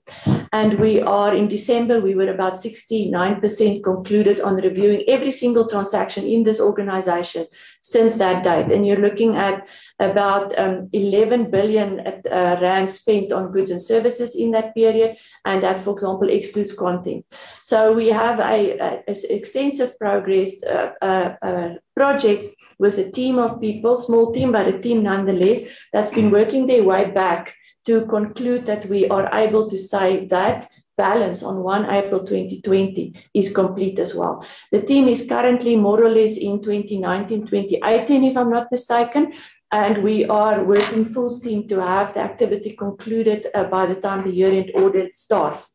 and 0.52 0.78
we 0.78 1.00
are 1.00 1.34
in 1.34 1.48
December 1.48 2.00
we 2.00 2.14
were 2.14 2.30
about 2.30 2.54
69% 2.54 3.82
concluded 3.82 4.40
on 4.40 4.56
reviewing 4.56 5.02
every 5.08 5.32
single 5.32 5.68
transaction 5.68 6.24
in 6.24 6.44
this 6.44 6.60
organization 6.60 7.46
since 7.80 8.16
that 8.16 8.44
date. 8.44 8.72
And 8.72 8.86
you're 8.86 9.04
looking 9.08 9.36
at 9.36 9.66
about 9.98 10.56
um, 10.58 10.88
11 10.92 11.50
billion 11.50 12.00
uh, 12.00 12.58
rand 12.60 12.90
spent 12.90 13.32
on 13.32 13.52
goods 13.52 13.70
and 13.70 13.82
services 13.82 14.36
in 14.36 14.52
that 14.52 14.74
period. 14.74 15.16
And 15.44 15.62
that 15.62 15.80
for 15.82 15.92
example 15.92 16.28
excludes 16.28 16.72
content. 16.72 17.26
So 17.62 17.92
we 17.92 18.08
have 18.08 18.38
a, 18.38 18.78
a, 18.78 19.04
a 19.08 19.34
extensive 19.34 19.98
progress 19.98 20.62
uh, 20.62 20.92
uh, 21.02 21.34
uh 21.42 21.68
project 21.96 22.56
with 22.78 22.98
a 22.98 23.10
team 23.10 23.38
of 23.38 23.60
people, 23.60 23.96
small 23.96 24.32
team, 24.32 24.52
but 24.52 24.68
a 24.68 24.78
team 24.78 25.02
nonetheless, 25.02 25.64
that's 25.92 26.14
been 26.14 26.30
working 26.30 26.66
their 26.66 26.84
way 26.84 27.10
back 27.10 27.54
to 27.86 28.06
conclude 28.06 28.66
that 28.66 28.88
we 28.88 29.08
are 29.08 29.28
able 29.34 29.68
to 29.68 29.78
say 29.78 30.26
that 30.26 30.68
balance 30.96 31.42
on 31.42 31.62
1 31.62 31.90
April 31.90 32.20
2020 32.20 33.14
is 33.34 33.54
complete 33.54 33.98
as 33.98 34.14
well. 34.14 34.46
The 34.70 34.82
team 34.82 35.08
is 35.08 35.26
currently 35.28 35.76
more 35.76 36.02
or 36.02 36.10
less 36.10 36.36
in 36.36 36.62
2019, 36.62 37.46
2018, 37.46 38.24
if 38.24 38.36
I'm 38.36 38.50
not 38.50 38.70
mistaken. 38.70 39.32
And 39.72 40.04
we 40.04 40.24
are 40.26 40.62
working 40.62 41.04
full 41.04 41.30
steam 41.30 41.66
to 41.68 41.82
have 41.82 42.14
the 42.14 42.20
activity 42.20 42.76
concluded 42.76 43.48
uh, 43.54 43.64
by 43.64 43.86
the 43.86 43.96
time 43.96 44.22
the 44.22 44.32
year 44.32 44.52
end 44.52 44.70
audit 44.74 45.16
starts. 45.16 45.74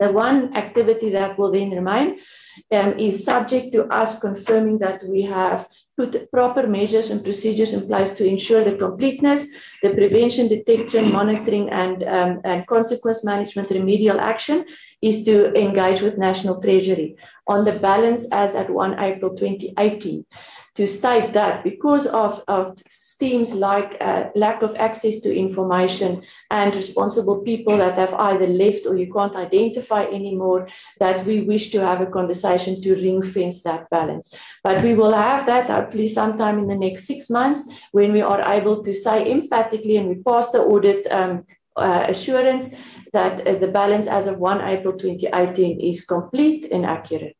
The 0.00 0.10
one 0.10 0.56
activity 0.56 1.10
that 1.10 1.38
will 1.38 1.52
then 1.52 1.70
remain 1.70 2.18
um, 2.72 2.98
is 2.98 3.24
subject 3.24 3.72
to 3.72 3.86
us 3.86 4.18
confirming 4.18 4.78
that 4.78 5.04
we 5.04 5.22
have 5.22 5.68
put 5.96 6.30
proper 6.30 6.66
measures 6.66 7.10
and 7.10 7.22
procedures 7.22 7.72
in 7.72 7.86
place 7.86 8.12
to 8.14 8.26
ensure 8.26 8.64
the 8.64 8.76
completeness, 8.76 9.48
the 9.82 9.90
prevention, 9.90 10.48
detection, 10.48 11.12
monitoring, 11.12 11.70
and, 11.70 12.02
um, 12.04 12.40
and 12.44 12.66
consequence 12.66 13.24
management 13.24 13.70
remedial 13.70 14.20
action 14.20 14.64
is 15.02 15.24
to 15.24 15.52
engage 15.54 16.00
with 16.00 16.18
National 16.18 16.60
Treasury 16.60 17.16
on 17.46 17.64
the 17.64 17.78
balance 17.78 18.30
as 18.32 18.54
at 18.54 18.70
1 18.70 18.98
April 18.98 19.36
2018 19.36 20.24
to 20.74 20.86
state 20.86 21.32
that 21.32 21.62
because 21.62 22.06
of, 22.06 22.42
of 22.48 22.76
themes 23.18 23.54
like 23.54 23.96
uh, 24.00 24.30
lack 24.34 24.62
of 24.62 24.74
access 24.76 25.20
to 25.20 25.34
information 25.34 26.22
and 26.50 26.74
responsible 26.74 27.38
people 27.42 27.78
that 27.78 27.94
have 27.94 28.12
either 28.14 28.46
left 28.46 28.84
or 28.86 28.96
you 28.96 29.12
can't 29.12 29.36
identify 29.36 30.04
anymore, 30.04 30.68
that 30.98 31.24
we 31.24 31.42
wish 31.42 31.70
to 31.70 31.80
have 31.80 32.00
a 32.00 32.06
conversation 32.06 32.80
to 32.82 32.94
ring 32.94 33.22
fence 33.22 33.62
that 33.62 33.88
balance. 33.90 34.34
But 34.64 34.82
we 34.82 34.94
will 34.94 35.12
have 35.12 35.46
that 35.46 35.66
hopefully 35.66 36.08
sometime 36.08 36.58
in 36.58 36.66
the 36.66 36.76
next 36.76 37.06
six 37.06 37.30
months 37.30 37.72
when 37.92 38.12
we 38.12 38.22
are 38.22 38.42
able 38.52 38.82
to 38.82 38.92
say 38.92 39.30
emphatically 39.30 39.96
and 39.96 40.08
we 40.08 40.16
pass 40.16 40.50
the 40.50 40.58
audit 40.58 41.06
um, 41.10 41.46
uh, 41.76 42.06
assurance 42.08 42.74
that 43.12 43.46
uh, 43.46 43.58
the 43.58 43.68
balance 43.68 44.08
as 44.08 44.26
of 44.26 44.38
1 44.38 44.60
April 44.60 44.98
2018 44.98 45.80
is 45.80 46.04
complete 46.04 46.66
and 46.72 46.84
accurate 46.84 47.36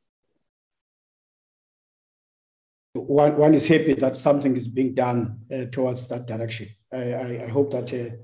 one, 2.95 3.37
one 3.37 3.55
is 3.55 3.67
happy 3.67 3.95
that 3.95 4.17
something 4.17 4.57
is 4.57 4.69
being 4.69 4.95
done 4.95 5.41
uh, 5.53 5.65
towards 5.71 6.09
that 6.09 6.27
direction. 6.27 6.69
I, 6.93 7.13
I, 7.13 7.43
I 7.45 7.49
hope 7.49 7.73
that 7.73 7.93
uh, 7.93 8.15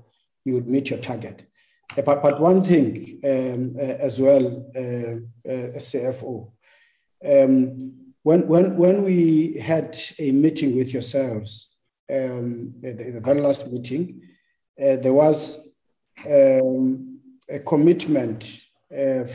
you 0.45 0.53
would 0.53 0.67
meet 0.67 0.89
your 0.89 0.99
target. 0.99 1.43
Uh, 1.97 2.01
but, 2.01 2.23
but 2.23 2.39
one 2.39 2.63
thing 2.63 3.19
um, 3.25 3.75
uh, 3.77 3.83
as 3.83 4.21
well, 4.21 4.71
uh, 4.75 5.49
uh, 5.49 5.71
as 5.75 5.87
CFO, 5.87 6.51
um, 7.25 7.93
when, 8.23 8.47
when, 8.47 8.77
when 8.77 9.03
we 9.03 9.57
had 9.57 9.97
a 10.19 10.31
meeting 10.31 10.77
with 10.77 10.93
yourselves, 10.93 11.71
um, 12.09 12.73
the, 12.81 12.93
the, 12.93 13.19
very 13.19 13.41
last 13.41 13.67
meeting, 13.67 14.21
there 14.77 15.13
was 15.13 15.57
um, 16.25 17.19
a 17.49 17.59
commitment 17.59 18.61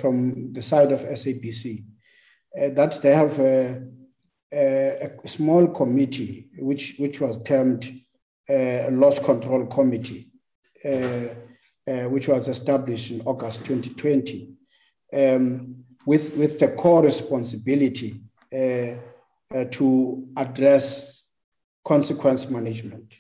from 0.01 0.53
the 0.53 0.61
side 0.61 0.93
of 0.93 1.01
SABC 1.01 1.85
that 2.55 3.01
they 3.03 3.15
have 3.15 3.39
a 4.57 5.29
small 5.29 5.67
committee, 5.69 6.49
which, 6.59 6.97
which 6.99 7.21
was 7.21 7.43
termed 7.43 8.01
uh, 8.49 8.89
Loss 8.91 9.21
Control 9.21 9.67
Committee, 9.67 10.31
uh, 10.85 11.29
uh, 11.89 12.09
which 12.09 12.29
was 12.29 12.49
established 12.49 13.11
in 13.11 13.21
August 13.23 13.65
2020, 13.65 14.53
um, 15.13 15.85
with, 16.05 16.35
with 16.37 16.59
the 16.59 16.69
core 16.69 17.03
responsibility 17.03 18.21
uh, 18.55 18.95
uh, 19.55 19.65
to 19.71 20.29
address 20.37 21.27
consequence 21.85 22.49
management. 22.49 23.15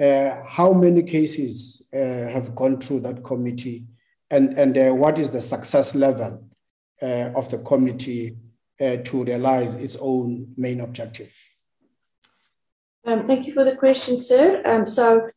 Uh, 0.00 0.42
how 0.46 0.72
many 0.72 1.02
cases 1.02 1.88
have 1.92 2.54
gone 2.54 2.80
through 2.80 3.00
that 3.00 3.22
committee, 3.22 3.84
and, 4.30 4.58
and 4.58 4.98
what 4.98 5.18
is 5.18 5.30
the 5.30 5.40
success 5.40 5.94
level 5.94 6.44
of 7.00 7.48
the 7.50 7.58
committee 7.58 8.36
to 8.78 9.24
realize 9.24 9.74
its 9.76 9.96
own 10.00 10.54
main 10.56 10.80
objective? 10.80 11.32
Um, 13.06 13.24
thank 13.24 13.46
you 13.46 13.52
for 13.52 13.64
the 13.64 13.76
question, 13.76 14.16
sir. 14.16 14.62
Um, 14.64 14.86
so 14.86 15.30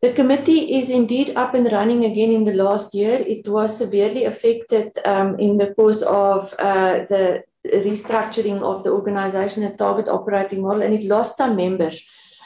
the 0.00 0.12
committee 0.12 0.78
is 0.78 0.90
indeed 0.90 1.32
up 1.36 1.54
and 1.54 1.70
running 1.72 2.04
again 2.04 2.30
in 2.30 2.44
the 2.44 2.52
last 2.52 2.94
year. 2.94 3.14
It 3.14 3.48
was 3.48 3.76
severely 3.76 4.24
affected 4.24 4.98
um, 5.04 5.38
in 5.38 5.56
the 5.56 5.74
course 5.74 6.02
of 6.02 6.54
uh, 6.58 7.06
the 7.08 7.42
restructuring 7.66 8.62
of 8.62 8.84
the 8.84 8.90
organization 8.90 9.62
and 9.64 9.76
target 9.76 10.08
operating 10.08 10.62
model, 10.62 10.82
and 10.82 10.94
it 10.94 11.04
lost 11.04 11.36
some 11.36 11.56
members. 11.56 12.00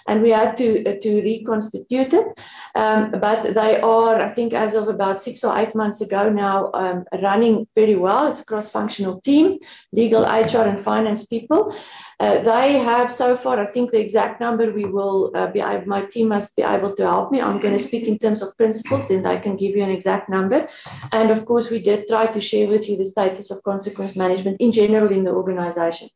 And 0.07 0.23
we 0.23 0.31
had 0.31 0.57
to, 0.59 0.85
uh, 0.85 1.01
to 1.03 1.23
reconstitute 1.23 2.13
it. 2.13 2.41
Um, 2.75 3.13
but 3.21 3.55
they 3.55 3.81
are, 3.81 4.21
I 4.21 4.29
think, 4.29 4.53
as 4.53 4.75
of 4.75 4.89
about 4.89 5.21
six 5.21 5.45
or 5.45 5.59
eight 5.59 5.75
months 5.75 6.01
ago 6.01 6.31
now, 6.31 6.71
um, 6.75 7.05
running 7.23 7.67
very 7.75 7.97
well. 7.97 8.29
It's 8.29 8.41
a 8.41 8.45
cross 8.45 8.71
functional 8.71 9.21
team, 9.21 9.59
legal, 9.93 10.23
HR, 10.23 10.69
and 10.69 10.81
finance 10.81 11.27
people. 11.27 11.75
Uh, 12.23 12.41
they 12.43 12.79
have 12.79 13.11
so 13.11 13.37
far, 13.37 13.59
I 13.59 13.67
think 13.67 13.91
the 13.91 14.01
exact 14.01 14.41
number 14.41 14.71
we 14.71 14.85
will 14.85 15.33
uh, 15.35 15.51
be, 15.51 15.61
my 15.87 16.05
team 16.05 16.29
must 16.29 16.55
be 16.55 16.63
able 16.63 16.95
to 16.95 17.03
help 17.03 17.33
me. 17.33 17.41
I'm 17.41 17.61
going 17.61 17.77
to 17.77 17.83
speak 17.83 18.05
in 18.05 18.17
terms 18.17 18.43
of 18.43 18.57
principles, 18.57 19.09
then 19.09 19.27
I 19.27 19.39
can 19.39 19.57
give 19.57 19.75
you 19.75 19.83
an 19.83 19.91
exact 19.91 20.29
number. 20.29 20.69
And 21.11 21.33
of 21.33 21.45
course, 21.45 21.69
we 21.69 21.81
did 21.83 22.07
try 22.07 22.29
to 22.29 22.41
share 22.41 22.69
with 22.69 22.89
you 22.89 22.97
the 22.97 23.07
status 23.07 23.51
of 23.51 23.65
consequence 23.65 24.15
management 24.15 24.61
in 24.61 24.71
general 24.71 25.11
in 25.11 25.25
the 25.25 25.33
organization. 25.33 26.11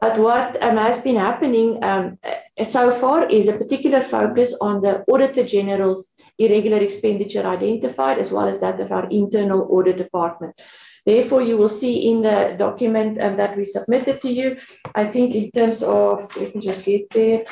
But 0.00 0.18
what 0.18 0.62
um, 0.62 0.76
has 0.76 1.00
been 1.00 1.16
happening 1.16 1.82
um, 1.82 2.18
so 2.64 2.92
far 2.92 3.26
is 3.28 3.48
a 3.48 3.58
particular 3.58 4.02
focus 4.02 4.56
on 4.60 4.80
the 4.80 5.04
Auditor 5.08 5.44
General's 5.44 6.14
irregular 6.38 6.78
expenditure 6.78 7.44
identified, 7.44 8.18
as 8.18 8.30
well 8.30 8.46
as 8.46 8.60
that 8.60 8.78
of 8.78 8.92
our 8.92 9.08
internal 9.10 9.66
audit 9.70 9.96
department. 9.96 10.60
Therefore, 11.04 11.42
you 11.42 11.56
will 11.56 11.68
see 11.68 12.10
in 12.10 12.22
the 12.22 12.54
document 12.58 13.20
um, 13.20 13.36
that 13.36 13.56
we 13.56 13.64
submitted 13.64 14.20
to 14.20 14.30
you, 14.30 14.58
I 14.94 15.06
think 15.06 15.34
in 15.34 15.50
terms 15.50 15.82
of, 15.82 16.28
let 16.36 16.54
me 16.54 16.60
just 16.60 16.84
get 16.84 17.10
there, 17.10 17.44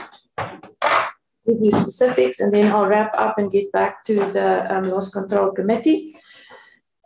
give 1.46 1.58
you 1.62 1.70
specifics, 1.72 2.40
and 2.40 2.52
then 2.52 2.70
I'll 2.70 2.86
wrap 2.86 3.12
up 3.16 3.38
and 3.38 3.50
get 3.50 3.72
back 3.72 4.04
to 4.04 4.14
the 4.14 4.72
um, 4.72 4.84
loss 4.84 5.10
control 5.10 5.50
committee. 5.52 6.16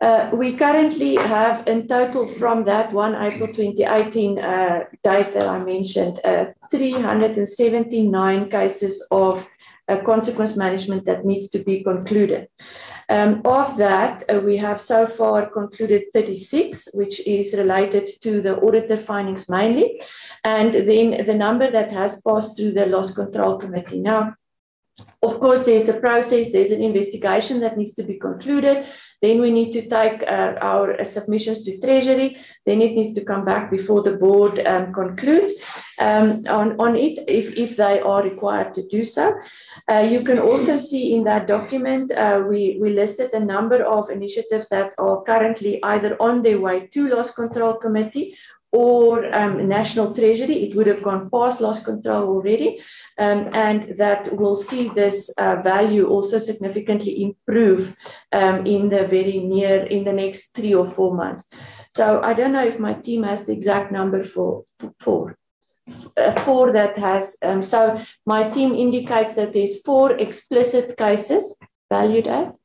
Uh, 0.01 0.31
we 0.33 0.53
currently 0.53 1.15
have 1.15 1.67
in 1.67 1.87
total 1.87 2.25
from 2.25 2.63
that 2.63 2.91
1 2.91 3.15
April 3.15 3.47
2018 3.47 4.39
uh, 4.39 4.83
date 5.03 5.33
that 5.35 5.47
I 5.47 5.59
mentioned, 5.63 6.19
uh, 6.23 6.45
379 6.71 8.49
cases 8.49 9.07
of 9.11 9.47
consequence 10.05 10.55
management 10.55 11.05
that 11.05 11.25
needs 11.25 11.49
to 11.49 11.59
be 11.59 11.83
concluded. 11.83 12.47
Um, 13.09 13.41
of 13.43 13.75
that, 13.77 14.23
uh, 14.29 14.39
we 14.39 14.55
have 14.57 14.79
so 14.79 15.05
far 15.05 15.49
concluded 15.49 16.03
36, 16.13 16.87
which 16.93 17.19
is 17.27 17.53
related 17.53 18.09
to 18.21 18.41
the 18.41 18.57
auditor 18.61 18.97
findings 18.97 19.49
mainly, 19.49 20.01
and 20.45 20.73
then 20.73 21.25
the 21.25 21.35
number 21.35 21.69
that 21.69 21.91
has 21.91 22.21
passed 22.21 22.55
through 22.55 22.71
the 22.71 22.85
loss 22.85 23.13
control 23.13 23.57
committee. 23.57 23.99
Now, 23.99 24.35
of 25.23 25.39
course, 25.39 25.65
there's 25.65 25.85
the 25.85 25.99
process, 25.99 26.51
there's 26.51 26.71
an 26.71 26.81
investigation 26.81 27.59
that 27.61 27.77
needs 27.77 27.93
to 27.95 28.03
be 28.03 28.17
concluded. 28.17 28.85
Then 29.21 29.39
we 29.39 29.51
need 29.51 29.71
to 29.73 29.87
take 29.87 30.23
uh, 30.23 30.55
our 30.61 30.99
uh, 30.99 31.05
submissions 31.05 31.63
to 31.65 31.79
Treasury. 31.79 32.37
Then 32.65 32.81
it 32.81 32.93
needs 32.93 33.13
to 33.15 33.23
come 33.23 33.45
back 33.45 33.69
before 33.69 34.01
the 34.01 34.17
board 34.17 34.59
um, 34.65 34.91
concludes 34.93 35.53
um, 35.99 36.43
on, 36.49 36.79
on 36.79 36.95
it 36.95 37.23
if, 37.27 37.55
if 37.55 37.77
they 37.77 37.99
are 38.01 38.23
required 38.23 38.73
to 38.75 38.87
do 38.87 39.05
so. 39.05 39.37
Uh, 39.91 39.99
you 39.99 40.23
can 40.23 40.39
also 40.39 40.77
see 40.77 41.13
in 41.13 41.23
that 41.25 41.47
document, 41.47 42.11
uh, 42.11 42.43
we, 42.49 42.79
we 42.81 42.93
listed 42.93 43.31
a 43.33 43.39
number 43.39 43.83
of 43.83 44.09
initiatives 44.09 44.67
that 44.69 44.93
are 44.97 45.21
currently 45.23 45.81
either 45.83 46.17
on 46.19 46.41
their 46.41 46.59
way 46.59 46.87
to 46.87 47.07
loss 47.09 47.31
control 47.31 47.75
committee 47.75 48.35
or 48.71 49.33
um, 49.35 49.67
national 49.67 50.15
treasury. 50.15 50.63
It 50.63 50.75
would 50.75 50.87
have 50.87 51.03
gone 51.03 51.29
past 51.29 51.61
loss 51.61 51.83
control 51.83 52.29
already, 52.29 52.81
um, 53.17 53.49
and 53.53 53.97
that 53.97 54.31
will 54.35 54.55
see 54.55 54.89
this 54.89 55.29
uh, 55.37 55.61
value 55.61 56.07
also 56.07 56.37
significantly 56.39 57.23
improve 57.23 57.95
um, 58.31 58.65
in 58.65 58.89
the 58.89 59.07
very 59.07 59.39
near, 59.39 59.83
in 59.85 60.03
the 60.03 60.13
next 60.13 60.53
three 60.53 60.73
or 60.73 60.85
four 60.85 61.13
months. 61.15 61.49
So 61.89 62.21
I 62.21 62.33
don't 62.33 62.53
know 62.53 62.65
if 62.65 62.79
my 62.79 62.93
team 62.93 63.23
has 63.23 63.45
the 63.45 63.53
exact 63.53 63.91
number 63.91 64.23
for 64.23 64.63
four. 64.99 65.37
Uh, 66.15 66.39
four 66.43 66.71
that 66.71 66.97
has 66.97 67.35
um, 67.41 67.61
so 67.61 68.01
my 68.25 68.49
team 68.49 68.73
indicates 68.75 69.33
that 69.35 69.51
there's 69.51 69.81
four 69.81 70.11
explicit 70.13 70.95
cases 70.95 71.57
valued 71.89 72.27
at 72.27 72.55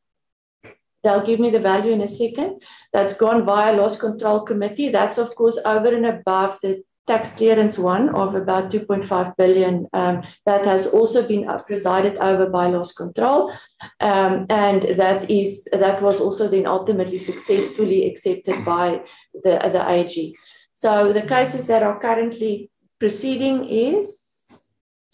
They'll 1.06 1.24
give 1.24 1.38
me 1.38 1.50
the 1.50 1.60
value 1.60 1.92
in 1.92 2.00
a 2.00 2.08
second. 2.08 2.62
That's 2.92 3.16
gone 3.16 3.44
via 3.44 3.76
loss 3.76 3.96
control 3.96 4.40
committee. 4.40 4.88
That's 4.88 5.18
of 5.18 5.36
course 5.36 5.56
over 5.64 5.94
and 5.94 6.04
above 6.04 6.58
the 6.64 6.82
tax 7.06 7.32
clearance 7.32 7.78
one 7.78 8.08
of 8.10 8.34
about 8.34 8.70
2.5 8.70 9.36
billion 9.36 9.86
um, 9.92 10.22
that 10.44 10.64
has 10.64 10.86
also 10.88 11.26
been 11.26 11.46
presided 11.66 12.16
over 12.16 12.50
by 12.50 12.66
loss 12.66 12.92
control 12.92 13.52
um, 14.00 14.46
and 14.50 14.82
that 14.98 15.30
is 15.30 15.64
that 15.72 16.02
was 16.02 16.20
also 16.20 16.48
then 16.48 16.66
ultimately 16.66 17.18
successfully 17.18 18.10
accepted 18.10 18.64
by 18.64 19.00
the 19.44 19.58
the 19.72 19.90
AG. 19.90 20.34
So 20.72 21.12
the 21.12 21.22
cases 21.22 21.66
that 21.68 21.82
are 21.82 22.00
currently 22.00 22.70
proceeding 22.98 23.68
is 23.68 24.22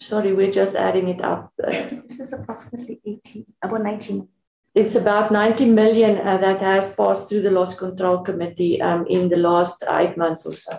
sorry 0.01 0.33
we're 0.33 0.51
just 0.51 0.75
adding 0.75 1.07
it 1.07 1.21
up. 1.21 1.51
this 1.57 2.19
is 2.19 2.33
approximately 2.33 2.99
18 3.05 3.45
about 3.61 3.83
19 3.83 4.27
it's 4.75 4.95
about 4.95 5.31
90 5.31 5.65
million 5.65 6.17
uh, 6.27 6.37
that 6.37 6.59
has 6.59 6.95
passed 6.95 7.29
through 7.29 7.43
the 7.43 7.51
loss 7.51 7.77
control 7.77 8.23
committee 8.23 8.81
um, 8.81 9.05
in 9.07 9.29
the 9.29 9.37
last 9.37 9.83
eight 9.91 10.17
months 10.17 10.47
or 10.47 10.53
so. 10.53 10.77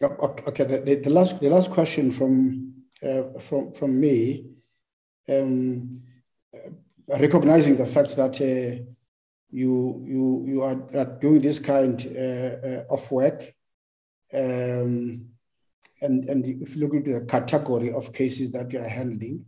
Okay, 0.00 0.64
the, 0.64 1.00
the, 1.02 1.10
last 1.10 1.40
the 1.40 1.48
last 1.48 1.72
question 1.72 2.12
from 2.12 2.72
uh, 3.02 3.22
from 3.40 3.72
from 3.72 3.98
me, 3.98 4.44
um, 5.28 6.02
recognizing 7.08 7.74
the 7.76 7.86
fact 7.86 8.14
that 8.14 8.40
uh, 8.40 8.80
you 9.50 10.04
you 10.06 10.44
you 10.46 10.62
are, 10.62 10.80
are 10.94 11.18
doing 11.20 11.40
this 11.40 11.58
kind 11.58 12.00
uh, 12.16 12.68
uh, 12.68 12.84
of 12.90 13.10
work, 13.10 13.52
um, 14.32 15.26
and 16.00 16.28
and 16.30 16.46
if 16.46 16.76
you 16.76 16.80
look 16.86 16.94
into 16.94 17.18
the 17.18 17.26
category 17.26 17.92
of 17.92 18.12
cases 18.12 18.52
that 18.52 18.72
you 18.72 18.78
are 18.78 18.88
handling, 18.88 19.46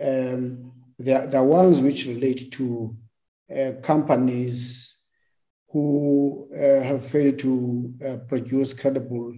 um, 0.00 0.72
there, 0.98 1.26
there 1.26 1.40
are 1.40 1.44
ones 1.44 1.82
which 1.82 2.06
relate 2.06 2.50
to 2.52 2.96
uh, 3.54 3.72
companies 3.82 4.96
who 5.68 6.48
uh, 6.54 6.82
have 6.82 7.04
failed 7.04 7.38
to 7.40 8.22
produce 8.26 8.72
credible 8.72 9.34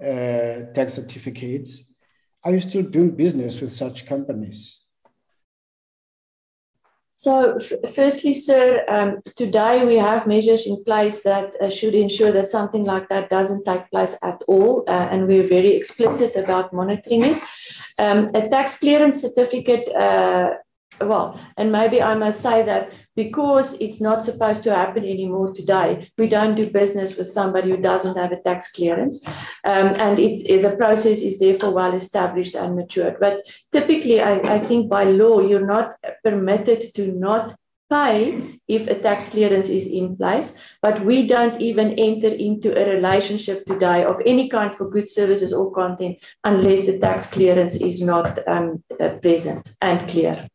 uh, 0.00 0.72
tax 0.74 0.94
certificates. 0.94 1.84
Are 2.44 2.52
you 2.52 2.60
still 2.60 2.82
doing 2.82 3.10
business 3.10 3.60
with 3.60 3.72
such 3.72 4.06
companies? 4.06 4.80
So, 7.14 7.58
firstly, 7.96 8.32
sir, 8.32 8.84
um, 8.88 9.20
today 9.36 9.84
we 9.84 9.96
have 9.96 10.28
measures 10.28 10.68
in 10.68 10.84
place 10.84 11.24
that 11.24 11.50
uh, 11.60 11.68
should 11.68 11.96
ensure 11.96 12.30
that 12.30 12.46
something 12.46 12.84
like 12.84 13.08
that 13.08 13.28
doesn't 13.28 13.64
take 13.64 13.90
place 13.90 14.16
at 14.22 14.40
all, 14.46 14.84
uh, 14.86 15.08
and 15.10 15.26
we're 15.26 15.48
very 15.48 15.74
explicit 15.74 16.36
about 16.36 16.72
monitoring 16.72 17.24
it. 17.24 17.42
Um, 17.98 18.30
a 18.34 18.48
tax 18.48 18.78
clearance 18.78 19.20
certificate, 19.20 19.88
uh, 19.96 20.50
well, 21.00 21.40
and 21.56 21.70
maybe 21.70 22.02
I 22.02 22.14
must 22.14 22.40
say 22.40 22.62
that 22.64 22.92
because 23.14 23.80
it's 23.80 24.00
not 24.00 24.24
supposed 24.24 24.64
to 24.64 24.74
happen 24.74 25.04
anymore 25.04 25.52
today, 25.52 26.10
we 26.18 26.28
don't 26.28 26.54
do 26.54 26.70
business 26.70 27.16
with 27.16 27.32
somebody 27.32 27.70
who 27.70 27.80
doesn't 27.80 28.16
have 28.16 28.32
a 28.32 28.40
tax 28.40 28.72
clearance. 28.72 29.24
Um, 29.64 29.94
and 29.96 30.18
it's, 30.18 30.42
the 30.44 30.76
process 30.76 31.20
is 31.22 31.38
therefore 31.38 31.72
well 31.72 31.94
established 31.94 32.54
and 32.54 32.76
matured. 32.76 33.16
But 33.20 33.42
typically, 33.72 34.20
I, 34.20 34.56
I 34.56 34.58
think 34.60 34.88
by 34.88 35.04
law, 35.04 35.40
you're 35.40 35.66
not 35.66 35.94
permitted 36.24 36.94
to 36.94 37.12
not 37.12 37.56
pay 37.90 38.60
if 38.68 38.86
a 38.86 38.98
tax 39.00 39.30
clearance 39.30 39.68
is 39.68 39.86
in 39.86 40.16
place, 40.16 40.56
but 40.82 41.04
we 41.04 41.26
don't 41.26 41.60
even 41.60 41.92
enter 41.94 42.28
into 42.28 42.76
a 42.76 42.94
relationship 42.94 43.64
today 43.64 44.04
of 44.04 44.20
any 44.26 44.48
kind 44.48 44.74
for 44.74 44.90
goods, 44.90 45.14
services, 45.14 45.52
or 45.52 45.72
content 45.72 46.18
unless 46.44 46.86
the 46.86 46.98
tax 46.98 47.28
clearance 47.30 47.76
is 47.76 48.02
not 48.02 48.46
um, 48.46 48.82
uh, 49.00 49.10
present 49.22 49.72
and 49.80 50.08
clear. 50.08 50.48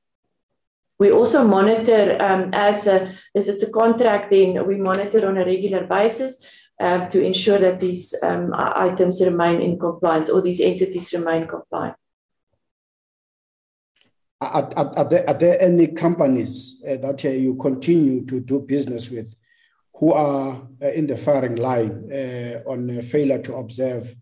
We 1.00 1.12
also 1.12 1.44
monitor 1.44 2.18
um, 2.20 2.52
as 2.54 2.88
a, 2.88 3.12
if 3.34 3.48
it's 3.48 3.64
a 3.64 3.72
contract, 3.72 4.30
then 4.30 4.66
we 4.68 4.78
monitor 4.78 5.28
on 5.28 5.38
a 5.38 5.46
regular 5.46 5.86
basis. 5.86 6.40
um, 6.80 7.10
to 7.10 7.24
ensure 7.24 7.60
that 7.60 7.80
these 7.80 8.16
um, 8.24 8.52
items 8.56 9.22
remain 9.22 9.62
in 9.62 9.80
compliance 9.80 10.30
or 10.30 10.42
these 10.42 10.60
entities 10.60 11.14
remain 11.14 11.48
compliant. 11.48 11.96
Are, 14.42 14.70
are, 14.76 14.98
are, 14.98 15.10
there, 15.10 15.30
are 15.30 15.34
there 15.34 15.62
any 15.62 15.88
companies 15.88 16.84
uh, 16.86 16.98
that 16.98 17.24
uh, 17.24 17.30
you 17.30 17.56
continue 17.56 18.26
to 18.26 18.42
do 18.42 18.60
business 18.60 19.10
with 19.10 19.34
who 19.96 20.12
are 20.12 20.68
uh, 20.82 20.88
in 20.88 21.08
the 21.08 21.16
firing 21.16 21.56
line 21.56 22.12
uh, 22.12 22.62
on 22.70 23.02
failure 23.04 23.42
to 23.42 23.56
observe 23.56 24.14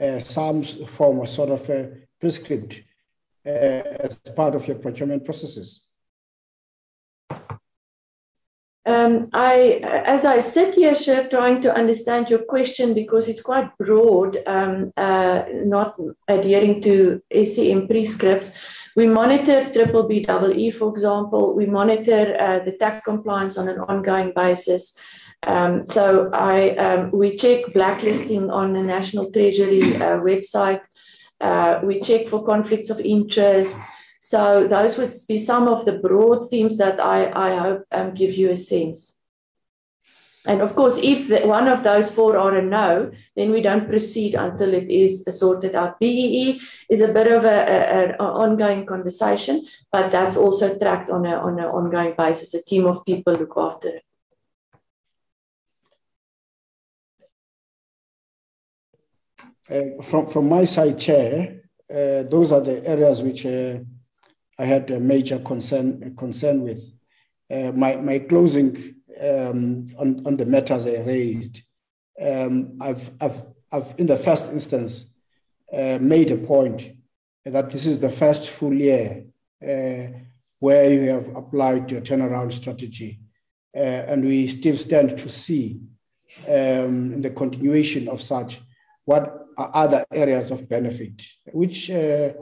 uh, 0.00 0.20
some 0.20 0.62
form 0.62 1.20
of 1.20 1.28
sort 1.28 1.50
of 1.50 1.68
a 1.70 1.90
prescript 2.20 2.82
as 3.44 4.16
part 4.34 4.56
of 4.56 4.66
your 4.66 4.76
procurement 4.76 5.24
processes? 5.24 5.85
Um, 8.86 9.30
I, 9.32 9.80
as 10.06 10.24
I 10.24 10.38
sit 10.38 10.74
here, 10.74 10.94
trying 11.28 11.60
to 11.62 11.74
understand 11.74 12.30
your 12.30 12.44
question 12.44 12.94
because 12.94 13.26
it's 13.26 13.42
quite 13.42 13.76
broad, 13.78 14.38
um, 14.46 14.92
uh, 14.96 15.42
not 15.52 15.96
adhering 16.28 16.80
to 16.82 17.20
SCM 17.34 17.88
prescripts. 17.88 18.56
We 18.94 19.08
monitor 19.08 19.72
triple 19.72 20.04
BEE, 20.08 20.70
for 20.70 20.88
example. 20.90 21.54
We 21.54 21.66
monitor 21.66 22.36
uh, 22.38 22.60
the 22.60 22.72
tax 22.78 23.04
compliance 23.04 23.58
on 23.58 23.68
an 23.68 23.80
ongoing 23.80 24.32
basis. 24.36 24.96
Um, 25.42 25.86
so 25.86 26.30
I, 26.32 26.70
um, 26.76 27.10
we 27.10 27.36
check 27.36 27.72
blacklisting 27.74 28.50
on 28.50 28.72
the 28.72 28.82
National 28.82 29.32
Treasury 29.32 29.96
uh, 29.96 30.20
website. 30.20 30.80
Uh, 31.40 31.80
we 31.82 32.00
check 32.00 32.28
for 32.28 32.44
conflicts 32.44 32.88
of 32.88 33.00
interest. 33.00 33.80
So 34.26 34.66
those 34.66 34.98
would 34.98 35.14
be 35.28 35.38
some 35.38 35.68
of 35.68 35.84
the 35.84 36.00
broad 36.00 36.50
themes 36.50 36.78
that 36.78 36.98
I, 36.98 37.30
I 37.30 37.56
hope 37.58 37.84
um, 37.92 38.12
give 38.12 38.34
you 38.34 38.50
a 38.50 38.56
sense. 38.56 39.14
And 40.44 40.60
of 40.60 40.74
course, 40.74 40.98
if 41.00 41.28
the, 41.28 41.46
one 41.46 41.68
of 41.68 41.84
those 41.84 42.10
four 42.10 42.36
are 42.36 42.56
a 42.56 42.60
no, 42.60 43.12
then 43.36 43.52
we 43.52 43.62
don't 43.62 43.88
proceed 43.88 44.34
until 44.34 44.74
it 44.74 44.90
is 44.90 45.24
sorted 45.30 45.76
out. 45.76 46.00
BEE 46.00 46.60
is 46.90 47.02
a 47.02 47.12
bit 47.12 47.28
of 47.30 47.44
an 47.44 48.16
ongoing 48.16 48.84
conversation, 48.84 49.64
but 49.92 50.10
that's 50.10 50.36
also 50.36 50.76
tracked 50.76 51.08
on, 51.08 51.24
a, 51.24 51.36
on 51.36 51.60
an 51.60 51.66
ongoing 51.66 52.14
basis. 52.18 52.52
A 52.54 52.64
team 52.64 52.86
of 52.86 53.06
people 53.06 53.34
look 53.34 53.54
after 53.56 53.88
it. 53.90 54.02
Uh, 59.70 60.02
from, 60.02 60.26
from 60.26 60.48
my 60.48 60.64
side, 60.64 60.98
Chair, 60.98 61.60
uh, 61.88 62.24
those 62.24 62.50
are 62.50 62.60
the 62.60 62.84
areas 62.84 63.22
which 63.22 63.46
uh, 63.46 63.78
I 64.58 64.64
had 64.64 64.90
a 64.90 65.00
major 65.00 65.38
concern 65.38 66.14
concern 66.16 66.62
with. 66.62 66.92
Uh, 67.50 67.72
my 67.72 67.96
my 67.96 68.18
closing 68.18 68.96
um, 69.20 69.86
on 69.98 70.26
on 70.26 70.36
the 70.36 70.46
matters 70.46 70.86
I 70.86 70.98
raised. 70.98 71.62
Um, 72.20 72.78
I've 72.80 73.10
I've 73.20 73.44
I've 73.70 73.94
in 73.98 74.06
the 74.06 74.16
first 74.16 74.50
instance 74.50 75.14
uh, 75.72 75.98
made 76.00 76.30
a 76.30 76.36
point 76.36 76.92
that 77.44 77.70
this 77.70 77.86
is 77.86 78.00
the 78.00 78.10
first 78.10 78.48
full 78.48 78.74
year 78.74 79.24
uh, 79.62 80.18
where 80.58 80.92
you 80.92 81.08
have 81.10 81.28
applied 81.36 81.90
your 81.90 82.00
turnaround 82.00 82.50
strategy, 82.52 83.20
uh, 83.76 83.78
and 83.78 84.24
we 84.24 84.48
still 84.48 84.76
stand 84.76 85.16
to 85.18 85.28
see 85.28 85.80
um, 86.48 87.12
in 87.12 87.22
the 87.22 87.30
continuation 87.30 88.08
of 88.08 88.22
such 88.22 88.60
what 89.04 89.46
are 89.56 89.70
other 89.74 90.04
areas 90.10 90.50
of 90.50 90.68
benefit 90.68 91.22
which 91.52 91.90
uh, 91.90 92.32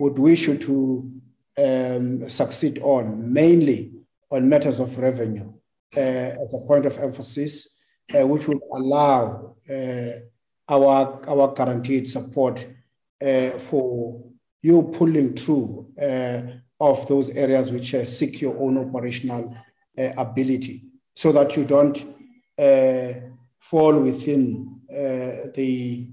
would 0.00 0.18
wish 0.18 0.48
you 0.48 0.56
to 0.58 1.12
um, 1.56 2.28
succeed 2.28 2.78
on, 2.82 3.32
mainly 3.32 3.92
on 4.30 4.48
matters 4.48 4.80
of 4.80 4.98
revenue 4.98 5.52
uh, 5.96 6.00
as 6.00 6.54
a 6.54 6.58
point 6.66 6.86
of 6.86 6.98
emphasis, 6.98 7.68
uh, 8.14 8.26
which 8.26 8.48
will 8.48 8.60
allow 8.72 9.56
uh, 9.70 10.10
our, 10.68 11.20
our 11.28 11.54
guaranteed 11.54 12.08
support 12.08 12.66
uh, 13.24 13.50
for 13.50 14.22
you 14.62 14.82
pulling 14.82 15.34
through 15.34 15.92
uh, 16.00 16.42
of 16.80 17.06
those 17.08 17.30
areas 17.30 17.70
which 17.70 17.94
seek 18.06 18.40
your 18.40 18.58
own 18.58 18.76
operational 18.78 19.56
ability 19.96 20.84
so 21.14 21.30
that 21.30 21.56
you 21.56 21.64
don't 21.64 22.04
fall 23.58 23.98
within 24.00 24.80
the 25.54 26.08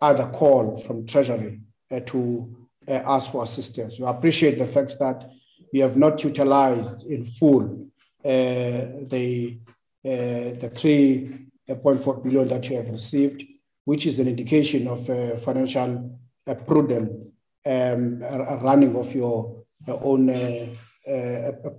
other 0.00 0.26
call 0.28 0.78
from 0.78 1.06
Treasury 1.06 1.60
to 2.06 2.55
ask 2.88 3.30
for 3.30 3.42
assistance. 3.42 3.98
We 3.98 4.06
appreciate 4.06 4.58
the 4.58 4.66
fact 4.66 4.96
that 4.98 5.30
we 5.72 5.80
have 5.80 5.96
not 5.96 6.22
utilized 6.22 7.06
in 7.06 7.24
full 7.24 7.88
uh, 8.24 9.06
the, 9.08 9.58
uh, 10.04 10.08
the 10.08 10.70
3.4 10.74 12.24
billion 12.24 12.48
that 12.48 12.68
you 12.68 12.76
have 12.76 12.88
received, 12.88 13.44
which 13.84 14.06
is 14.06 14.18
an 14.18 14.26
indication 14.26 14.88
of 14.88 15.06
financial 15.42 16.18
prudent 16.66 17.12
um, 17.64 18.20
running 18.20 18.96
of 18.96 19.14
your 19.14 19.64
own 19.86 20.26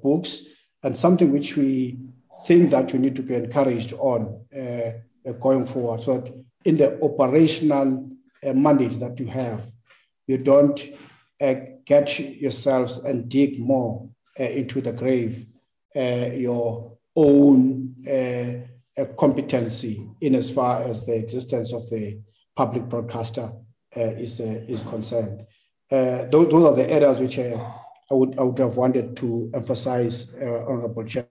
books 0.01 0.41
and 0.83 0.95
something 0.95 1.31
which 1.31 1.57
we 1.57 1.97
think 2.45 2.69
that 2.69 2.93
you 2.93 2.99
need 2.99 3.15
to 3.15 3.23
be 3.23 3.35
encouraged 3.35 3.93
on 3.93 4.45
uh, 4.55 5.31
going 5.33 5.65
forward. 5.65 6.01
So 6.01 6.43
in 6.63 6.77
the 6.77 7.01
operational 7.01 8.09
uh, 8.45 8.53
mandate 8.53 8.99
that 8.99 9.19
you 9.19 9.27
have, 9.27 9.65
you 10.27 10.37
don't 10.37 10.79
uh, 11.41 11.55
get 11.85 12.19
yourselves 12.19 12.97
and 12.99 13.29
dig 13.29 13.59
more 13.59 14.09
uh, 14.39 14.43
into 14.43 14.81
the 14.81 14.91
grave 14.91 15.47
uh, 15.95 16.29
your 16.33 16.97
own 17.15 17.95
uh, 18.07 19.01
uh, 19.01 19.05
competency 19.17 20.07
in 20.21 20.35
as 20.35 20.51
far 20.51 20.83
as 20.83 21.05
the 21.05 21.15
existence 21.15 21.73
of 21.73 21.89
the 21.89 22.21
public 22.55 22.83
broadcaster 22.83 23.51
uh, 23.95 23.99
is, 23.99 24.39
is 24.39 24.83
concerned. 24.83 25.45
Those, 25.89 26.29
those, 26.31 26.65
are 26.65 26.75
the 26.75 26.87
areas 26.87 27.19
which 27.19 27.39
I, 27.39 27.59
would, 28.11 28.37
I 28.37 28.43
would 28.43 28.59
have 28.59 28.77
wanted 28.77 29.15
to 29.17 29.49
emphasize, 29.53 30.35
Honorable 30.35 31.05
Chair. 31.05 31.27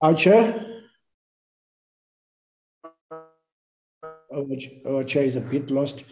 Our 0.00 0.14
chair. 0.14 0.66
Our, 4.86 5.04
chair 5.04 5.24
is 5.24 5.36
a 5.36 5.40
bit 5.40 5.70
lost. 5.70 6.04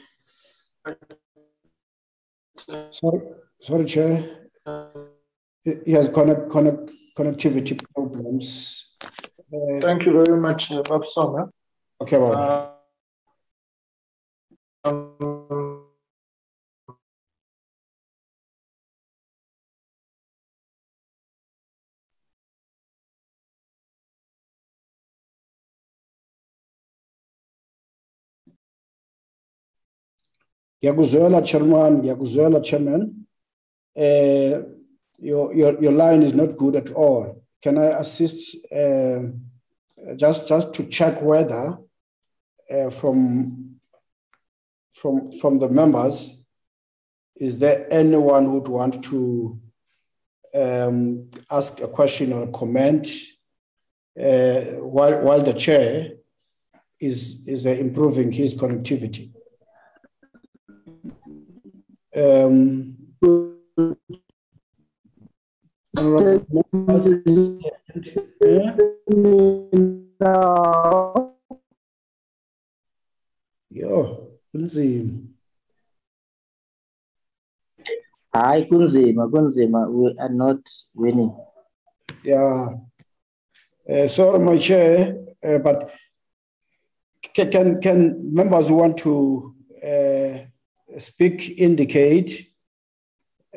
Sorry, 2.90 3.20
sorry, 3.60 3.84
chair. 3.86 4.48
He 5.64 5.92
has 5.92 6.08
connect, 6.08 6.50
connect, 6.50 6.90
connectivity 7.16 7.82
problems. 7.94 8.86
Uh, 9.52 9.80
Thank 9.80 10.06
you 10.06 10.12
very 10.12 10.40
much, 10.40 10.70
uh, 10.70 10.82
Bob 10.82 11.06
Sommer. 11.06 11.50
Okay, 12.00 12.18
well. 12.18 12.76
Uh, 14.84 14.88
um, 14.88 15.39
Ngiyakuzwela 30.82 31.44
chairman, 31.44 31.98
ngiyakuzwela 31.98 32.64
chairman. 32.64 33.26
Uh, 33.96 34.62
your, 35.18 35.54
your, 35.54 35.82
your 35.82 35.92
line 35.92 36.22
is 36.22 36.32
not 36.32 36.56
good 36.56 36.76
at 36.76 36.90
all. 36.92 37.42
Can 37.62 37.76
I 37.76 37.98
assist 37.98 38.56
uh, 38.74 39.18
just, 40.16 40.48
just 40.48 40.72
to 40.74 40.86
check 40.86 41.20
whether 41.20 41.76
uh, 42.70 42.90
from, 42.90 43.76
from, 44.94 45.32
from 45.32 45.58
the 45.58 45.68
members, 45.68 46.42
is 47.36 47.58
there 47.58 47.86
anyone 47.92 48.46
who 48.46 48.52
would 48.52 48.68
want 48.68 49.02
to 49.04 49.60
um, 50.54 51.28
ask 51.50 51.80
a 51.80 51.88
question 51.88 52.32
or 52.32 52.44
a 52.44 52.52
comment 52.52 53.06
uh, 54.18 54.60
while, 54.80 55.20
while 55.20 55.42
the 55.42 55.54
chair 55.54 56.12
is, 56.98 57.46
is 57.46 57.66
uh, 57.66 57.70
improving 57.70 58.32
his 58.32 58.54
connectivity? 58.54 59.32
Um, 62.20 62.96
Yo, 73.70 74.28
kunzima. 74.52 75.22
Hayi 78.34 78.64
kunzima 78.68 79.28
kunzima 79.28 79.88
we 79.88 80.14
are 80.18 80.28
not 80.28 80.60
winning. 80.94 81.34
Yeah. 82.22 82.68
Uh, 83.90 84.06
sorry, 84.08 84.38
my 84.40 84.58
chair, 84.58 85.16
uh, 85.42 85.58
but 85.58 85.90
can 87.32 87.80
can 87.80 88.34
members 88.34 88.68
who 88.68 88.74
want 88.74 88.98
to 88.98 89.54
uh, 89.82 90.19
speak 90.98 91.58
indicate 91.58 92.50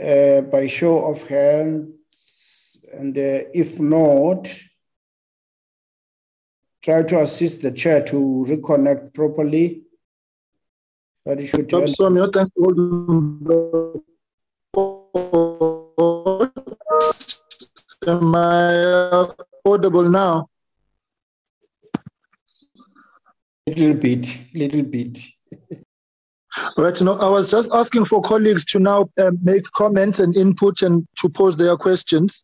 uh, 0.01 0.41
by 0.41 0.67
show 0.67 1.05
of 1.05 1.23
hands, 1.27 2.79
and 2.93 3.17
uh, 3.17 3.45
if 3.53 3.79
not, 3.79 4.47
try 6.81 7.03
to 7.03 7.21
assist 7.21 7.61
the 7.61 7.71
chair 7.71 8.03
to 8.05 8.45
reconnect 8.47 9.13
properly. 9.13 9.83
That 11.25 11.39
it 11.39 11.47
should 11.47 11.69
turn- 11.69 11.83
Somyo, 11.83 12.31
thanks 12.31 12.51
for 12.57 12.73
the 12.73 14.03
call. 14.73 16.51
Am 18.05 18.35
I 18.35 18.83
uh, 18.83 19.33
audible 19.65 20.09
now? 20.09 20.49
little 23.65 23.93
bit, 23.93 24.27
little 24.53 24.83
bit. 24.83 25.17
Right. 26.77 26.99
No, 27.01 27.17
I 27.17 27.29
was 27.29 27.51
just 27.51 27.69
asking 27.71 28.05
for 28.05 28.21
colleagues 28.21 28.65
to 28.65 28.79
now 28.79 29.09
uh, 29.17 29.31
make 29.41 29.63
comments 29.71 30.19
and 30.19 30.35
input 30.35 30.81
and 30.81 31.07
to 31.19 31.29
pose 31.29 31.57
their 31.57 31.77
questions. 31.77 32.43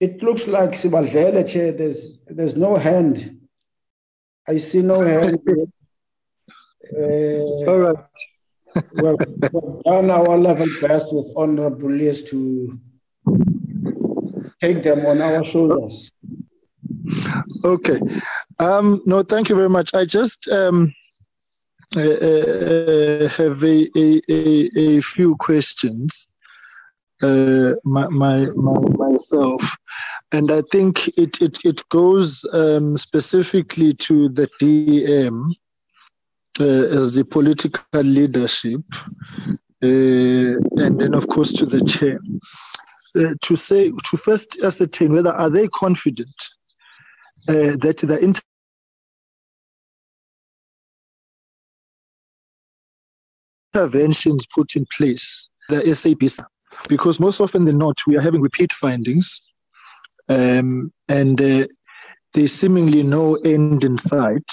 It 0.00 0.22
looks 0.22 0.46
like 0.46 0.70
Sibadlela 0.70 1.46
chair. 1.46 1.72
There's 1.72 2.18
there's 2.26 2.56
no 2.56 2.76
hand. 2.76 3.38
I 4.48 4.56
see 4.56 4.82
no 4.82 5.00
hand. 5.00 5.38
Uh, 6.98 7.70
All 7.70 7.78
right. 7.78 8.04
well, 8.94 9.16
we've 9.16 9.82
done 9.84 10.10
our 10.10 10.36
level 10.36 10.66
best 10.80 11.14
with 11.14 11.30
honorable 11.36 11.88
leaders 11.88 12.24
to 12.24 12.80
take 14.60 14.82
them 14.82 15.06
on 15.06 15.20
our 15.22 15.44
shoulders. 15.44 16.10
Okay. 17.62 18.00
Um, 18.58 19.00
no, 19.06 19.22
thank 19.22 19.48
you 19.50 19.54
very 19.54 19.68
much. 19.68 19.94
I 19.94 20.04
just 20.04 20.48
um, 20.48 20.92
uh, 21.96 22.00
uh, 22.00 23.28
have 23.28 23.62
a, 23.62 23.88
a, 23.96 24.20
a, 24.28 24.70
a 24.76 25.00
few 25.00 25.36
questions 25.36 26.29
uh, 27.22 27.72
my, 27.84 28.08
my, 28.08 28.46
my, 28.54 28.78
myself. 28.96 29.76
And 30.32 30.50
I 30.50 30.62
think 30.72 31.08
it, 31.18 31.40
it, 31.40 31.58
it 31.64 31.88
goes 31.88 32.44
um, 32.52 32.96
specifically 32.96 33.94
to 33.94 34.28
the 34.28 34.48
DM 34.60 35.54
uh, 36.60 36.64
as 36.64 37.12
the 37.12 37.24
political 37.24 37.82
leadership, 37.94 38.80
uh, 39.82 40.56
and 40.82 41.00
then, 41.00 41.14
of 41.14 41.26
course, 41.28 41.52
to 41.54 41.66
the 41.66 41.84
chair. 41.84 42.18
Uh, 43.16 43.34
to 43.40 43.56
say, 43.56 43.90
to 44.04 44.16
first 44.16 44.58
ascertain 44.62 45.12
whether 45.12 45.32
are 45.32 45.50
they 45.50 45.66
confident 45.68 46.34
uh, 47.48 47.74
that 47.80 47.96
the 48.06 48.18
inter- 48.22 48.40
interventions 53.74 54.46
put 54.54 54.76
in 54.76 54.86
place, 54.96 55.48
the 55.68 55.94
SAPs, 55.94 56.38
because 56.88 57.20
most 57.20 57.40
often 57.40 57.64
than 57.64 57.78
not, 57.78 57.98
we 58.06 58.16
are 58.16 58.20
having 58.20 58.40
repeat 58.40 58.72
findings, 58.72 59.40
um, 60.28 60.92
and 61.08 61.40
uh, 61.40 61.66
there's 62.34 62.52
seemingly 62.52 63.02
no 63.02 63.34
end 63.36 63.84
in 63.84 63.98
sight. 63.98 64.50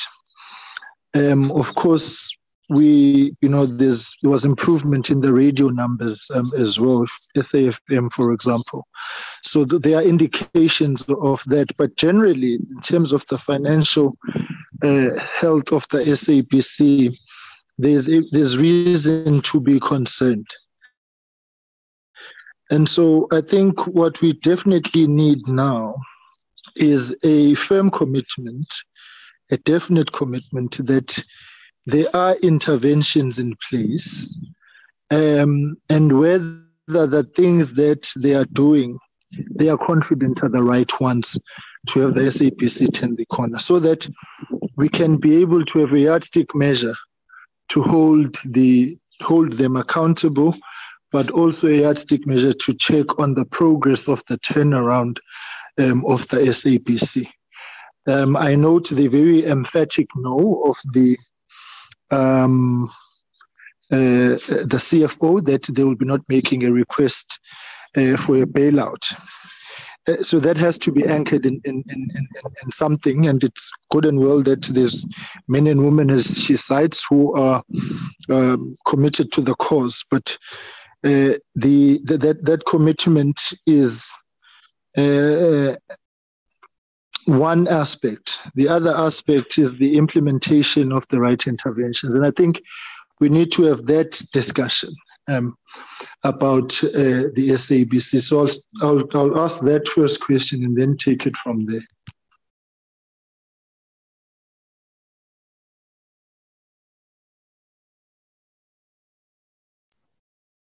Um, 1.13 1.51
of 1.51 1.73
course, 1.75 2.29
we, 2.69 3.35
you 3.41 3.49
know, 3.49 3.65
there's 3.65 4.17
there 4.21 4.31
was 4.31 4.43
improvement 4.43 5.09
in 5.09 5.21
the 5.21 5.33
radio 5.33 5.69
numbers 5.69 6.25
um, 6.33 6.51
as 6.57 6.79
well, 6.79 7.05
SAFM, 7.37 8.11
for 8.11 8.33
example. 8.33 8.85
So 9.43 9.65
th- 9.65 9.81
there 9.81 9.97
are 9.97 10.03
indications 10.03 11.07
of 11.07 11.41
that, 11.45 11.75
but 11.77 11.95
generally, 11.95 12.55
in 12.55 12.81
terms 12.83 13.13
of 13.13 13.25
the 13.27 13.37
financial 13.37 14.17
uh, 14.83 15.17
health 15.17 15.71
of 15.71 15.87
the 15.89 15.99
SABC, 15.99 17.15
there's 17.77 18.09
there's 18.31 18.57
reason 18.57 19.41
to 19.43 19.61
be 19.61 19.79
concerned. 19.79 20.47
And 22.69 22.87
so 22.87 23.27
I 23.31 23.41
think 23.41 23.87
what 23.87 24.19
we 24.21 24.33
definitely 24.33 25.07
need 25.07 25.47
now 25.47 25.95
is 26.75 27.15
a 27.23 27.53
firm 27.55 27.89
commitment, 27.89 28.67
a 29.51 29.57
definite 29.57 30.11
commitment 30.11 30.85
that 30.85 31.23
there 31.85 32.13
are 32.13 32.35
interventions 32.37 33.39
in 33.39 33.55
place, 33.69 34.33
um, 35.11 35.77
and 35.89 36.19
whether 36.19 36.61
the 36.87 37.23
things 37.35 37.73
that 37.75 38.11
they 38.17 38.35
are 38.35 38.45
doing, 38.51 38.99
they 39.51 39.69
are 39.69 39.77
confident 39.77 40.43
are 40.43 40.49
the 40.49 40.63
right 40.63 40.99
ones 40.99 41.39
to 41.87 42.01
have 42.01 42.13
the 42.13 42.21
SABC 42.21 42.93
turn 42.93 43.15
the 43.15 43.25
corner, 43.27 43.59
so 43.59 43.79
that 43.79 44.07
we 44.75 44.89
can 44.89 45.15
be 45.15 45.37
able 45.37 45.63
to 45.63 45.79
have 45.79 45.93
a 45.93 45.99
yardstick 45.99 46.53
measure 46.53 46.95
to 47.69 47.81
hold 47.81 48.35
the 48.45 48.97
hold 49.21 49.53
them 49.53 49.77
accountable, 49.77 50.55
but 51.11 51.29
also 51.31 51.67
a 51.67 51.81
yardstick 51.81 52.27
measure 52.27 52.53
to 52.53 52.73
check 52.73 53.19
on 53.19 53.33
the 53.33 53.45
progress 53.45 54.07
of 54.07 54.23
the 54.27 54.37
turnaround 54.39 55.17
um, 55.79 56.03
of 56.05 56.27
the 56.27 56.37
SABC. 56.37 57.27
Um, 58.07 58.35
I 58.37 58.55
note 58.55 58.89
the 58.89 59.07
very 59.07 59.45
emphatic 59.45 60.07
no 60.15 60.63
of 60.63 60.77
the 60.93 61.17
um, 62.09 62.89
uh, 63.91 64.35
the 64.35 64.79
CFO 64.79 65.43
that 65.45 65.63
they 65.63 65.83
will 65.83 65.95
be 65.95 66.05
not 66.05 66.21
making 66.27 66.63
a 66.63 66.71
request 66.71 67.39
uh, 67.95 68.17
for 68.17 68.41
a 68.41 68.45
bailout. 68.45 69.13
Uh, 70.07 70.17
so 70.17 70.39
that 70.39 70.57
has 70.57 70.79
to 70.79 70.91
be 70.91 71.05
anchored 71.05 71.45
in, 71.45 71.59
in, 71.65 71.83
in, 71.89 72.07
in, 72.15 72.27
in 72.63 72.71
something, 72.71 73.27
and 73.27 73.43
it's 73.43 73.69
good 73.91 74.05
and 74.05 74.19
well 74.19 74.41
that 74.41 74.61
there's 74.63 75.05
men 75.47 75.67
and 75.67 75.83
women, 75.83 76.09
as 76.09 76.25
she 76.41 76.55
cites, 76.55 77.05
who 77.09 77.35
are 77.35 77.63
um, 78.29 78.75
committed 78.85 79.31
to 79.33 79.41
the 79.41 79.55
cause. 79.55 80.05
But 80.09 80.37
the, 81.03 81.39
the 81.55 81.99
that 82.05 82.43
that 82.45 82.65
commitment 82.65 83.39
is 83.65 84.05
uh, 84.97 85.75
one 87.25 87.67
aspect. 87.67 88.39
The 88.55 88.67
other 88.69 88.95
aspect 88.95 89.57
is 89.57 89.73
the 89.75 89.97
implementation 89.97 90.91
of 90.91 91.07
the 91.09 91.19
right 91.19 91.45
interventions, 91.45 92.13
and 92.13 92.25
I 92.25 92.31
think 92.31 92.61
we 93.19 93.29
need 93.29 93.51
to 93.53 93.63
have 93.63 93.85
that 93.87 94.21
discussion 94.31 94.93
um, 95.27 95.57
about 96.23 96.83
uh, 96.83 97.29
the 97.35 97.49
SABC. 97.53 98.21
So 98.21 98.39
I'll, 98.39 98.87
I'll, 98.87 99.07
I'll 99.13 99.39
ask 99.43 99.61
that 99.61 99.87
first 99.87 100.21
question 100.21 100.63
and 100.63 100.77
then 100.77 100.97
take 100.97 101.25
it 101.25 101.35
from 101.37 101.65
there. 101.65 101.81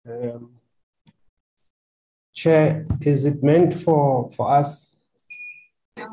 Um, 0.09 0.53
Chair, 2.35 2.87
is 3.03 3.25
it 3.27 3.43
meant 3.43 3.75
for, 3.75 4.31
for 4.33 4.51
us? 4.51 4.95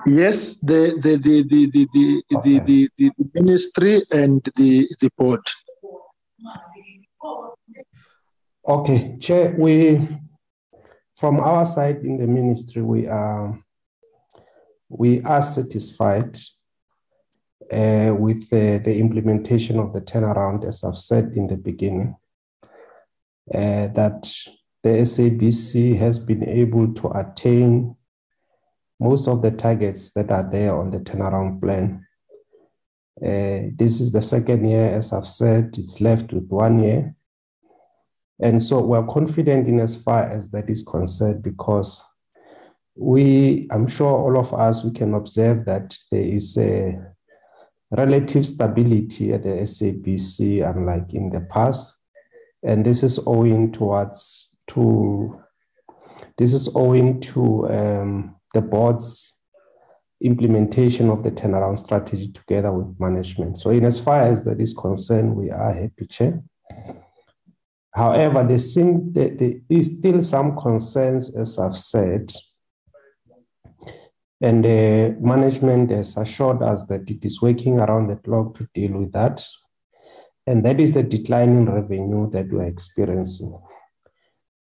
Yes, 0.07 0.55
the 0.63 0.99
the 1.03 1.17
the 1.17 1.43
the 1.43 1.69
the 1.71 1.87
the, 1.93 2.23
the, 2.29 2.59
the, 2.59 2.89
the, 2.97 3.11
the 3.17 3.29
ministry 3.35 4.01
and 4.11 4.43
the 4.55 4.87
the 4.99 5.09
board. 5.17 5.41
Okay, 8.67 9.17
Chair, 9.19 9.55
we, 9.59 10.07
from 11.13 11.39
our 11.39 11.63
side 11.63 11.97
in 11.97 12.17
the 12.17 12.25
ministry, 12.25 12.81
we 12.81 13.07
are, 13.07 13.59
we 14.89 15.21
are 15.21 15.43
satisfied 15.43 16.35
uh, 17.71 18.13
with 18.17 18.49
the, 18.49 18.81
the 18.83 18.95
implementation 18.97 19.77
of 19.77 19.93
the 19.93 20.01
turnaround, 20.01 20.65
as 20.65 20.83
I've 20.83 20.97
said 20.97 21.33
in 21.35 21.45
the 21.45 21.57
beginning, 21.57 22.15
uh, 23.53 23.87
that 23.87 24.31
the 24.83 24.89
SABC 24.89 25.97
has 25.97 26.19
been 26.19 26.47
able 26.47 26.93
to 26.93 27.09
attain 27.09 27.95
most 28.99 29.27
of 29.27 29.41
the 29.41 29.51
targets 29.51 30.11
that 30.13 30.31
are 30.31 30.49
there 30.49 30.75
on 30.75 30.91
the 30.91 30.99
turnaround 30.99 31.61
plan. 31.61 32.05
Uh, 33.21 33.71
this 33.75 33.99
is 33.99 34.11
the 34.11 34.21
second 34.21 34.67
year, 34.67 34.93
as 34.93 35.13
I've 35.13 35.27
said, 35.27 35.75
it's 35.77 36.01
left 36.01 36.33
with 36.33 36.47
one 36.49 36.83
year. 36.83 37.15
And 38.39 38.61
so 38.61 38.81
we're 38.81 39.05
confident 39.07 39.67
in 39.67 39.79
as 39.79 40.01
far 40.01 40.23
as 40.23 40.51
that 40.51 40.69
is 40.69 40.83
concerned 40.83 41.41
because 41.41 42.03
we, 42.95 43.67
I'm 43.71 43.87
sure 43.87 44.11
all 44.11 44.37
of 44.37 44.53
us, 44.53 44.83
we 44.83 44.91
can 44.91 45.13
observe 45.13 45.65
that 45.65 45.97
there 46.11 46.21
is 46.21 46.57
a 46.57 46.97
relative 47.91 48.45
stability 48.45 49.33
at 49.33 49.43
the 49.43 49.49
SABC, 49.49 50.69
unlike 50.69 51.13
in 51.13 51.29
the 51.29 51.41
past. 51.41 51.94
And 52.65 52.85
this 52.85 53.03
is 53.03 53.19
owing 53.25 53.71
towards 53.71 54.51
to 54.69 55.39
this 56.37 56.53
is 56.53 56.69
owing 56.75 57.21
to 57.21 57.69
um, 57.69 58.35
the 58.53 58.61
board's 58.61 59.39
implementation 60.21 61.09
of 61.09 61.23
the 61.23 61.31
turnaround 61.31 61.77
strategy 61.77 62.31
together 62.31 62.71
with 62.71 62.99
management. 62.99 63.57
So, 63.57 63.69
in 63.69 63.85
as 63.85 63.99
far 63.99 64.23
as 64.23 64.43
that 64.45 64.59
is 64.59 64.73
concerned, 64.73 65.35
we 65.35 65.51
are 65.51 65.73
happy, 65.73 66.07
Chair. 66.07 66.43
However, 67.93 68.43
there, 68.43 68.57
seem, 68.57 69.13
there, 69.13 69.29
there 69.29 69.53
is 69.69 69.97
still 69.97 70.21
some 70.21 70.57
concerns, 70.57 71.33
as 71.33 71.57
I've 71.57 71.77
said, 71.77 72.33
and 74.41 74.65
uh, 74.65 75.17
management 75.21 75.91
has 75.91 76.17
assured 76.17 76.61
us 76.61 76.85
that 76.87 77.09
it 77.09 77.23
is 77.23 77.41
working 77.41 77.79
around 77.79 78.07
the 78.07 78.17
clock 78.17 78.57
to 78.57 78.67
deal 78.73 78.97
with 78.97 79.13
that. 79.13 79.45
And 80.47 80.63
that 80.65 80.79
is 80.79 80.93
the 80.93 81.03
declining 81.03 81.65
revenue 81.65 82.29
that 82.31 82.49
we're 82.49 82.63
experiencing. 82.63 83.59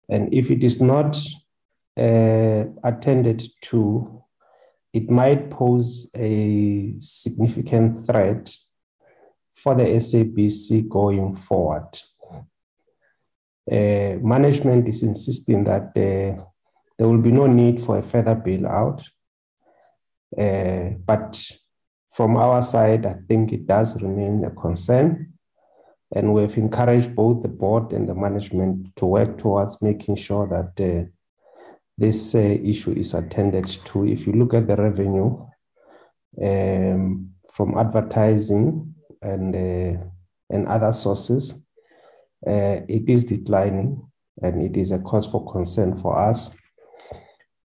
And 0.08 0.32
if 0.32 0.50
it 0.50 0.64
is 0.64 0.80
not 0.80 1.16
uh, 1.98 2.64
attended 2.82 3.42
to, 3.62 4.22
it 4.92 5.10
might 5.10 5.50
pose 5.50 6.08
a 6.16 6.94
significant 7.00 8.06
threat 8.06 8.50
for 9.52 9.74
the 9.74 9.84
SABC 9.84 10.88
going 10.88 11.34
forward. 11.34 11.88
Uh, 13.70 14.16
management 14.22 14.88
is 14.88 15.02
insisting 15.02 15.64
that 15.64 15.88
uh, 15.88 16.42
there 16.96 17.08
will 17.08 17.20
be 17.20 17.32
no 17.32 17.46
need 17.46 17.80
for 17.80 17.98
a 17.98 18.02
further 18.02 18.36
bailout 18.36 19.02
uh, 20.36 20.90
but 21.06 21.40
from 22.12 22.36
our 22.36 22.62
side, 22.62 23.06
I 23.06 23.16
think 23.28 23.52
it 23.52 23.66
does 23.66 24.00
remain 24.02 24.44
a 24.44 24.50
concern. 24.50 25.34
And 26.14 26.32
we've 26.32 26.56
encouraged 26.56 27.14
both 27.14 27.42
the 27.42 27.48
board 27.48 27.92
and 27.92 28.08
the 28.08 28.14
management 28.14 28.94
to 28.96 29.06
work 29.06 29.38
towards 29.38 29.82
making 29.82 30.16
sure 30.16 30.46
that 30.48 30.80
uh, 30.80 31.08
this 31.98 32.34
uh, 32.34 32.38
issue 32.38 32.92
is 32.92 33.14
attended 33.14 33.66
to. 33.66 34.06
If 34.06 34.26
you 34.26 34.32
look 34.34 34.54
at 34.54 34.66
the 34.66 34.76
revenue 34.76 35.44
um, 36.42 37.30
from 37.52 37.76
advertising 37.76 38.94
and, 39.20 39.54
uh, 39.54 40.00
and 40.50 40.66
other 40.68 40.92
sources, 40.92 41.54
uh, 42.46 42.80
it 42.88 43.08
is 43.08 43.24
declining 43.24 44.02
and 44.42 44.62
it 44.62 44.76
is 44.76 44.90
a 44.92 44.98
cause 44.98 45.26
for 45.26 45.50
concern 45.50 45.98
for 46.00 46.16
us. 46.16 46.50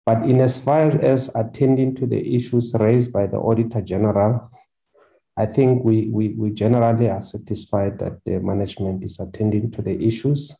But 0.06 0.24
in 0.24 0.42
as 0.42 0.58
far 0.58 0.90
as 0.90 1.34
attending 1.36 1.96
to 1.96 2.06
the 2.06 2.36
issues 2.36 2.76
raised 2.80 3.14
by 3.14 3.28
the 3.28 3.38
Auditor 3.38 3.82
General, 3.82 4.52
I 5.38 5.46
think 5.46 5.84
we, 5.84 6.10
we, 6.10 6.30
we 6.30 6.52
generally 6.52 7.10
are 7.10 7.22
satisfied 7.22 8.00
that 8.00 8.24
the 8.26 8.40
management 8.40 9.04
is 9.04 9.20
attending 9.20 9.72
to 9.72 9.82
the 9.82 10.02
issues 10.02 10.56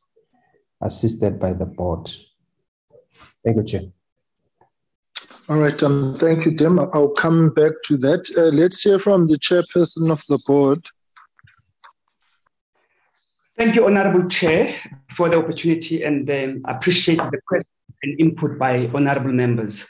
assisted 0.82 1.40
by 1.40 1.54
the 1.54 1.66
board. 1.66 2.10
Thank 3.44 3.58
you, 3.58 3.64
Chair. 3.64 3.82
All 5.48 5.60
right, 5.60 5.82
um, 5.84 6.16
thank 6.18 6.46
you, 6.46 6.56
Tim. 6.56 6.80
I'll 6.80 7.10
come 7.10 7.52
back 7.52 7.74
to 7.86 7.98
that. 7.98 8.30
Uh, 8.36 8.46
let's 8.46 8.82
hear 8.82 9.00
from 9.00 9.28
the 9.28 9.38
chairperson 9.38 10.12
of 10.12 10.24
the 10.28 10.40
board. 10.48 10.86
Thank 13.58 13.76
you, 13.76 13.86
Honorable 13.86 14.28
Chair, 14.28 14.76
for 15.16 15.30
the 15.30 15.38
opportunity 15.38 16.04
and 16.04 16.30
um, 16.30 16.62
appreciate 16.68 17.18
the 17.18 17.40
question 17.48 17.70
and 18.04 18.20
input 18.20 18.60
by 18.60 18.88
honorable 18.94 19.32
members. 19.32 19.86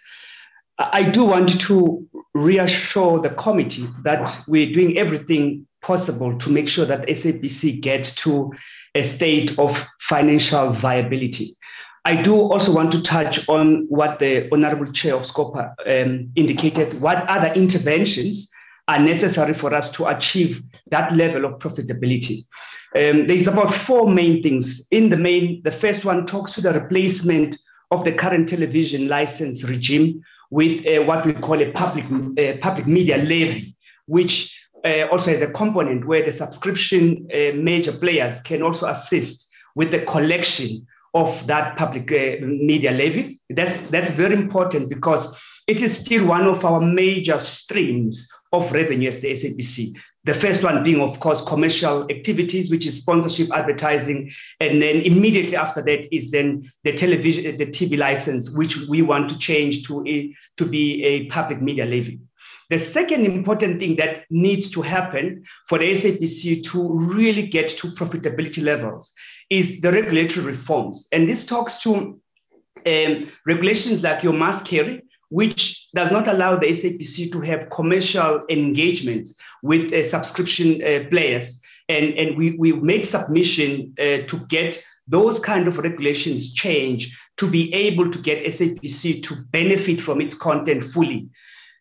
I 0.77 1.03
do 1.03 1.23
want 1.23 1.61
to 1.61 2.07
reassure 2.34 3.22
the 3.22 3.30
committee 3.30 3.88
that 4.03 4.43
we're 4.47 4.73
doing 4.73 4.97
everything 4.97 5.65
possible 5.81 6.38
to 6.39 6.49
make 6.49 6.68
sure 6.68 6.85
that 6.85 7.07
SABC 7.07 7.80
gets 7.80 8.14
to 8.15 8.52
a 8.93 9.03
state 9.03 9.57
of 9.57 9.81
financial 10.02 10.73
viability. 10.73 11.56
I 12.03 12.22
do 12.22 12.35
also 12.35 12.73
want 12.73 12.91
to 12.91 13.02
touch 13.02 13.47
on 13.47 13.85
what 13.89 14.19
the 14.19 14.49
Honorable 14.52 14.91
Chair 14.91 15.15
of 15.15 15.26
SCOPA 15.26 15.73
um, 15.88 16.31
indicated, 16.35 16.99
what 17.02 17.27
other 17.30 17.52
interventions 17.53 18.47
are 18.88 18.99
necessary 18.99 19.53
for 19.53 19.73
us 19.73 19.89
to 19.91 20.06
achieve 20.07 20.61
that 20.91 21.11
level 21.14 21.45
of 21.45 21.60
profitability. 21.60 22.45
Um, 22.95 23.27
there's 23.27 23.47
about 23.47 23.73
four 23.73 24.07
main 24.10 24.43
things. 24.43 24.81
In 24.91 25.10
the 25.10 25.18
main, 25.18 25.61
the 25.64 25.72
first 25.72 26.06
one 26.06 26.27
talks 26.27 26.53
to 26.53 26.61
the 26.61 26.73
replacement 26.73 27.57
of 27.91 28.03
the 28.03 28.11
current 28.11 28.49
television 28.49 29.07
license 29.07 29.64
regime 29.64 30.22
with 30.56 30.88
uh, 30.88 31.03
what 31.03 31.26
we 31.26 31.34
call 31.34 31.61
a 31.61 31.69
public, 31.72 32.06
uh, 32.06 32.57
public 32.61 32.88
media 32.88 33.18
levy, 33.18 33.76
which 34.06 34.57
uh, 34.86 35.06
also 35.11 35.30
has 35.32 35.41
a 35.41 35.48
component 35.48 36.07
where 36.07 36.23
the 36.23 36.32
subscription 36.32 37.27
uh, 37.34 37.52
major 37.57 37.91
players 37.91 38.40
can 38.44 38.61
also 38.61 38.88
assist 38.88 39.49
with 39.76 39.91
the 39.91 39.99
collection 40.14 40.88
of 41.14 41.45
that 41.48 41.76
public 41.76 42.10
uh, 42.10 42.45
media 42.45 42.91
levy. 42.91 43.38
That's, 43.49 43.80
that's 43.90 44.11
very 44.11 44.34
important 44.34 44.88
because 44.88 45.27
it 45.68 45.82
is 45.82 45.98
still 45.98 46.26
one 46.26 46.48
of 46.48 46.64
our 46.64 46.80
major 46.80 47.38
streams 47.38 48.26
of 48.56 48.72
revenue 48.72 49.10
as 49.10 49.19
the 49.19 49.32
SABC. 49.32 49.95
The 50.26 50.34
first 50.34 50.64
one 50.64 50.84
being, 50.84 51.02
of 51.02 51.19
course, 51.19 51.41
commercial 51.45 52.10
activities, 52.10 52.72
which 52.72 52.88
is 52.88 52.98
sponsorship, 52.98 53.52
advertising, 53.53 54.32
and 54.60 54.82
then 54.82 55.02
immediately 55.02 55.56
after 55.56 55.84
that 55.84 56.14
is 56.15 56.32
then 56.32 56.72
the 56.84 56.94
television, 56.94 57.57
the 57.57 57.68
TV 57.68 57.95
license, 57.98 58.49
which 58.49 58.77
we 58.88 59.03
want 59.03 59.30
to 59.30 59.38
change 59.38 59.86
to 59.88 60.06
a, 60.07 60.34
to 60.57 60.65
be 60.65 61.03
a 61.03 61.27
public 61.27 61.61
media 61.61 61.86
levy. 61.86 62.19
The 62.72 62.80
second 62.80 63.26
important 63.26 63.80
thing 63.80 63.98
that 63.98 64.26
needs 64.32 64.69
to 64.72 64.82
happen 64.82 65.44
for 65.69 65.77
the 65.77 65.91
SABC 65.91 66.64
to 66.72 66.94
really 66.98 67.45
get 67.45 67.69
to 67.77 67.90
profitability 67.90 68.64
levels 68.64 69.14
is 69.52 69.82
the 69.82 69.91
regulatory 69.91 70.44
reforms. 70.44 71.07
And 71.11 71.30
this 71.30 71.45
talks 71.45 71.80
to 71.82 72.19
um, 72.88 73.32
regulations 73.45 74.02
like 74.02 74.23
your 74.23 74.34
must 74.34 74.65
carry, 74.65 75.03
which 75.35 75.89
does 75.93 76.11
not 76.11 76.29
allow 76.29 76.57
the 76.57 76.67
SABC 76.67 77.29
to 77.33 77.41
have 77.41 77.69
commercial 77.69 78.45
engagements 78.49 79.35
with 79.63 79.91
uh, 79.91 80.09
subscription 80.09 80.81
uh, 80.81 81.09
players. 81.09 81.59
And, 81.89 82.05
and 82.19 82.37
we, 82.37 82.51
we 82.51 82.71
made 82.71 83.05
submission 83.05 83.93
uh, 83.99 84.25
to 84.31 84.37
get 84.47 84.81
those 85.09 85.37
kind 85.41 85.67
of 85.67 85.77
regulations 85.77 86.53
change 86.53 87.01
to 87.35 87.49
be 87.49 87.73
able 87.73 88.09
to 88.13 88.19
get 88.19 88.45
SABC 88.45 89.23
to 89.23 89.35
benefit 89.51 89.99
from 89.99 90.21
its 90.21 90.35
content 90.35 90.85
fully. 90.93 91.27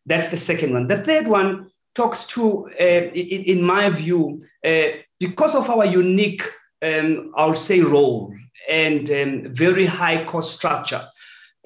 That's 0.05 0.29
the 0.29 0.37
second 0.37 0.73
one. 0.73 0.89
The 0.89 1.05
third 1.05 1.29
one 1.29 1.71
talks 1.95 2.25
to, 2.35 2.69
uh, 2.81 3.05
in, 3.15 3.45
in, 3.53 3.63
my 3.63 3.89
view, 3.89 4.43
uh, 4.67 4.89
because 5.21 5.55
of 5.55 5.71
our 5.71 5.87
unique, 5.87 6.43
um, 6.83 7.33
I'll 7.37 7.55
say, 7.55 7.81
role 7.81 8.35
and 8.69 9.09
um, 9.11 9.55
very 9.55 9.87
high 9.87 10.25
cost 10.25 10.57
structure, 10.57 11.07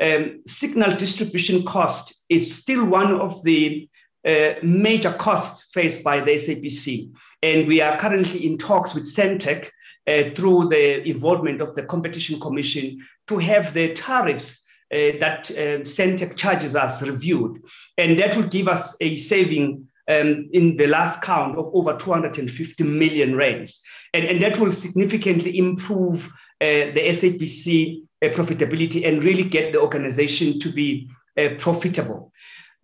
um, 0.01 0.43
signal 0.47 0.97
distribution 0.97 1.65
cost 1.65 2.15
is 2.29 2.57
still 2.57 2.85
one 2.85 3.13
of 3.21 3.43
the 3.45 3.89
uh, 4.27 4.55
major 4.63 5.13
costs 5.13 5.69
faced 5.73 6.05
by 6.05 6.21
the 6.21 6.33
SABC. 6.33 7.13
And 7.43 7.67
we 7.67 7.81
are 7.81 7.99
currently 7.99 8.47
in 8.47 8.59
talks 8.59 8.95
with 8.95 9.13
Sentech 9.13 9.69
uh, 10.07 10.35
through 10.35 10.69
the 10.69 11.03
involvement 11.09 11.61
of 11.61 11.75
the 11.75 11.83
Competition 11.83 12.41
Commission 12.41 12.99
to 13.29 13.39
have 13.39 13.75
the 13.75 13.95
tariffs 13.95 14.61
uh, 14.93 15.19
that 15.21 15.51
uh, 15.51 15.85
Sentech 15.85 16.37
charges 16.37 16.75
us 16.75 17.03
reviewed. 17.03 17.63
And 17.97 18.19
that 18.19 18.37
will 18.37 18.49
give 18.49 18.69
us 18.69 18.95
a 19.01 19.17
saving 19.17 19.87
um, 20.09 20.49
in 20.53 20.77
the 20.77 20.87
last 20.87 21.21
count 21.23 21.59
of 21.59 21.71
over 21.75 21.97
250 21.97 22.83
million 22.85 23.37
rands. 23.37 23.83
And, 24.15 24.25
and 24.25 24.43
that 24.43 24.59
will 24.59 24.73
significantly 24.73 25.59
improve 25.59 26.25
uh, 26.61 26.91
the 26.95 27.03
SABC 27.09 28.03
uh, 28.03 28.07
profitability 28.27 29.07
and 29.07 29.23
really 29.23 29.45
get 29.45 29.73
the 29.73 29.81
organization 29.81 30.59
to 30.61 30.71
be 30.71 31.11
uh, 31.39 31.49
profitable. 31.59 32.33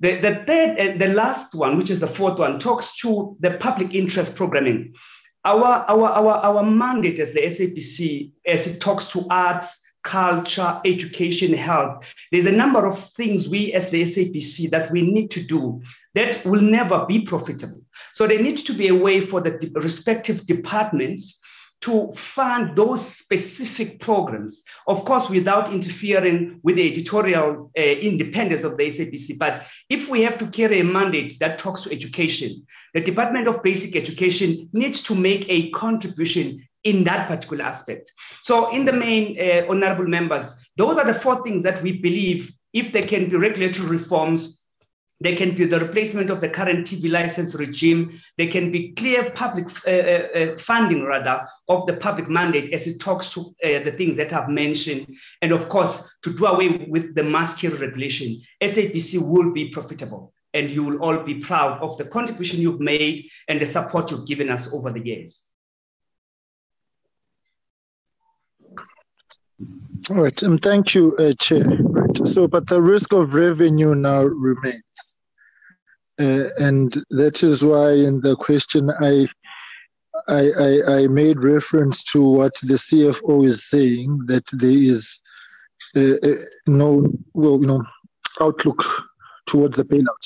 The, 0.00 0.20
the 0.20 0.44
third 0.46 0.78
and 0.78 1.00
the 1.00 1.08
last 1.08 1.54
one, 1.54 1.76
which 1.76 1.90
is 1.90 2.00
the 2.00 2.06
fourth 2.08 2.38
one, 2.38 2.60
talks 2.60 2.96
to 2.98 3.36
the 3.40 3.52
public 3.52 3.94
interest 3.94 4.34
programming. 4.34 4.94
Our, 5.44 5.84
our, 5.88 6.08
our, 6.08 6.34
our 6.36 6.62
mandate 6.62 7.20
as 7.20 7.30
the 7.30 7.40
SABC, 7.40 8.32
as 8.46 8.66
it 8.66 8.80
talks 8.80 9.06
to 9.10 9.26
arts, 9.30 9.68
culture, 10.04 10.80
education, 10.84 11.52
health, 11.52 12.04
there's 12.30 12.46
a 12.46 12.52
number 12.52 12.86
of 12.86 13.10
things 13.12 13.48
we 13.48 13.72
as 13.72 13.90
the 13.90 14.02
SABC 14.02 14.70
that 14.70 14.90
we 14.90 15.02
need 15.02 15.30
to 15.32 15.42
do 15.42 15.82
that 16.14 16.44
will 16.44 16.60
never 16.60 17.04
be 17.06 17.22
profitable. 17.22 17.80
So 18.12 18.26
there 18.26 18.42
needs 18.42 18.62
to 18.64 18.72
be 18.72 18.88
a 18.88 18.94
way 18.94 19.26
for 19.26 19.40
the 19.40 19.70
respective 19.74 20.46
departments 20.46 21.40
to 21.84 22.14
fund 22.14 22.74
those 22.74 23.06
specific 23.06 24.00
programs, 24.00 24.62
of 24.86 25.04
course, 25.04 25.28
without 25.28 25.70
interfering 25.70 26.58
with 26.62 26.76
the 26.76 26.90
editorial 26.90 27.70
uh, 27.76 27.82
independence 27.82 28.64
of 28.64 28.78
the 28.78 28.84
SABC. 28.84 29.38
But 29.38 29.66
if 29.90 30.08
we 30.08 30.22
have 30.22 30.38
to 30.38 30.46
carry 30.46 30.80
a 30.80 30.84
mandate 30.84 31.38
that 31.40 31.58
talks 31.58 31.82
to 31.82 31.92
education, 31.92 32.66
the 32.94 33.02
Department 33.02 33.48
of 33.48 33.62
Basic 33.62 33.96
Education 33.96 34.70
needs 34.72 35.02
to 35.02 35.14
make 35.14 35.44
a 35.48 35.70
contribution 35.72 36.66
in 36.84 37.04
that 37.04 37.28
particular 37.28 37.64
aspect. 37.64 38.10
So, 38.44 38.70
in 38.74 38.86
the 38.86 38.92
main, 38.92 39.38
uh, 39.38 39.66
honorable 39.68 40.06
members, 40.06 40.46
those 40.78 40.96
are 40.96 41.12
the 41.12 41.20
four 41.20 41.42
things 41.42 41.62
that 41.64 41.82
we 41.82 41.92
believe 41.92 42.50
if 42.72 42.92
there 42.92 43.06
can 43.06 43.28
be 43.28 43.36
regulatory 43.36 43.88
reforms 43.88 44.63
there 45.24 45.34
can 45.34 45.56
be 45.56 45.64
the 45.64 45.80
replacement 45.80 46.28
of 46.28 46.42
the 46.42 46.50
current 46.50 46.86
TV 46.86 47.10
license 47.10 47.54
regime. 47.54 48.20
There 48.36 48.50
can 48.50 48.70
be 48.70 48.92
clear 48.92 49.30
public 49.30 49.66
uh, 49.86 49.90
uh, 49.90 50.28
uh, 50.38 50.58
funding, 50.58 51.02
rather, 51.02 51.48
of 51.66 51.86
the 51.86 51.94
public 51.94 52.28
mandate 52.28 52.74
as 52.74 52.86
it 52.86 53.00
talks 53.00 53.30
to 53.30 53.40
uh, 53.64 53.82
the 53.84 53.94
things 53.96 54.18
that 54.18 54.34
I've 54.34 54.50
mentioned. 54.50 55.16
And 55.40 55.52
of 55.52 55.70
course, 55.70 56.02
to 56.24 56.36
do 56.36 56.44
away 56.44 56.86
with 56.90 57.14
the 57.14 57.22
carry 57.58 57.74
regulation, 57.74 58.42
SABC 58.62 59.18
will 59.18 59.50
be 59.50 59.70
profitable. 59.70 60.34
And 60.52 60.70
you 60.70 60.84
will 60.84 60.98
all 60.98 61.18
be 61.24 61.36
proud 61.40 61.80
of 61.80 61.96
the 61.96 62.04
contribution 62.04 62.60
you've 62.60 62.80
made 62.80 63.26
and 63.48 63.58
the 63.58 63.66
support 63.66 64.10
you've 64.10 64.26
given 64.26 64.50
us 64.50 64.68
over 64.72 64.92
the 64.92 65.00
years. 65.00 65.40
All 70.10 70.16
right, 70.16 70.42
um, 70.42 70.58
thank 70.58 70.94
you, 70.94 71.16
uh, 71.16 71.32
Chair. 71.38 71.64
Right. 71.64 72.16
So, 72.26 72.46
but 72.46 72.66
the 72.66 72.82
risk 72.82 73.14
of 73.14 73.32
revenue 73.32 73.94
now 73.94 74.22
remains. 74.22 75.13
Uh, 76.18 76.48
and 76.58 77.02
that 77.10 77.42
is 77.42 77.64
why 77.64 77.90
in 77.90 78.20
the 78.20 78.36
question 78.36 78.88
I, 79.00 79.26
I, 80.28 80.50
I, 80.58 80.98
I, 80.98 81.06
made 81.08 81.42
reference 81.42 82.04
to 82.12 82.22
what 82.22 82.54
the 82.62 82.74
CFO 82.74 83.44
is 83.44 83.68
saying 83.68 84.20
that 84.26 84.44
there 84.52 84.70
is 84.70 85.20
uh, 85.96 86.14
uh, 86.22 86.34
no 86.68 87.08
well 87.32 87.60
you 87.60 87.66
know 87.66 87.84
outlook 88.40 88.84
towards 89.46 89.76
the 89.76 89.84
bailout. 89.84 90.24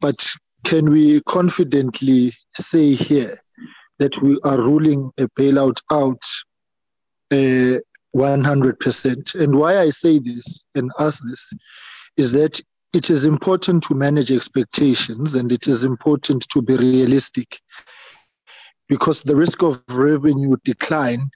But 0.00 0.24
can 0.64 0.90
we 0.90 1.20
confidently 1.22 2.32
say 2.54 2.94
here 2.94 3.36
that 3.98 4.20
we 4.22 4.38
are 4.44 4.58
ruling 4.58 5.10
a 5.18 5.26
bailout 5.28 5.80
out 5.90 6.22
uh, 7.32 7.80
100%? 8.16 9.34
And 9.34 9.58
why 9.58 9.78
I 9.78 9.90
say 9.90 10.18
this 10.18 10.64
and 10.74 10.90
ask 10.98 11.22
this 11.24 11.52
is 12.16 12.32
that 12.32 12.60
it 12.92 13.10
is 13.10 13.24
important 13.24 13.84
to 13.84 13.94
manage 13.94 14.32
expectations 14.32 15.34
and 15.34 15.52
it 15.52 15.68
is 15.68 15.84
important 15.84 16.48
to 16.50 16.62
be 16.62 16.76
realistic 16.76 17.60
because 18.88 19.22
the 19.22 19.36
risk 19.36 19.62
of 19.62 19.82
revenue 19.88 20.56
decline 20.64 21.30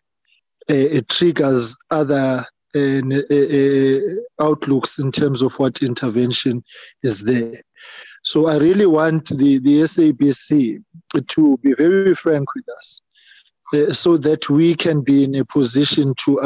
uh, 0.70 0.74
it 0.74 1.08
triggers 1.08 1.76
other 1.90 2.44
uh, 2.74 3.00
uh, 3.30 3.98
outlooks 4.40 4.98
in 4.98 5.12
terms 5.12 5.42
of 5.42 5.52
what 5.58 5.82
intervention 5.82 6.64
is 7.02 7.20
there. 7.20 7.62
So 8.22 8.48
I 8.48 8.56
really 8.56 8.86
want 8.86 9.28
the, 9.28 9.58
the 9.58 9.82
SABC 9.82 10.82
to 11.28 11.58
be 11.58 11.74
very 11.74 12.14
frank 12.14 12.52
with 12.54 12.64
us 12.78 13.00
so 13.96 14.16
that 14.16 14.48
we 14.48 14.74
can 14.74 15.02
be 15.02 15.24
in 15.24 15.34
a 15.34 15.44
position 15.44 16.14
to 16.24 16.40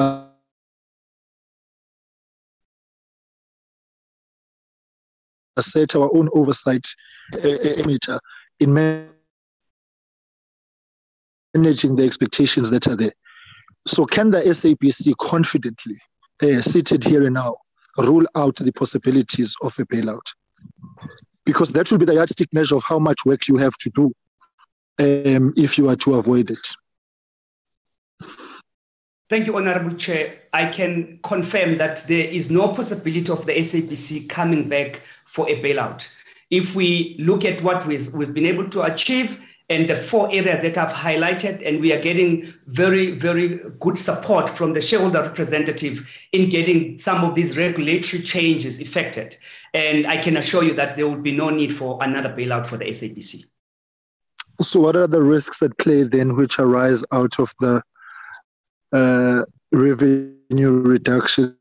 set 5.62 5.94
our 5.94 6.10
own 6.14 6.28
oversight 6.32 6.86
emitter 7.34 8.18
in 8.60 8.74
managing 11.54 11.96
the 11.96 12.04
expectations 12.04 12.70
that 12.70 12.86
are 12.86 12.96
there. 12.96 13.12
So, 13.86 14.04
can 14.04 14.30
the 14.30 14.42
SABC 14.42 15.14
confidently, 15.20 15.96
uh, 16.42 16.60
seated 16.60 17.04
here 17.04 17.24
and 17.24 17.34
now, 17.34 17.56
rule 17.96 18.26
out 18.34 18.56
the 18.56 18.72
possibilities 18.72 19.56
of 19.62 19.78
a 19.78 19.86
bailout? 19.86 20.34
Because 21.46 21.70
that 21.72 21.90
will 21.90 21.98
be 21.98 22.04
the 22.04 22.14
yardstick 22.14 22.52
measure 22.52 22.76
of 22.76 22.84
how 22.84 22.98
much 22.98 23.18
work 23.24 23.48
you 23.48 23.56
have 23.56 23.74
to 23.80 23.90
do 23.90 24.12
um, 24.98 25.54
if 25.56 25.78
you 25.78 25.88
are 25.88 25.96
to 25.96 26.14
avoid 26.14 26.50
it. 26.50 26.66
Thank 29.30 29.46
you, 29.46 29.56
Honorable 29.56 29.94
Chair. 29.96 30.38
I 30.54 30.66
can 30.66 31.20
confirm 31.22 31.76
that 31.78 32.08
there 32.08 32.24
is 32.24 32.50
no 32.50 32.74
possibility 32.74 33.28
of 33.28 33.44
the 33.44 33.52
SABC 33.52 34.28
coming 34.28 34.68
back 34.68 35.02
for 35.32 35.48
a 35.48 35.62
bailout. 35.62 36.02
If 36.50 36.74
we 36.74 37.16
look 37.18 37.44
at 37.44 37.62
what 37.62 37.86
we've, 37.86 38.12
we've 38.12 38.32
been 38.32 38.46
able 38.46 38.68
to 38.70 38.82
achieve 38.82 39.38
and 39.70 39.88
the 39.88 40.02
four 40.02 40.32
areas 40.32 40.62
that 40.62 40.78
I've 40.78 40.94
highlighted, 40.94 41.66
and 41.66 41.80
we 41.80 41.92
are 41.92 42.00
getting 42.00 42.54
very, 42.68 43.18
very 43.18 43.60
good 43.80 43.98
support 43.98 44.56
from 44.56 44.72
the 44.72 44.80
shareholder 44.80 45.22
representative 45.22 46.06
in 46.32 46.48
getting 46.48 46.98
some 46.98 47.22
of 47.22 47.34
these 47.34 47.56
regulatory 47.56 48.22
changes 48.22 48.78
effected. 48.78 49.36
And 49.74 50.06
I 50.06 50.22
can 50.22 50.38
assure 50.38 50.64
you 50.64 50.72
that 50.74 50.96
there 50.96 51.06
will 51.06 51.20
be 51.20 51.36
no 51.36 51.50
need 51.50 51.76
for 51.76 52.02
another 52.02 52.30
bailout 52.30 52.66
for 52.68 52.78
the 52.78 52.86
SABC. 52.86 53.44
So, 54.62 54.80
what 54.80 54.96
are 54.96 55.06
the 55.06 55.22
risks 55.22 55.62
at 55.62 55.76
play 55.76 56.02
then, 56.02 56.34
which 56.34 56.58
arise 56.58 57.04
out 57.12 57.38
of 57.38 57.52
the 57.60 57.82
uh, 58.92 59.44
revenue 59.70 60.80
reduction 60.80 61.57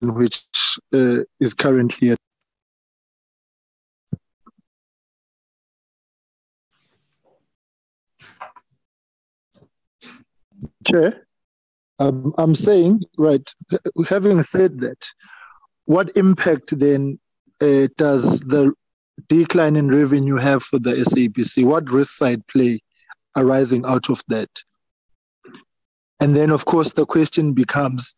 which 0.00 0.44
uh, 0.92 1.18
is 1.40 1.54
currently 1.54 2.10
at 2.10 2.18
Chair, 10.86 11.26
um, 11.98 12.32
I'm 12.38 12.54
saying, 12.54 13.02
right, 13.16 13.48
having 14.08 14.42
said 14.42 14.80
that, 14.80 15.04
what 15.84 16.16
impact 16.16 16.78
then 16.78 17.18
uh, 17.60 17.88
does 17.96 18.40
the 18.40 18.72
decline 19.28 19.76
in 19.76 19.88
revenue 19.88 20.36
have 20.36 20.62
for 20.62 20.78
the 20.78 20.92
SABC? 20.92 21.64
What 21.64 21.90
risk 21.90 22.16
side 22.16 22.46
play 22.46 22.80
arising 23.36 23.84
out 23.84 24.10
of 24.10 24.22
that? 24.28 24.50
And 26.20 26.34
then, 26.34 26.50
of 26.50 26.64
course, 26.64 26.92
the 26.92 27.06
question 27.06 27.52
becomes 27.52 28.14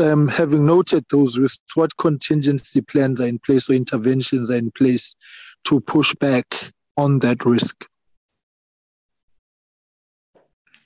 um, 0.00 0.28
having 0.28 0.66
noted 0.66 1.04
those 1.10 1.38
risks, 1.38 1.76
what 1.76 1.96
contingency 1.96 2.80
plans 2.80 3.20
are 3.20 3.26
in 3.26 3.38
place 3.38 3.70
or 3.70 3.74
interventions 3.74 4.50
are 4.50 4.56
in 4.56 4.70
place 4.72 5.16
to 5.64 5.80
push 5.80 6.14
back 6.16 6.72
on 6.96 7.18
that 7.20 7.44
risk? 7.44 7.84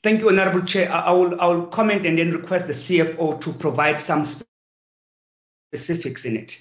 Thank 0.02 0.20
you, 0.20 0.28
Honorable 0.28 0.62
Chair. 0.62 0.90
I 0.90 1.10
will, 1.10 1.38
I 1.40 1.46
will 1.46 1.66
comment 1.66 2.06
and 2.06 2.18
then 2.18 2.30
request 2.30 2.66
the 2.66 2.72
CFO 2.72 3.40
to 3.42 3.52
provide 3.52 4.00
some 4.00 4.26
specifics 5.72 6.24
in 6.24 6.36
it. 6.38 6.56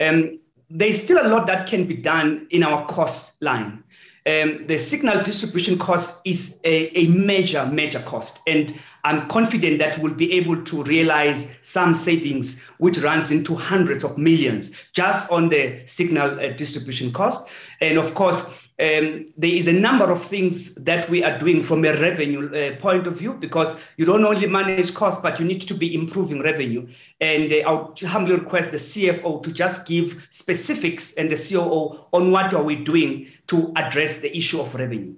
Um, 0.00 0.40
there's 0.68 1.02
still 1.02 1.24
a 1.24 1.28
lot 1.28 1.46
that 1.46 1.68
can 1.68 1.86
be 1.86 1.96
done 1.96 2.46
in 2.50 2.62
our 2.62 2.86
cost 2.86 3.32
line. 3.40 3.84
Um, 4.30 4.66
the 4.66 4.76
signal 4.76 5.24
distribution 5.24 5.78
cost 5.78 6.14
is 6.24 6.56
a, 6.64 6.96
a 6.96 7.08
major, 7.08 7.66
major 7.66 8.00
cost. 8.00 8.38
And 8.46 8.78
I'm 9.02 9.28
confident 9.28 9.78
that 9.80 10.00
we'll 10.00 10.14
be 10.14 10.32
able 10.32 10.62
to 10.64 10.82
realize 10.84 11.46
some 11.62 11.94
savings, 11.94 12.60
which 12.78 12.98
runs 12.98 13.30
into 13.30 13.56
hundreds 13.56 14.04
of 14.04 14.18
millions 14.18 14.70
just 14.92 15.30
on 15.30 15.48
the 15.48 15.82
signal 15.86 16.38
uh, 16.38 16.52
distribution 16.52 17.12
cost. 17.12 17.48
And 17.80 17.98
of 17.98 18.14
course, 18.14 18.44
um, 18.80 19.26
there 19.36 19.50
is 19.52 19.68
a 19.68 19.72
number 19.72 20.10
of 20.10 20.26
things 20.26 20.74
that 20.74 21.10
we 21.10 21.22
are 21.22 21.38
doing 21.38 21.62
from 21.62 21.84
a 21.84 21.92
revenue 22.00 22.48
uh, 22.48 22.80
point 22.80 23.06
of 23.06 23.18
view 23.18 23.34
because 23.34 23.76
you 23.98 24.06
don't 24.06 24.24
only 24.24 24.46
manage 24.46 24.94
cost, 24.94 25.22
but 25.22 25.38
you 25.38 25.44
need 25.44 25.60
to 25.68 25.74
be 25.74 25.94
improving 25.94 26.40
revenue. 26.40 26.88
And 27.20 27.52
uh, 27.52 27.56
I 27.56 27.72
would 27.72 28.00
humbly 28.00 28.34
request 28.34 28.70
the 28.70 28.78
CFO 28.78 29.42
to 29.42 29.52
just 29.52 29.84
give 29.84 30.26
specifics 30.30 31.12
and 31.12 31.30
the 31.30 31.36
COO 31.36 32.06
on 32.12 32.30
what 32.30 32.54
are 32.54 32.62
we 32.62 32.76
doing 32.76 33.28
to 33.48 33.72
address 33.76 34.16
the 34.20 34.34
issue 34.34 34.60
of 34.60 34.74
revenue. 34.74 35.14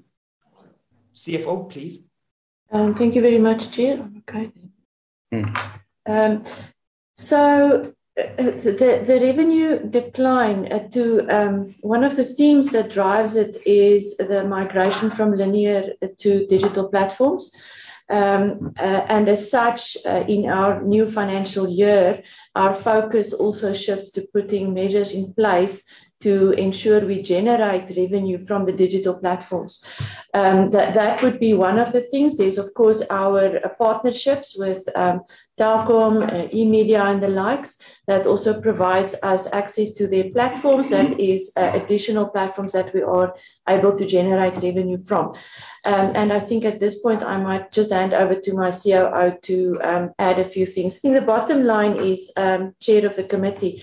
CFO, 1.15 1.71
please. 1.71 2.01
Um, 2.73 2.95
thank 2.95 3.15
you 3.15 3.23
very 3.23 3.39
much, 3.39 3.71
Chair. 3.71 4.09
Okay. 4.19 4.51
Mm. 5.33 5.57
Um, 6.07 6.45
so 7.15 7.95
the, 8.17 9.03
the 9.07 9.21
revenue 9.21 9.83
decline 9.89 10.71
uh, 10.71 10.89
to 10.89 11.27
um, 11.29 11.75
one 11.81 12.05
of 12.05 12.17
the 12.17 12.25
themes 12.25 12.71
that 12.71 12.93
drives 12.93 13.37
it 13.37 13.67
is 13.67 14.17
the 14.19 14.45
migration 14.45 15.11
from 15.11 15.33
linear 15.33 15.93
to 16.19 16.47
digital 16.47 16.89
platforms. 16.89 17.55
Um, 18.11 18.75
uh, 18.79 19.07
and 19.09 19.29
as 19.29 19.51
such, 19.51 19.97
uh, 20.05 20.25
in 20.29 20.47
our 20.47 20.83
new 20.83 21.11
financial 21.11 21.67
year, 21.67 22.23
our 22.55 22.75
focus 22.75 23.33
also 23.33 23.73
shifts 23.73 24.11
to 24.13 24.29
putting 24.35 24.75
measures 24.75 25.13
in 25.13 25.33
place 25.33 25.91
to 26.23 26.53
ensure 26.53 27.05
we 27.05 27.21
generate 27.23 27.97
revenue 27.97 28.39
from 28.39 28.65
the 28.65 28.73
digital 28.73 29.15
platforms. 29.15 29.85
Um, 30.35 30.71
that, 30.71 30.95
that 30.95 31.23
would 31.23 31.39
be 31.39 31.55
one 31.55 31.79
of 31.79 31.93
the 31.93 32.01
things. 32.01 32.37
There's, 32.37 32.59
of 32.59 32.73
course, 32.75 33.03
our 33.11 33.61
partnerships 33.79 34.57
with 34.59 34.89
um, 34.95 35.23
Telkom, 35.59 36.23
uh, 36.23 36.49
eMedia, 36.49 37.05
and 37.05 37.23
the 37.23 37.29
likes 37.29 37.79
that 38.07 38.27
also 38.27 38.61
provides 38.61 39.15
us 39.23 39.53
access 39.53 39.93
to 39.93 40.07
their 40.07 40.31
platforms. 40.31 40.91
That 40.91 41.21
is 41.21 41.53
uh, 41.57 41.73
additional 41.75 42.29
platforms 42.29 42.73
that 42.73 42.95
we 42.95 43.03
are 43.03 43.35
able 43.69 43.97
to 43.97 44.07
generate 44.07 44.55
revenue 44.55 44.99
from. 44.99 45.35
Um, 45.85 46.13
and 46.15 46.33
I 46.33 46.41
think 46.41 46.65
at 46.65 46.81
this 46.81 47.01
point, 47.01 47.23
I 47.23 47.37
might 47.37 47.71
just 47.71 47.93
hand 47.93 48.15
over 48.15 48.35
to 48.35 48.55
my 48.55 48.71
COO 48.71 49.37
to 49.43 49.79
um, 49.83 50.11
add 50.19 50.39
a 50.39 50.45
few 50.45 50.67
things. 50.67 50.97
I 50.97 50.99
think 50.99 51.15
the 51.15 51.23
bottom 51.23 51.65
line 51.65 51.97
is, 52.03 52.33
um, 52.37 52.75
Chair 52.81 53.07
of 53.07 53.17
the 53.17 53.25
committee, 53.25 53.83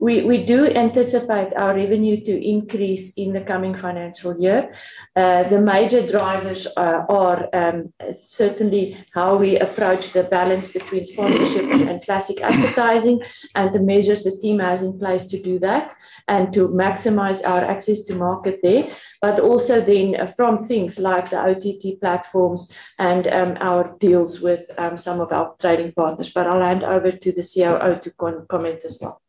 we, 0.00 0.22
we 0.22 0.44
do 0.44 0.66
anticipate 0.66 1.52
our 1.56 1.74
revenue 1.74 2.20
to 2.24 2.48
increase 2.48 3.14
in 3.14 3.32
the 3.32 3.40
coming 3.40 3.74
financial 3.74 4.38
year. 4.38 4.74
Uh, 5.16 5.42
the 5.44 5.60
major 5.60 6.06
drivers 6.06 6.66
uh, 6.76 7.04
are 7.08 7.48
um, 7.52 7.92
certainly 8.12 8.96
how 9.12 9.36
we 9.36 9.58
approach 9.58 10.12
the 10.12 10.24
balance 10.24 10.72
between 10.72 11.04
sponsorship 11.04 11.64
and 11.64 12.02
classic 12.04 12.40
advertising 12.40 13.20
and 13.54 13.74
the 13.74 13.80
measures 13.80 14.22
the 14.24 14.36
team 14.38 14.58
has 14.58 14.82
in 14.82 14.98
place 14.98 15.26
to 15.26 15.40
do 15.42 15.58
that 15.58 15.94
and 16.28 16.52
to 16.52 16.68
maximize 16.68 17.40
our 17.44 17.64
access 17.64 18.02
to 18.04 18.14
market 18.14 18.60
there, 18.62 18.90
but 19.20 19.40
also 19.40 19.80
then 19.80 20.16
uh, 20.18 20.26
from 20.26 20.58
things 20.58 20.98
like 20.98 21.30
the 21.30 21.38
OTT 21.38 22.00
platforms 22.00 22.72
and 22.98 23.26
um, 23.28 23.56
our 23.60 23.96
deals 23.98 24.40
with 24.40 24.70
um, 24.78 24.96
some 24.96 25.20
of 25.20 25.32
our 25.32 25.54
trading 25.60 25.92
partners. 25.92 26.30
But 26.32 26.46
I'll 26.46 26.60
hand 26.60 26.84
over 26.84 27.10
to 27.10 27.32
the 27.32 27.42
COO 27.42 27.98
to 28.00 28.44
comment 28.48 28.84
as 28.84 28.98
well. 29.00 29.21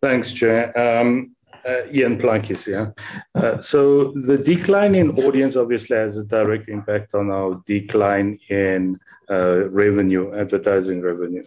Thanks, 0.00 0.32
Chair. 0.32 0.76
Um, 0.78 1.34
uh, 1.66 1.86
Ian 1.92 2.18
Plaatjes 2.18 2.66
here. 2.66 2.94
Uh, 3.34 3.60
so 3.60 4.12
the 4.12 4.36
decline 4.36 4.94
in 4.94 5.18
audience 5.24 5.56
obviously 5.56 5.96
has 5.96 6.16
a 6.16 6.24
direct 6.24 6.68
impact 6.68 7.14
on 7.14 7.30
our 7.30 7.62
decline 7.66 8.38
in 8.50 8.98
uh, 9.30 9.68
revenue, 9.70 10.34
advertising 10.34 11.00
revenue. 11.00 11.44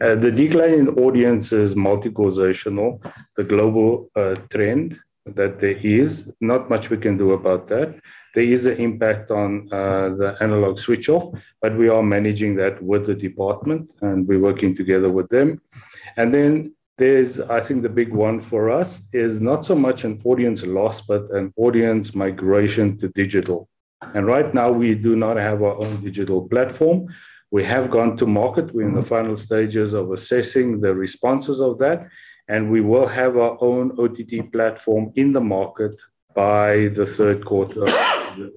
Uh, 0.00 0.16
the 0.16 0.30
decline 0.30 0.74
in 0.74 0.88
audience 0.98 1.52
is 1.52 1.76
multi-causational. 1.76 3.00
The 3.36 3.44
global 3.44 4.10
uh, 4.16 4.34
trend 4.50 4.98
that 5.26 5.60
there 5.60 5.78
is, 5.78 6.28
not 6.40 6.68
much 6.68 6.90
we 6.90 6.96
can 6.96 7.16
do 7.16 7.32
about 7.32 7.68
that. 7.68 7.94
There 8.34 8.44
is 8.44 8.64
an 8.64 8.78
impact 8.78 9.30
on 9.30 9.68
uh, 9.70 10.08
the 10.16 10.36
analog 10.40 10.78
switch 10.78 11.10
off, 11.10 11.34
but 11.60 11.76
we 11.76 11.88
are 11.88 12.02
managing 12.02 12.56
that 12.56 12.82
with 12.82 13.06
the 13.06 13.14
department 13.14 13.92
and 14.00 14.26
we're 14.26 14.40
working 14.40 14.74
together 14.74 15.10
with 15.10 15.28
them. 15.28 15.60
And 16.16 16.32
then 16.32 16.74
there's, 16.96 17.40
I 17.40 17.60
think, 17.60 17.82
the 17.82 17.90
big 17.90 18.12
one 18.12 18.40
for 18.40 18.70
us 18.70 19.02
is 19.12 19.42
not 19.42 19.66
so 19.66 19.74
much 19.74 20.04
an 20.04 20.22
audience 20.24 20.64
loss, 20.64 21.02
but 21.02 21.30
an 21.30 21.52
audience 21.56 22.14
migration 22.14 22.96
to 22.98 23.08
digital. 23.08 23.68
And 24.14 24.26
right 24.26 24.52
now, 24.54 24.70
we 24.70 24.94
do 24.94 25.14
not 25.14 25.36
have 25.36 25.62
our 25.62 25.76
own 25.76 26.02
digital 26.02 26.48
platform. 26.48 27.08
We 27.50 27.64
have 27.64 27.90
gone 27.90 28.16
to 28.16 28.26
market. 28.26 28.74
We're 28.74 28.88
in 28.88 28.94
the 28.94 29.02
final 29.02 29.36
stages 29.36 29.92
of 29.92 30.10
assessing 30.10 30.80
the 30.80 30.94
responses 30.94 31.60
of 31.60 31.78
that. 31.78 32.08
And 32.48 32.70
we 32.70 32.80
will 32.80 33.06
have 33.06 33.36
our 33.36 33.58
own 33.60 33.92
OTT 33.98 34.50
platform 34.52 35.12
in 35.16 35.32
the 35.32 35.40
market 35.40 36.00
by 36.34 36.88
the 36.88 37.06
third 37.06 37.44
quarter 37.44 37.84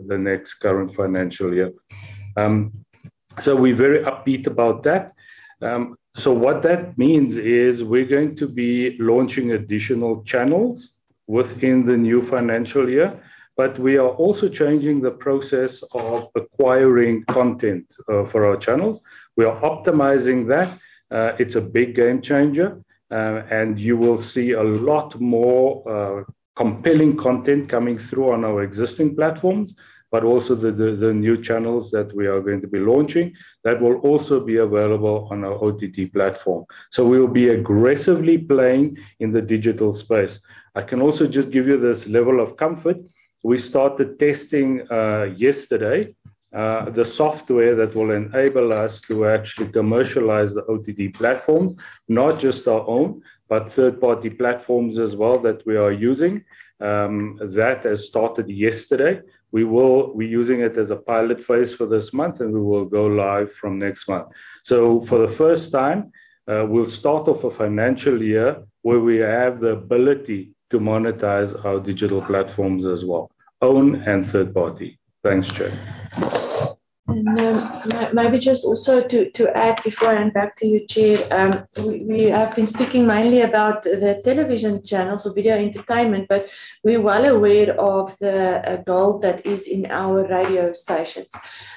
the 0.07 0.18
next 0.18 0.56
current 0.56 0.91
financial 0.93 1.53
year. 1.53 1.72
Um, 2.38 2.72
so 3.39 3.56
we're 3.56 3.76
very 3.76 3.99
upbeat 4.03 4.47
about 4.47 4.84
that. 4.84 5.14
Um, 5.61 5.95
so 6.15 6.31
what 6.31 6.61
that 6.64 6.97
means 6.97 7.35
is 7.38 7.84
we're 7.84 8.06
going 8.06 8.35
to 8.38 8.47
be 8.47 8.97
launching 8.99 9.52
additional 9.52 10.23
channels 10.23 10.93
within 11.27 11.85
the 11.85 11.97
new 11.97 12.22
financial 12.22 12.89
year, 12.89 13.19
but 13.57 13.77
we 13.80 13.97
are 13.97 14.10
also 14.10 14.47
changing 14.47 15.02
the 15.02 15.11
process 15.11 15.84
of 15.93 16.27
acquiring 16.35 17.23
content 17.26 17.93
uh, 18.10 18.23
for 18.23 18.45
our 18.45 18.57
channels. 18.57 19.02
We 19.35 19.45
are 19.45 19.60
optimizing 19.61 20.47
that. 20.47 20.69
Uh, 21.11 21.35
it's 21.38 21.56
a 21.56 21.61
big 21.61 21.95
game 21.95 22.22
changer, 22.22 22.81
uh, 23.11 23.41
and 23.49 23.80
you 23.80 23.97
will 23.97 24.18
see 24.18 24.52
a 24.52 24.64
lot 24.64 25.19
more 25.19 25.68
uh, 25.88 26.23
compelling 26.56 27.18
content 27.18 27.68
coming 27.69 27.98
through 27.98 28.32
on 28.32 28.45
our 28.45 28.64
existing 28.64 29.15
platforms 29.15 29.76
but 30.11 30.23
also 30.23 30.56
the, 30.56 30.72
the, 30.72 31.14
new 31.14 31.36
channels 31.41 31.91
that 31.91 32.15
we 32.15 32.26
are 32.26 32.40
going 32.40 32.61
to 32.61 32.68
be 32.68 32.80
launching 32.80 33.34
that 33.65 33.82
will 33.82 33.95
also 33.95 34.40
be 34.40 34.57
available 34.57 35.27
on 35.30 35.44
our 35.44 35.57
OTT 35.65 36.14
platform. 36.14 36.64
So 36.90 37.06
we 37.06 37.19
will 37.19 37.36
be 37.44 37.49
aggressively 37.49 38.38
playing 38.38 38.98
in 39.19 39.32
the 39.32 39.41
digital 39.41 39.91
space. 39.91 40.40
I 40.73 40.84
can 40.84 41.02
also 41.02 41.27
just 41.27 41.49
give 41.49 41.68
you 41.68 41.77
this 41.77 42.07
level 42.07 42.40
of 42.40 42.56
comfort. 42.56 42.98
We 43.44 43.57
started 43.57 44.18
testing 44.18 44.90
uh, 44.90 45.23
yesterday 45.36 46.15
uh, 46.56 46.90
the 46.90 47.03
software 47.03 47.76
that 47.76 47.94
will 47.94 48.11
enable 48.11 48.72
us 48.72 49.02
to 49.02 49.27
actually 49.27 49.68
commercialize 49.68 50.53
the 50.53 50.65
OTT 50.68 51.14
platforms, 51.14 51.76
not 52.07 52.40
just 52.40 52.65
our 52.69 52.88
own, 52.88 53.22
but 53.48 53.72
third 53.72 54.02
party 54.02 54.30
platforms 54.30 55.00
as 55.00 55.16
well 55.16 55.38
that 55.40 55.66
we 55.66 55.76
are 55.78 55.92
using. 55.92 56.44
Um, 56.82 57.40
that 57.42 57.84
has 57.86 58.08
started 58.08 58.50
yesterday. 58.50 59.22
We 59.52 59.64
will 59.64 60.14
we're 60.14 60.28
using 60.28 60.60
it 60.62 60.76
as 60.78 60.90
a 60.92 60.98
pilot 60.98 61.42
phase 61.42 61.74
for 61.74 61.86
this 61.86 62.12
month 62.14 62.42
and 62.42 62.54
we 62.54 62.60
will 62.60 62.86
go 62.86 63.06
live 63.06 63.52
from 63.54 63.80
next 63.80 64.10
month. 64.10 64.28
So 64.64 65.00
for 65.00 65.20
the 65.20 65.34
first 65.42 65.72
time 65.72 66.12
uh, 66.48 66.66
we'll 66.68 66.86
start 66.86 67.28
off 67.28 67.44
a 67.46 67.50
financial 67.50 68.22
year 68.22 68.64
where 68.82 69.00
we 69.00 69.18
have 69.18 69.60
the 69.60 69.70
ability 69.70 70.52
to 70.70 70.80
monetize 70.80 71.52
our 71.64 71.80
digital 71.80 72.22
platforms 72.22 72.86
as 72.86 73.06
well 73.06 73.32
own 73.62 73.96
and 74.04 74.26
third 74.26 74.54
party. 74.54 75.00
Thanks 75.24 75.52
chair 75.52 75.72
and 77.07 77.40
um, 77.40 78.10
maybe 78.14 78.40
just 78.40 78.65
also 78.65 79.07
to, 79.07 79.30
to 79.32 79.56
add 79.56 79.80
before 79.84 80.10
I 80.10 80.15
hand 80.15 80.34
back 80.34 80.57
to 80.57 80.68
you, 80.68 80.88
Chair, 80.88 81.19
um, 81.32 81.65
we, 81.86 81.99
we, 81.99 82.23
have 82.23 82.56
been 82.56 82.65
speaking 82.65 83.06
mainly 83.06 83.41
about 83.41 83.84
the 83.84 84.22
television 84.23 84.84
channels 84.84 85.26
or 85.26 85.34
video 85.34 85.56
entertainment, 85.56 86.27
but 86.27 86.48
we're 86.84 87.02
well 87.02 87.26
aware 87.26 87.80
of 87.80 88.18
the 88.19 88.84
gold 88.88 89.22
that 89.22 89.45
is 89.45 89.68
in 89.68 89.86
our 89.91 90.27
radio 90.27 90.73
stations. 90.73 91.32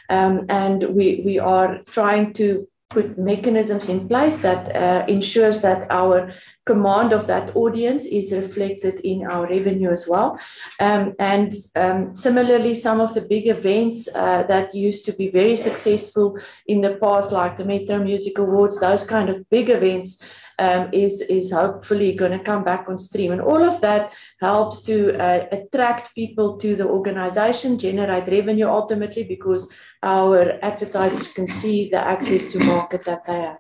Um, 0.09 0.47
and 0.49 0.95
we, 0.95 1.23
we 1.25 1.39
are 1.39 1.79
trying 1.85 2.33
to 2.35 2.68
put 2.91 3.19
mechanisms 3.19 3.89
in 3.89 4.09
place 4.09 4.41
that 4.41 4.75
uh, 4.75 5.05
ensures 5.09 5.61
that 5.61 5.87
our 5.91 6.33
command 6.65 7.13
of 7.13 7.27
that 7.27 7.55
audience 7.55 8.05
is 8.05 8.33
reflected 8.33 9.01
in 9.01 9.27
our 9.27 9.47
revenue 9.47 9.91
as 9.91 10.07
well. 10.09 10.39
Um, 10.81 11.15
and 11.19 11.53
um, 11.77 12.17
similarly, 12.17 12.75
some 12.75 13.01
of 13.01 13.15
the 13.15 13.23
big 13.23 13.47
events 13.49 14.09
uh, 14.15 14.43
that 14.45 14.75
used 14.75 15.05
to 15.07 15.13
be 15.13 15.29
very 15.31 15.57
successful 15.57 16.39
in 16.67 16.81
the 16.81 16.97
past, 16.97 17.33
like 17.33 17.57
the 17.57 17.65
Metro 17.65 17.99
Music 17.99 18.39
Awards, 18.39 18.81
those 18.81 19.07
kind 19.07 19.29
of 19.29 19.49
big 19.51 19.69
events, 19.71 20.23
um, 20.59 20.89
is 20.93 21.21
is 21.23 21.53
hopefully 21.53 22.13
going 22.15 22.33
to 22.33 22.45
come 22.45 22.65
back 22.65 22.89
on 22.89 22.99
stream, 22.99 23.33
and 23.33 23.41
all 23.41 23.63
of 23.63 23.81
that 23.81 24.13
helps 24.41 24.83
to 24.83 25.15
uh, 25.17 25.47
attract 25.53 26.15
people 26.15 26.59
to 26.59 26.75
the 26.77 26.87
organization, 26.87 27.79
generate 27.79 28.29
revenue 28.29 28.67
ultimately, 28.67 29.23
because 29.23 29.71
our 30.03 30.59
advertisers 30.63 31.29
can 31.29 31.47
see 31.47 31.89
the 31.91 31.99
access 31.99 32.53
to 32.53 32.59
market 32.59 33.05
that 33.05 33.25
they 33.27 33.41
have. 33.41 33.59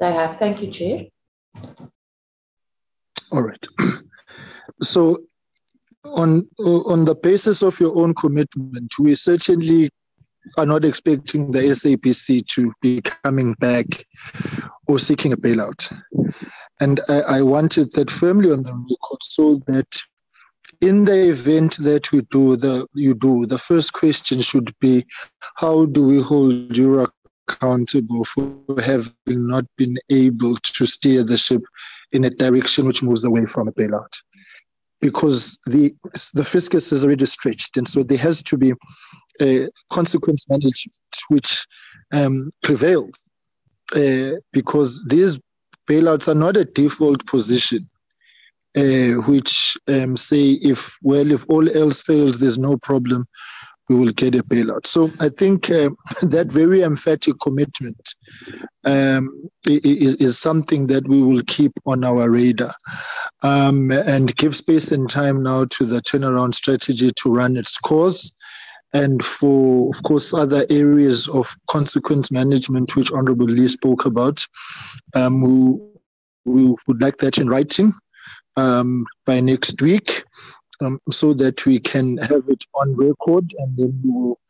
They 0.00 0.12
have. 0.12 0.38
Thank 0.38 0.62
you, 0.62 0.70
Chair. 0.70 1.04
All 3.30 3.42
right. 3.42 3.66
So, 4.82 5.18
on 6.04 6.48
on 6.58 7.04
the 7.04 7.14
basis 7.22 7.62
of 7.62 7.78
your 7.78 7.96
own 7.96 8.12
commitment, 8.14 8.92
we 8.98 9.14
certainly 9.14 9.88
are 10.58 10.66
not 10.66 10.84
expecting 10.84 11.52
the 11.52 11.60
SABC 11.60 12.46
to 12.48 12.72
be 12.80 13.00
coming 13.00 13.54
back 13.54 13.86
or 14.86 14.98
seeking 14.98 15.32
a 15.32 15.36
bailout. 15.36 15.90
And 16.80 17.00
I, 17.08 17.20
I 17.20 17.42
wanted 17.42 17.92
that 17.92 18.10
firmly 18.10 18.50
on 18.52 18.62
the 18.62 18.72
record 18.72 19.22
so 19.22 19.60
that 19.66 19.86
in 20.80 21.04
the 21.04 21.30
event 21.30 21.76
that 21.78 22.10
we 22.12 22.22
do 22.30 22.56
the 22.56 22.86
you 22.94 23.14
do, 23.14 23.46
the 23.46 23.58
first 23.58 23.92
question 23.92 24.40
should 24.40 24.74
be 24.80 25.06
how 25.56 25.86
do 25.86 26.04
we 26.04 26.20
hold 26.20 26.76
you 26.76 27.06
accountable 27.48 28.24
for 28.24 28.58
having 28.82 29.12
not 29.26 29.64
been 29.76 29.96
able 30.10 30.56
to 30.56 30.86
steer 30.86 31.22
the 31.22 31.38
ship 31.38 31.62
in 32.12 32.24
a 32.24 32.30
direction 32.30 32.86
which 32.86 33.02
moves 33.02 33.24
away 33.24 33.46
from 33.46 33.68
a 33.68 33.72
bailout? 33.72 34.12
Because 35.00 35.60
the 35.66 35.94
the 36.32 36.44
fiscus 36.44 36.92
is 36.92 37.04
already 37.04 37.26
stretched, 37.26 37.76
and 37.76 37.86
so 37.86 38.02
there 38.02 38.18
has 38.18 38.42
to 38.44 38.56
be 38.56 38.72
a 39.40 39.68
consequence 39.90 40.48
management 40.48 40.96
which 41.28 41.66
um, 42.12 42.50
prevails 42.62 43.22
uh, 43.94 44.30
because 44.52 45.02
these 45.08 45.38
bailouts 45.88 46.28
are 46.28 46.34
not 46.34 46.56
a 46.56 46.64
default 46.64 47.26
position, 47.26 47.88
uh, 48.76 49.20
which 49.26 49.76
um, 49.88 50.16
say 50.16 50.52
if 50.52 50.96
well 51.02 51.30
if 51.30 51.42
all 51.48 51.68
else 51.76 52.00
fails, 52.00 52.38
there's 52.38 52.58
no 52.58 52.76
problem, 52.76 53.24
we 53.88 53.96
will 53.96 54.12
get 54.12 54.34
a 54.34 54.42
bailout. 54.42 54.86
So 54.86 55.10
I 55.20 55.28
think 55.28 55.70
uh, 55.70 55.90
that 56.22 56.48
very 56.48 56.82
emphatic 56.82 57.36
commitment 57.42 58.14
um, 58.84 59.48
is, 59.66 60.16
is, 60.16 60.38
something 60.38 60.86
that 60.88 61.06
we 61.08 61.22
will 61.22 61.42
keep 61.46 61.72
on 61.86 62.04
our 62.04 62.30
radar 62.30 62.74
um, 63.42 63.90
and 63.90 64.34
give 64.36 64.56
space 64.56 64.92
and 64.92 65.08
time 65.08 65.42
now 65.42 65.64
to 65.66 65.86
the 65.86 66.00
turnaround 66.00 66.54
strategy 66.54 67.12
to 67.12 67.32
run 67.32 67.56
its 67.56 67.78
course 67.78 68.34
and 68.94 69.22
for, 69.24 69.90
of 69.94 70.02
course, 70.04 70.32
other 70.32 70.64
areas 70.70 71.28
of 71.28 71.54
consequence 71.68 72.30
management, 72.30 72.94
which 72.94 73.12
Honorable 73.12 73.46
Lees 73.46 73.72
spoke 73.72 74.06
about. 74.06 74.46
Um, 75.14 75.42
we, 75.42 75.80
we 76.44 76.74
would 76.86 77.00
like 77.00 77.18
that 77.18 77.38
in 77.38 77.48
writing 77.48 77.92
um, 78.56 79.04
by 79.26 79.40
next 79.40 79.82
week 79.82 80.24
um, 80.80 81.00
so 81.10 81.34
that 81.34 81.66
we 81.66 81.80
can 81.80 82.16
have 82.18 82.44
it 82.48 82.64
on 82.74 82.96
record 82.96 83.52
and 83.58 83.76
then 83.76 84.00
we 84.04 84.10
will 84.10 84.40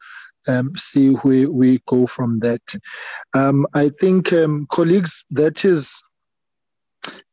um, 0.47 0.77
see 0.77 1.11
where 1.15 1.51
we 1.51 1.81
go 1.87 2.07
from 2.07 2.39
that. 2.41 2.63
Um, 3.35 3.67
I 3.73 3.89
think, 3.89 4.31
um, 4.35 4.67
colleagues, 4.71 5.25
that 5.31 5.65
is 5.65 6.03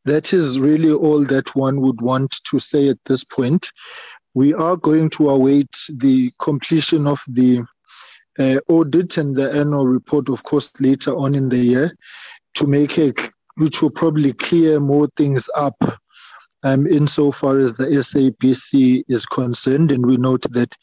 that 0.05 0.33
is 0.33 0.59
really 0.59 0.91
all 0.91 1.23
that 1.25 1.55
one 1.55 1.81
would 1.81 2.01
want 2.01 2.35
to 2.49 2.59
say 2.59 2.89
at 2.89 2.97
this 3.05 3.23
point. 3.23 3.71
We 4.33 4.53
are 4.53 4.77
going 4.77 5.09
to 5.11 5.29
await 5.29 5.75
the 5.89 6.31
completion 6.39 7.07
of 7.07 7.21
the 7.27 7.63
uh, 8.39 8.59
audit 8.69 9.17
and 9.17 9.35
the 9.35 9.51
annual 9.51 9.87
report, 9.87 10.29
of 10.29 10.43
course, 10.43 10.71
later 10.79 11.15
on 11.15 11.35
in 11.35 11.49
the 11.49 11.57
year 11.57 11.97
to 12.55 12.67
make 12.67 12.97
which 13.55 13.81
will 13.81 13.89
probably 13.89 14.33
clear 14.33 14.79
more 14.79 15.07
things 15.17 15.49
up 15.55 15.75
um, 16.63 16.87
insofar 16.87 17.57
as 17.57 17.75
the 17.75 17.85
SABC 17.85 19.03
is 19.09 19.25
concerned. 19.25 19.91
And 19.91 20.05
we 20.05 20.17
note 20.17 20.45
that 20.51 20.75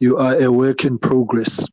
you 0.00 0.16
are 0.16 0.40
a 0.40 0.50
work 0.50 0.84
in 0.84 0.98
progress. 0.98 1.66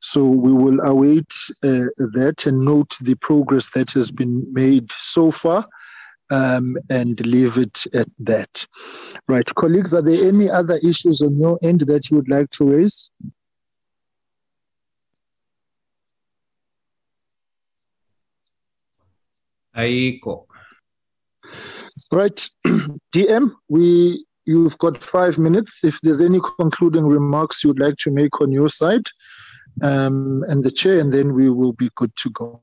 So 0.00 0.28
we 0.28 0.52
will 0.52 0.80
await 0.80 1.32
uh, 1.64 1.88
that 2.14 2.44
and 2.46 2.58
note 2.58 2.96
the 3.00 3.14
progress 3.16 3.70
that 3.70 3.90
has 3.92 4.10
been 4.10 4.46
made 4.52 4.90
so 4.98 5.30
far 5.30 5.66
um, 6.30 6.76
and 6.90 7.24
leave 7.26 7.56
it 7.56 7.86
at 7.94 8.08
that. 8.20 8.66
Right, 9.28 9.52
colleagues, 9.54 9.94
are 9.94 10.02
there 10.02 10.28
any 10.28 10.50
other 10.50 10.78
issues 10.82 11.22
on 11.22 11.36
your 11.36 11.58
end 11.62 11.80
that 11.80 12.10
you 12.10 12.16
would 12.16 12.28
like 12.28 12.50
to 12.52 12.64
raise? 12.64 13.10
Aiko. 19.76 20.46
Right, 22.10 22.48
DM, 23.14 23.52
we 23.68 24.24
you've 24.46 24.78
got 24.78 25.02
five 25.02 25.38
minutes. 25.38 25.84
If 25.84 26.00
there's 26.02 26.20
any 26.20 26.40
concluding 26.58 27.06
remarks 27.06 27.62
you'd 27.64 27.80
like 27.80 27.96
to 27.98 28.10
make 28.10 28.40
on 28.40 28.52
your 28.52 28.68
side, 28.68 29.06
um, 29.82 30.44
and 30.48 30.64
the 30.64 30.70
chair, 30.70 30.98
and 30.98 31.12
then 31.12 31.34
we 31.34 31.50
will 31.50 31.72
be 31.72 31.90
good 31.96 32.14
to 32.16 32.30
go. 32.30 32.62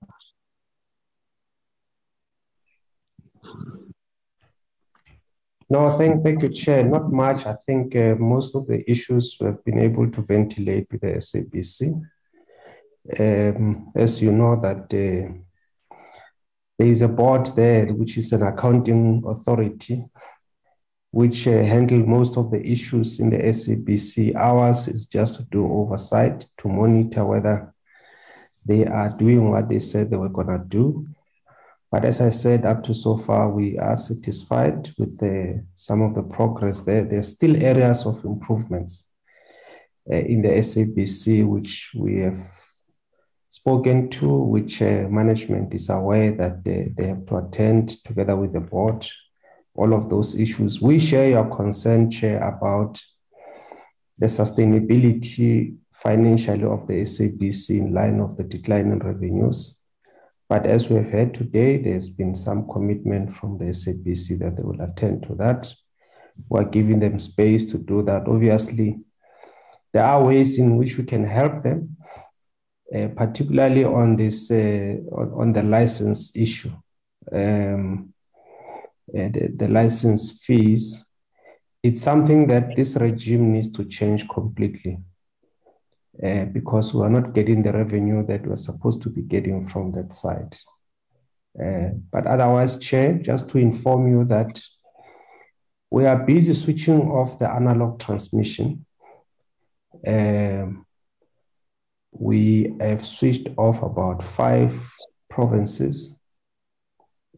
No, 5.69 5.97
thank, 5.97 6.23
thank 6.23 6.41
you, 6.41 6.49
Chair. 6.49 6.83
Not 6.83 7.11
much. 7.11 7.45
I 7.45 7.55
think 7.65 7.95
uh, 7.95 8.15
most 8.15 8.55
of 8.55 8.67
the 8.67 8.89
issues 8.89 9.37
we 9.39 9.47
have 9.47 9.63
been 9.63 9.79
able 9.79 10.09
to 10.11 10.21
ventilate 10.21 10.87
with 10.91 11.01
the 11.01 11.13
SABC. 11.17 12.01
Um, 13.19 13.91
as 13.95 14.21
you 14.21 14.31
know, 14.31 14.59
that 14.61 14.85
uh, 14.85 15.33
there 16.77 16.87
is 16.87 17.01
a 17.01 17.07
board 17.07 17.45
there, 17.55 17.87
which 17.87 18.17
is 18.17 18.31
an 18.33 18.43
accounting 18.43 19.23
authority, 19.25 20.05
which 21.11 21.47
uh, 21.47 21.63
handle 21.63 21.99
most 21.99 22.37
of 22.37 22.51
the 22.51 22.61
issues 22.65 23.19
in 23.19 23.29
the 23.29 23.37
SABC. 23.37 24.35
Ours 24.35 24.87
is 24.87 25.05
just 25.05 25.35
to 25.37 25.43
do 25.43 25.65
oversight, 25.71 26.47
to 26.57 26.67
monitor 26.67 27.25
whether 27.25 27.73
they 28.65 28.85
are 28.85 29.09
doing 29.17 29.49
what 29.49 29.69
they 29.69 29.79
said 29.79 30.09
they 30.09 30.17
were 30.17 30.29
going 30.29 30.47
to 30.47 30.63
do 30.67 31.07
but 31.93 32.05
as 32.05 32.21
I 32.21 32.31
said, 32.31 32.65
up 32.65 32.83
to 32.85 32.95
so 32.95 33.17
far, 33.17 33.51
we 33.51 33.77
are 33.77 33.97
satisfied 33.97 34.89
with 34.97 35.19
the, 35.19 35.63
some 35.75 36.01
of 36.01 36.15
the 36.15 36.23
progress 36.23 36.81
there. 36.81 37.03
There 37.03 37.19
are 37.19 37.21
still 37.37 37.55
areas 37.55 38.07
of 38.07 38.25
improvements 38.25 39.03
uh, 40.11 40.15
in 40.15 40.41
the 40.41 40.49
SABC, 40.49 41.45
which 41.45 41.91
we 41.95 42.21
have 42.21 42.51
spoken 43.47 44.09
to, 44.09 44.27
which 44.27 44.81
uh, 44.81 45.05
management 45.07 45.75
is 45.75 45.91
aware 45.91 46.31
that 46.31 46.63
they, 46.63 46.91
they 46.97 47.09
have 47.09 47.27
to 47.27 47.37
attend 47.37 47.89
together 48.03 48.35
with 48.37 48.53
the 48.53 48.61
board. 48.61 49.05
All 49.75 49.93
of 49.93 50.09
those 50.09 50.33
issues. 50.33 50.81
We 50.81 50.97
share 50.97 51.29
your 51.29 51.55
concern, 51.55 52.09
Chair, 52.09 52.41
about 52.41 52.99
the 54.17 54.25
sustainability 54.25 55.75
financially 55.91 56.63
of 56.63 56.87
the 56.87 57.03
SABC 57.03 57.81
in 57.81 57.93
line 57.93 58.19
of 58.19 58.35
the 58.35 58.45
decline 58.45 58.91
in 58.91 58.97
revenues 58.97 59.82
but 60.53 60.67
as 60.67 60.87
we 60.87 60.97
have 60.97 61.09
heard 61.09 61.33
today, 61.33 61.77
there's 61.77 62.09
been 62.09 62.35
some 62.35 62.69
commitment 62.69 63.33
from 63.35 63.57
the 63.57 63.65
SABC 63.65 64.37
that 64.37 64.55
they 64.55 64.61
will 64.61 64.79
attend 64.81 65.23
to 65.23 65.33
that. 65.33 65.73
We're 66.47 66.65
giving 66.65 66.99
them 66.99 67.17
space 67.17 67.65
to 67.71 67.79
do 67.79 68.03
that. 68.03 68.27
Obviously, 68.27 68.99
there 69.93 70.05
are 70.05 70.23
ways 70.23 70.59
in 70.59 70.77
which 70.77 70.95
we 70.95 71.05
can 71.05 71.25
help 71.25 71.63
them, 71.63 71.97
uh, 72.95 73.07
particularly 73.15 73.83
on 73.83 74.15
this 74.15 74.51
uh, 74.51 74.97
on, 75.11 75.31
on, 75.33 75.53
the 75.53 75.63
license 75.63 76.35
issue. 76.35 76.71
Um, 77.31 78.13
uh, 79.09 79.29
the, 79.29 79.51
the 79.55 79.67
license 79.69 80.43
fees, 80.43 81.03
it's 81.81 82.03
something 82.03 82.45
that 82.49 82.75
this 82.75 82.95
regime 82.95 83.53
needs 83.53 83.71
to 83.71 83.85
change 83.85 84.29
completely 84.29 84.99
uh, 86.21 86.45
because 86.45 86.93
we 86.93 87.01
are 87.01 87.09
not 87.09 87.33
getting 87.33 87.63
the 87.63 87.71
revenue 87.71 88.25
that 88.27 88.45
we're 88.45 88.55
supposed 88.55 89.01
to 89.01 89.09
be 89.09 89.21
getting 89.21 89.67
from 89.67 89.91
that 89.93 90.13
side. 90.13 90.55
Uh, 91.59 91.89
but 92.11 92.27
otherwise, 92.27 92.77
Chair, 92.79 93.13
just 93.13 93.49
to 93.49 93.57
inform 93.57 94.07
you 94.07 94.25
that 94.25 94.61
we 95.89 96.05
are 96.05 96.17
busy 96.17 96.53
switching 96.53 97.01
off 97.01 97.39
the 97.39 97.49
analog 97.49 97.99
transmission. 97.99 98.85
Um, 100.05 100.85
we 102.11 102.75
have 102.79 103.01
switched 103.01 103.49
off 103.57 103.81
about 103.81 104.23
five 104.23 104.91
provinces. 105.29 106.19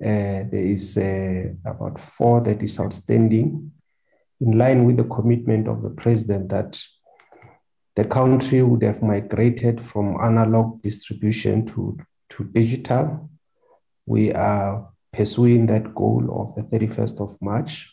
Uh, 0.01 0.43
there 0.51 0.65
is 0.65 0.97
uh, 0.97 1.45
about 1.65 1.99
four 1.99 2.41
that 2.41 2.61
is 2.61 2.79
outstanding, 2.79 3.71
in 4.41 4.57
line 4.57 4.85
with 4.85 4.97
the 4.97 5.05
commitment 5.05 5.67
of 5.67 5.81
the 5.81 5.89
president 5.89 6.49
that 6.49 6.81
the 7.95 8.05
country 8.05 8.61
would 8.61 8.83
have 8.83 9.01
migrated 9.01 9.79
from 9.79 10.19
analog 10.21 10.81
distribution 10.81 11.65
to, 11.67 11.97
to 12.29 12.43
digital. 12.43 13.29
We 14.05 14.33
are 14.33 14.89
pursuing 15.13 15.65
that 15.67 15.95
goal 15.95 16.55
of 16.57 16.71
the 16.71 16.77
31st 16.77 17.21
of 17.21 17.41
March. 17.41 17.89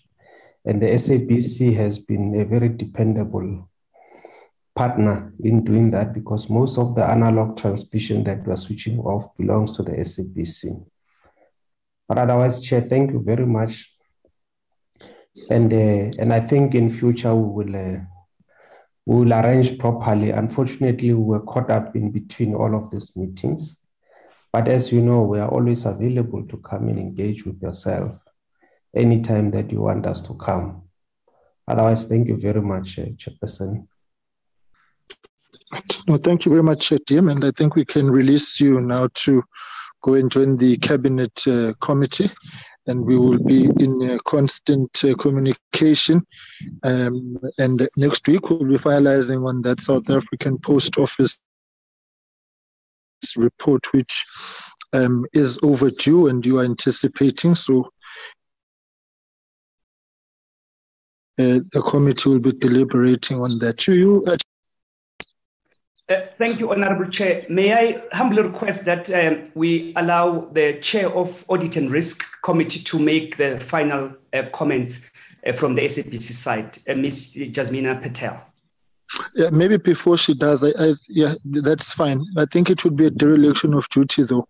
And 0.64 0.82
the 0.82 0.86
SABC 0.86 1.74
has 1.76 1.98
been 1.98 2.40
a 2.40 2.44
very 2.44 2.68
dependable 2.68 3.68
partner 4.74 5.32
in 5.44 5.64
doing 5.64 5.90
that 5.90 6.12
because 6.12 6.48
most 6.48 6.78
of 6.78 6.94
the 6.94 7.04
analog 7.04 7.56
transmission 7.56 8.24
that 8.24 8.44
we're 8.46 8.56
switching 8.56 8.98
off 9.00 9.36
belongs 9.36 9.76
to 9.76 9.82
the 9.82 9.92
SABC. 9.92 10.84
But 12.08 12.18
otherwise, 12.18 12.60
Chair, 12.60 12.80
thank 12.82 13.12
you 13.12 13.22
very 13.22 13.46
much. 13.46 13.92
And, 15.48 15.72
uh, 15.72 16.10
and 16.20 16.32
I 16.32 16.40
think 16.40 16.74
in 16.74 16.90
future 16.90 17.34
we 17.34 17.64
will 17.64 17.76
uh, 17.76 18.00
we 19.06 19.16
will 19.16 19.32
arrange 19.32 19.78
properly. 19.78 20.30
Unfortunately, 20.30 21.12
we 21.12 21.22
were 21.22 21.40
caught 21.40 21.70
up 21.70 21.96
in 21.96 22.10
between 22.10 22.54
all 22.54 22.74
of 22.74 22.90
these 22.90 23.16
meetings. 23.16 23.78
But 24.52 24.68
as 24.68 24.92
you 24.92 25.00
know, 25.00 25.22
we 25.22 25.40
are 25.40 25.48
always 25.48 25.84
available 25.86 26.46
to 26.46 26.56
come 26.58 26.88
and 26.88 26.98
engage 26.98 27.44
with 27.44 27.60
yourself 27.60 28.12
anytime 28.94 29.50
that 29.52 29.72
you 29.72 29.80
want 29.80 30.06
us 30.06 30.22
to 30.22 30.34
come. 30.34 30.82
Otherwise, 31.66 32.06
thank 32.06 32.28
you 32.28 32.36
very 32.36 32.60
much, 32.60 32.98
uh, 32.98 33.06
Chairperson. 33.16 33.86
No, 36.06 36.18
thank 36.18 36.44
you 36.44 36.50
very 36.50 36.62
much, 36.62 36.92
Tim. 37.06 37.28
And 37.28 37.44
I 37.44 37.50
think 37.50 37.74
we 37.74 37.84
can 37.84 38.10
release 38.10 38.60
you 38.60 38.80
now 38.80 39.08
to 39.14 39.42
go 40.02 40.14
and 40.14 40.30
join 40.30 40.58
the 40.58 40.76
cabinet 40.78 41.46
uh, 41.46 41.72
committee 41.80 42.30
and 42.86 43.04
we 43.04 43.16
will 43.16 43.38
be 43.38 43.64
in 43.64 44.10
uh, 44.10 44.18
constant 44.26 45.04
uh, 45.04 45.14
communication. 45.14 46.24
Um, 46.82 47.38
and 47.58 47.88
next 47.96 48.26
week 48.26 48.50
we'll 48.50 48.64
be 48.64 48.78
finalizing 48.78 49.46
on 49.48 49.62
that 49.62 49.80
South 49.80 50.10
African 50.10 50.58
Post 50.58 50.98
Office 50.98 51.40
report, 53.36 53.92
which 53.92 54.24
um, 54.92 55.24
is 55.32 55.58
overdue 55.62 56.28
and 56.28 56.44
you 56.44 56.58
are 56.58 56.64
anticipating. 56.64 57.54
So 57.54 57.90
uh, 61.38 61.60
the 61.72 61.82
committee 61.86 62.28
will 62.28 62.40
be 62.40 62.52
deliberating 62.52 63.40
on 63.40 63.58
that. 63.60 63.78
To 63.78 63.94
you, 63.94 64.24
uh, 66.08 66.14
thank 66.38 66.58
you, 66.58 66.70
Honorable 66.70 67.10
Chair. 67.10 67.42
May 67.48 67.72
I 67.72 68.02
humbly 68.12 68.42
request 68.42 68.84
that 68.84 69.10
um, 69.12 69.50
we 69.54 69.92
allow 69.96 70.48
the 70.52 70.78
Chair 70.80 71.10
of 71.10 71.44
Audit 71.48 71.76
and 71.76 71.90
Risk 71.90 72.22
Committee 72.42 72.82
to 72.84 72.98
make 72.98 73.36
the 73.36 73.64
final 73.70 74.12
uh, 74.32 74.42
comments 74.52 74.94
uh, 75.46 75.52
from 75.52 75.74
the 75.74 75.82
SABC 75.82 76.32
side, 76.32 76.78
uh, 76.88 76.94
Ms. 76.94 77.30
Jasmina 77.34 78.02
Patel. 78.02 78.44
Yeah, 79.34 79.50
maybe 79.50 79.76
before 79.76 80.16
she 80.16 80.34
does, 80.34 80.64
I, 80.64 80.72
I, 80.78 80.94
yeah, 81.08 81.34
that's 81.44 81.92
fine. 81.92 82.24
I 82.36 82.46
think 82.46 82.70
it 82.70 82.82
would 82.84 82.96
be 82.96 83.06
a 83.06 83.10
dereliction 83.10 83.74
of 83.74 83.88
duty, 83.90 84.24
though, 84.24 84.48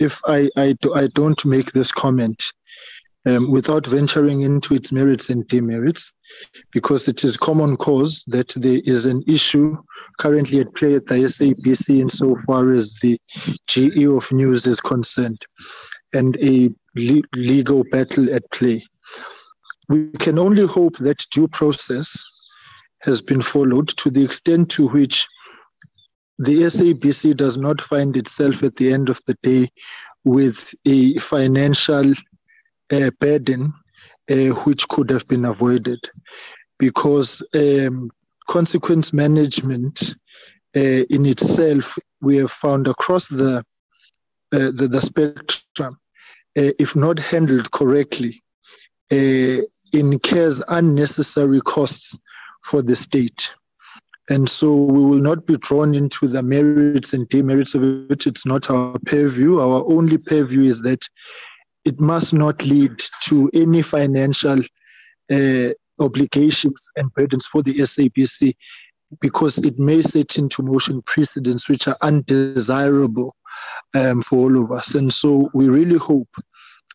if 0.00 0.20
I, 0.26 0.48
I, 0.56 0.76
do, 0.80 0.94
I 0.94 1.08
don't 1.08 1.44
make 1.44 1.72
this 1.72 1.92
comment 1.92 2.52
um, 3.26 3.50
without 3.50 3.86
venturing 3.86 4.42
into 4.42 4.74
its 4.74 4.92
merits 4.92 5.30
and 5.30 5.46
demerits, 5.48 6.12
because 6.72 7.08
it 7.08 7.24
is 7.24 7.36
common 7.36 7.76
cause 7.76 8.24
that 8.26 8.48
there 8.56 8.80
is 8.84 9.06
an 9.06 9.22
issue 9.26 9.76
currently 10.18 10.60
at 10.60 10.74
play 10.74 10.94
at 10.94 11.06
the 11.06 11.14
SABC 11.14 12.00
insofar 12.00 12.70
as 12.70 12.94
the 13.02 13.18
GE 13.68 14.04
of 14.04 14.30
news 14.32 14.66
is 14.66 14.80
concerned, 14.80 15.40
and 16.12 16.36
a 16.42 16.70
le- 16.96 17.22
legal 17.34 17.84
battle 17.90 18.32
at 18.34 18.50
play. 18.50 18.84
We 19.88 20.10
can 20.12 20.38
only 20.38 20.66
hope 20.66 20.96
that 20.98 21.26
due 21.30 21.48
process 21.48 22.24
has 23.02 23.20
been 23.20 23.42
followed 23.42 23.88
to 23.88 24.10
the 24.10 24.24
extent 24.24 24.70
to 24.70 24.88
which 24.88 25.26
the 26.38 26.62
SABC 26.62 27.36
does 27.36 27.56
not 27.56 27.80
find 27.80 28.16
itself 28.16 28.62
at 28.62 28.76
the 28.76 28.92
end 28.92 29.08
of 29.08 29.20
the 29.26 29.36
day 29.42 29.68
with 30.24 30.72
a 30.86 31.14
financial 31.18 32.14
burden 33.20 33.72
uh, 34.30 34.50
which 34.64 34.88
could 34.88 35.10
have 35.10 35.26
been 35.28 35.44
avoided 35.44 35.98
because 36.78 37.42
um, 37.54 38.10
consequence 38.48 39.12
management 39.12 40.14
uh, 40.76 41.04
in 41.10 41.26
itself, 41.26 41.98
we 42.20 42.36
have 42.36 42.50
found 42.50 42.88
across 42.88 43.26
the, 43.28 43.58
uh, 44.52 44.70
the, 44.74 44.88
the, 44.88 45.00
spectrum, 45.00 45.98
if 46.54 46.96
not 46.96 47.18
handled 47.18 47.70
correctly, 47.72 48.42
incurs 49.10 50.62
unnecessary 50.68 51.60
costs 51.60 52.18
for 52.64 52.80
the 52.80 52.96
state. 52.96 53.52
And 54.30 54.48
so 54.48 54.74
we 54.74 55.00
will 55.00 55.20
not 55.20 55.46
be 55.46 55.56
drawn 55.58 55.94
into 55.94 56.28
the 56.28 56.42
merits 56.42 57.12
and 57.12 57.28
demerits 57.28 57.74
of 57.74 57.82
it. 58.10 58.26
It's 58.26 58.46
not 58.46 58.70
our 58.70 58.98
purview. 59.04 59.60
Our 59.60 59.84
only 59.86 60.16
purview 60.16 60.62
is 60.62 60.80
that 60.82 61.06
it 61.84 62.00
must 62.00 62.32
not 62.34 62.62
lead 62.64 63.02
to 63.22 63.50
any 63.54 63.82
financial 63.82 64.60
uh, 65.32 65.68
obligations 65.98 66.90
and 66.96 67.12
burdens 67.14 67.46
for 67.46 67.62
the 67.62 67.74
SABC 67.74 68.54
because 69.20 69.58
it 69.58 69.78
may 69.78 70.00
set 70.00 70.38
into 70.38 70.62
motion 70.62 71.02
precedents 71.02 71.68
which 71.68 71.86
are 71.86 71.96
undesirable 72.00 73.36
um, 73.94 74.22
for 74.22 74.38
all 74.38 74.64
of 74.64 74.72
us. 74.72 74.94
And 74.94 75.12
so 75.12 75.50
we 75.54 75.68
really 75.68 75.98
hope 75.98 76.30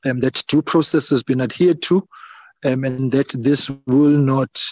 um, 0.05 0.19
that 0.21 0.43
due 0.47 0.61
process 0.61 1.09
has 1.09 1.23
been 1.23 1.41
adhered 1.41 1.81
to 1.83 2.07
um, 2.65 2.83
and 2.83 3.11
that 3.11 3.29
this 3.29 3.69
will 3.85 4.09
not 4.09 4.63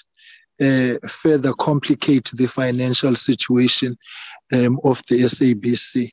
uh, 0.61 0.95
further 1.07 1.53
complicate 1.53 2.31
the 2.33 2.47
financial 2.47 3.15
situation 3.15 3.97
um, 4.53 4.79
of 4.83 5.01
the 5.09 5.21
SABC 5.21 6.09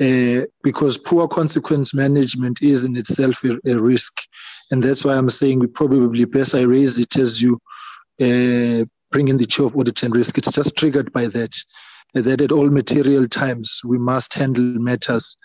uh, 0.00 0.46
because 0.62 0.98
poor 0.98 1.28
consequence 1.28 1.94
management 1.94 2.62
is 2.62 2.84
in 2.84 2.96
itself 2.96 3.44
a, 3.44 3.58
a, 3.66 3.80
risk. 3.80 4.20
And 4.70 4.82
that's 4.82 5.04
why 5.04 5.14
I'm 5.14 5.30
saying 5.30 5.60
we 5.60 5.66
probably 5.66 6.24
best 6.24 6.54
I 6.54 6.62
raise 6.62 6.98
it 6.98 7.16
as 7.16 7.40
you 7.40 7.54
uh, 8.20 8.84
bring 9.12 9.28
in 9.28 9.36
the 9.36 9.46
chair 9.46 9.66
of 9.66 9.76
audit 9.76 10.02
and 10.02 10.14
risk. 10.14 10.38
It's 10.38 10.52
just 10.52 10.76
triggered 10.76 11.12
by 11.12 11.26
that. 11.28 11.56
That 12.14 12.40
at 12.40 12.52
all 12.52 12.70
material 12.70 13.26
times 13.26 13.80
we 13.84 13.98
must 13.98 14.34
handle 14.34 14.62
matters 14.62 15.36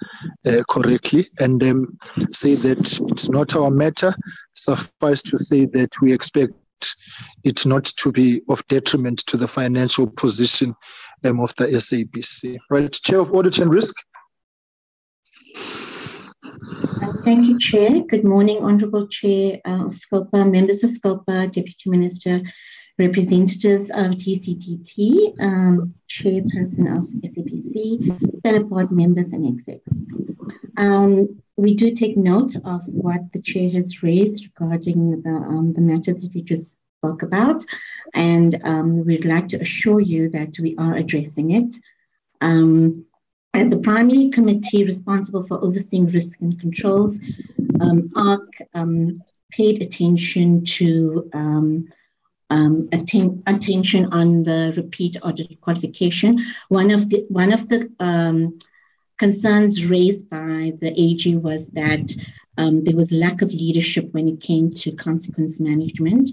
uh, 0.46 0.62
correctly 0.70 1.26
and 1.40 1.64
um, 1.64 1.98
say 2.32 2.54
that 2.54 3.02
it's 3.10 3.28
not 3.28 3.56
our 3.56 3.72
matter. 3.72 4.14
Suffice 4.54 5.24
to 5.24 5.40
say 5.40 5.66
that 5.66 5.90
we 6.00 6.14
expect 6.14 6.54
it 7.44 7.66
not 7.66 7.86
to 7.86 8.12
be 8.12 8.42
of 8.50 8.66
detriment 8.68 9.20
to 9.28 9.38
the 9.38 9.48
financial 9.48 10.08
position 10.08 10.76
um, 11.26 11.40
of 11.40 11.56
the 11.56 11.66
SABC. 11.66 12.58
Right, 12.70 12.92
Chair 12.92 13.20
of 13.20 13.34
Audit 13.34 13.60
and 13.60 13.72
Risk. 13.72 13.96
Thank 17.26 17.48
you, 17.48 17.60
Chair. 17.60 18.02
Good 18.02 18.24
morning, 18.24 18.58
Honourable 18.58 19.08
Chair 19.08 19.60
uh, 19.66 19.86
of 19.86 20.00
SCOPA, 20.00 20.50
members 20.52 20.84
of 20.84 20.92
SCOPA, 20.92 21.52
Deputy 21.52 21.90
Minister, 21.90 22.42
representatives 22.98 23.90
of 23.90 24.12
DCDT, 24.18 25.34
um, 25.42 25.94
Chairperson 26.10 26.98
of 26.98 27.08
SABC, 27.22 28.42
fellow 28.42 28.64
board 28.64 28.92
members 28.92 29.28
and 29.32 29.48
execs. 29.48 29.90
Um, 30.78 31.42
we 31.60 31.76
do 31.76 31.94
take 31.94 32.16
note 32.18 32.56
of 32.64 32.82
what 32.86 33.22
the 33.34 33.42
chair 33.42 33.70
has 33.70 34.02
raised 34.02 34.48
regarding 34.48 35.22
the, 35.22 35.30
um, 35.30 35.74
the 35.74 35.82
matter 35.82 36.14
that 36.14 36.32
we 36.34 36.42
just 36.42 36.68
spoke 36.98 37.22
about, 37.22 37.64
and 38.14 38.60
um, 38.64 39.06
we'd 39.06 39.26
like 39.26 39.50
to 39.50 39.58
assure 39.62 40.00
you 40.00 40.30
that 40.30 40.58
we 40.60 40.76
are 40.78 40.96
addressing 40.96 41.52
it. 41.52 41.76
Um, 42.42 43.06
as 43.54 43.70
the 43.70 43.80
primary 43.80 44.30
committee 44.30 44.86
responsible 44.86 45.46
for 45.48 45.64
overseeing 45.64 46.08
risk 46.08 46.36
and 46.40 46.60
controls, 46.60 47.18
um, 47.82 48.12
ARC 48.16 48.50
um, 48.74 49.22
paid 49.52 49.82
attention 49.82 50.64
to 50.64 51.30
um, 51.34 51.90
atten- 52.50 53.44
attention 53.48 54.06
on 54.14 54.44
the 54.44 54.74
repeat 54.78 55.18
audit 55.22 55.60
qualification. 55.62 56.40
One 56.70 56.92
of 56.92 57.10
the 57.10 57.26
one 57.30 57.52
of 57.52 57.68
the 57.68 57.90
concerns 59.20 59.86
raised 59.86 60.30
by 60.30 60.74
the 60.82 60.94
AG 60.96 61.36
was 61.36 61.68
that 61.72 62.10
um, 62.58 62.84
there 62.84 62.96
was 62.96 63.12
lack 63.12 63.42
of 63.42 63.52
leadership 63.52 64.12
when 64.12 64.28
it 64.28 64.42
came 64.42 64.74
to 64.74 64.92
consequence 64.94 65.60
management. 65.60 66.30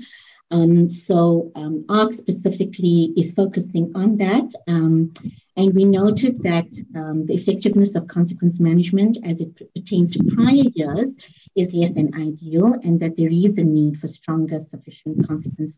Um, 0.50 0.88
so 0.88 1.50
um, 1.56 1.84
ARC 1.88 2.12
specifically 2.12 3.12
is 3.16 3.32
focusing 3.32 3.92
on 3.94 4.16
that. 4.18 4.52
Um, 4.68 5.12
and 5.56 5.74
we 5.74 5.84
noted 5.84 6.42
that 6.42 6.68
um, 6.94 7.26
the 7.26 7.34
effectiveness 7.34 7.96
of 7.96 8.06
consequence 8.06 8.60
management 8.60 9.18
as 9.24 9.40
it 9.40 9.56
pertains 9.74 10.12
to 10.12 10.24
prior 10.34 10.68
years 10.74 11.10
is 11.56 11.72
less 11.72 11.92
than 11.92 12.14
ideal 12.14 12.74
and 12.84 13.00
that 13.00 13.16
there 13.16 13.30
is 13.30 13.58
a 13.58 13.64
need 13.64 13.98
for 13.98 14.08
stronger, 14.08 14.64
sufficient 14.70 15.26
consequence 15.26 15.74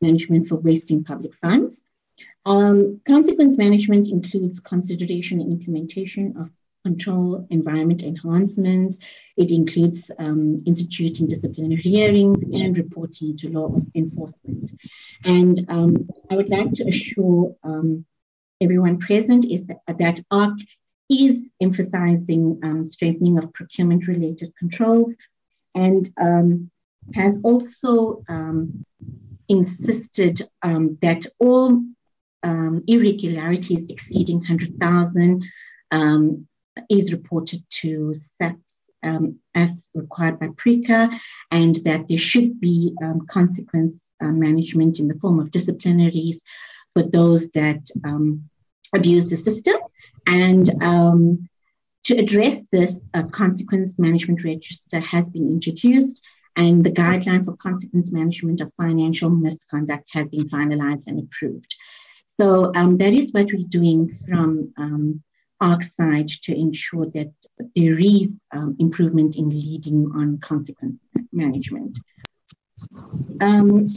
management 0.00 0.48
for 0.48 0.56
wasting 0.56 1.04
public 1.04 1.34
funds. 1.34 1.84
Um, 2.46 3.00
consequence 3.04 3.58
management 3.58 4.06
includes 4.08 4.60
consideration 4.60 5.40
and 5.40 5.50
implementation 5.50 6.36
of 6.38 6.48
control 6.84 7.44
environment 7.50 8.04
enhancements. 8.04 9.00
It 9.36 9.50
includes 9.50 10.12
um, 10.20 10.62
instituting 10.64 11.26
disciplinary 11.26 11.82
hearings 11.82 12.40
and 12.44 12.78
reporting 12.78 13.36
to 13.38 13.48
law 13.48 13.76
enforcement. 13.96 14.70
And 15.24 15.66
um, 15.68 16.08
I 16.30 16.36
would 16.36 16.48
like 16.48 16.70
to 16.74 16.84
assure 16.86 17.56
um, 17.64 18.04
everyone 18.60 18.98
present 18.98 19.44
is 19.44 19.66
that, 19.66 19.80
that 19.98 20.20
ARC 20.30 20.56
is 21.10 21.50
emphasizing 21.60 22.60
um, 22.62 22.86
strengthening 22.86 23.38
of 23.38 23.52
procurement 23.54 24.06
related 24.06 24.54
controls 24.56 25.16
and 25.74 26.08
um, 26.16 26.70
has 27.12 27.40
also 27.42 28.22
insisted 29.48 30.42
that 30.62 31.26
all 31.40 31.82
um, 32.46 32.84
irregularities 32.86 33.86
exceeding 33.88 34.38
100,000 34.38 35.44
um, 35.90 36.46
is 36.88 37.12
reported 37.12 37.64
to 37.80 38.14
SAPS 38.14 38.90
um, 39.02 39.40
as 39.54 39.88
required 39.94 40.38
by 40.38 40.48
PRECCA, 40.48 41.18
and 41.50 41.74
that 41.84 42.06
there 42.08 42.18
should 42.18 42.60
be 42.60 42.94
um, 43.02 43.26
consequence 43.28 43.98
uh, 44.22 44.26
management 44.26 45.00
in 45.00 45.08
the 45.08 45.18
form 45.18 45.40
of 45.40 45.50
disciplinaries 45.50 46.38
for 46.92 47.02
those 47.02 47.50
that 47.50 47.82
um, 48.04 48.48
abuse 48.94 49.28
the 49.28 49.36
system. 49.36 49.76
And 50.26 50.66
to 52.04 52.14
address 52.16 52.68
this, 52.70 53.00
a 53.14 53.24
consequence 53.24 53.98
management 53.98 54.44
register 54.44 55.00
has 55.00 55.28
been 55.30 55.48
introduced 55.48 56.22
and 56.56 56.84
the 56.84 56.90
guideline 56.90 57.44
for 57.44 57.56
consequence 57.56 58.12
management 58.12 58.60
of 58.60 58.72
financial 58.74 59.28
misconduct 59.28 60.08
has 60.12 60.28
been 60.28 60.48
finalized 60.48 61.08
and 61.08 61.18
approved. 61.18 61.74
So 62.36 62.72
um, 62.74 62.98
that 62.98 63.12
is 63.12 63.32
what 63.32 63.46
we're 63.46 63.66
doing 63.68 64.18
from 64.28 64.72
um, 64.76 65.22
ARC 65.60 65.82
side 65.82 66.28
to 66.42 66.54
ensure 66.54 67.06
that 67.06 67.32
there 67.74 67.98
is 67.98 68.40
um, 68.52 68.76
improvement 68.78 69.36
in 69.36 69.48
leading 69.48 70.10
on 70.14 70.38
consequence 70.38 71.00
management. 71.32 71.98
Um, 73.40 73.94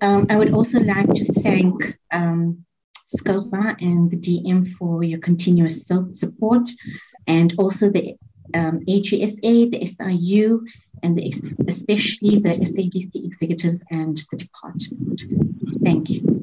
um, 0.00 0.26
I 0.30 0.36
would 0.36 0.54
also 0.54 0.80
like 0.80 1.12
to 1.12 1.32
thank 1.42 1.98
um, 2.10 2.64
SCOPA 3.14 3.76
and 3.80 4.10
the 4.10 4.16
DM 4.16 4.74
for 4.76 5.02
your 5.02 5.18
continuous 5.18 5.86
support 5.86 6.70
and 7.26 7.54
also 7.58 7.90
the 7.90 8.14
um, 8.54 8.80
AGSA, 8.86 9.70
the 9.70 9.86
SIU, 9.86 10.64
and 11.02 11.18
the, 11.18 11.34
especially 11.68 12.38
the 12.38 12.50
SABC 12.50 13.26
executives 13.26 13.84
and 13.90 14.16
the 14.30 14.38
department. 14.38 15.22
Thank 15.84 16.10
you. 16.10 16.37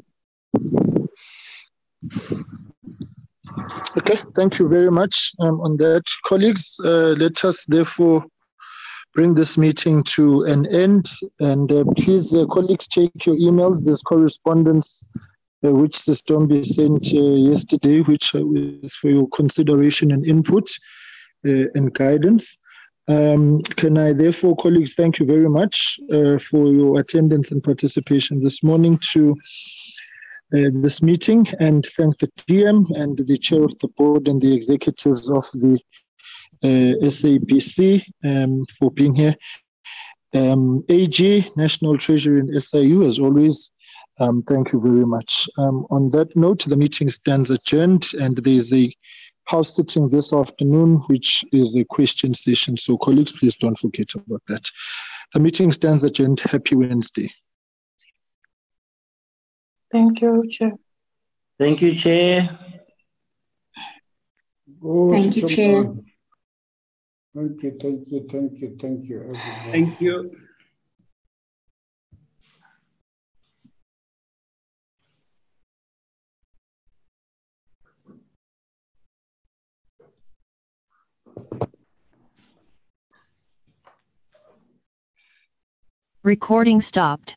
Okay, 3.98 4.18
thank 4.34 4.58
you 4.58 4.68
very 4.68 4.90
much 4.90 5.32
um, 5.40 5.60
on 5.60 5.76
that. 5.78 6.02
Colleagues, 6.24 6.76
uh, 6.84 7.14
let 7.18 7.44
us 7.44 7.64
therefore 7.66 8.24
bring 9.14 9.34
this 9.34 9.56
meeting 9.56 10.02
to 10.04 10.42
an 10.42 10.66
end. 10.66 11.08
And 11.40 11.72
uh, 11.72 11.84
please, 11.96 12.34
uh, 12.34 12.46
colleagues, 12.46 12.86
check 12.88 13.10
your 13.24 13.36
emails. 13.36 13.84
There's 13.84 14.02
correspondence 14.02 15.02
uh, 15.64 15.72
which 15.72 16.04
the 16.04 16.12
Stormby 16.12 16.64
sent 16.64 17.08
uh, 17.14 17.50
yesterday, 17.50 18.00
which 18.00 18.34
is 18.34 18.94
for 18.94 19.08
your 19.08 19.28
consideration 19.30 20.12
and 20.12 20.26
input 20.26 20.68
uh, 21.46 21.64
and 21.74 21.92
guidance. 21.94 22.58
Um, 23.08 23.62
can 23.62 23.96
I 23.96 24.12
therefore, 24.12 24.56
colleagues, 24.56 24.92
thank 24.94 25.18
you 25.18 25.26
very 25.26 25.48
much 25.48 25.98
for 26.50 26.72
your 26.72 27.00
attendance 27.00 27.52
and 27.52 27.62
participation 27.62 28.42
this 28.42 28.62
morning 28.62 28.98
to 29.12 29.30
uh, 29.30 29.34
this 30.50 31.02
meeting 31.02 31.46
and 31.60 31.84
thank 31.96 32.18
the 32.18 32.30
DM 32.46 32.86
and 32.96 33.16
the 33.16 33.38
chair 33.38 33.62
of 33.62 33.78
the 33.78 33.88
board 33.96 34.28
and 34.28 34.40
the 34.40 34.54
executives 34.54 35.30
of 35.30 35.44
the 35.54 35.78
uh, 36.62 36.94
SABC 37.02 38.02
um, 38.24 38.64
for 38.78 38.90
being 38.90 39.14
here. 39.14 39.34
Um, 40.34 40.84
AG, 40.88 41.50
National 41.56 41.96
Treasury 41.98 42.40
and 42.40 42.62
SIU, 42.62 43.04
as 43.04 43.18
always, 43.18 43.70
um, 44.18 44.42
thank 44.42 44.72
you 44.72 44.80
very 44.80 45.06
much. 45.06 45.48
Um, 45.58 45.86
on 45.90 46.10
that 46.10 46.34
note, 46.36 46.64
the 46.64 46.76
meeting 46.76 47.10
stands 47.10 47.50
adjourned 47.50 48.12
and 48.20 48.36
there 48.36 48.54
is 48.54 48.72
a 48.72 48.92
house 49.44 49.76
sitting 49.76 50.08
this 50.08 50.32
afternoon, 50.32 50.96
which 51.06 51.44
is 51.52 51.76
a 51.76 51.84
question 51.84 52.34
session. 52.34 52.76
So, 52.76 52.96
colleagues, 52.98 53.32
please 53.32 53.56
don't 53.56 53.78
forget 53.78 54.14
about 54.14 54.42
that. 54.48 54.68
The 55.32 55.40
meeting 55.40 55.72
stands 55.72 56.04
adjourned. 56.04 56.40
Happy 56.40 56.74
Wednesday. 56.74 57.32
Thank 59.90 60.20
you, 60.20 60.48
Chair. 60.50 60.72
Thank 61.58 61.82
you, 61.82 61.94
Chair. 61.94 62.58
Go, 64.80 65.12
Thank 65.12 65.36
you, 65.36 65.48
Chair. 65.48 65.82
Brown. 65.84 66.04
Thank 67.34 67.62
you, 67.62 67.78
thank 67.80 68.10
you, 68.10 68.26
thank 68.30 68.60
you, 68.60 68.76
thank 68.80 69.08
you, 69.08 69.16
everyone. 69.20 69.72
Thank 69.72 70.00
you. 70.00 70.36
Recording 86.22 86.80
stopped. 86.80 87.36